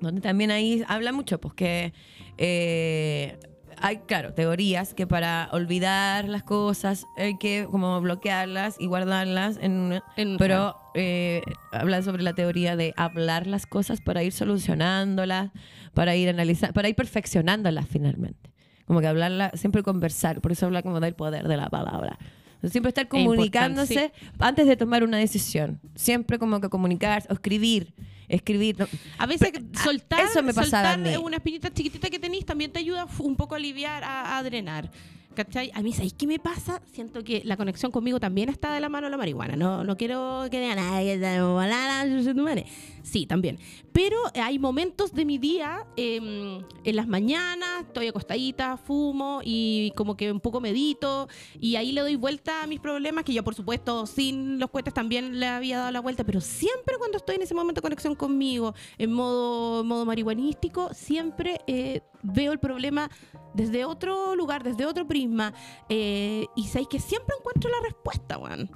Donde 0.00 0.20
también 0.20 0.50
ahí 0.50 0.84
habla 0.88 1.12
mucho, 1.12 1.40
pues 1.40 1.54
que 1.54 1.92
eh, 2.36 3.38
hay, 3.82 3.98
claro, 4.06 4.32
teorías 4.32 4.94
que 4.94 5.06
para 5.06 5.48
olvidar 5.52 6.28
las 6.28 6.42
cosas 6.42 7.04
hay 7.16 7.36
que 7.38 7.66
como 7.70 8.00
bloquearlas 8.00 8.76
y 8.80 8.86
guardarlas 8.86 9.58
en 9.60 9.72
una- 9.72 10.04
En- 10.16 10.36
pero 10.38 10.76
eh, 10.94 11.42
hablan 11.72 12.02
sobre 12.02 12.22
la 12.22 12.32
teoría 12.34 12.76
de 12.76 12.94
hablar 12.96 13.46
las 13.46 13.66
cosas 13.66 14.00
para 14.00 14.22
ir 14.22 14.32
solucionándolas, 14.32 15.50
para 15.94 16.16
ir 16.16 16.28
analizando, 16.28 16.72
para 16.74 16.88
ir 16.88 16.94
perfeccionándolas 16.94 17.86
finalmente. 17.88 18.50
Como 18.86 19.00
que 19.00 19.06
hablarla, 19.06 19.50
siempre 19.54 19.82
conversar, 19.82 20.40
por 20.40 20.52
eso 20.52 20.66
habla 20.66 20.82
como 20.82 21.00
del 21.00 21.14
poder 21.14 21.48
de 21.48 21.56
la 21.56 21.68
palabra. 21.68 22.18
Siempre 22.64 22.90
estar 22.90 23.08
comunicándose 23.08 24.12
antes 24.38 24.66
de 24.68 24.76
tomar 24.76 25.02
una 25.02 25.16
decisión. 25.18 25.80
Siempre 25.96 26.38
como 26.38 26.60
que 26.60 26.68
comunicar 26.68 27.24
o 27.28 27.32
escribir. 27.32 27.92
Escribir. 28.32 28.78
no- 28.78 28.88
A 29.18 29.26
veces 29.26 29.50
Pero, 29.52 29.64
soltar, 29.84 30.20
eso 30.24 30.42
me 30.42 30.52
soltar 30.52 30.98
mí. 30.98 31.16
una 31.16 31.36
espinita 31.36 31.70
chiquitita 31.72 32.08
que 32.10 32.18
tenéis 32.18 32.44
también 32.46 32.72
te 32.72 32.78
ayuda 32.78 33.06
un 33.18 33.36
poco 33.36 33.54
a 33.54 33.58
aliviar, 33.58 34.02
a, 34.02 34.38
a 34.38 34.42
drenar. 34.42 34.90
¿Cachai? 35.34 35.70
A 35.74 35.82
mí, 35.82 35.92
¿sabéis 35.92 36.14
qué 36.14 36.26
me 36.26 36.38
pasa? 36.38 36.82
Siento 36.92 37.24
que 37.24 37.42
la 37.44 37.56
conexión 37.56 37.90
conmigo 37.90 38.20
también 38.20 38.48
está 38.48 38.72
de 38.74 38.80
la 38.80 38.88
mano 38.88 39.06
de 39.06 39.10
la 39.12 39.16
marihuana. 39.16 39.56
No, 39.56 39.82
no 39.84 39.96
quiero 39.96 40.44
que 40.50 40.60
digan, 40.60 40.78
ay, 40.78 41.06
que 41.06 41.14
está 41.14 41.46
volada, 41.46 42.04
su- 42.04 42.22
su 42.24 42.34
madre". 42.34 42.66
Sí, 43.02 43.26
también. 43.26 43.58
Pero 43.92 44.16
hay 44.34 44.58
momentos 44.60 45.12
de 45.12 45.24
mi 45.24 45.36
día, 45.38 45.84
eh, 45.96 46.16
en 46.84 46.96
las 46.96 47.08
mañanas, 47.08 47.82
estoy 47.82 48.06
acostadita, 48.08 48.76
fumo 48.76 49.40
y 49.44 49.92
como 49.96 50.16
que 50.16 50.30
un 50.30 50.38
poco 50.40 50.60
medito 50.60 51.28
y 51.60 51.74
ahí 51.76 51.92
le 51.92 52.00
doy 52.00 52.14
vuelta 52.16 52.62
a 52.62 52.66
mis 52.68 52.78
problemas, 52.80 53.24
que 53.24 53.32
yo 53.34 53.42
por 53.42 53.54
supuesto 53.54 54.06
sin 54.06 54.58
los 54.60 54.70
cohetes 54.70 54.94
también 54.94 55.40
le 55.40 55.46
había 55.46 55.78
dado 55.78 55.90
la 55.90 56.00
vuelta, 56.00 56.22
pero 56.24 56.40
siempre 56.40 56.94
cuando 56.98 57.18
estoy 57.18 57.34
en 57.36 57.42
ese 57.42 57.54
momento 57.54 57.80
de 57.80 57.82
conexión 57.82 58.14
conmigo, 58.14 58.74
en 58.98 59.12
modo, 59.12 59.82
modo 59.84 60.04
marihuanístico, 60.06 60.94
siempre 60.94 61.58
eh, 61.66 62.02
veo 62.22 62.52
el 62.52 62.58
problema 62.58 63.10
desde 63.54 63.84
otro 63.84 64.34
lugar, 64.36 64.62
desde 64.62 64.86
otro 64.86 65.06
prisma 65.06 65.52
eh, 65.88 66.46
y 66.56 66.66
sabéis 66.68 66.88
que 66.88 67.00
siempre 67.00 67.34
encuentro 67.38 67.70
la 67.70 67.80
respuesta, 67.88 68.38
weón. 68.38 68.70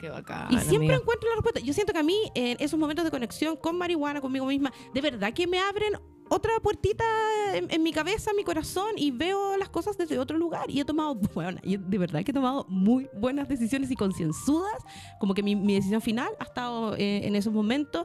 Qué 0.00 0.10
bacán. 0.10 0.48
Y 0.50 0.58
siempre 0.58 0.88
amiga. 0.88 0.96
encuentro 0.96 1.28
la 1.30 1.36
respuesta. 1.36 1.60
Yo 1.60 1.72
siento 1.72 1.92
que 1.92 1.98
a 1.98 2.02
mí, 2.02 2.16
en 2.34 2.58
esos 2.60 2.78
momentos 2.78 3.04
de 3.04 3.10
conexión 3.10 3.56
con 3.56 3.78
marihuana, 3.78 4.20
conmigo 4.20 4.44
misma, 4.44 4.72
de 4.92 5.00
verdad 5.00 5.32
que 5.32 5.46
me 5.46 5.58
abren 5.58 5.94
otra 6.28 6.52
puertita 6.60 7.04
en, 7.54 7.70
en 7.70 7.82
mi 7.82 7.92
cabeza, 7.92 8.30
en 8.30 8.36
mi 8.36 8.44
corazón, 8.44 8.90
y 8.96 9.10
veo 9.10 9.56
las 9.56 9.70
cosas 9.70 9.96
desde 9.96 10.18
otro 10.18 10.36
lugar. 10.36 10.70
Y 10.70 10.80
he 10.80 10.84
tomado, 10.84 11.14
bueno, 11.34 11.60
de 11.64 11.98
verdad 11.98 12.22
que 12.24 12.30
he 12.30 12.34
tomado 12.34 12.66
muy 12.68 13.08
buenas 13.14 13.48
decisiones 13.48 13.90
y 13.90 13.96
concienzudas. 13.96 14.82
Como 15.18 15.32
que 15.32 15.42
mi, 15.42 15.56
mi 15.56 15.74
decisión 15.74 16.02
final 16.02 16.28
ha 16.40 16.44
estado 16.44 16.94
eh, 16.96 17.26
en 17.26 17.34
esos 17.34 17.52
momentos. 17.52 18.04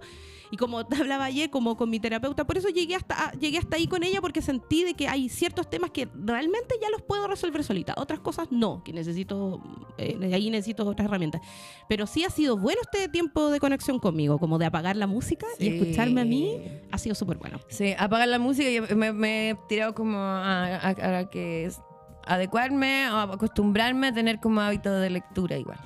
Y 0.52 0.58
como 0.58 0.86
te 0.86 0.96
hablaba 1.02 1.26
ayer, 1.26 1.50
como 1.50 1.78
con 1.78 1.90
mi 1.90 2.00
terapeuta, 2.00 2.46
por 2.46 2.58
eso 2.58 2.68
llegué 2.70 2.96
hasta, 2.96 3.28
a- 3.28 3.32
llegué 3.34 3.58
hasta 3.58 3.78
ahí 3.78 3.88
con 3.88 4.04
ella, 4.04 4.20
porque 4.22 4.42
sentí 4.42 4.84
de 4.84 4.94
que 4.94 5.08
hay 5.08 5.30
ciertos 5.30 5.70
temas 5.70 5.92
que 5.92 6.08
realmente 6.14 6.76
ya 6.82 6.90
los 6.90 7.02
puedo 7.02 7.28
resolver 7.28 7.64
solita. 7.64 7.94
Otras 7.98 8.20
cosas 8.20 8.50
no, 8.52 8.84
que 8.84 8.92
necesito, 8.94 9.62
eh, 9.98 10.18
ahí 10.34 10.50
necesito 10.50 10.86
otras 10.86 11.08
herramientas. 11.08 11.42
Pero 11.88 12.06
sí 12.06 12.24
ha 12.26 12.30
sido 12.30 12.58
bueno 12.58 12.82
este 12.82 13.08
tiempo 13.10 13.50
de 13.50 13.60
conexión 13.60 14.00
conmigo, 14.00 14.38
como 14.40 14.58
de 14.58 14.66
apagar 14.66 14.96
la 14.98 15.08
música 15.08 15.48
y 15.58 15.64
Sí. 15.64 15.78
escucharme 15.80 16.22
a 16.22 16.26
mí, 16.26 16.58
ha 16.92 16.98
sido 16.98 17.16
súper 17.16 17.38
bueno. 17.38 17.60
Sí, 17.70 17.94
apagar 17.98 18.28
la 18.28 18.38
música 18.40 18.70
y 18.70 18.96
me, 18.96 19.14
me 19.14 19.52
he 19.52 19.56
tirado 19.70 19.96
como 19.96 20.18
a, 20.18 20.66
a- 20.76 21.18
a 21.20 21.30
que 21.30 21.66
es- 21.66 21.80
adecuarme 22.28 23.10
o 23.12 23.18
acostumbrarme 23.18 24.08
a 24.08 24.14
tener 24.14 24.40
como 24.40 24.62
hábito 24.62 24.92
de 24.92 25.10
lectura 25.10 25.58
igual. 25.58 25.80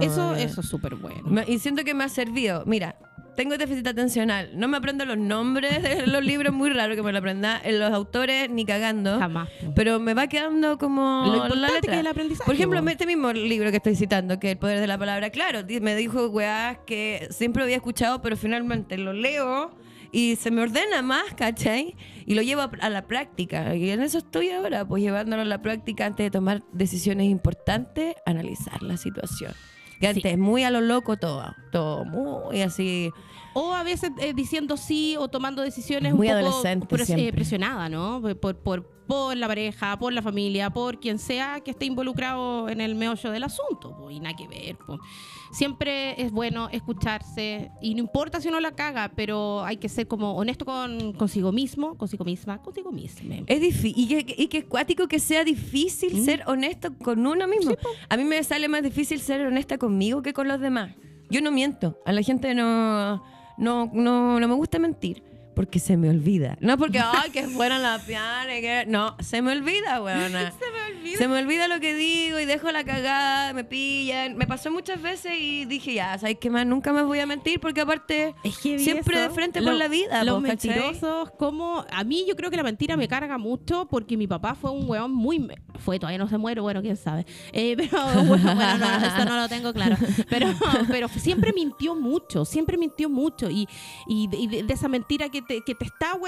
Eso, 0.00 0.34
eso 0.34 0.60
es 0.60 0.68
súper 0.68 0.94
bueno. 0.96 1.42
Y 1.46 1.58
siento 1.58 1.84
que 1.84 1.94
me 1.94 2.04
ha 2.04 2.08
servido. 2.08 2.64
Mira, 2.66 2.96
tengo 3.40 3.56
déficit 3.56 3.86
atencional. 3.86 4.50
No 4.52 4.68
me 4.68 4.76
aprendo 4.76 5.06
los 5.06 5.16
nombres 5.16 5.82
de 5.82 6.06
los 6.06 6.22
libros, 6.22 6.52
muy 6.52 6.68
raro 6.68 6.94
que 6.94 7.02
me 7.02 7.10
lo 7.10 7.20
aprenda. 7.20 7.58
En 7.64 7.78
los 7.78 7.90
autores, 7.90 8.50
ni 8.50 8.66
cagando. 8.66 9.18
Jamás. 9.18 9.48
Pero 9.74 9.98
me 9.98 10.12
va 10.12 10.26
quedando 10.26 10.76
como. 10.76 11.22
Lo 11.24 11.30
la 11.30 11.36
importante 11.38 11.74
letra. 11.74 11.90
que 11.90 11.94
es 11.94 12.00
el 12.00 12.06
aprendizaje, 12.06 12.44
Por 12.44 12.54
ejemplo, 12.54 12.86
este 12.86 13.06
mismo 13.06 13.32
libro 13.32 13.70
que 13.70 13.78
estoy 13.78 13.96
citando, 13.96 14.38
que 14.38 14.48
es 14.48 14.52
El 14.52 14.58
poder 14.58 14.78
de 14.78 14.86
la 14.86 14.98
palabra, 14.98 15.30
claro, 15.30 15.60
me 15.80 15.96
dijo 15.96 16.26
weás 16.28 16.80
que 16.86 17.28
siempre 17.30 17.62
había 17.62 17.76
escuchado, 17.76 18.20
pero 18.20 18.36
finalmente 18.36 18.98
lo 18.98 19.14
leo 19.14 19.74
y 20.12 20.36
se 20.36 20.50
me 20.50 20.60
ordena 20.60 21.00
más, 21.00 21.32
¿cachai? 21.34 21.96
Y 22.26 22.34
lo 22.34 22.42
llevo 22.42 22.60
a, 22.60 22.90
la 22.90 23.06
práctica. 23.06 23.74
Y 23.74 23.88
en 23.88 24.02
eso 24.02 24.18
estoy 24.18 24.50
ahora, 24.50 24.84
pues 24.84 25.02
llevándolo 25.02 25.40
a 25.40 25.46
la 25.46 25.62
práctica 25.62 26.04
antes 26.04 26.26
de 26.26 26.30
tomar 26.30 26.62
decisiones 26.72 27.28
importantes, 27.28 28.16
analizar 28.26 28.82
la 28.82 28.98
situación. 28.98 29.54
Que 30.00 30.12
Sí. 30.12 30.16
antes, 30.16 30.38
muy 30.38 30.64
a 30.64 30.70
lo 30.70 30.80
loco 30.80 31.16
todo, 31.16 31.54
todo 31.70 32.04
muy 32.06 32.62
así. 32.62 33.10
O 33.54 33.72
a 33.74 33.82
veces 33.82 34.12
eh, 34.18 34.32
diciendo 34.34 34.76
sí 34.76 35.16
o 35.18 35.28
tomando 35.28 35.62
decisiones 35.62 36.14
Muy 36.14 36.28
un 36.28 36.34
poco 36.34 36.46
adolescente 36.46 36.86
pres- 36.86 37.02
eh, 37.02 37.06
siempre. 37.06 37.32
presionada, 37.32 37.88
¿no? 37.88 38.22
Por, 38.40 38.56
por, 38.58 38.84
por 39.06 39.36
la 39.36 39.48
pareja, 39.48 39.98
por 39.98 40.12
la 40.12 40.22
familia, 40.22 40.70
por 40.70 41.00
quien 41.00 41.18
sea 41.18 41.60
que 41.60 41.72
esté 41.72 41.86
involucrado 41.86 42.68
en 42.68 42.80
el 42.80 42.94
meollo 42.94 43.30
del 43.32 43.42
asunto. 43.42 43.96
po, 43.96 44.10
y 44.10 44.20
nada 44.20 44.36
que 44.36 44.46
ver. 44.46 44.76
po. 44.76 45.00
Siempre 45.50 46.20
es 46.22 46.30
bueno 46.30 46.68
escucharse 46.70 47.72
y 47.82 47.94
no 47.94 48.00
importa 48.00 48.40
si 48.40 48.48
uno 48.48 48.60
la 48.60 48.70
caga, 48.70 49.10
pero 49.16 49.64
hay 49.64 49.78
que 49.78 49.88
ser 49.88 50.06
como 50.06 50.34
honesto 50.36 50.64
con 50.64 51.12
consigo 51.14 51.50
mismo, 51.50 51.96
consigo 51.98 52.24
misma, 52.24 52.62
consigo 52.62 52.92
misma. 52.92 53.34
Es 53.48 53.60
difícil. 53.60 53.94
Y 53.96 54.06
que, 54.24 54.34
y 54.42 54.46
que 54.46 54.58
es 54.58 54.64
cuático 54.66 55.08
que 55.08 55.18
sea 55.18 55.42
difícil 55.42 56.20
Mm. 56.20 56.24
ser 56.24 56.44
honesto 56.46 56.96
con 56.98 57.26
uno 57.26 57.48
mismo. 57.48 57.74
a 58.08 58.16
mí 58.16 58.22
me 58.24 58.42
sale 58.44 58.68
más 58.68 58.82
difícil 58.84 59.18
ser 59.20 59.44
honesta 59.46 59.76
conmigo 59.76 60.22
que 60.22 60.32
con 60.32 60.46
los 60.46 60.60
demás. 60.60 60.94
Yo 61.30 61.40
no 61.40 61.50
miento. 61.50 61.98
A 62.06 62.12
la 62.12 62.22
gente 62.22 62.54
no, 62.54 63.22
no, 63.60 63.90
no, 63.92 64.40
no 64.40 64.48
me 64.48 64.54
gusta 64.54 64.78
mentir. 64.78 65.22
Porque 65.54 65.78
se 65.78 65.96
me 65.96 66.08
olvida. 66.08 66.56
No 66.60 66.78
porque, 66.78 67.00
ay, 67.00 67.30
que 67.30 67.46
fueran 67.46 67.82
la 67.82 67.98
piana. 67.98 68.56
y 68.56 68.62
que... 68.62 68.84
No, 68.86 69.16
se 69.20 69.42
me 69.42 69.52
olvida, 69.52 70.02
weona. 70.02 70.52
Se 70.58 70.70
me 70.70 70.79
olvida. 71.00 71.18
Se 71.18 71.28
me 71.28 71.38
olvida 71.38 71.68
lo 71.68 71.80
que 71.80 71.94
digo 71.94 72.38
y 72.38 72.44
dejo 72.44 72.70
la 72.70 72.84
cagada, 72.84 73.52
me 73.52 73.64
pillan. 73.64 74.36
Me 74.36 74.46
pasó 74.46 74.70
muchas 74.70 75.00
veces 75.02 75.32
y 75.38 75.64
dije, 75.64 75.94
ya, 75.94 76.18
¿sabes 76.18 76.36
qué 76.40 76.50
más? 76.50 76.66
Nunca 76.66 76.92
me 76.92 77.02
voy 77.02 77.18
a 77.18 77.26
mentir 77.26 77.60
porque 77.60 77.80
aparte 77.80 78.34
Es 78.44 78.58
que 78.58 78.78
siempre 78.78 79.16
eso. 79.18 79.28
de 79.28 79.34
frente 79.34 79.60
Lo- 79.60 79.66
con 79.70 79.78
la 79.78 79.88
vida. 79.88 80.22
Los 80.24 80.40
mentirosos, 80.42 81.30
como. 81.32 81.84
A 81.90 82.04
mí 82.04 82.24
yo 82.28 82.36
creo 82.36 82.50
que 82.50 82.56
la 82.56 82.62
mentira 82.62 82.96
me 82.96 83.08
carga 83.08 83.38
mucho 83.38 83.86
porque 83.90 84.16
mi 84.16 84.26
papá 84.26 84.54
fue 84.54 84.70
un 84.70 84.88
weón 84.88 85.12
muy. 85.12 85.48
Fue, 85.78 85.98
todavía 85.98 86.18
no 86.18 86.28
se 86.28 86.36
muere, 86.38 86.60
bueno, 86.60 86.82
quién 86.82 86.96
sabe. 86.96 87.24
Eh, 87.52 87.74
pero 87.76 87.90
bueno, 88.26 88.54
bueno, 88.54 88.78
no, 88.78 89.06
eso 89.06 89.24
no 89.24 89.36
lo 89.40 89.48
tengo 89.48 89.72
claro. 89.72 89.96
Pero, 90.28 90.48
pero 90.88 91.08
siempre 91.08 91.52
mintió 91.52 91.94
mucho, 91.94 92.44
siempre 92.44 92.76
mintió 92.76 93.08
mucho. 93.08 93.48
Y, 93.50 93.66
y, 94.06 94.28
de- 94.28 94.36
y 94.36 94.46
de, 94.46 94.62
de 94.62 94.74
esa 94.74 94.88
mentira 94.88 95.28
que 95.30 95.40
te, 95.42 95.62
que 95.62 95.74
te 95.74 95.84
está, 95.86 96.18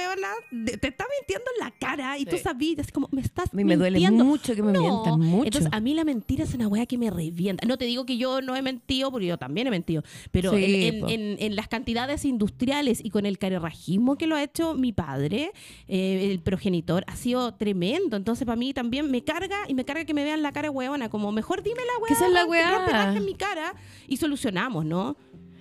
de- 0.51 0.77
te 0.79 0.89
está 0.89 1.05
mintiendo 1.19 1.45
en 1.59 1.65
la 1.65 1.71
cara 1.71 2.19
y 2.19 2.25
tú 2.25 2.37
Sí. 2.37 2.43
sabías, 2.43 2.79
así 2.81 2.93
como, 2.93 3.09
me 3.13 3.21
estás 3.21 3.53
A 3.53 3.57
mí 3.57 3.65
me 3.65 3.77
duele 3.77 3.99
mintiendo. 3.99 4.25
mucho 4.25 4.55
que 4.55 4.62
me 4.63 4.73
No. 4.73 4.81
mientan, 4.81 5.21
mucho. 5.21 5.45
Entonces, 5.47 5.71
a 5.73 5.81
mí 5.81 5.95
la 5.95 6.05
mentira 6.05 6.45
es 6.45 6.55
una 6.55 6.69
wea 6.69 6.87
que 6.87 6.99
me 6.99 7.11
revienta. 7.11 7.67
No 7.67 7.77
te 7.79 7.85
digo 7.85 8.07
que 8.07 8.17
yo 8.17 8.41
no 8.41 8.57
he 8.57 8.63
mentido, 8.63 9.11
porque 9.11 9.27
yo 9.27 9.39
también 9.39 9.67
he 9.67 9.71
mentido. 9.71 10.03
Pero 10.31 10.53
Sí, 10.53 10.65
en, 10.65 10.95
en- 10.95 11.01
po. 11.01 11.09
en- 11.09 11.37
en 11.41 11.57
las 11.57 11.69
cantidades 11.69 12.25
industriales 12.25 13.05
y 13.05 13.11
con 13.11 13.27
el 13.27 13.39
carerrajismo 13.39 14.17
que 14.17 14.27
lo 14.27 14.37
ha 14.37 14.43
hecho 14.43 14.75
mi 14.75 14.93
padre, 14.93 15.53
eh, 15.89 16.29
el 16.31 16.41
progenitor, 16.41 17.05
ha 17.07 17.17
sido 17.17 17.55
tremendo. 17.55 18.17
Entonces, 18.17 18.45
para 18.47 18.57
mí 18.57 18.73
también 18.73 19.11
me 19.11 19.23
carga 19.25 19.57
y 19.69 19.75
me 19.75 19.85
carga 19.85 20.05
que 20.05 20.15
me 20.15 20.25
vean 20.25 20.43
la 20.43 20.53
cara 20.53 20.71
huevona. 20.71 21.09
Como, 21.09 21.33
mejor 21.33 21.63
dime 21.63 21.81
la 21.81 22.07
Que 22.07 22.15
esa 22.15 22.27
es 22.27 22.33
la 22.33 22.45
weá, 22.47 22.85
weá. 22.87 23.15
en 23.17 23.25
mi 23.25 23.35
cara 23.35 23.75
y 24.09 24.17
solucionamos, 24.17 24.85
¿no? 24.85 25.17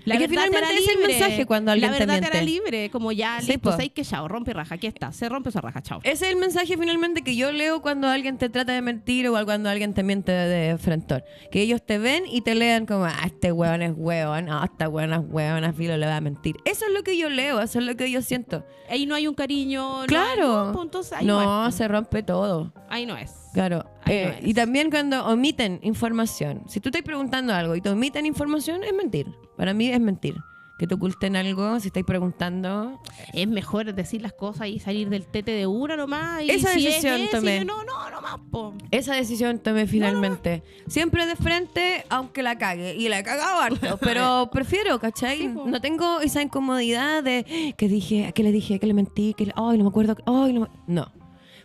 Que 0.05 0.27
finalmente 0.27 0.67
el 0.93 1.07
mensaje 1.07 1.45
cuando 1.45 1.71
alguien 1.71 1.91
La 1.91 1.97
verdad 1.99 2.15
te 2.15 2.21
miente. 2.21 2.41
libre. 2.43 2.89
Como 2.89 3.11
ya, 3.11 3.39
Sí, 3.41 3.47
listo, 3.47 3.61
po. 3.61 3.71
¿sabes 3.71 3.89
que 3.91 4.03
chao? 4.03 4.27
Rompe 4.27 4.53
raja. 4.53 4.75
Aquí 4.75 4.87
está. 4.87 5.11
Se 5.11 5.29
rompe 5.29 5.49
esa 5.49 5.61
raja. 5.61 5.81
Chao. 5.81 5.99
Ese 6.03 6.25
es 6.25 6.31
el 6.31 6.37
mensaje 6.37 6.77
finalmente 6.77 7.21
que 7.23 7.35
yo 7.35 7.51
leo 7.51 7.81
cuando 7.81 8.07
alguien 8.07 8.37
te 8.37 8.49
trata 8.49 8.73
de 8.73 8.81
mentir 8.81 9.27
o 9.27 9.45
cuando 9.45 9.69
alguien 9.69 9.93
te 9.93 10.03
miente 10.03 10.31
de 10.31 10.77
frentón. 10.77 11.23
Que 11.51 11.61
ellos 11.61 11.85
te 11.85 11.97
ven 11.99 12.23
y 12.27 12.41
te 12.41 12.55
lean 12.55 12.85
como, 12.85 13.05
ah, 13.05 13.15
este 13.25 13.51
hueón 13.51 13.81
es 13.81 13.93
hueón, 13.95 14.49
ah, 14.49 14.67
esta 14.71 14.89
hueón 14.89 15.13
es 15.13 15.21
hueón, 15.29 15.63
a 15.63 15.73
filo 15.73 15.97
le 15.97 16.05
va 16.05 16.17
a 16.17 16.21
mentir. 16.21 16.55
Eso 16.65 16.85
es 16.85 16.93
lo 16.93 17.03
que 17.03 17.17
yo 17.17 17.29
leo, 17.29 17.59
eso 17.61 17.79
es 17.79 17.85
lo 17.85 17.95
que 17.95 18.09
yo 18.09 18.21
siento. 18.21 18.65
Ahí 18.89 19.05
no 19.05 19.15
hay 19.15 19.27
un 19.27 19.35
cariño. 19.35 19.81
no 19.89 20.01
hay- 20.01 20.07
Claro. 20.07 20.71
no, 20.73 20.83
entonces 20.83 21.13
ahí 21.13 21.25
no, 21.25 21.41
No, 21.41 21.67
es. 21.67 21.75
se 21.75 21.87
rompe 21.87 22.23
todo. 22.23 22.73
Ahí 22.89 23.05
no 23.05 23.15
es. 23.17 23.31
Claro. 23.53 23.85
Eh, 24.07 24.25
no 24.25 24.37
es. 24.39 24.47
y 24.47 24.53
también 24.53 24.89
cuando 24.89 25.25
omiten 25.27 25.79
información. 25.83 26.63
Si 26.67 26.79
tú 26.79 26.89
estás 26.89 27.01
preguntando 27.01 27.53
algo 27.53 27.75
y 27.75 27.81
te 27.81 27.89
omiten 27.89 28.25
información, 28.25 28.83
es 28.83 28.93
mentir. 28.93 29.27
Para 29.57 29.73
mí 29.73 29.87
es 29.89 29.99
mentir. 29.99 30.35
Que 30.79 30.87
te 30.87 30.95
oculten 30.95 31.35
algo, 31.35 31.79
si 31.79 31.89
estáis 31.89 32.07
preguntando. 32.07 32.99
Es 33.33 33.47
mejor 33.47 33.93
decir 33.93 34.23
las 34.23 34.33
cosas 34.33 34.67
y 34.67 34.79
salir 34.79 35.09
del 35.09 35.27
tete 35.27 35.51
de 35.51 35.67
una 35.67 35.95
nomás. 35.95 36.41
Y 36.41 36.49
Esa 36.49 36.69
si 36.73 36.79
es 36.79 36.85
decisión 36.95 37.21
ese, 37.21 37.31
tomé. 37.37 37.63
No, 37.65 37.83
no, 37.83 38.09
no 38.09 38.19
más, 38.19 38.37
po. 38.49 38.73
Esa 38.89 39.13
decisión 39.13 39.59
tomé 39.59 39.85
finalmente. 39.85 40.63
Siempre 40.87 41.27
de 41.27 41.35
frente, 41.35 42.03
aunque 42.09 42.41
la 42.41 42.57
cague. 42.57 42.95
Y 42.95 43.09
la 43.09 43.19
he 43.19 43.23
cagado 43.23 43.59
harto. 43.61 43.97
Pero 44.01 44.49
prefiero, 44.51 44.97
¿cachai? 44.99 45.37
Sí, 45.37 45.47
no 45.49 45.81
tengo 45.81 46.19
esa 46.21 46.41
incomodidad 46.41 47.21
de 47.21 47.75
que 47.77 47.87
dije, 47.87 48.25
a 48.25 48.31
qué 48.31 48.41
le 48.41 48.51
dije, 48.51 48.79
que 48.79 48.87
le 48.87 48.95
mentí, 48.95 49.35
que 49.35 49.45
le- 49.47 49.53
ay, 49.55 49.77
no 49.77 49.83
me 49.83 49.89
acuerdo. 49.89 50.15
Ay, 50.25 50.53
no, 50.53 50.61
me-". 50.61 50.67
no. 50.87 51.11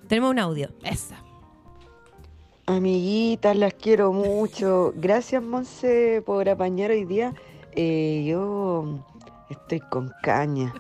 Tenemos 0.09 0.31
un 0.31 0.41
audio. 0.41 0.69
Esa. 0.85 1.23
Amiguitas, 2.69 3.57
las 3.57 3.75
quiero 3.75 4.13
mucho. 4.13 4.93
Gracias, 4.97 5.41
Monse, 5.41 6.21
por 6.27 6.49
apañar 6.49 6.91
hoy 6.91 7.05
día. 7.05 7.33
Eh, 7.77 8.25
yo 8.27 9.05
estoy 9.49 9.79
con 9.79 10.13
caña, 10.21 10.75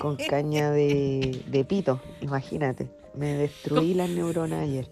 con 0.00 0.16
caña 0.16 0.70
de, 0.70 1.42
de 1.48 1.64
pito, 1.64 2.00
imagínate. 2.20 2.88
Me 3.14 3.34
destruí 3.34 3.94
las 3.94 4.10
neuronas 4.10 4.62
ayer. 4.62 4.88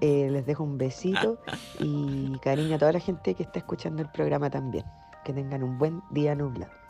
Eh, 0.00 0.28
les 0.32 0.44
dejo 0.44 0.64
un 0.64 0.78
besito 0.78 1.38
y 1.78 2.36
cariño 2.40 2.74
a 2.74 2.78
toda 2.78 2.92
la 2.92 3.00
gente 3.00 3.34
que 3.34 3.44
está 3.44 3.60
escuchando 3.60 4.02
el 4.02 4.10
programa 4.10 4.50
también. 4.50 4.84
Que 5.24 5.32
tengan 5.32 5.62
un 5.62 5.78
buen 5.78 6.02
día 6.10 6.34
nublado. 6.34 6.83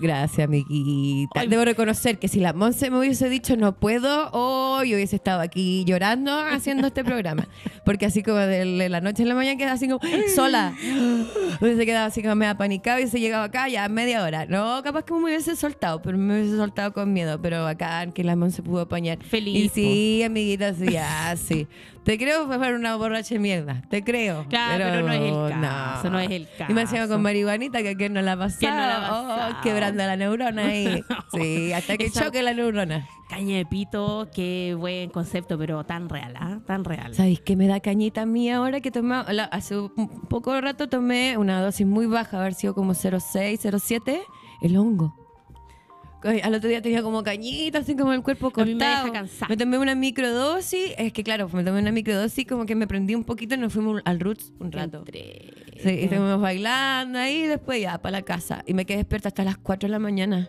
Gracias, 0.00 0.46
amiguita. 0.46 1.40
Ay. 1.40 1.48
Debo 1.48 1.64
reconocer 1.64 2.18
que 2.18 2.28
si 2.28 2.40
la 2.40 2.52
Monse 2.52 2.90
me 2.90 2.98
hubiese 2.98 3.28
dicho 3.28 3.56
no 3.56 3.76
puedo, 3.76 4.30
hoy 4.32 4.94
hubiese 4.94 5.16
estado 5.16 5.40
aquí 5.40 5.84
llorando 5.84 6.36
haciendo 6.36 6.88
este 6.88 7.04
programa. 7.04 7.46
Porque 7.84 8.06
así 8.06 8.22
como 8.22 8.38
de 8.38 8.88
la 8.88 9.00
noche 9.00 9.22
a 9.22 9.26
la 9.26 9.34
mañana 9.34 9.56
queda 9.56 9.72
así 9.72 9.88
como 9.88 10.00
sola. 10.34 10.74
Hubiese 11.60 11.86
quedado 11.86 12.06
así 12.06 12.22
como 12.22 12.34
me 12.34 12.46
apanicado 12.46 12.98
y 13.00 13.06
se 13.06 13.20
llegaba 13.20 13.44
acá 13.44 13.68
ya 13.68 13.84
a 13.84 13.88
media 13.88 14.22
hora. 14.22 14.46
No, 14.46 14.82
capaz 14.82 15.04
que 15.04 15.14
me 15.14 15.24
hubiese 15.24 15.54
soltado, 15.56 16.02
pero 16.02 16.18
me 16.18 16.40
hubiese 16.40 16.56
soltado 16.56 16.92
con 16.92 17.12
miedo. 17.12 17.40
Pero 17.40 17.66
acá 17.66 18.06
que 18.12 18.24
la 18.24 18.36
Monse 18.36 18.62
pudo 18.62 18.82
apañar. 18.82 19.18
Feliz, 19.22 19.64
Y 19.64 19.68
sí, 19.68 20.22
amiguita, 20.24 20.74
sí, 20.74 20.90
ya, 20.90 21.36
sí. 21.36 21.66
Te 22.04 22.18
creo 22.18 22.46
fue 22.46 22.58
para 22.58 22.76
una 22.76 22.96
borracha 22.96 23.34
de 23.34 23.38
mierda. 23.38 23.82
Te 23.88 24.04
creo. 24.04 24.46
Claro, 24.48 24.84
pero 24.84 25.06
no 25.06 25.12
es 25.12 25.20
el 25.22 25.60
caso, 25.62 26.10
no 26.10 26.18
es 26.20 26.30
el 26.30 26.48
Y 26.68 26.72
me 26.74 26.82
encima 26.82 27.00
caso. 27.02 27.14
con 27.14 27.22
marihuanita, 27.22 27.82
que 27.82 27.88
aquí 27.90 28.08
no 28.10 28.20
la. 28.20 28.36
¿Quién 28.58 28.70
no 28.76 28.76
la 28.76 29.10
Oh, 29.58 29.62
quebrando 29.62 30.04
la 30.04 30.16
neurona 30.16 30.66
ahí. 30.66 31.02
Sí, 31.32 31.72
hasta 31.72 31.96
que 31.96 32.06
Esa- 32.06 32.24
choque 32.24 32.42
la 32.42 32.52
neurona. 32.52 33.06
Caña 33.30 33.56
de 33.56 33.64
pito, 33.64 34.28
qué 34.34 34.76
buen 34.78 35.08
concepto, 35.08 35.56
pero 35.58 35.82
tan 35.84 36.08
real, 36.10 36.34
¿ah? 36.38 36.58
Tan 36.66 36.84
real. 36.84 37.14
¿Sabéis 37.14 37.40
qué 37.40 37.56
me 37.56 37.66
da 37.66 37.80
cañita 37.80 38.22
a 38.22 38.26
mí 38.26 38.50
ahora 38.50 38.80
que 38.82 38.90
tomé, 38.90 39.22
la- 39.32 39.44
hace 39.44 39.78
un 39.78 40.20
poco 40.28 40.60
rato 40.60 40.88
tomé 40.90 41.38
una 41.38 41.60
dosis 41.62 41.86
muy 41.86 42.04
baja, 42.06 42.38
haber 42.38 42.52
sido 42.54 42.74
como 42.74 42.92
0,6, 42.92 43.58
0,7, 43.60 44.20
el 44.60 44.76
hongo. 44.76 45.16
Ay, 46.24 46.40
Al 46.42 46.54
otro 46.54 46.68
día 46.68 46.80
tenía 46.82 47.02
como 47.02 47.22
cañita, 47.22 47.78
así 47.78 47.94
como 47.96 48.12
el 48.12 48.22
cuerpo 48.22 48.48
A 48.48 48.52
cortado. 48.52 48.66
mí 48.66 48.74
me 48.74 48.84
deja 48.86 49.12
cansada. 49.12 49.46
Me 49.48 49.56
tomé 49.56 49.78
una 49.78 49.94
microdosis, 49.94 50.92
es 50.96 51.12
que 51.12 51.22
claro, 51.22 51.48
me 51.52 51.62
tomé 51.62 51.80
una 51.80 51.92
microdosis, 51.92 52.46
como 52.46 52.64
que 52.66 52.74
me 52.74 52.86
prendí 52.86 53.14
un 53.14 53.24
poquito 53.24 53.54
y 53.54 53.58
nos 53.58 53.72
fuimos 53.72 54.00
al 54.04 54.20
Roots 54.20 54.52
un 54.58 54.72
rato. 54.72 55.04
Sí, 55.12 55.88
y 55.90 56.04
estuvimos 56.04 56.40
bailando 56.40 57.18
ahí 57.18 57.44
y 57.44 57.46
después 57.46 57.80
ya 57.80 57.98
para 57.98 58.12
la 58.18 58.22
casa. 58.22 58.62
Y 58.66 58.74
me 58.74 58.86
quedé 58.86 58.98
despierta 58.98 59.28
hasta 59.28 59.44
las 59.44 59.58
4 59.58 59.86
de 59.86 59.90
la 59.92 59.98
mañana. 59.98 60.48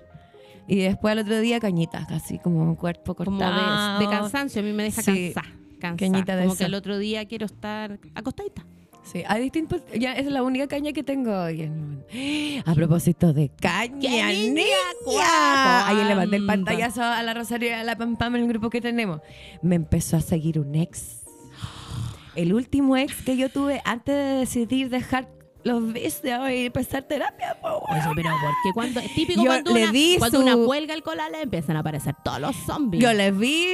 Y 0.68 0.78
después 0.78 1.12
al 1.12 1.20
otro 1.20 1.40
día 1.42 1.60
cañitas, 1.60 2.10
así 2.10 2.40
como 2.40 2.62
un 2.64 2.76
cuerpo 2.76 3.14
Como 3.14 3.38
cortado. 3.38 4.00
de, 4.00 4.06
de 4.06 4.12
cansancio, 4.12 4.62
a 4.62 4.66
mí 4.66 4.72
me 4.74 4.84
deja 4.84 5.02
Sí, 5.04 5.32
cansada. 5.34 5.56
cansada. 5.80 5.96
cañita 5.98 6.36
de 6.38 6.44
Como 6.46 6.58
que 6.58 6.64
el 6.66 6.74
otro 6.74 6.98
día 6.98 7.26
quiero 7.26 7.46
estar 7.46 8.00
acostadita. 8.16 8.66
Sí, 9.06 9.24
hay 9.28 9.44
distintos. 9.44 9.82
Ya 9.98 10.14
es 10.14 10.26
la 10.26 10.42
única 10.42 10.68
caña 10.68 10.92
que 10.92 11.04
tengo 11.04 11.32
hoy. 11.32 11.68
momento. 11.68 12.06
A 12.66 12.74
propósito 12.74 13.34
de 13.34 13.50
caña, 13.50 14.00
¡Qué 14.02 14.24
niña! 14.34 14.64
Ayer 15.88 16.06
le 16.08 16.16
mandé 16.16 16.38
el 16.38 16.46
pantallazo 16.46 17.04
a 17.04 17.22
la 17.22 17.34
Rosario 17.34 17.70
y 17.70 17.72
a 17.74 17.84
la 17.84 17.96
Pam 17.96 18.18
Pam 18.18 18.36
en 18.36 18.44
el 18.44 18.48
grupo 18.48 18.70
que 18.70 18.82
tenemos. 18.82 19.22
Me 19.62 19.76
empezó 19.76 20.18
a 20.18 20.22
seguir 20.22 20.60
un 20.60 20.74
ex. 20.76 21.22
El 22.36 22.54
último 22.54 22.98
ex 22.98 23.22
que 23.22 23.38
yo 23.38 23.50
tuve 23.50 23.82
antes 23.86 24.16
de 24.16 24.40
decidir 24.40 24.90
dejar 24.90 25.30
los 25.66 25.92
vicios 25.92 26.50
y 26.52 26.68
empezar 26.68 27.04
terapia. 27.04 27.58
po, 27.62 27.80
Oye, 27.90 28.00
weón. 28.00 28.16
pero 28.16 28.30
porque 28.30 28.74
cuando 28.74 29.00
es 29.02 29.14
típico 29.14 29.42
Yo 29.44 29.48
cuando, 29.48 29.74
le 29.74 29.84
una, 29.84 29.92
di 29.92 30.16
cuando 30.20 30.38
su- 30.38 30.44
una 30.44 30.56
cuelga 30.56 30.94
el 30.94 31.02
cola 31.04 31.28
le 31.30 31.42
empiezan 31.42 31.76
a 31.76 31.80
aparecer 31.80 32.16
todos 32.24 32.40
los 32.40 32.56
zombies. 32.68 33.04
Yo 33.04 33.12
les 33.14 33.36
vi 33.38 33.66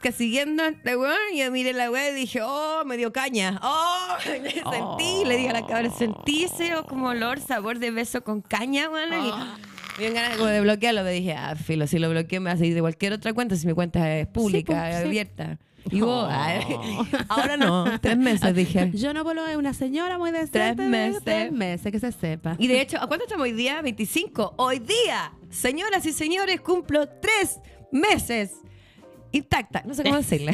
que 0.00 0.10
siguiendo 0.12 0.62
a 0.62 0.68
este 0.68 0.96
weón 0.96 1.14
y 1.34 1.38
yo 1.38 1.50
miré 1.52 1.72
la 1.74 1.90
weá 1.90 2.10
y 2.10 2.14
dije, 2.14 2.40
oh, 2.42 2.82
me 2.84 2.96
dio 2.96 3.12
caña. 3.12 3.60
Oh, 3.62 4.16
sentí, 4.24 5.24
le 5.26 5.36
dije 5.36 5.50
a 5.50 5.52
la 5.52 5.66
cabra, 5.66 5.90
sentí 5.90 6.44
ese 6.44 6.72
como 6.88 7.08
olor, 7.08 7.40
sabor 7.40 7.78
de 7.78 7.90
beso 7.90 8.24
con 8.24 8.40
caña, 8.40 8.88
weón. 8.90 9.12
Y 9.12 10.00
me 10.00 10.06
dio 10.06 10.14
ganas 10.14 10.36
como 10.38 10.48
de 10.48 10.60
bloquearlo. 10.62 11.02
Me 11.02 11.10
dije, 11.12 11.34
ah, 11.34 11.54
filo, 11.56 11.86
si 11.86 11.98
lo 11.98 12.08
bloqueo 12.10 12.40
me 12.40 12.50
va 12.50 12.54
a 12.54 12.58
seguir 12.58 12.74
de 12.74 12.80
cualquier 12.80 13.12
otra 13.12 13.32
cuenta 13.34 13.54
si 13.56 13.66
mi 13.66 13.74
cuenta 13.74 14.16
es 14.16 14.26
pública, 14.26 14.86
pues, 14.88 14.96
sí. 15.02 15.06
abierta. 15.08 15.58
Y 15.90 16.00
vos, 16.00 16.24
Oh. 16.24 16.28
ay, 16.30 16.60
ahora 17.28 17.56
no, 17.56 18.00
tres 18.00 18.16
meses 18.18 18.54
dije. 18.54 18.90
Yo 18.94 19.12
no 19.14 19.22
puedo 19.24 19.46
es 19.46 19.56
una 19.56 19.72
señora 19.74 20.18
muy 20.18 20.30
decente. 20.30 20.58
Tres 20.58 20.76
de 20.76 20.88
meses. 20.88 21.22
Tres 21.24 21.52
meses, 21.52 21.92
que 21.92 22.00
se 22.00 22.12
sepa. 22.12 22.56
Y 22.58 22.66
de 22.66 22.80
hecho, 22.80 22.98
¿a 23.00 23.06
cuánto 23.06 23.24
estamos 23.24 23.44
hoy 23.44 23.52
día? 23.52 23.80
25. 23.82 24.54
Hoy 24.56 24.78
día, 24.80 25.32
señoras 25.50 26.04
y 26.06 26.12
señores, 26.12 26.60
cumplo 26.60 27.08
tres 27.08 27.60
meses. 27.92 28.52
Intacta, 29.32 29.82
no 29.84 29.92
sé 29.94 30.02
cómo 30.02 30.16
decirle. 30.18 30.52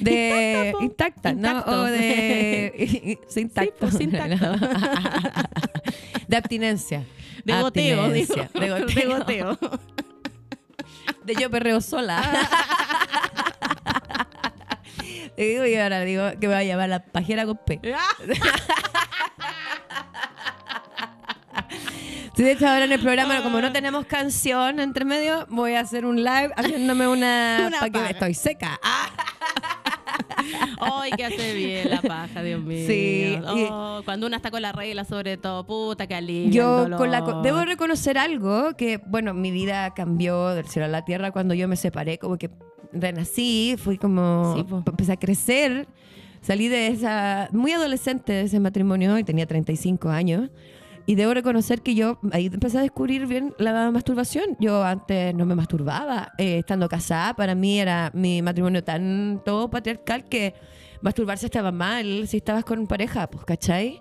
De 0.00 0.72
Intacta, 0.80 1.32
¿no? 1.32 1.48
Intacto. 1.48 1.70
O 1.80 1.84
de. 1.84 3.18
sin 3.28 3.50
tacto. 3.50 3.74
pues. 3.80 3.98
De 6.28 6.36
abstinencia. 6.36 7.04
De 7.44 7.60
goteo, 7.60 8.10
digo. 8.10 8.34
Abstinencia. 8.34 8.50
De 8.60 8.70
goteo. 8.70 8.86
De 8.86 9.06
goteo. 9.18 9.58
De 11.24 11.34
yo 11.34 11.50
perreo 11.50 11.80
sola. 11.80 12.22
Digo, 15.36 15.66
y 15.66 15.74
ahora 15.76 16.00
digo 16.00 16.24
que 16.40 16.46
me 16.48 16.54
va 16.54 16.58
a 16.60 16.64
llamar 16.64 16.88
la 16.88 17.00
pajera 17.04 17.44
con 17.46 17.58
P. 17.58 17.80
De 22.36 22.50
hecho, 22.50 22.66
ahora 22.66 22.84
en 22.84 22.92
el 22.92 23.00
programa, 23.00 23.42
como 23.42 23.60
no 23.60 23.70
tenemos 23.72 24.06
canción 24.06 24.80
entre 24.80 25.04
medio, 25.04 25.46
voy 25.50 25.74
a 25.74 25.80
hacer 25.80 26.04
un 26.04 26.16
live 26.16 26.50
haciéndome 26.56 27.06
una. 27.06 27.64
Una 27.68 27.78
para 27.78 27.90
que 27.90 28.10
estoy 28.12 28.34
seca. 28.34 28.78
Ah, 28.82 29.08
Ay, 30.80 31.12
que 31.12 31.24
hace 31.24 31.54
bien 31.54 31.90
la 31.90 32.02
paja, 32.02 32.42
Dios 32.42 32.60
mío. 32.60 32.86
Sí, 32.86 33.38
Oh, 33.70 34.02
cuando 34.04 34.26
uno 34.26 34.36
está 34.36 34.50
con 34.50 34.62
la 34.62 34.72
regla, 34.72 35.04
sobre 35.04 35.36
todo, 35.36 35.64
puta, 35.64 36.06
que 36.06 36.14
alivia. 36.16 36.50
yo 36.50 36.88
con 36.96 37.10
la, 37.10 37.20
debo 37.42 37.64
reconocer 37.64 38.18
algo 38.18 38.74
que, 38.76 39.00
bueno, 39.06 39.32
mi 39.32 39.50
vida 39.52 39.94
cambió 39.94 40.48
del 40.50 40.66
cielo 40.66 40.86
a 40.86 40.88
la 40.88 41.04
tierra 41.04 41.30
cuando 41.30 41.54
yo 41.54 41.68
me 41.68 41.76
separé, 41.76 42.18
como 42.18 42.36
que 42.36 42.50
renací, 42.94 43.76
fui 43.78 43.98
como, 43.98 44.54
Sí, 44.56 44.64
empecé 44.86 45.12
a 45.12 45.16
crecer, 45.16 45.86
salí 46.40 46.68
de 46.68 46.88
esa, 46.88 47.48
muy 47.52 47.72
adolescente 47.72 48.32
de 48.32 48.42
ese 48.42 48.60
matrimonio 48.60 49.18
y 49.18 49.24
tenía 49.24 49.46
35 49.46 50.08
años. 50.08 50.50
Y 51.06 51.16
debo 51.16 51.34
reconocer 51.34 51.82
que 51.82 51.94
yo 51.94 52.18
ahí 52.32 52.46
empecé 52.46 52.78
a 52.78 52.82
descubrir 52.82 53.26
bien 53.26 53.52
la 53.58 53.90
masturbación. 53.90 54.56
Yo 54.58 54.82
antes 54.82 55.34
no 55.34 55.44
me 55.44 55.54
masturbaba. 55.54 56.32
Eh, 56.38 56.60
estando 56.60 56.88
casada, 56.88 57.34
para 57.34 57.54
mí 57.54 57.78
era 57.78 58.10
mi 58.14 58.40
matrimonio 58.40 58.82
tan 58.82 59.42
todo 59.44 59.68
patriarcal 59.68 60.24
que 60.24 60.54
masturbarse 61.02 61.44
estaba 61.44 61.72
mal 61.72 62.26
si 62.26 62.38
estabas 62.38 62.64
con 62.64 62.86
pareja, 62.86 63.26
pues, 63.26 63.44
¿cachai? 63.44 64.00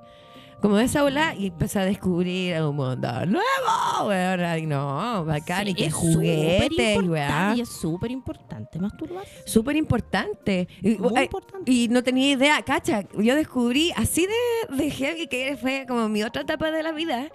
Como 0.64 0.78
de 0.78 0.86
esa 0.86 1.04
ola 1.04 1.36
y 1.36 1.48
empecé 1.48 1.78
a 1.80 1.84
descubrir 1.86 2.56
un 2.62 2.78
mundo 2.78 3.26
nuevo, 3.26 4.08
weón. 4.08 4.70
No, 4.70 5.26
bacán. 5.26 5.68
y 5.68 5.72
Sí, 5.72 5.76
que 5.76 5.86
es 5.88 5.94
juguetes, 5.94 6.98
weón. 7.04 7.58
Y 7.58 7.62
es 7.62 7.68
súper 7.70 8.12
importante 8.12 8.80
masturbarse. 8.80 9.44
Súper 9.46 9.76
importante. 9.76 10.70
Y, 10.82 10.96
y 11.66 11.88
no 11.90 12.02
tenía 12.02 12.32
idea, 12.32 12.62
cacha. 12.62 13.04
Yo 13.18 13.36
descubrí 13.36 13.92
así 13.98 14.26
de, 14.26 14.78
de 14.78 14.90
heavy 14.90 15.28
que 15.28 15.58
fue 15.62 15.84
como 15.86 16.08
mi 16.08 16.24
otra 16.24 16.44
etapa 16.44 16.72
de 16.72 16.82
la 16.82 16.94
vida. 16.94 17.30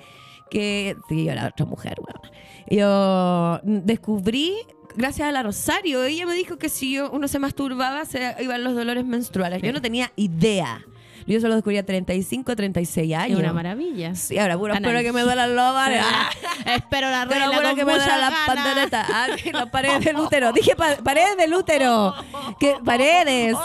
Que 0.51 0.97
sí, 1.11 1.27
yo 1.27 1.33
era 1.33 1.49
otra 1.49 1.67
mujer, 1.67 1.97
weón. 2.01 2.33
Yo 2.71 3.61
descubrí, 3.63 4.55
gracias 4.97 5.29
a 5.29 5.33
la 5.33 5.43
Rosario, 5.43 6.03
ella 6.05 6.25
me 6.25 6.33
dijo 6.33 6.57
que 6.57 6.71
si 6.71 6.95
yo- 6.95 7.11
uno 7.11 7.29
se 7.29 7.39
masturbaba, 7.39 8.07
se 8.07 8.35
iban 8.41 8.65
los 8.65 8.75
dolores 8.75 9.05
menstruales. 9.05 9.61
Yo 9.61 9.73
no 9.75 9.83
tenía 9.83 10.11
idea. 10.17 10.83
Yo 11.29 11.41
solo 11.41 11.55
descubrí 11.55 11.77
a 11.79 11.85
35, 11.87 12.57
36 12.57 13.13
Es 13.13 13.19
años. 13.19 13.39
una 13.39 13.53
maravilla. 13.53 14.15
Sí, 14.15 14.39
ahora 14.39 14.57
puro 14.59 14.73
espero 14.75 15.01
que 15.01 15.13
me 15.13 15.21
duelan 15.21 15.55
los 15.55 15.75
bares. 15.75 16.03
Espero 16.67 17.09
la 17.11 17.27
Pero 17.29 17.47
regla 17.51 17.63
con 17.69 17.77
que 17.77 17.85
me 17.85 17.93
duelan 17.95 18.21
las 18.21 18.35
panderetas. 18.47 19.07
Ah, 19.13 19.27
las 19.53 19.67
paredes 19.71 20.05
del 20.05 20.17
útero. 20.17 20.53
Dije 20.53 20.75
pa- 20.77 20.97
paredes 21.03 21.37
del 21.37 21.55
útero. 21.55 22.15
Que 22.59 22.75
paredes. 22.85 23.57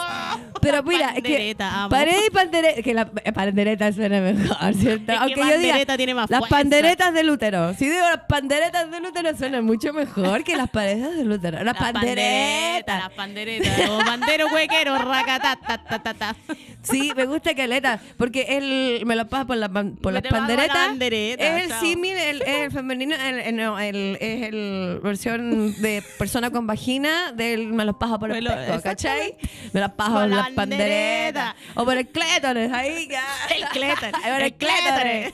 Pero 0.62 0.84
mira, 0.84 1.08
es 1.10 1.16
que 1.16 1.22
Pandereta, 1.24 1.84
amo. 1.84 1.90
paredes 1.90 2.22
y 2.28 2.30
panderetas. 2.32 2.84
Que 2.84 2.94
la 2.94 3.06
pandereta 3.12 3.92
suena 3.92 4.22
mejor, 4.22 4.74
¿cierto? 4.76 5.12
Es 5.12 5.18
que 5.18 5.24
Aunque 5.24 5.36
yo 5.36 5.46
diga 5.46 5.74
pandereta 5.74 5.98
tiene 5.98 6.14
más 6.14 6.30
las 6.30 6.40
fuerza. 6.40 6.56
panderetas 6.56 7.14
del 7.14 7.30
útero. 7.30 7.74
Si 7.74 7.90
digo 7.90 8.02
las 8.02 8.22
panderetas 8.30 8.90
del 8.92 9.06
útero 9.06 9.36
suena 9.38 9.62
mucho 9.62 9.92
mejor 9.94 10.44
que 10.44 10.56
las 10.56 10.70
paredes 10.70 11.16
del 11.18 11.30
útero. 11.32 11.58
Las, 11.64 11.66
Las 11.66 11.78
panderetas, 11.78 13.04
las 13.04 13.12
panderetas. 13.14 13.90
O 13.90 13.98
bandero 14.06 14.48
huequero, 14.54 14.98
racata, 14.98 15.58
ta, 15.58 15.78
ta, 15.84 16.00
ta, 16.02 16.14
ta. 16.14 16.36
Sí, 16.84 17.14
me 17.16 17.26
gusta 17.26 17.56
caleta, 17.56 18.00
porque 18.18 18.46
él 18.58 19.06
me 19.06 19.16
lo 19.16 19.28
pasa 19.28 19.46
por, 19.46 19.56
la, 19.58 19.70
por 19.70 20.12
las 20.14 20.24
la 20.24 20.30
panderetas. 20.30 20.76
bandereta, 20.90 21.44
es 21.58 21.64
el 21.66 21.72
símil, 21.80 22.18
el, 22.18 22.42
el 22.42 22.72
femenino, 22.72 23.16
el, 23.16 23.40
el- 23.40 23.56
no, 23.56 23.80
el- 23.80 24.18
es 24.20 24.42
el 24.50 25.00
versión 25.02 25.74
de 25.82 26.04
persona 26.18 26.52
con 26.52 26.68
vagina 26.68 27.32
del 27.32 27.68
me 27.74 27.86
los 27.86 27.96
paso 27.96 28.20
por 28.20 28.32
el 28.32 28.44
lo- 28.44 28.54
pesco, 28.54 28.82
¿cachai? 28.84 29.36
Me 29.72 29.80
los 29.80 29.92
paso 29.92 30.12
Por 30.12 30.22
por 30.22 30.30
la 30.30 30.36
las 30.36 30.50
panderetas. 30.52 31.56
O 31.76 31.86
por 31.86 31.98
el 31.98 32.08
clétoris, 32.08 32.72
ahí 32.74 33.08
ya. 33.10 33.24
El 33.56 33.64
clétoris, 33.70 34.12
por 34.22 34.42
el 34.42 34.54
clétoris. 34.56 35.34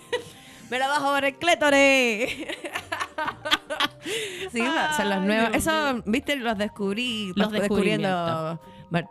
Me 0.70 0.78
lo 0.78 0.88
bajo 0.88 1.14
por 1.16 1.26
el 1.26 1.36
clétoris. 1.36 2.30
Sí, 4.52 4.64
son 4.97 5.28
nuevos. 5.28 5.52
Dios 5.52 5.68
Eso, 5.68 6.02
viste, 6.06 6.36
los 6.38 6.58
descubrí 6.58 7.34
Los 7.36 7.52
descubriendo 7.52 8.60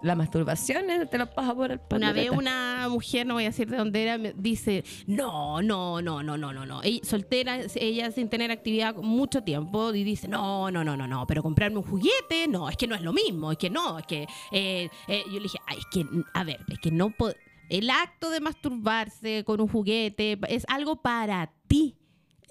la 0.03 0.15
masturbación, 0.15 0.91
eh, 0.91 1.07
te 1.07 1.19
lo 1.19 1.31
paso 1.31 1.55
por 1.55 1.71
el 1.73 1.81
Una 1.91 2.13
vez 2.13 2.31
una 2.31 2.89
mujer, 2.89 3.27
no 3.27 3.35
voy 3.35 3.45
a 3.45 3.49
decir 3.49 3.69
de 3.69 3.77
dónde 3.77 4.03
era, 4.03 4.19
me 4.19 4.33
dice, 4.33 4.85
no, 5.07 5.63
no, 5.63 6.03
no, 6.03 6.23
no, 6.23 6.37
no, 6.37 6.53
no, 6.53 6.67
no. 6.67 6.81
Soltera, 7.03 7.61
ella 7.75 8.11
sin 8.11 8.29
tener 8.29 8.51
actividad 8.51 8.97
mucho 8.97 9.43
tiempo, 9.43 9.95
y 9.95 10.05
dice, 10.05 10.29
no, 10.29 10.71
no, 10.71 10.85
no, 10.85 10.97
no, 10.97 11.07
no, 11.07 11.27
pero 11.27 11.43
comprarme 11.43 11.79
un 11.79 11.85
juguete, 11.85 12.49
no, 12.49 12.69
es 12.69 12.77
que 12.77 12.87
no 12.87 12.95
es 12.95 13.03
lo 13.03 13.13
mismo, 13.13 13.53
es 13.53 13.59
que 13.59 13.71
no, 13.71 13.99
es 13.99 14.07
que... 14.07 14.27
eh, 14.53 14.89
eh, 15.07 15.23
yo 15.27 15.35
le 15.35 15.43
dije, 15.43 15.59
ay, 15.67 15.79
es 15.79 15.87
que, 15.91 16.07
a 16.35 16.45
ver, 16.45 16.61
es 16.69 16.79
que 16.79 16.91
no 16.91 17.11
puedo... 17.11 17.35
El 17.69 17.91
acto 17.91 18.31
de 18.31 18.41
masturbarse 18.41 19.45
con 19.45 19.61
un 19.61 19.69
juguete 19.69 20.39
es 20.49 20.65
algo 20.69 21.03
para 21.03 21.53
ti. 21.67 21.97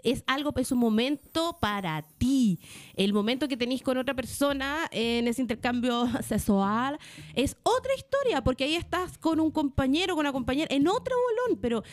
Es 0.03 0.23
algo, 0.27 0.53
es 0.57 0.71
un 0.71 0.79
momento 0.79 1.57
para 1.59 2.01
ti. 2.17 2.59
El 2.95 3.13
momento 3.13 3.47
que 3.47 3.57
tenéis 3.57 3.81
con 3.81 3.97
otra 3.97 4.13
persona 4.13 4.87
en 4.91 5.27
ese 5.27 5.41
intercambio 5.41 6.07
sexual 6.23 6.99
es 7.33 7.57
otra 7.63 7.91
historia, 7.95 8.43
porque 8.43 8.65
ahí 8.65 8.75
estás 8.75 9.17
con 9.17 9.39
un 9.39 9.51
compañero, 9.51 10.15
con 10.15 10.25
una 10.25 10.33
compañera, 10.33 10.73
en 10.73 10.87
otro 10.87 11.15
bolón, 11.15 11.59
pero 11.61 11.83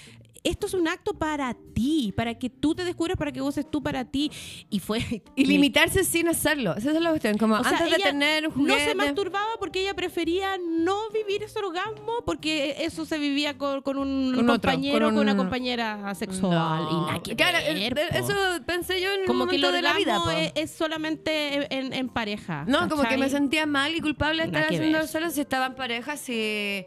esto 0.44 0.66
es 0.66 0.74
un 0.74 0.86
acto 0.86 1.14
para 1.14 1.54
ti, 1.74 2.12
para 2.16 2.38
que 2.38 2.50
tú 2.50 2.74
te 2.74 2.84
descubras, 2.84 3.16
para 3.16 3.32
que 3.32 3.40
goces 3.40 3.68
tú 3.70 3.82
para 3.82 4.04
ti. 4.04 4.30
Y 4.70 4.78
fue... 4.78 5.00
Y 5.36 5.46
limitarse 5.46 6.04
sin 6.04 6.28
hacerlo. 6.28 6.74
Esa 6.76 6.92
es 6.92 7.00
la 7.00 7.10
cuestión. 7.10 7.36
Como 7.38 7.54
O 7.56 7.62
sea, 7.64 7.72
antes 7.78 7.90
de 7.90 7.96
tener 8.02 8.46
un 8.48 8.66
No 8.66 8.76
se 8.76 8.94
masturbaba 8.94 9.48
porque 9.58 9.80
ella 9.80 9.94
prefería 9.94 10.56
no 10.58 11.10
vivir 11.10 11.42
ese 11.42 11.58
orgasmo 11.58 12.12
porque 12.24 12.76
eso 12.84 13.04
se 13.04 13.18
vivía 13.18 13.58
con, 13.58 13.82
con 13.82 13.96
un 13.98 14.32
Con 14.36 14.50
otro, 14.50 14.70
compañero, 14.70 15.06
con 15.06 15.14
con, 15.14 15.22
una 15.22 15.32
un- 15.32 15.38
compañera 15.38 16.14
sexual. 16.14 16.82
No. 16.84 17.16
Y 17.16 17.20
que 17.20 17.36
Claro, 17.36 17.58
ver, 17.74 17.98
eso 18.14 18.32
pensé 18.66 19.00
yo 19.00 19.12
en 19.12 19.20
un 19.22 19.26
como 19.26 19.46
que 19.46 19.56
el 19.56 19.62
momento 19.62 19.72
de 19.76 19.82
la 19.82 19.94
vida. 19.94 20.22
es, 20.40 20.52
es 20.56 20.70
solamente 20.70 21.74
en, 21.74 21.92
en 21.92 22.08
pareja. 22.08 22.64
No, 22.68 22.88
como 22.88 23.02
que 23.04 23.16
me 23.16 23.28
sentía 23.30 23.66
mal 23.66 23.94
y 23.94 24.00
culpable 24.00 24.42
de 24.42 24.48
estar 24.48 24.68
que 24.68 24.76
haciendo 24.76 25.06
solo 25.06 25.30
si 25.30 25.40
estaba 25.40 25.66
en 25.66 25.74
pareja, 25.74 26.16
si 26.16 26.84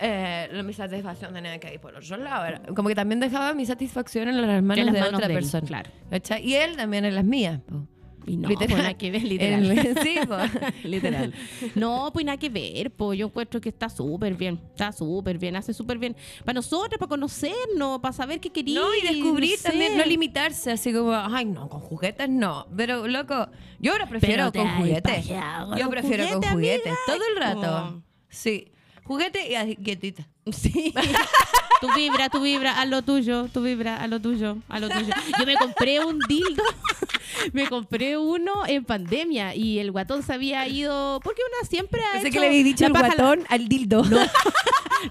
eh, 0.00 0.62
mi 0.64 0.72
satisfacción 0.72 1.32
tenía 1.32 1.58
que 1.58 1.74
ir 1.74 1.80
por 1.80 1.94
otro 1.94 2.16
lado. 2.16 2.46
Era 2.46 2.62
Como 2.74 2.88
que 2.88 2.94
también 2.94 3.20
dejaba 3.20 3.54
mi 3.54 3.66
satisfacción 3.66 4.28
en 4.28 4.40
las 4.40 4.62
manos 4.62 4.78
En 4.78 4.86
las 4.86 4.94
de 4.94 5.00
manos 5.00 5.14
otra 5.14 5.28
de 5.28 5.34
él, 5.34 5.40
persona. 5.40 5.66
claro. 5.66 5.90
Y 6.42 6.54
él 6.54 6.76
también 6.76 7.04
en 7.04 7.14
las 7.14 7.24
mías. 7.24 7.60
po. 7.66 7.86
Y 8.26 8.36
no, 8.36 8.48
Literal. 8.50 8.68
pues 8.70 8.82
nada 8.82 8.94
que 8.98 9.10
ver, 9.10 9.22
literal. 9.24 9.70
El- 9.78 9.98
sí, 9.98 10.14
po. 10.28 10.36
Literal. 10.88 11.32
No, 11.74 12.10
pues 12.12 12.24
nada 12.26 12.36
que 12.38 12.50
ver, 12.50 12.90
pues 12.90 13.18
yo 13.18 13.26
encuentro 13.26 13.60
que 13.62 13.70
está 13.70 13.88
súper 13.88 14.34
bien, 14.34 14.60
está 14.70 14.92
súper 14.92 15.38
bien, 15.38 15.56
hace 15.56 15.72
súper 15.72 15.96
bien. 15.98 16.14
Para 16.44 16.52
nosotros, 16.56 16.98
para 16.98 17.08
conocernos, 17.08 17.98
para 18.00 18.12
saber 18.12 18.38
qué 18.38 18.50
queríamos. 18.50 18.88
No, 18.90 18.94
y 18.94 19.14
descubrir 19.14 19.58
también, 19.62 19.96
no 19.96 20.04
limitarse, 20.04 20.70
así 20.70 20.92
como, 20.92 21.12
ay, 21.14 21.46
no, 21.46 21.68
con 21.70 21.80
juguetes 21.80 22.28
no. 22.28 22.66
Pero, 22.76 23.08
loco, 23.08 23.48
yo 23.80 23.92
ahora 23.92 24.06
prefiero 24.06 24.52
con 24.52 24.68
juguetes. 24.76 25.26
Yo 25.26 25.88
prefiero 25.88 26.24
con 26.24 26.42
juguete, 26.42 26.50
juguetes, 26.52 26.94
todo 27.06 27.22
el 27.32 27.36
rato. 27.36 28.02
Sí, 28.28 28.70
juguete 29.10 29.40
y 29.68 29.74
quietita. 29.76 30.24
Sí. 30.52 30.94
tu 31.80 31.92
vibra, 31.96 32.28
tu 32.28 32.40
vibra, 32.40 32.78
a 32.80 32.84
lo 32.84 33.02
tuyo, 33.02 33.48
tu 33.52 33.60
vibra, 33.62 33.96
a 33.96 34.06
lo 34.06 34.20
tuyo, 34.20 34.58
a 34.68 34.78
lo 34.78 34.88
tuyo. 34.88 35.12
Yo 35.38 35.46
me 35.46 35.56
compré 35.56 36.04
un 36.04 36.18
dildo, 36.28 36.62
me 37.52 37.66
compré 37.68 38.16
uno 38.18 38.64
en 38.68 38.84
pandemia 38.84 39.54
y 39.56 39.80
el 39.80 39.90
guatón 39.90 40.22
se 40.22 40.32
había 40.32 40.68
ido, 40.68 41.20
porque 41.24 41.42
una 41.58 41.68
siempre 41.68 42.00
ha 42.04 42.12
Pensé 42.12 42.28
hecho 42.28 42.34
que 42.34 42.40
le 42.40 42.46
había 42.46 42.62
dicho 42.64 42.86
el 42.86 42.92
la- 42.92 43.00
guatón 43.00 43.44
al 43.48 43.68
dildo. 43.68 44.04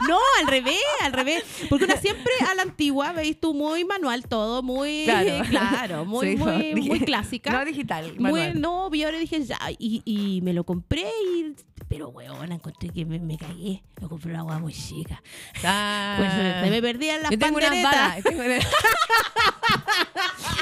No, 0.07 0.19
al 0.39 0.45
revés, 0.45 0.77
al 1.01 1.13
revés. 1.13 1.43
Porque 1.67 1.85
una 1.85 1.97
siempre 1.97 2.31
a 2.47 2.53
la 2.53 2.61
antigua, 2.61 3.11
veis 3.11 3.39
tú, 3.39 3.55
muy 3.55 3.85
manual 3.85 4.23
todo, 4.27 4.61
muy 4.61 5.05
Claro. 5.05 5.43
claro, 5.49 6.05
muy, 6.05 6.27
Sí, 6.29 6.35
muy, 6.37 6.73
no, 6.75 6.81
muy 6.83 6.99
clásica. 6.99 7.49
no 7.51 7.65
digital, 7.65 8.05
Muy, 8.19 8.31
manual. 8.31 8.61
no, 8.61 8.93
yo 8.93 9.11
le 9.11 9.17
dije 9.17 9.43
ya, 9.43 9.57
y, 9.79 10.03
y 10.05 10.41
me 10.43 10.53
lo 10.53 10.63
compré 10.63 11.07
y... 11.33 11.55
Pero, 11.89 12.09
weón, 12.09 12.51
encontré 12.51 12.89
que 12.89 13.03
me, 13.03 13.19
me 13.19 13.37
cagué. 13.37 13.81
Me 13.99 14.07
compré 14.07 14.29
una 14.31 14.41
agua 14.41 14.59
muy 14.59 14.73
chica. 14.73 15.21
Ah. 15.65 16.15
Pues 16.17 16.31
se 16.63 16.69
me 16.69 16.81
perdían 16.81 17.21
las 17.23 17.31
Yo 17.31 17.39
tengo 17.39 17.59
tengo 17.59 17.81
una- 17.81 18.15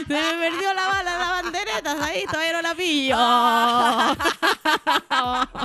Se 0.08 0.14
me 0.14 0.34
perdió 0.40 0.74
la 0.74 0.88
bala 0.88 1.12
de 1.14 1.20
las 1.20 1.30
banderetas 1.44 2.02
ahí, 2.02 2.24
todavía 2.32 2.54
no 2.54 2.62
la 2.62 2.76
pillo. 2.76 3.18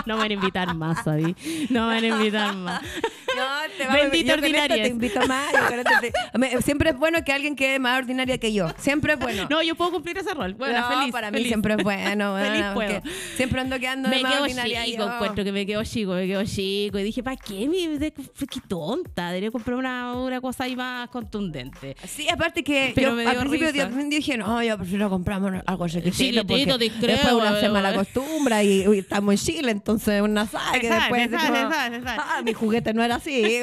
No 0.06 0.14
me 0.16 0.22
van 0.22 0.30
a 0.30 0.34
invitar 0.34 0.74
más, 0.74 1.04
Sabi. 1.04 1.36
No 1.70 1.86
me 1.86 1.94
van 1.94 2.04
a 2.04 2.06
invitar 2.06 2.54
más. 2.54 2.80
No, 2.82 3.44
te 3.76 3.86
va 3.86 3.94
Bendita 3.94 4.34
yo 4.34 4.40
con 4.40 4.44
esto 4.44 4.62
ordinariez. 4.62 4.82
te 4.82 4.88
invito 4.88 5.26
más. 5.26 5.52
yo 5.52 5.66
con 5.68 5.78
esto 5.78 5.92
te- 6.00 6.38
Me- 6.38 6.62
Siempre 6.62 6.90
es 6.90 6.96
bueno 6.96 7.22
que 7.24 7.32
alguien 7.32 7.54
quede 7.56 7.78
más 7.78 7.98
ordinaria 7.98 8.38
que 8.38 8.52
yo. 8.52 8.68
Siempre 8.78 9.12
es 9.14 9.18
bueno. 9.18 9.46
No, 9.50 9.62
yo 9.62 9.74
puedo 9.74 9.90
cumplir 9.92 10.18
ese 10.18 10.34
rol. 10.34 10.54
Bueno, 10.54 10.80
No, 10.80 10.88
feliz. 10.88 11.12
para 11.12 11.30
mí 11.30 11.36
feliz. 11.38 11.48
siempre 11.48 11.74
es 11.74 11.82
bueno. 11.84 12.36
Feliz 12.40 12.64
puedo. 12.74 13.02
Siempre 13.36 13.60
ando 13.60 13.78
quedando 13.78 14.08
de 14.08 14.16
Me 14.16 14.22
más 14.22 14.32
quedo 14.32 14.42
ordinaria 14.42 14.84
chico, 14.84 15.04
yo. 15.06 15.12
encuentro 15.14 15.44
que 15.44 15.51
me 15.52 15.66
quedo 15.66 15.84
chico, 15.84 16.12
me 16.12 16.26
quedo 16.26 16.44
chico. 16.44 16.98
Y 16.98 17.02
dije, 17.02 17.22
¿para 17.22 17.36
qué? 17.36 17.68
Me, 17.68 17.98
de- 17.98 18.12
qué 18.12 18.60
tonta, 18.68 19.28
debería 19.28 19.50
comprar 19.50 19.76
una, 19.76 20.14
una 20.14 20.40
cosa 20.40 20.64
ahí 20.64 20.74
más 20.76 21.08
contundente. 21.10 21.96
Sí, 22.06 22.28
aparte 22.28 22.62
que 22.64 22.92
Pero 22.94 23.10
yo 23.10 23.16
me 23.16 23.26
al 23.26 23.36
principio 23.38 23.70
risa. 23.72 23.88
dije, 24.08 24.36
no, 24.36 24.62
yo 24.62 24.76
prefiero 24.76 25.08
comprarme 25.10 25.62
algo 25.66 25.88
chiquitito 25.88 26.46
porque 26.46 26.66
discreto, 26.78 27.06
después 27.06 27.32
uno 27.34 27.54
se 27.56 27.60
weón. 27.62 27.72
malacostumbra 27.72 28.62
y, 28.64 28.84
y 28.92 28.98
estamos 28.98 29.32
en 29.34 29.38
Chile, 29.38 29.70
entonces 29.72 30.22
una 30.22 30.46
sabe 30.46 30.80
que 30.80 30.90
después 30.90 31.28
como, 31.28 31.40
se 31.40 31.46
sabe. 31.46 32.00
ah, 32.06 32.42
mi 32.44 32.52
juguete 32.52 32.92
no 32.94 33.02
era 33.02 33.16
así. 33.16 33.42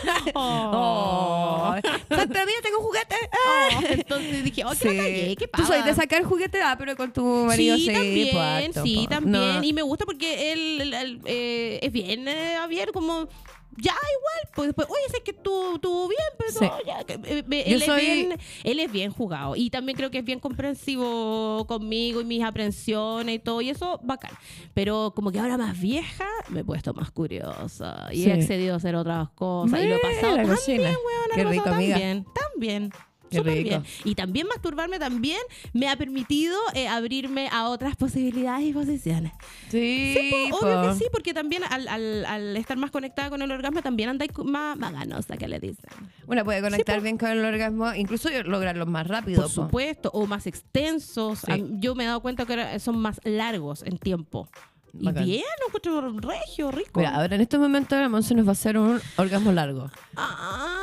oh. 0.34 1.74
Todavía 2.08 2.54
tengo 2.62 2.78
juguete. 2.80 3.16
Oh, 3.32 3.80
entonces 3.88 4.44
dije, 4.44 4.64
oh, 4.64 4.70
¿qué 4.70 4.96
cagué? 4.96 5.36
¿Qué 5.38 5.48
Tú 5.48 5.64
soy 5.64 5.82
de 5.82 5.94
sacar 5.94 6.22
juguete, 6.24 6.60
ah, 6.62 6.76
pero 6.78 6.96
con 6.96 7.12
tu 7.12 7.22
marido 7.46 7.76
sí. 7.76 7.86
sí, 7.86 7.92
también, 7.92 8.28
pues, 8.32 8.66
harto, 8.66 8.82
sí, 8.84 8.96
po. 9.04 9.08
también. 9.08 9.32
No. 9.56 9.62
Y 9.62 9.72
me 9.72 9.82
gusta 9.82 10.04
porque 10.04 10.52
él, 10.52 10.80
él, 10.80 10.94
él, 10.94 11.19
eh, 11.24 11.78
es 11.82 11.92
bien, 11.92 12.26
eh, 12.28 12.54
Javier, 12.58 12.90
como 12.92 13.28
ya 13.76 13.92
igual, 13.92 14.52
pues 14.54 14.66
después, 14.68 14.88
oye, 14.90 15.04
sé 15.10 15.22
que 15.22 15.32
tú 15.32 15.76
estuvo 15.76 16.08
bien, 16.08 16.20
pero 16.36 16.50
Sí. 16.50 16.66
ya, 16.86 17.00
eh, 17.00 17.44
eh, 17.50 17.62
él, 17.66 17.82
soy- 17.82 18.00
es 18.00 18.16
bien, 18.28 18.38
él 18.64 18.80
es 18.80 18.92
bien 18.92 19.10
jugado 19.12 19.54
y 19.56 19.70
también 19.70 19.96
creo 19.96 20.10
que 20.10 20.18
es 20.18 20.24
bien 20.24 20.40
comprensivo 20.40 21.64
conmigo 21.66 22.20
y 22.20 22.24
mis 22.24 22.42
aprensiones 22.42 23.36
y 23.36 23.38
todo, 23.38 23.60
y 23.60 23.70
eso 23.70 24.00
bacán. 24.02 24.32
Pero 24.74 25.12
como 25.14 25.30
que 25.30 25.38
ahora 25.38 25.56
más 25.56 25.80
vieja, 25.80 26.26
me 26.48 26.60
he 26.60 26.64
puesto 26.64 26.92
más 26.94 27.10
curiosa 27.10 28.08
y 28.12 28.24
Sí. 28.24 28.30
he 28.30 28.32
accedido 28.34 28.74
a 28.74 28.76
hacer 28.78 28.96
otras 28.96 29.30
cosas 29.30 29.80
y 29.82 29.86
lo 29.86 29.96
he 29.96 29.98
pasado 30.00 30.32
Mira, 30.32 30.46
tan 30.46 30.56
cochina. 30.56 30.76
bien, 30.82 30.96
weón, 31.06 31.30
Qué 31.34 31.44
rico, 31.44 31.68
amiga. 31.68 31.94
También, 31.94 32.26
también. 32.34 32.90
Qué 32.90 32.98
súper 33.30 33.62
bien. 33.62 33.84
Y 34.04 34.14
también 34.14 34.46
masturbarme 34.48 34.98
también 34.98 35.38
me 35.72 35.88
ha 35.88 35.96
permitido 35.96 36.56
eh, 36.74 36.88
abrirme 36.88 37.48
a 37.52 37.68
otras 37.68 37.96
posibilidades 37.96 38.66
y 38.66 38.72
posiciones. 38.72 39.32
Sí, 39.70 40.14
Sí, 40.18 40.48
po, 40.50 40.58
obvio 40.58 40.82
po. 40.82 40.88
que 40.88 40.94
sí, 40.98 41.04
porque 41.12 41.32
también 41.34 41.62
al, 41.64 41.88
al- 41.88 42.24
al 42.26 42.56
estar 42.56 42.76
más 42.76 42.90
conectada 42.90 43.30
con 43.30 43.40
el 43.42 43.50
orgasmo 43.50 43.82
también 43.82 44.08
andáis 44.08 44.30
más, 44.44 44.76
más 44.76 44.92
ganosa, 44.92 45.36
que 45.36 45.48
le 45.48 45.60
dicen. 45.60 45.88
Una 46.26 46.44
puede 46.44 46.60
conectar 46.60 47.00
bien 47.00 47.18
con 47.18 47.28
el 47.30 47.44
orgasmo, 47.44 47.92
incluso 47.94 48.28
lograrlo 48.44 48.86
más 48.86 49.06
rápido. 49.06 49.42
Por 49.42 49.54
po. 49.54 49.62
supuesto, 49.64 50.10
o 50.12 50.26
más 50.26 50.46
extensos. 50.46 51.40
Sí. 51.46 51.64
Yo 51.78 51.94
me 51.94 52.04
he 52.04 52.06
dado 52.06 52.20
cuenta 52.20 52.46
que 52.46 52.78
son 52.80 52.98
más 52.98 53.20
largos 53.24 53.82
en 53.84 53.98
tiempo. 53.98 54.48
Y 54.92 55.04
Bacán. 55.04 55.24
bien, 55.24 55.44
lo 55.60 55.66
encuentro 55.68 56.28
regio, 56.30 56.70
rico. 56.72 56.98
Mira, 56.98 57.14
ahora 57.14 57.36
en 57.36 57.40
estos 57.42 57.60
momentos 57.60 57.96
la 57.96 58.08
Monse 58.08 58.34
nos 58.34 58.44
va 58.44 58.50
a 58.50 58.52
hacer 58.52 58.76
un 58.76 59.00
orgasmo 59.16 59.52
largo. 59.52 59.88
Ah. 60.16 60.82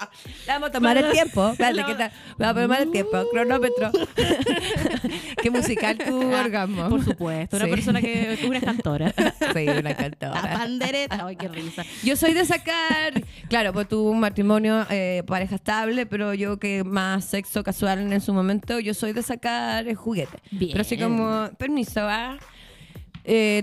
Le 0.00 0.06
vamos 0.46 0.68
a 0.68 0.72
tomar 0.72 0.96
el 0.96 1.10
tiempo. 1.12 1.50
Espérate, 1.50 1.74
La- 1.76 1.86
¿qué 1.86 1.94
tal? 1.94 2.12
Vamos 2.38 2.56
a 2.56 2.62
tomar 2.62 2.82
el 2.82 2.90
tiempo. 2.90 3.24
Cronómetro. 3.30 3.90
Qué 5.42 5.50
musical 5.50 5.98
tu 5.98 6.32
orgasmo. 6.34 6.82
Ah, 6.84 6.88
Por 6.88 7.04
supuesto, 7.04 7.56
una 7.56 7.64
Sí. 7.66 7.70
persona 7.70 8.00
que 8.00 8.38
una 8.46 8.60
cantora. 8.60 9.12
Sí, 9.54 9.62
una 9.68 9.82
La 9.82 9.96
cantora. 9.96 10.40
pandereta, 10.40 11.26
ay, 11.26 11.36
qué 11.36 11.48
risa. 11.48 11.84
Yo 12.04 12.16
soy 12.16 12.32
de 12.32 12.44
sacar, 12.44 13.12
claro, 13.48 13.72
pues 13.72 13.90
un 13.92 14.20
matrimonio, 14.20 14.86
eh, 14.90 15.22
pareja 15.26 15.56
estable, 15.56 16.06
pero 16.06 16.34
yo 16.34 16.58
que 16.58 16.84
más 16.84 17.24
sexo 17.24 17.62
casual 17.62 18.12
en 18.12 18.20
su 18.20 18.32
momento, 18.32 18.78
yo 18.78 18.94
soy 18.94 19.12
de 19.12 19.22
sacar 19.22 19.92
juguetes. 19.94 20.40
Bien. 20.50 20.72
Pero 20.72 20.82
así 20.82 20.96
como, 20.98 21.50
permiso, 21.58 22.00
¿va? 22.02 22.36
Eh, 22.36 22.38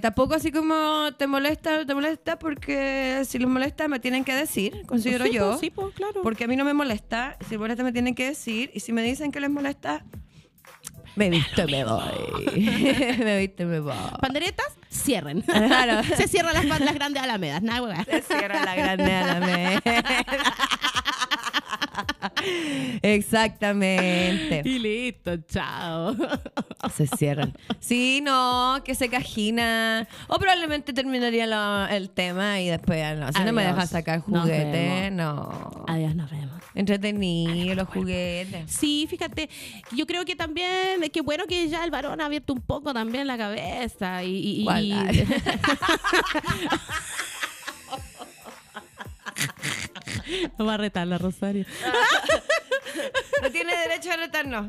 tampoco 0.02 0.36
así 0.36 0.52
como 0.52 1.12
te 1.18 1.28
molesta, 1.28 1.86
te 1.86 1.94
molesta, 1.94 2.40
porque 2.40 3.24
si 3.26 3.40
les 3.40 3.48
molesta 3.48 3.88
me 3.88 4.00
tienen 4.00 4.24
que 4.24 4.34
decir, 4.34 4.84
considero 4.88 5.26
Sí, 5.26 5.34
yo. 5.34 5.58
sí, 5.58 5.72
claro. 5.96 6.22
Porque 6.24 6.46
a 6.46 6.48
mí 6.48 6.56
no 6.56 6.64
me 6.66 6.74
molesta, 6.74 7.38
si 7.46 7.52
les 7.52 7.60
molesta 7.60 7.84
me 7.84 7.92
tienen 7.92 8.16
que 8.16 8.26
decir, 8.28 8.72
y 8.74 8.80
si 8.80 8.94
me 8.94 9.02
dicen 9.04 9.32
que 9.32 9.40
les 9.40 9.50
molesta, 9.50 10.06
me 11.16 11.30
visto 11.30 11.68
y 11.68 11.72
me 11.72 11.84
voy. 11.84 12.52
me 13.20 13.40
visto 13.40 13.64
y 13.64 13.66
me 13.66 13.80
voy. 13.82 13.94
Panderetas, 14.22 14.68
cierren. 14.90 15.42
Claro. 15.42 16.02
Se 16.16 16.28
cierran 16.30 16.54
las, 16.70 16.80
las 16.80 16.94
grandes 16.94 17.22
alamedas, 17.22 17.62
nada, 17.62 17.82
hueá. 17.82 18.06
Se 18.06 18.22
cierra 18.22 18.64
la 18.64 18.76
grande 18.76 19.12
Alameda. 19.14 19.82
Exactamente. 23.02 24.62
Y 24.66 24.80
listo, 24.80 25.38
chao. 25.48 26.16
Se 26.96 27.08
cierran. 27.08 27.54
Sí, 27.80 28.22
no, 28.24 28.82
que 28.84 28.96
se 28.96 29.10
cajina. 29.10 30.08
O 30.28 30.38
probablemente 30.40 30.94
terminaría 30.94 31.48
lo- 31.48 31.88
el 31.88 32.10
tema 32.10 32.60
y 32.60 32.68
después, 32.70 33.18
no, 33.18 33.32
si 33.34 33.40
no 33.44 33.54
me 33.54 33.64
dejas 33.64 33.90
sacar 33.90 34.20
juguete, 34.22 35.10
no. 35.12 35.86
Adiós, 35.88 36.16
nos 36.16 36.30
vemos. 36.32 36.60
Entretenido 36.76 37.76
los 37.76 37.88
juguetes. 37.90 38.72
Sí, 38.72 39.08
fíjate, 39.10 39.50
yo 39.92 40.06
creo 40.06 40.24
que 40.26 40.36
también, 40.36 41.02
que 41.12 41.22
bueno 41.22 41.46
que 41.48 41.68
ya 41.68 41.84
el 41.84 41.92
varón 41.92 42.22
ha 42.22 42.26
abierto 42.28 42.54
un 42.54 42.62
poco 42.62 42.94
también 42.94 43.28
la 43.28 43.38
cabeza 43.38 44.24
y... 44.24 44.36
y- 44.36 44.68
y-. 44.80 45.26
No 50.58 50.66
va 50.66 50.76
a 50.76 50.78
retar 50.78 51.08
la 51.08 51.18
Rosario. 51.18 51.66
No 53.42 53.50
tiene 53.52 53.74
derecho 53.78 54.12
a 54.12 54.18
retarnos. 54.18 54.68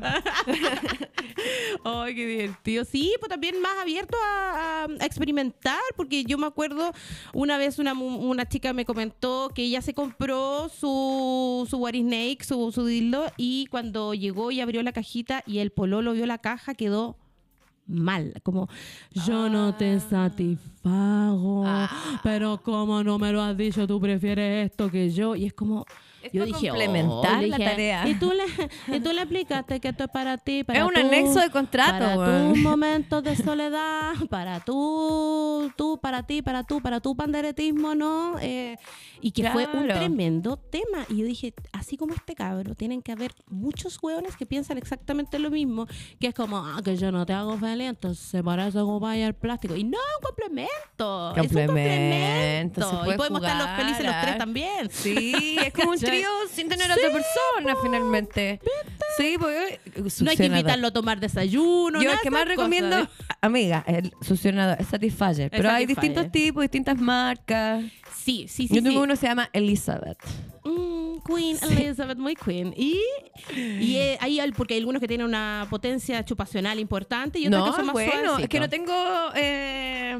Ay, 1.83 2.15
qué 2.15 2.25
divertido. 2.25 2.85
Sí, 2.85 3.13
pues 3.19 3.29
también 3.29 3.61
más 3.61 3.77
abierto 3.81 4.17
a, 4.23 4.87
experimentar, 5.01 5.79
porque 5.97 6.23
yo 6.23 6.37
me 6.37 6.47
acuerdo 6.47 6.93
una 7.33 7.57
vez 7.57 7.79
una, 7.79 7.93
una 7.93 8.47
chica 8.47 8.73
me 8.73 8.85
comentó 8.85 9.51
que 9.53 9.63
ella 9.63 9.81
se 9.81 9.93
compró 9.93 10.69
su, 10.69 11.67
su 11.69 11.77
What 11.77 11.93
is 11.93 12.05
Snake, 12.05 12.43
su, 12.43 12.71
su 12.71 12.85
dildo, 12.85 13.31
y 13.37 13.65
cuando 13.67 14.13
llegó 14.13 14.51
y 14.51 14.61
abrió 14.61 14.81
la 14.83 14.93
cajita 14.93 15.43
y 15.45 15.59
el 15.59 15.71
pololo 15.71 16.13
vio 16.13 16.25
la 16.25 16.37
caja, 16.37 16.73
quedó 16.73 17.17
mal, 17.91 18.33
como 18.43 18.67
yo 19.11 19.49
no 19.49 19.75
te 19.75 19.99
satisfago, 19.99 21.65
pero 22.23 22.61
como 22.63 23.03
no 23.03 23.19
me 23.19 23.31
lo 23.31 23.41
has 23.41 23.55
dicho, 23.55 23.85
tú 23.85 23.99
prefieres 23.99 24.71
esto 24.71 24.89
que 24.89 25.09
yo, 25.11 25.35
y 25.35 25.45
es 25.45 25.53
como 25.53 25.85
Es 26.23 26.31
yo 26.33 26.41
para 26.41 26.45
dije, 26.57 26.69
complementar 26.69 27.37
oh, 27.37 27.41
la 27.47 27.57
dije, 27.57 27.69
tarea. 27.69 28.07
Y 28.07 28.13
tú 28.15 28.31
le, 28.31 28.95
y 28.95 28.99
tú 28.99 29.11
le 29.11 29.21
explicaste 29.23 29.79
que 29.79 29.87
esto 29.89 30.03
es 30.05 30.09
para 30.11 30.37
ti, 30.37 30.63
para 30.63 30.79
Es 30.79 30.85
un 30.85 30.93
tu- 30.93 30.99
anexo 30.99 31.39
de 31.39 31.49
contrato, 31.49 31.97
para 31.99 32.49
tus 32.49 32.57
momentos 32.61 33.23
de 33.23 33.35
soledad, 33.35 34.13
para 34.29 34.59
tú, 34.59 35.71
tú, 35.75 35.99
para 36.01 36.23
ti, 36.23 36.41
para 36.41 36.63
tú, 36.63 36.81
para 36.81 36.99
tu 36.99 37.15
panderetismo, 37.15 37.95
¿no? 37.95 38.35
Eh, 38.39 38.77
y 39.19 39.31
que 39.31 39.49
fue 39.51 39.67
un 39.73 39.87
tremendo 39.87 40.57
tema. 40.57 41.05
Y 41.09 41.17
yo 41.17 41.25
dije, 41.25 41.53
así 41.73 41.97
como 41.97 42.13
este 42.13 42.35
cabro, 42.35 42.75
tienen 42.75 43.01
que 43.01 43.11
haber 43.11 43.33
muchos 43.47 43.97
hueones 44.01 44.35
que 44.35 44.45
piensan 44.45 44.77
exactamente 44.77 45.37
lo 45.39 45.49
mismo, 45.51 45.87
que 46.19 46.27
es 46.27 46.33
como, 46.35 46.57
ah, 46.57 46.81
que 46.83 46.95
yo 46.97 47.11
no 47.11 47.25
te 47.25 47.33
hago 47.33 47.57
feliz, 47.57 47.87
entonces 47.89 48.41
para 48.43 48.67
eso 48.67 48.85
ocupáis 48.87 49.23
el 49.25 49.33
plástico. 49.33 49.75
Y 49.75 49.83
no, 49.83 49.97
es 49.97 50.15
un 50.19 50.25
complemento. 50.25 51.31
Es 51.35 51.51
un 51.51 51.67
Complemento, 51.67 52.81
complemento. 52.81 53.11
Y 53.13 53.17
podemos 53.17 53.41
estar 53.41 53.57
los 53.57 53.77
felices 53.77 54.05
los 54.05 54.21
tres 54.21 54.37
también. 54.37 54.89
Sí, 54.89 55.57
es 55.63 55.73
como 55.73 55.91
un. 55.91 55.97
trío 56.11 56.29
sin 56.53 56.69
tener 56.69 56.91
a 56.91 56.95
otra 56.95 57.09
persona, 57.11 57.75
finalmente. 57.81 58.59
Sí, 59.17 59.35
porque. 59.39 59.79
No 60.21 60.31
hay 60.31 60.37
que 60.37 60.45
invitarlo 60.45 60.87
a 60.87 60.91
tomar 60.91 61.19
desayuno. 61.19 61.99
Yo 62.01 62.05
nada 62.05 62.15
el 62.15 62.21
que 62.21 62.31
más 62.31 62.47
recomiendo, 62.47 63.07
amiga, 63.41 63.83
el 63.87 64.13
succionador, 64.21 64.77
es 64.79 64.87
Satisfyer. 64.87 65.49
Pero 65.49 65.69
hay 65.69 65.83
Satisfyer. 65.83 65.87
distintos 65.87 66.31
tipos, 66.31 66.61
distintas 66.61 66.97
marcas. 66.97 67.83
Sí, 68.23 68.45
sí, 68.47 68.67
sí. 68.67 68.75
Yo 68.75 68.83
tengo 68.83 68.91
sí. 68.91 68.97
uno 68.97 69.13
que 69.13 69.19
se 69.19 69.27
llama 69.27 69.49
Elizabeth. 69.53 70.19
Mm, 70.63 71.19
Queen 71.25 71.57
Elizabeth, 71.61 72.17
muy 72.17 72.35
Queen. 72.35 72.73
Y, 72.77 72.99
y 73.55 73.95
eh, 73.97 74.17
hay- 74.21 74.51
porque 74.55 74.73
hay 74.75 74.79
algunos 74.79 74.99
que 75.01 75.07
tienen 75.07 75.25
una 75.27 75.65
potencia 75.69 76.23
chupacional 76.25 76.79
importante 76.79 77.39
y 77.39 77.47
otros 77.47 77.59
No, 77.61 77.71
que 77.71 77.75
son 77.77 77.85
más 77.87 77.93
bueno, 77.93 78.37
es 78.37 78.47
que 78.49 78.59
no 78.59 78.69
tengo 78.69 78.93
eh, 79.35 80.19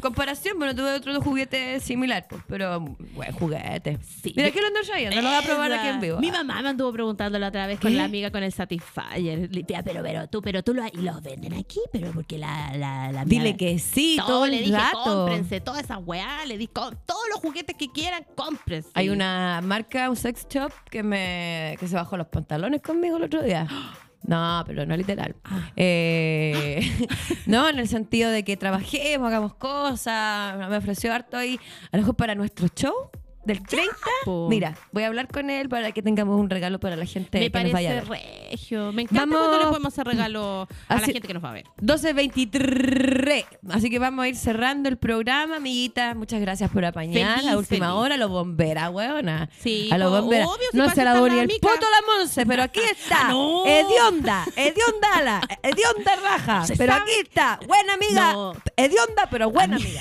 comparación, 0.00 0.56
pero 0.58 0.74
tuve 0.74 0.94
otro 0.94 1.20
juguete 1.20 1.80
similar, 1.80 2.26
pues, 2.28 2.42
pero 2.48 2.80
buen 3.14 3.32
juguete. 3.32 3.98
Sí. 4.22 4.32
Mira, 4.36 4.48
aquí 4.48 4.60
lo 4.60 4.66
ando 4.66 4.80
trayendo, 4.82 5.16
lo 5.22 5.28
voy 5.28 5.36
a 5.36 5.42
probar 5.42 5.72
aquí 5.72 5.88
en 5.88 6.00
vivo. 6.00 6.18
Mi 6.20 6.30
mamá 6.30 6.60
me 6.62 6.68
anduvo 6.70 6.92
preguntando 6.92 7.38
la 7.38 7.48
otra 7.48 7.66
vez 7.66 7.80
con 7.80 7.90
¿Qué? 7.90 7.96
la 7.96 8.04
amiga 8.04 8.30
con 8.30 8.42
el 8.42 8.52
Satisfyer. 8.52 9.38
Le 9.52 9.60
decía, 9.62 9.82
pero, 9.82 10.02
pero 10.02 10.28
tú, 10.28 10.42
pero 10.42 10.62
tú 10.62 10.74
lo, 10.74 10.84
y 10.86 10.98
los 10.98 11.22
venden 11.22 11.54
aquí, 11.54 11.80
pero 11.92 12.12
porque 12.12 12.38
la, 12.38 12.76
la, 12.76 13.12
la 13.12 13.24
Dile 13.24 13.50
mía- 13.50 13.56
que 13.56 13.78
sí, 13.78 14.16
todo, 14.18 14.26
todo 14.28 14.46
le 14.46 14.58
el 14.58 14.64
dije, 14.66 14.76
rato. 14.76 14.98
cómprense 15.04 15.60
toda 15.60 15.80
esa 15.80 15.98
weá, 15.98 16.44
le 16.46 16.58
di 16.58 16.66
todos 16.68 16.94
los 17.30 17.40
juguetes 17.40 17.76
que 17.76 17.90
quieran, 17.90 18.24
cómprense. 18.34 18.90
Hay 18.94 19.08
una 19.08 19.60
marca, 19.64 20.08
un 20.10 20.16
sex 20.16 20.46
shop, 20.48 20.72
que 20.90 21.02
me 21.02 21.76
que 21.78 21.88
se 21.88 21.96
bajó 21.96 22.16
los 22.16 22.28
pantalones 22.28 22.82
conmigo 22.82 23.16
el 23.16 23.24
otro 23.24 23.42
día. 23.42 23.66
No, 24.26 24.64
pero 24.66 24.86
no 24.86 24.96
literal. 24.96 25.36
Ah. 25.44 25.70
Eh, 25.76 26.80
no, 27.46 27.68
en 27.68 27.78
el 27.78 27.86
sentido 27.88 28.30
de 28.30 28.42
que 28.42 28.56
trabajemos, 28.56 29.28
hagamos 29.28 29.52
cosas. 29.56 30.56
Me 30.66 30.78
ofreció 30.78 31.12
harto 31.12 31.36
ahí, 31.36 31.60
a 31.92 31.98
lo 31.98 32.04
mejor 32.04 32.16
para 32.16 32.34
nuestro 32.34 32.68
show 32.68 33.10
del 33.44 33.62
30. 33.62 33.94
po. 34.24 34.48
Mira, 34.48 34.76
voy 34.92 35.02
a 35.04 35.06
hablar 35.08 35.28
con 35.28 35.50
él 35.50 35.68
para 35.68 35.92
que 35.92 36.02
tengamos 36.02 36.38
un 36.40 36.48
regalo 36.50 36.78
para 36.80 36.96
la 36.96 37.06
gente 37.06 37.38
me 37.40 37.50
que 37.50 37.62
nos 37.64 37.72
vaya 37.72 37.90
a 37.90 37.94
ver. 37.94 38.08
regio. 38.08 38.92
Me 38.92 39.02
encanta 39.02 39.22
Vamos- 39.22 39.38
cuando 39.38 39.58
le 39.58 39.66
podemos 39.66 39.92
hacer 39.92 40.06
regalo 40.06 40.68
a 40.88 40.94
la 40.94 41.00
gente 41.00 41.20
que 41.20 41.34
nos 41.34 41.44
va 41.44 41.50
a 41.50 41.52
ver. 41.54 41.64
12.23. 41.80 43.44
Así 43.70 43.90
que 43.90 43.98
vamos 43.98 44.24
a 44.24 44.28
ir 44.28 44.36
cerrando 44.36 44.88
el 44.88 44.96
programa, 44.96 45.56
amiguitas. 45.56 46.14
Muchas 46.16 46.40
gracias 46.40 46.70
por 46.70 46.84
apañar 46.84 47.38
Feliz, 47.38 47.52
a 47.52 47.58
última 47.58 47.86
feliz. 47.86 47.98
hora. 48.00 48.16
Los 48.16 48.30
bomberas, 48.30 48.90
weona. 48.92 49.48
Sí, 49.58 49.88
a 49.92 49.98
los 49.98 50.10
bomberas. 50.10 50.48
obvio, 50.48 50.66
si 50.70 50.76
no 50.76 50.90
se 50.90 51.04
la 51.04 51.14
ni 51.14 51.38
el 51.38 51.48
poto 51.60 51.80
la 51.80 52.14
Monse, 52.18 52.46
pero 52.46 52.62
aquí 52.62 52.80
está. 52.80 53.26
Ah, 53.26 53.28
no. 53.30 53.64
Hedionda, 53.66 54.44
hedionda 54.56 55.08
ala, 55.14 55.40
hedionda 55.62 56.16
raja. 56.22 56.66
Se 56.66 56.76
pero 56.76 56.92
sabe. 56.92 57.02
aquí 57.10 57.20
está. 57.20 57.58
Buena 57.66 57.94
amiga. 57.94 58.32
No. 58.32 58.52
Hedionda, 58.76 59.28
pero 59.30 59.50
buena 59.50 59.76
amiga. 59.76 60.00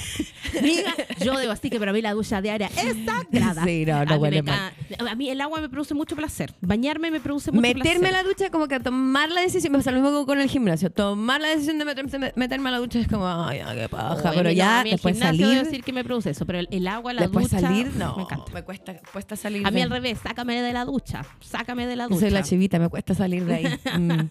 Amiga, 0.60 0.94
yo 1.24 1.36
debo 1.38 1.52
así 1.52 1.70
que 1.70 1.80
para 1.80 1.94
mí 1.94 2.02
la 2.02 2.14
ducha 2.14 2.42
diaria 2.42 2.70
es 2.78 3.06
sagrada. 3.40 3.64
Sí, 3.74 3.86
no, 3.86 4.06
no 4.06 4.14
a 4.14 4.18
huele 4.18 4.42
me 4.44 4.52
mal. 4.52 4.74
A 5.10 5.16
mí 5.16 5.30
el 5.30 5.42
agua 5.42 5.62
me 5.62 5.70
produce 5.70 5.94
mucho 5.94 6.16
placer. 6.16 6.54
Bañarme 6.62 7.10
me 7.12 7.20
produce 7.20 7.52
mucho 7.52 7.62
Meterme 7.62 7.90
a 8.08 8.10
placer. 8.10 8.12
la 8.12 8.24
ducha 8.24 8.50
como 8.50 8.68
que 8.68 8.80
tomar 8.80 9.32
la 9.32 9.42
decisión, 9.42 9.72
me 9.72 9.80
pasa 9.80 9.92
lo 9.92 10.02
mismo 10.02 10.26
con 10.26 10.40
el 10.40 10.50
gimnasio, 10.50 10.90
tomar 10.92 11.42
la 11.42 11.50
decisión 11.50 11.80
de 11.80 11.86
meterme, 11.86 12.34
meterme 12.36 12.70
a 12.70 12.72
la 12.74 12.78
ducha 12.80 13.00
es 13.00 13.08
como, 13.08 13.28
ay, 13.28 13.62
qué 13.76 13.90
paja, 13.90 14.32
pero 14.32 14.44
no, 14.44 14.52
ya 14.52 14.80
a 14.80 14.82
el 14.84 14.92
después 14.92 15.18
salir, 15.18 15.48
debo 15.48 15.64
decir 15.64 15.84
que 15.84 15.94
me 15.94 16.04
produce 16.04 16.30
eso, 16.32 16.46
pero 16.46 16.60
el, 16.60 16.68
el 16.72 16.88
agua, 16.88 17.14
la 17.14 17.22
después 17.22 17.50
ducha, 17.50 17.62
salir, 17.62 17.92
no, 17.96 18.16
me 18.18 18.24
encanta. 18.24 18.52
me 18.54 18.64
cuesta, 18.64 18.96
cuesta 19.12 19.36
salir. 19.36 19.66
A 19.66 19.72
mí 19.72 19.78
de- 19.78 19.84
al 19.84 19.90
revés, 19.90 20.20
sácame 20.22 20.62
de 20.62 20.74
la 20.74 20.86
ducha, 20.86 21.26
sácame 21.40 21.88
de 21.88 21.96
la 21.96 22.08
ducha. 22.08 22.20
soy 22.20 22.30
la 22.30 22.44
chivita, 22.44 22.78
me 22.80 22.90
cuesta 22.90 23.14
salir 23.16 23.46
de 23.46 23.56
ahí. 23.56 23.64
Mm. 23.94 24.30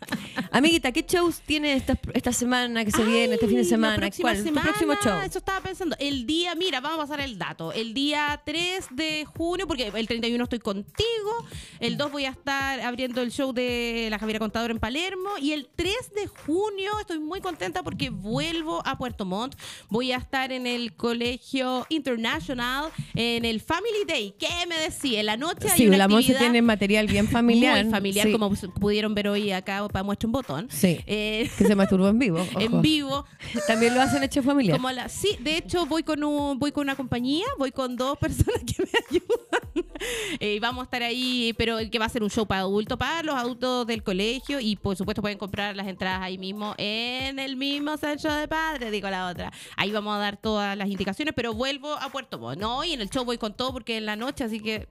Amiguita, 0.51 0.93
¿qué 0.93 1.03
shows 1.09 1.41
tiene 1.41 1.75
esta, 1.75 1.97
esta 2.15 2.33
semana 2.33 2.85
que 2.85 2.91
se 2.91 3.05
viene, 3.05 3.35
este 3.35 3.47
fin 3.47 3.57
de 3.59 3.65
semana? 3.65 3.97
¿Cuál? 4.21 4.37
¿Tu 4.37 4.43
semana, 4.45 4.63
próximo 4.69 4.95
show? 5.03 5.21
Eso 5.25 5.39
estaba 5.39 5.61
pensando. 5.61 5.97
El 5.99 6.27
día, 6.27 6.55
mira, 6.55 6.81
vamos 6.81 6.99
a 6.99 7.03
pasar 7.03 7.21
el 7.21 7.39
dato. 7.39 7.73
El 7.73 7.95
día 7.95 8.41
3 8.45 8.87
de 8.95 9.25
junio, 9.25 9.67
porque 9.67 9.91
el 9.95 10.07
31 10.07 10.43
estoy 10.45 10.59
contigo. 10.59 11.47
El 11.81 11.97
2 11.97 12.13
voy 12.13 12.25
a 12.27 12.31
estar 12.31 12.81
abriendo 12.81 13.21
el 13.23 13.31
show 13.31 13.53
de 13.53 14.09
la 14.11 14.19
Javiera 14.19 14.39
Contador 14.39 14.71
en 14.71 14.79
Palermo. 14.79 15.31
Y 15.41 15.53
el 15.53 15.69
3 15.75 15.95
de 16.15 16.27
junio 16.27 16.91
estoy 17.01 17.19
muy 17.19 17.41
contenta 17.41 17.83
porque 17.83 18.11
vuelvo 18.11 18.83
a 18.87 18.97
Puerto 18.99 19.25
Montt. 19.25 19.55
Voy 19.89 20.13
a 20.13 20.17
estar 20.19 20.53
en 20.53 20.67
el 20.67 20.95
Colegio 20.95 21.87
International, 21.89 22.91
en 23.15 23.45
el 23.45 23.61
Family 23.61 24.05
Day. 24.07 24.35
¿Qué 24.39 24.49
me 24.69 24.79
decía? 24.79 25.21
En 25.21 25.27
la 25.27 25.37
noche 25.37 25.69
hay 25.71 25.77
Sí, 25.79 25.87
una 25.89 25.99
la 25.99 26.05
actividad 26.05 26.39
tiene 26.39 26.63
material 26.63 27.07
bien 27.07 27.29
familiar. 27.29 27.83
Muy 27.85 27.93
familiar, 27.93 28.27
Sí. 28.27 28.33
como 28.33 28.51
pudieron 28.81 29.15
ver 29.15 29.29
hoy 29.29 29.51
acá 29.53 29.87
para 29.89 30.03
muestra 30.03 30.27
un 30.27 30.33
botón. 30.33 30.69
Sí. 30.71 31.01
Eh, 31.07 31.51
Que 31.59 31.65
se 31.67 31.75
masturbó 31.75 32.09
en 32.09 32.19
vivo. 32.19 32.41
ojo. 32.53 32.61
en 32.61 32.83
vivo. 32.83 33.25
También 33.67 33.95
lo 33.95 34.01
hacen 34.03 34.23
hecho 34.23 34.43
familiar. 34.43 34.77
Como 34.77 34.91
la, 34.91 35.09
sí, 35.09 35.37
de 35.41 35.57
hecho 35.57 35.87
voy 35.87 36.03
con 36.03 36.23
un, 36.25 36.59
voy 36.59 36.73
con 36.73 36.83
una 36.83 36.97
compañía, 36.97 37.47
voy 37.59 37.73
con 37.73 37.97
dos 37.97 38.19
personas 38.21 38.63
que 38.65 38.82
me 38.83 38.99
ayudan. 39.11 39.93
Eh, 40.41 40.59
vamos 40.61 40.83
a 40.83 40.85
estar 40.85 41.03
ahí, 41.03 41.55
pero 41.57 41.79
que 41.91 41.99
va 41.99 42.07
a 42.07 42.09
ser 42.09 42.23
un 42.23 42.31
show 42.31 42.47
para 42.47 42.63
adultos, 42.63 42.99
para 42.99 43.23
los 43.23 43.35
adultos 43.35 43.87
del 43.87 44.03
colegio. 44.03 44.61
Y 44.61 44.77
por 44.77 44.97
supuesto 44.97 45.23
pueden 45.23 45.39
comprar 45.39 45.77
las 45.77 45.87
entradas 45.87 46.23
ahí 46.23 46.39
mismo 46.39 46.75
en 46.79 47.39
el 47.39 47.57
mismo 47.57 47.97
centro 47.97 48.33
de 48.35 48.49
padres, 48.49 48.91
digo 48.91 49.09
la 49.11 49.29
otra. 49.29 49.53
Ahí 49.77 49.91
vamos 49.91 50.15
a 50.15 50.19
dar 50.19 50.37
todas 50.37 50.77
las 50.77 50.89
indicaciones, 50.89 51.35
pero 51.35 51.55
vuelvo 51.55 51.95
a 51.95 52.11
Puerto 52.11 52.39
Montt. 52.39 52.59
No, 52.59 52.85
y 52.85 52.93
en 52.93 53.01
el 53.01 53.11
show 53.11 53.25
voy 53.25 53.39
con 53.39 53.55
todo 53.55 53.73
porque 53.73 53.97
en 53.97 54.07
la 54.07 54.17
noche, 54.17 54.45
así 54.45 54.61
que 54.61 54.89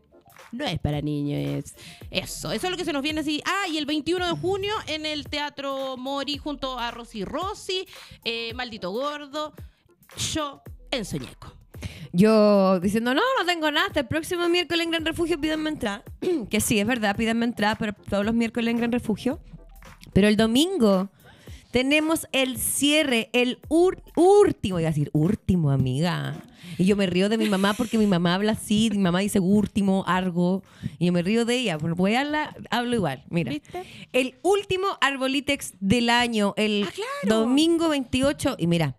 no 0.52 0.66
es 0.66 0.80
para 0.80 1.02
niños, 1.02 1.40
es 1.40 1.76
eso. 2.10 2.52
Eso 2.52 2.68
es 2.68 2.72
lo 2.72 2.78
que 2.78 2.86
se 2.86 2.94
nos 2.94 3.02
viene 3.02 3.22
así. 3.22 3.42
Ah, 3.46 3.68
y 3.70 3.78
el 3.78 3.86
21 3.86 4.26
de 4.26 4.34
junio 4.34 4.74
en 4.88 5.06
el 5.06 5.26
Teatro 5.26 5.98
Mori 5.98 6.38
junto 6.38 6.78
a 6.78 6.92
Rosy 6.92 7.24
Rossi, 7.24 7.88
eh, 8.26 8.54
Maldito 8.54 8.92
Gordo, 8.92 9.54
yo 10.34 10.62
en 10.92 11.06
Soñeco. 11.06 11.54
Yo 12.14 12.80
diciendo, 12.80 13.14
no, 13.14 13.22
no 13.40 13.46
tengo 13.46 13.72
nada. 13.72 13.88
Hasta 13.88 14.02
el 14.02 14.08
próximo 14.08 14.48
miércoles 14.50 14.86
en 14.86 14.92
Gran 14.92 15.06
Refugio 15.06 15.40
pídanme 15.40 15.70
entrada. 15.70 16.04
que 16.50 16.60
sí, 16.62 16.80
es 16.80 16.86
verdad, 16.88 17.16
pídanme 17.16 17.46
entrada, 17.46 17.76
pero 17.76 17.94
todos 17.94 18.26
los 18.26 18.34
miércoles 18.34 18.72
en 18.72 18.78
Gran 18.78 18.92
Refugio. 18.92 19.40
Pero 20.14 20.28
el 20.28 20.36
domingo 20.36 21.10
tenemos 21.72 22.28
el 22.34 22.58
cierre, 22.58 23.30
el 23.32 23.60
último, 23.70 24.80
iba 24.80 24.90
a 24.90 24.92
decir, 24.92 25.10
último, 25.14 25.72
amiga. 25.72 26.36
Y 26.78 26.86
yo 26.86 26.96
me 26.98 27.06
río 27.06 27.30
de 27.30 27.38
mi 27.38 27.50
mamá 27.50 27.74
porque 27.74 27.98
mi 27.98 28.08
mamá 28.08 28.36
habla 28.36 28.54
así, 28.54 28.90
mi 28.92 28.98
mamá 28.98 29.20
dice 29.20 29.40
último, 29.40 30.04
algo, 30.08 30.64
y 31.00 31.06
yo 31.08 31.14
me 31.14 31.22
río 31.22 31.46
de 31.46 31.56
ella, 31.58 31.78
porque 31.78 31.94
voy 31.96 32.16
a 32.16 32.22
hablar, 32.22 32.56
hablo 32.72 32.96
igual. 32.96 33.24
Mira, 33.30 33.52
¿Viste? 33.52 33.84
el 34.14 34.36
último 34.42 34.88
Arbolitex 35.00 35.74
del 35.80 36.10
año, 36.10 36.54
el 36.58 36.86
Ah, 36.88 36.92
claro. 36.94 37.40
domingo 37.42 37.90
28, 37.90 38.56
y 38.58 38.68
mira, 38.68 38.96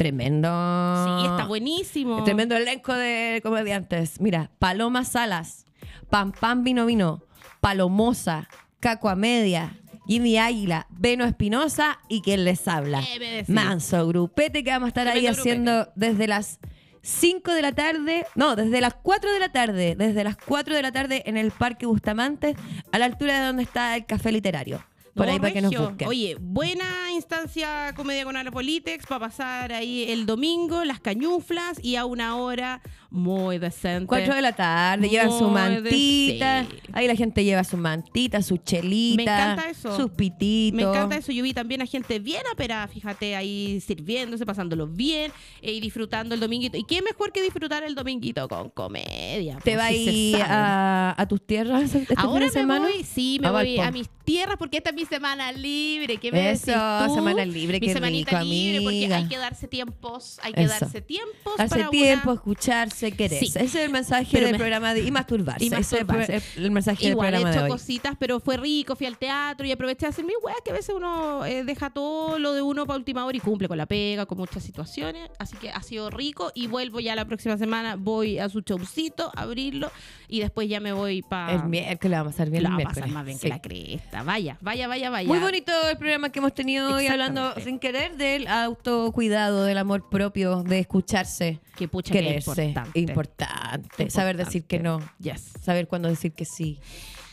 tremendo. 0.00 0.48
Sí, 0.48 1.26
está 1.26 1.44
buenísimo. 1.44 2.24
Tremendo 2.24 2.56
elenco 2.56 2.94
de 2.94 3.40
comediantes. 3.42 4.18
Mira, 4.18 4.50
Paloma 4.58 5.04
Salas, 5.04 5.66
Pam 6.08 6.32
Pam 6.32 6.64
Vino 6.64 6.86
Vino, 6.86 7.22
Palomosa, 7.60 8.48
Caco 8.80 9.14
Media, 9.14 9.76
Jimmy 10.06 10.38
Águila, 10.38 10.86
Beno 10.88 11.26
Espinosa 11.26 11.98
y 12.08 12.22
quien 12.22 12.46
les 12.46 12.66
habla. 12.66 13.02
Eh. 13.20 13.44
Manso 13.48 14.06
Grupete 14.08 14.64
que 14.64 14.70
vamos 14.70 14.86
a 14.86 14.88
estar 14.88 15.06
ahí 15.06 15.26
haciendo 15.26 15.90
desde 15.96 16.26
las 16.26 16.60
5 17.02 17.52
de 17.52 17.60
la 17.60 17.72
tarde, 17.72 18.24
no, 18.34 18.56
desde 18.56 18.80
las 18.80 18.94
4 18.94 19.30
de 19.30 19.38
la 19.38 19.52
tarde, 19.52 19.96
desde 19.98 20.24
las 20.24 20.38
4 20.38 20.76
de 20.76 20.80
la 20.80 20.92
tarde 20.92 21.24
en 21.26 21.36
el 21.36 21.50
Parque 21.50 21.84
Bustamante, 21.84 22.56
a 22.90 22.98
la 22.98 23.04
altura 23.04 23.38
de 23.38 23.46
donde 23.48 23.64
está 23.64 23.96
el 23.96 24.06
Café 24.06 24.32
Literario. 24.32 24.82
Por 25.14 25.26
No, 25.26 25.32
ahí 25.32 25.38
para 25.40 25.52
que 25.52 25.60
nos 25.60 25.72
regio. 25.72 25.88
busquen. 25.88 26.08
Oye, 26.08 26.36
buena 26.40 27.10
instancia 27.12 27.92
comedia 27.96 28.24
con 28.24 28.36
Anapolitex 28.36 29.06
para 29.06 29.20
pasar 29.26 29.72
ahí 29.72 30.04
el 30.10 30.24
domingo, 30.26 30.84
las 30.84 31.00
cañuflas 31.00 31.82
y 31.82 31.96
a 31.96 32.04
una 32.04 32.36
hora 32.36 32.80
muy 33.10 33.58
decente. 33.58 34.06
4 34.06 34.34
de 34.34 34.42
la 34.42 34.52
tarde, 34.52 35.08
llevan 35.08 35.30
su 35.36 35.48
mantita. 35.48 36.64
sí. 36.64 36.76
Ahí 36.92 37.06
la 37.06 37.14
gente 37.16 37.44
lleva 37.44 37.64
su 37.64 37.76
mantita, 37.76 38.40
su 38.42 38.56
chelita. 38.58 39.16
Me 39.16 39.22
encanta 39.24 39.70
eso. 39.70 39.96
Sus 39.96 40.10
pititos. 40.10 40.76
Me 40.76 40.82
encanta 40.82 41.16
eso. 41.16 41.32
Yo 41.32 41.42
vi 41.42 41.52
también 41.52 41.82
a 41.82 41.86
gente 41.86 42.18
bien 42.18 42.42
aperada, 42.52 42.86
fíjate, 42.88 43.34
ahí 43.36 43.80
sirviéndose, 43.80 44.44
pasándolo 44.46 44.86
bien 44.86 45.32
eh, 45.62 45.72
y 45.72 45.80
disfrutando 45.80 46.34
el 46.34 46.40
dominguito. 46.40 46.76
¿Y 46.78 46.84
qué 46.84 47.02
mejor 47.02 47.32
que 47.32 47.42
disfrutar 47.42 47.82
el 47.82 47.94
dominguito 47.94 48.46
con 48.48 48.70
comedia? 48.70 49.56
¿Te 49.64 49.74
Pues, 49.74 49.76
vas 49.76 49.90
si 49.92 50.34
a, 50.40 51.14
a 51.20 51.26
tus 51.28 51.44
tierras 51.46 51.82
este 51.94 52.06
fin 52.06 52.16
Ahora 52.18 52.40
de 52.46 52.46
me 52.46 52.52
semana? 52.52 52.88
voy, 52.88 53.04
sí, 53.04 53.38
me 53.40 53.48
A 53.48 53.52
voy 53.52 53.78
a 53.78 53.90
mis 53.90 54.08
tierras 54.24 54.56
porque 54.58 54.76
esta 54.78 54.90
es 54.90 54.96
mi 54.96 55.04
semana 55.04 55.50
libre. 55.52 56.16
¿Qué 56.18 56.30
me 56.30 56.50
Eso, 56.52 56.66
decís 56.72 57.08
tú? 57.08 57.14
semana 57.14 57.44
libre, 57.44 57.80
mi 57.80 57.86
qué 57.86 57.92
semanita 57.92 58.38
rico, 58.40 58.44
libre 58.52 58.80
porque 58.82 59.14
hay 59.14 59.28
que 59.28 59.36
darse 59.38 59.66
tiempos, 59.68 60.38
hay 60.42 60.52
que 60.52 60.62
Eso. 60.62 60.74
darse 60.80 61.00
tiempos 61.00 61.54
Hace 61.58 61.68
para 61.68 61.90
tiempo, 61.90 62.30
una- 62.30 62.34
escucharse, 62.34 62.99
querer. 63.12 63.38
Sí. 63.40 63.46
Ese 63.46 63.64
es 63.64 63.74
el 63.74 63.90
mensaje 63.90 64.28
Pero 64.32 64.46
del 64.46 64.52
me- 64.52 64.58
programa 64.58 64.94
de... 64.94 65.00
Y 65.02 65.10
masturbarse. 65.10 65.64
Y 65.64 65.68
Ese 65.68 65.80
es 65.80 65.92
el 65.92 66.06
masturbarse. 66.06 66.42
el, 66.56 66.70
mensaje 66.70 67.08
Igual 67.08 67.28
he 67.28 67.30
del 67.30 67.40
programa 67.42 67.50
hecho 67.50 67.64
de 67.64 67.64
hoy. 67.64 67.70
cositas, 67.78 68.14
pero 68.18 68.40
fue 68.40 68.56
rico, 68.56 68.94
fui 68.96 69.06
al 69.06 69.16
teatro 69.18 69.66
y 69.66 69.72
aproveché 69.72 70.06
a 70.06 70.10
hacer 70.10 70.24
mi 70.24 70.32
weá, 70.42 70.54
que 70.64 70.70
a 70.70 70.74
veces 70.74 70.94
uno 70.94 71.44
eh, 71.46 71.64
deja 71.64 71.90
todo 71.90 72.38
lo 72.38 72.52
de 72.52 72.62
uno 72.62 72.86
para 72.86 72.96
última 72.98 73.24
hora 73.24 73.36
y 73.36 73.40
cumple 73.40 73.68
con 73.68 73.78
la 73.78 73.86
pega, 73.86 74.26
con 74.26 74.38
muchas 74.38 74.62
situaciones. 74.62 75.30
Así 75.38 75.56
que 75.56 75.70
ha 75.70 75.82
sido 75.82 76.10
rico 76.10 76.52
y 76.54 76.66
vuelvo 76.66 77.00
ya 77.00 77.14
la 77.16 77.24
próxima 77.24 77.56
semana, 77.56 77.96
voy 77.96 78.38
a 78.38 78.48
su 78.48 78.60
showcito, 78.60 79.32
a 79.34 79.42
abrirlo 79.42 79.90
y 80.28 80.40
después 80.40 80.68
ya 80.68 80.80
me 80.80 80.92
voy 80.92 81.22
para... 81.22 81.54
El 81.54 81.64
miércoles 81.64 82.18
vamos 82.18 82.30
a 82.32 82.34
estar 82.34 82.50
bien 82.50 82.62
Lo 82.64 82.70
va 82.70 82.76
a 82.76 82.80
pasar 82.80 83.08
más 83.08 83.24
bien 83.24 83.38
Sí. 83.38 83.42
que 83.42 83.48
la 83.48 83.60
cresta. 83.62 84.22
Vaya, 84.22 84.58
vaya, 84.60 84.86
vaya, 84.88 85.10
vaya. 85.10 85.28
Muy 85.28 85.38
bonito 85.38 85.72
el 85.88 85.96
programa 85.96 86.30
que 86.30 86.38
hemos 86.40 86.54
tenido 86.54 86.94
hoy 86.94 87.06
hablando 87.06 87.54
sin 87.62 87.78
querer 87.78 88.16
del 88.16 88.46
autocuidado, 88.46 89.64
del 89.64 89.78
amor 89.78 90.08
propio, 90.08 90.62
de 90.62 90.80
escucharse, 90.80 91.60
Que 91.76 91.88
pucha 91.88 92.12
que 92.12 92.18
es 92.36 92.44
quererse. 92.44 92.74
Importante. 92.94 93.86
Importante. 93.86 94.10
Saber 94.10 94.36
decir 94.36 94.64
que 94.64 94.78
no. 94.78 95.00
Yes. 95.18 95.52
Saber 95.62 95.88
cuándo 95.88 96.08
decir 96.08 96.32
que 96.32 96.44
sí. 96.44 96.80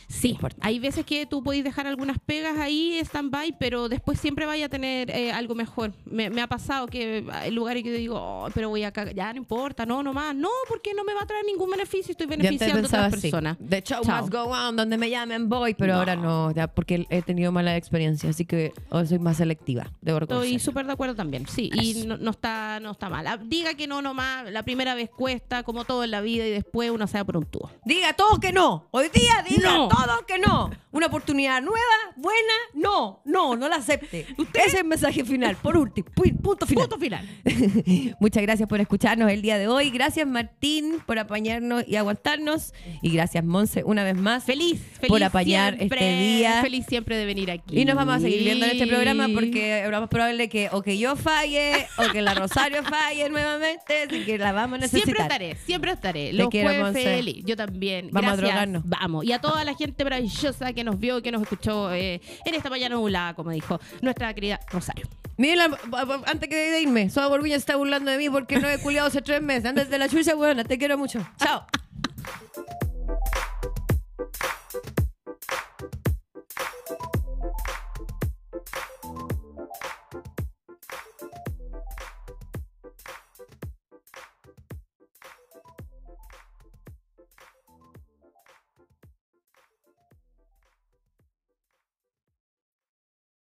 Sí, 0.08 0.30
Importante. 0.30 0.66
hay 0.66 0.78
veces 0.78 1.04
que 1.04 1.26
tú 1.26 1.42
podéis 1.42 1.64
dejar 1.64 1.86
algunas 1.86 2.18
pegas 2.18 2.56
ahí, 2.58 2.98
stand-by, 3.00 3.56
pero 3.58 3.90
después 3.90 4.18
siempre 4.18 4.46
vaya 4.46 4.66
a 4.66 4.68
tener 4.70 5.10
eh, 5.10 5.32
algo 5.32 5.54
mejor. 5.54 5.92
Me, 6.06 6.30
me 6.30 6.40
ha 6.40 6.46
pasado 6.46 6.86
que 6.86 7.26
hay 7.30 7.50
lugares 7.50 7.82
que 7.82 7.90
yo 7.90 7.96
digo, 7.96 8.16
"Oh, 8.18 8.48
pero 8.54 8.70
voy 8.70 8.84
a 8.84 8.90
cagar, 8.90 9.14
ya 9.14 9.30
no 9.34 9.38
importa, 9.38 9.84
no, 9.84 10.02
no 10.02 10.14
más. 10.14 10.34
No, 10.34 10.48
porque 10.66 10.94
no 10.94 11.04
me 11.04 11.12
va 11.12 11.22
a 11.22 11.26
traer 11.26 11.44
ningún 11.44 11.70
beneficio, 11.70 12.12
estoy 12.12 12.26
beneficiando 12.26 12.78
a 12.78 12.86
otras 12.86 13.10
personas. 13.10 13.58
The 13.58 13.82
show 13.82 14.02
Chao. 14.02 14.22
must 14.22 14.32
go 14.32 14.44
on, 14.44 14.76
donde 14.76 14.96
me 14.96 15.10
llamen 15.10 15.48
voy, 15.48 15.74
pero 15.74 15.92
No. 15.92 15.98
ahora 15.98 16.16
no, 16.16 16.50
ya 16.52 16.68
porque 16.68 17.06
he 17.10 17.20
tenido 17.20 17.52
mala 17.52 17.76
experiencia, 17.76 18.30
así 18.30 18.46
que 18.46 18.72
hoy 18.88 19.06
soy 19.06 19.18
más 19.18 19.36
selectiva, 19.36 19.92
debo 20.00 20.18
Estoy 20.18 20.36
reconocer. 20.36 20.60
súper 20.60 20.86
de 20.86 20.92
acuerdo 20.92 21.14
también, 21.16 21.46
sí, 21.46 21.70
y 21.74 22.04
no, 22.06 22.16
no 22.16 22.30
está 22.30 22.80
no 22.80 22.92
está 22.92 23.10
mal. 23.10 23.26
Ah, 23.26 23.36
Diga 23.36 23.74
que 23.74 23.86
no 23.86 24.00
nomás, 24.00 24.50
la 24.50 24.62
primera 24.62 24.94
vez 24.94 25.10
cuesta, 25.10 25.62
como 25.64 25.84
todo 25.84 26.02
en 26.04 26.10
la 26.12 26.22
vida, 26.22 26.46
y 26.46 26.50
después 26.50 26.90
uno 26.90 27.06
se 27.06 27.18
da 27.18 27.24
por 27.24 27.36
un 27.36 27.44
tubo. 27.44 27.70
Diga 27.84 28.14
todo 28.14 28.40
que 28.40 28.52
no. 28.52 28.86
Hoy 28.90 29.08
día 29.12 29.44
diga 29.48 29.70
No. 29.74 29.88
Que 30.26 30.38
no. 30.38 30.70
Una 30.90 31.06
oportunidad 31.06 31.60
nueva, 31.60 31.78
buena, 32.16 32.52
no, 32.74 33.20
no, 33.24 33.56
no 33.56 33.68
la 33.68 33.76
acepte. 33.76 34.26
Ese 34.54 34.66
es 34.66 34.74
el 34.74 34.84
mensaje 34.84 35.22
final, 35.24 35.54
por 35.56 35.76
último, 35.76 36.08
pu- 36.14 36.34
punto 36.40 36.66
final. 36.66 36.88
Punto 36.88 36.98
final. 36.98 37.28
Muchas 38.20 38.42
gracias 38.42 38.68
por 38.68 38.80
escucharnos 38.80 39.30
el 39.30 39.42
día 39.42 39.58
de 39.58 39.68
hoy. 39.68 39.90
Gracias 39.90 40.26
Martín 40.26 40.96
por 41.06 41.18
apañarnos 41.18 41.84
y 41.86 41.96
aguantarnos. 41.96 42.72
Y 43.02 43.10
gracias 43.10 43.44
Monse 43.44 43.84
una 43.84 44.02
vez 44.02 44.16
más. 44.16 44.44
Feliz, 44.44 44.80
feliz 44.94 45.08
Por 45.08 45.22
apañar 45.22 45.76
siempre, 45.76 45.98
este 46.10 46.22
día. 46.22 46.62
Feliz 46.62 46.86
siempre 46.88 47.16
de 47.16 47.26
venir 47.26 47.50
aquí. 47.50 47.78
Y 47.78 47.84
nos 47.84 47.94
vamos 47.94 48.16
a 48.16 48.20
seguir 48.20 48.42
viendo 48.44 48.64
en 48.66 48.72
este 48.72 48.86
programa 48.86 49.28
porque 49.32 49.84
es 49.84 49.90
más 49.90 50.08
probable 50.08 50.48
que 50.48 50.68
o 50.72 50.82
que 50.82 50.96
yo 50.98 51.16
falle 51.16 51.86
o 51.98 52.10
que 52.12 52.22
la 52.22 52.34
Rosario 52.34 52.82
falle 52.82 53.28
nuevamente, 53.28 54.04
así 54.06 54.24
que 54.24 54.38
la 54.38 54.52
vamos 54.52 54.78
a 54.78 54.80
necesitar. 54.82 55.04
Siempre 55.04 55.22
estaré, 55.22 55.56
siempre 55.66 55.92
estaré. 55.92 56.32
Los 56.32 56.48
quiero, 56.48 56.72
Monse. 56.82 57.42
Yo 57.44 57.56
también. 57.56 58.08
Vamos 58.10 58.32
a 58.32 58.36
Gracias. 58.36 58.48
drogarnos. 58.48 58.82
Vamos. 58.86 59.24
Y 59.26 59.32
a 59.32 59.40
toda 59.40 59.64
la 59.64 59.74
gente 59.74 59.87
maravillosa 60.04 60.72
que 60.72 60.84
nos 60.84 60.98
vio, 60.98 61.22
que 61.22 61.30
nos 61.32 61.42
escuchó 61.42 61.92
eh, 61.92 62.20
en 62.44 62.54
esta 62.54 62.70
mañana 62.70 62.94
nublada, 62.96 63.34
como 63.34 63.50
dijo 63.50 63.80
nuestra 64.02 64.32
querida 64.34 64.60
Rosario. 64.70 65.06
B- 65.36 66.22
antes 66.26 66.48
que 66.48 66.56
de 66.56 66.80
irme, 66.80 67.10
Soa 67.10 67.28
Borguña 67.28 67.54
se 67.54 67.58
está 67.60 67.76
burlando 67.76 68.10
de 68.10 68.18
mí 68.18 68.28
porque 68.28 68.58
no 68.58 68.68
he 68.68 68.78
culiado 68.78 69.08
hace 69.08 69.22
tres 69.22 69.40
meses. 69.40 69.66
Antes 69.66 69.88
de 69.88 69.98
la 69.98 70.08
chucha, 70.08 70.34
buena, 70.34 70.64
te 70.64 70.78
quiero 70.78 70.98
mucho. 70.98 71.24
Chao. 71.38 71.64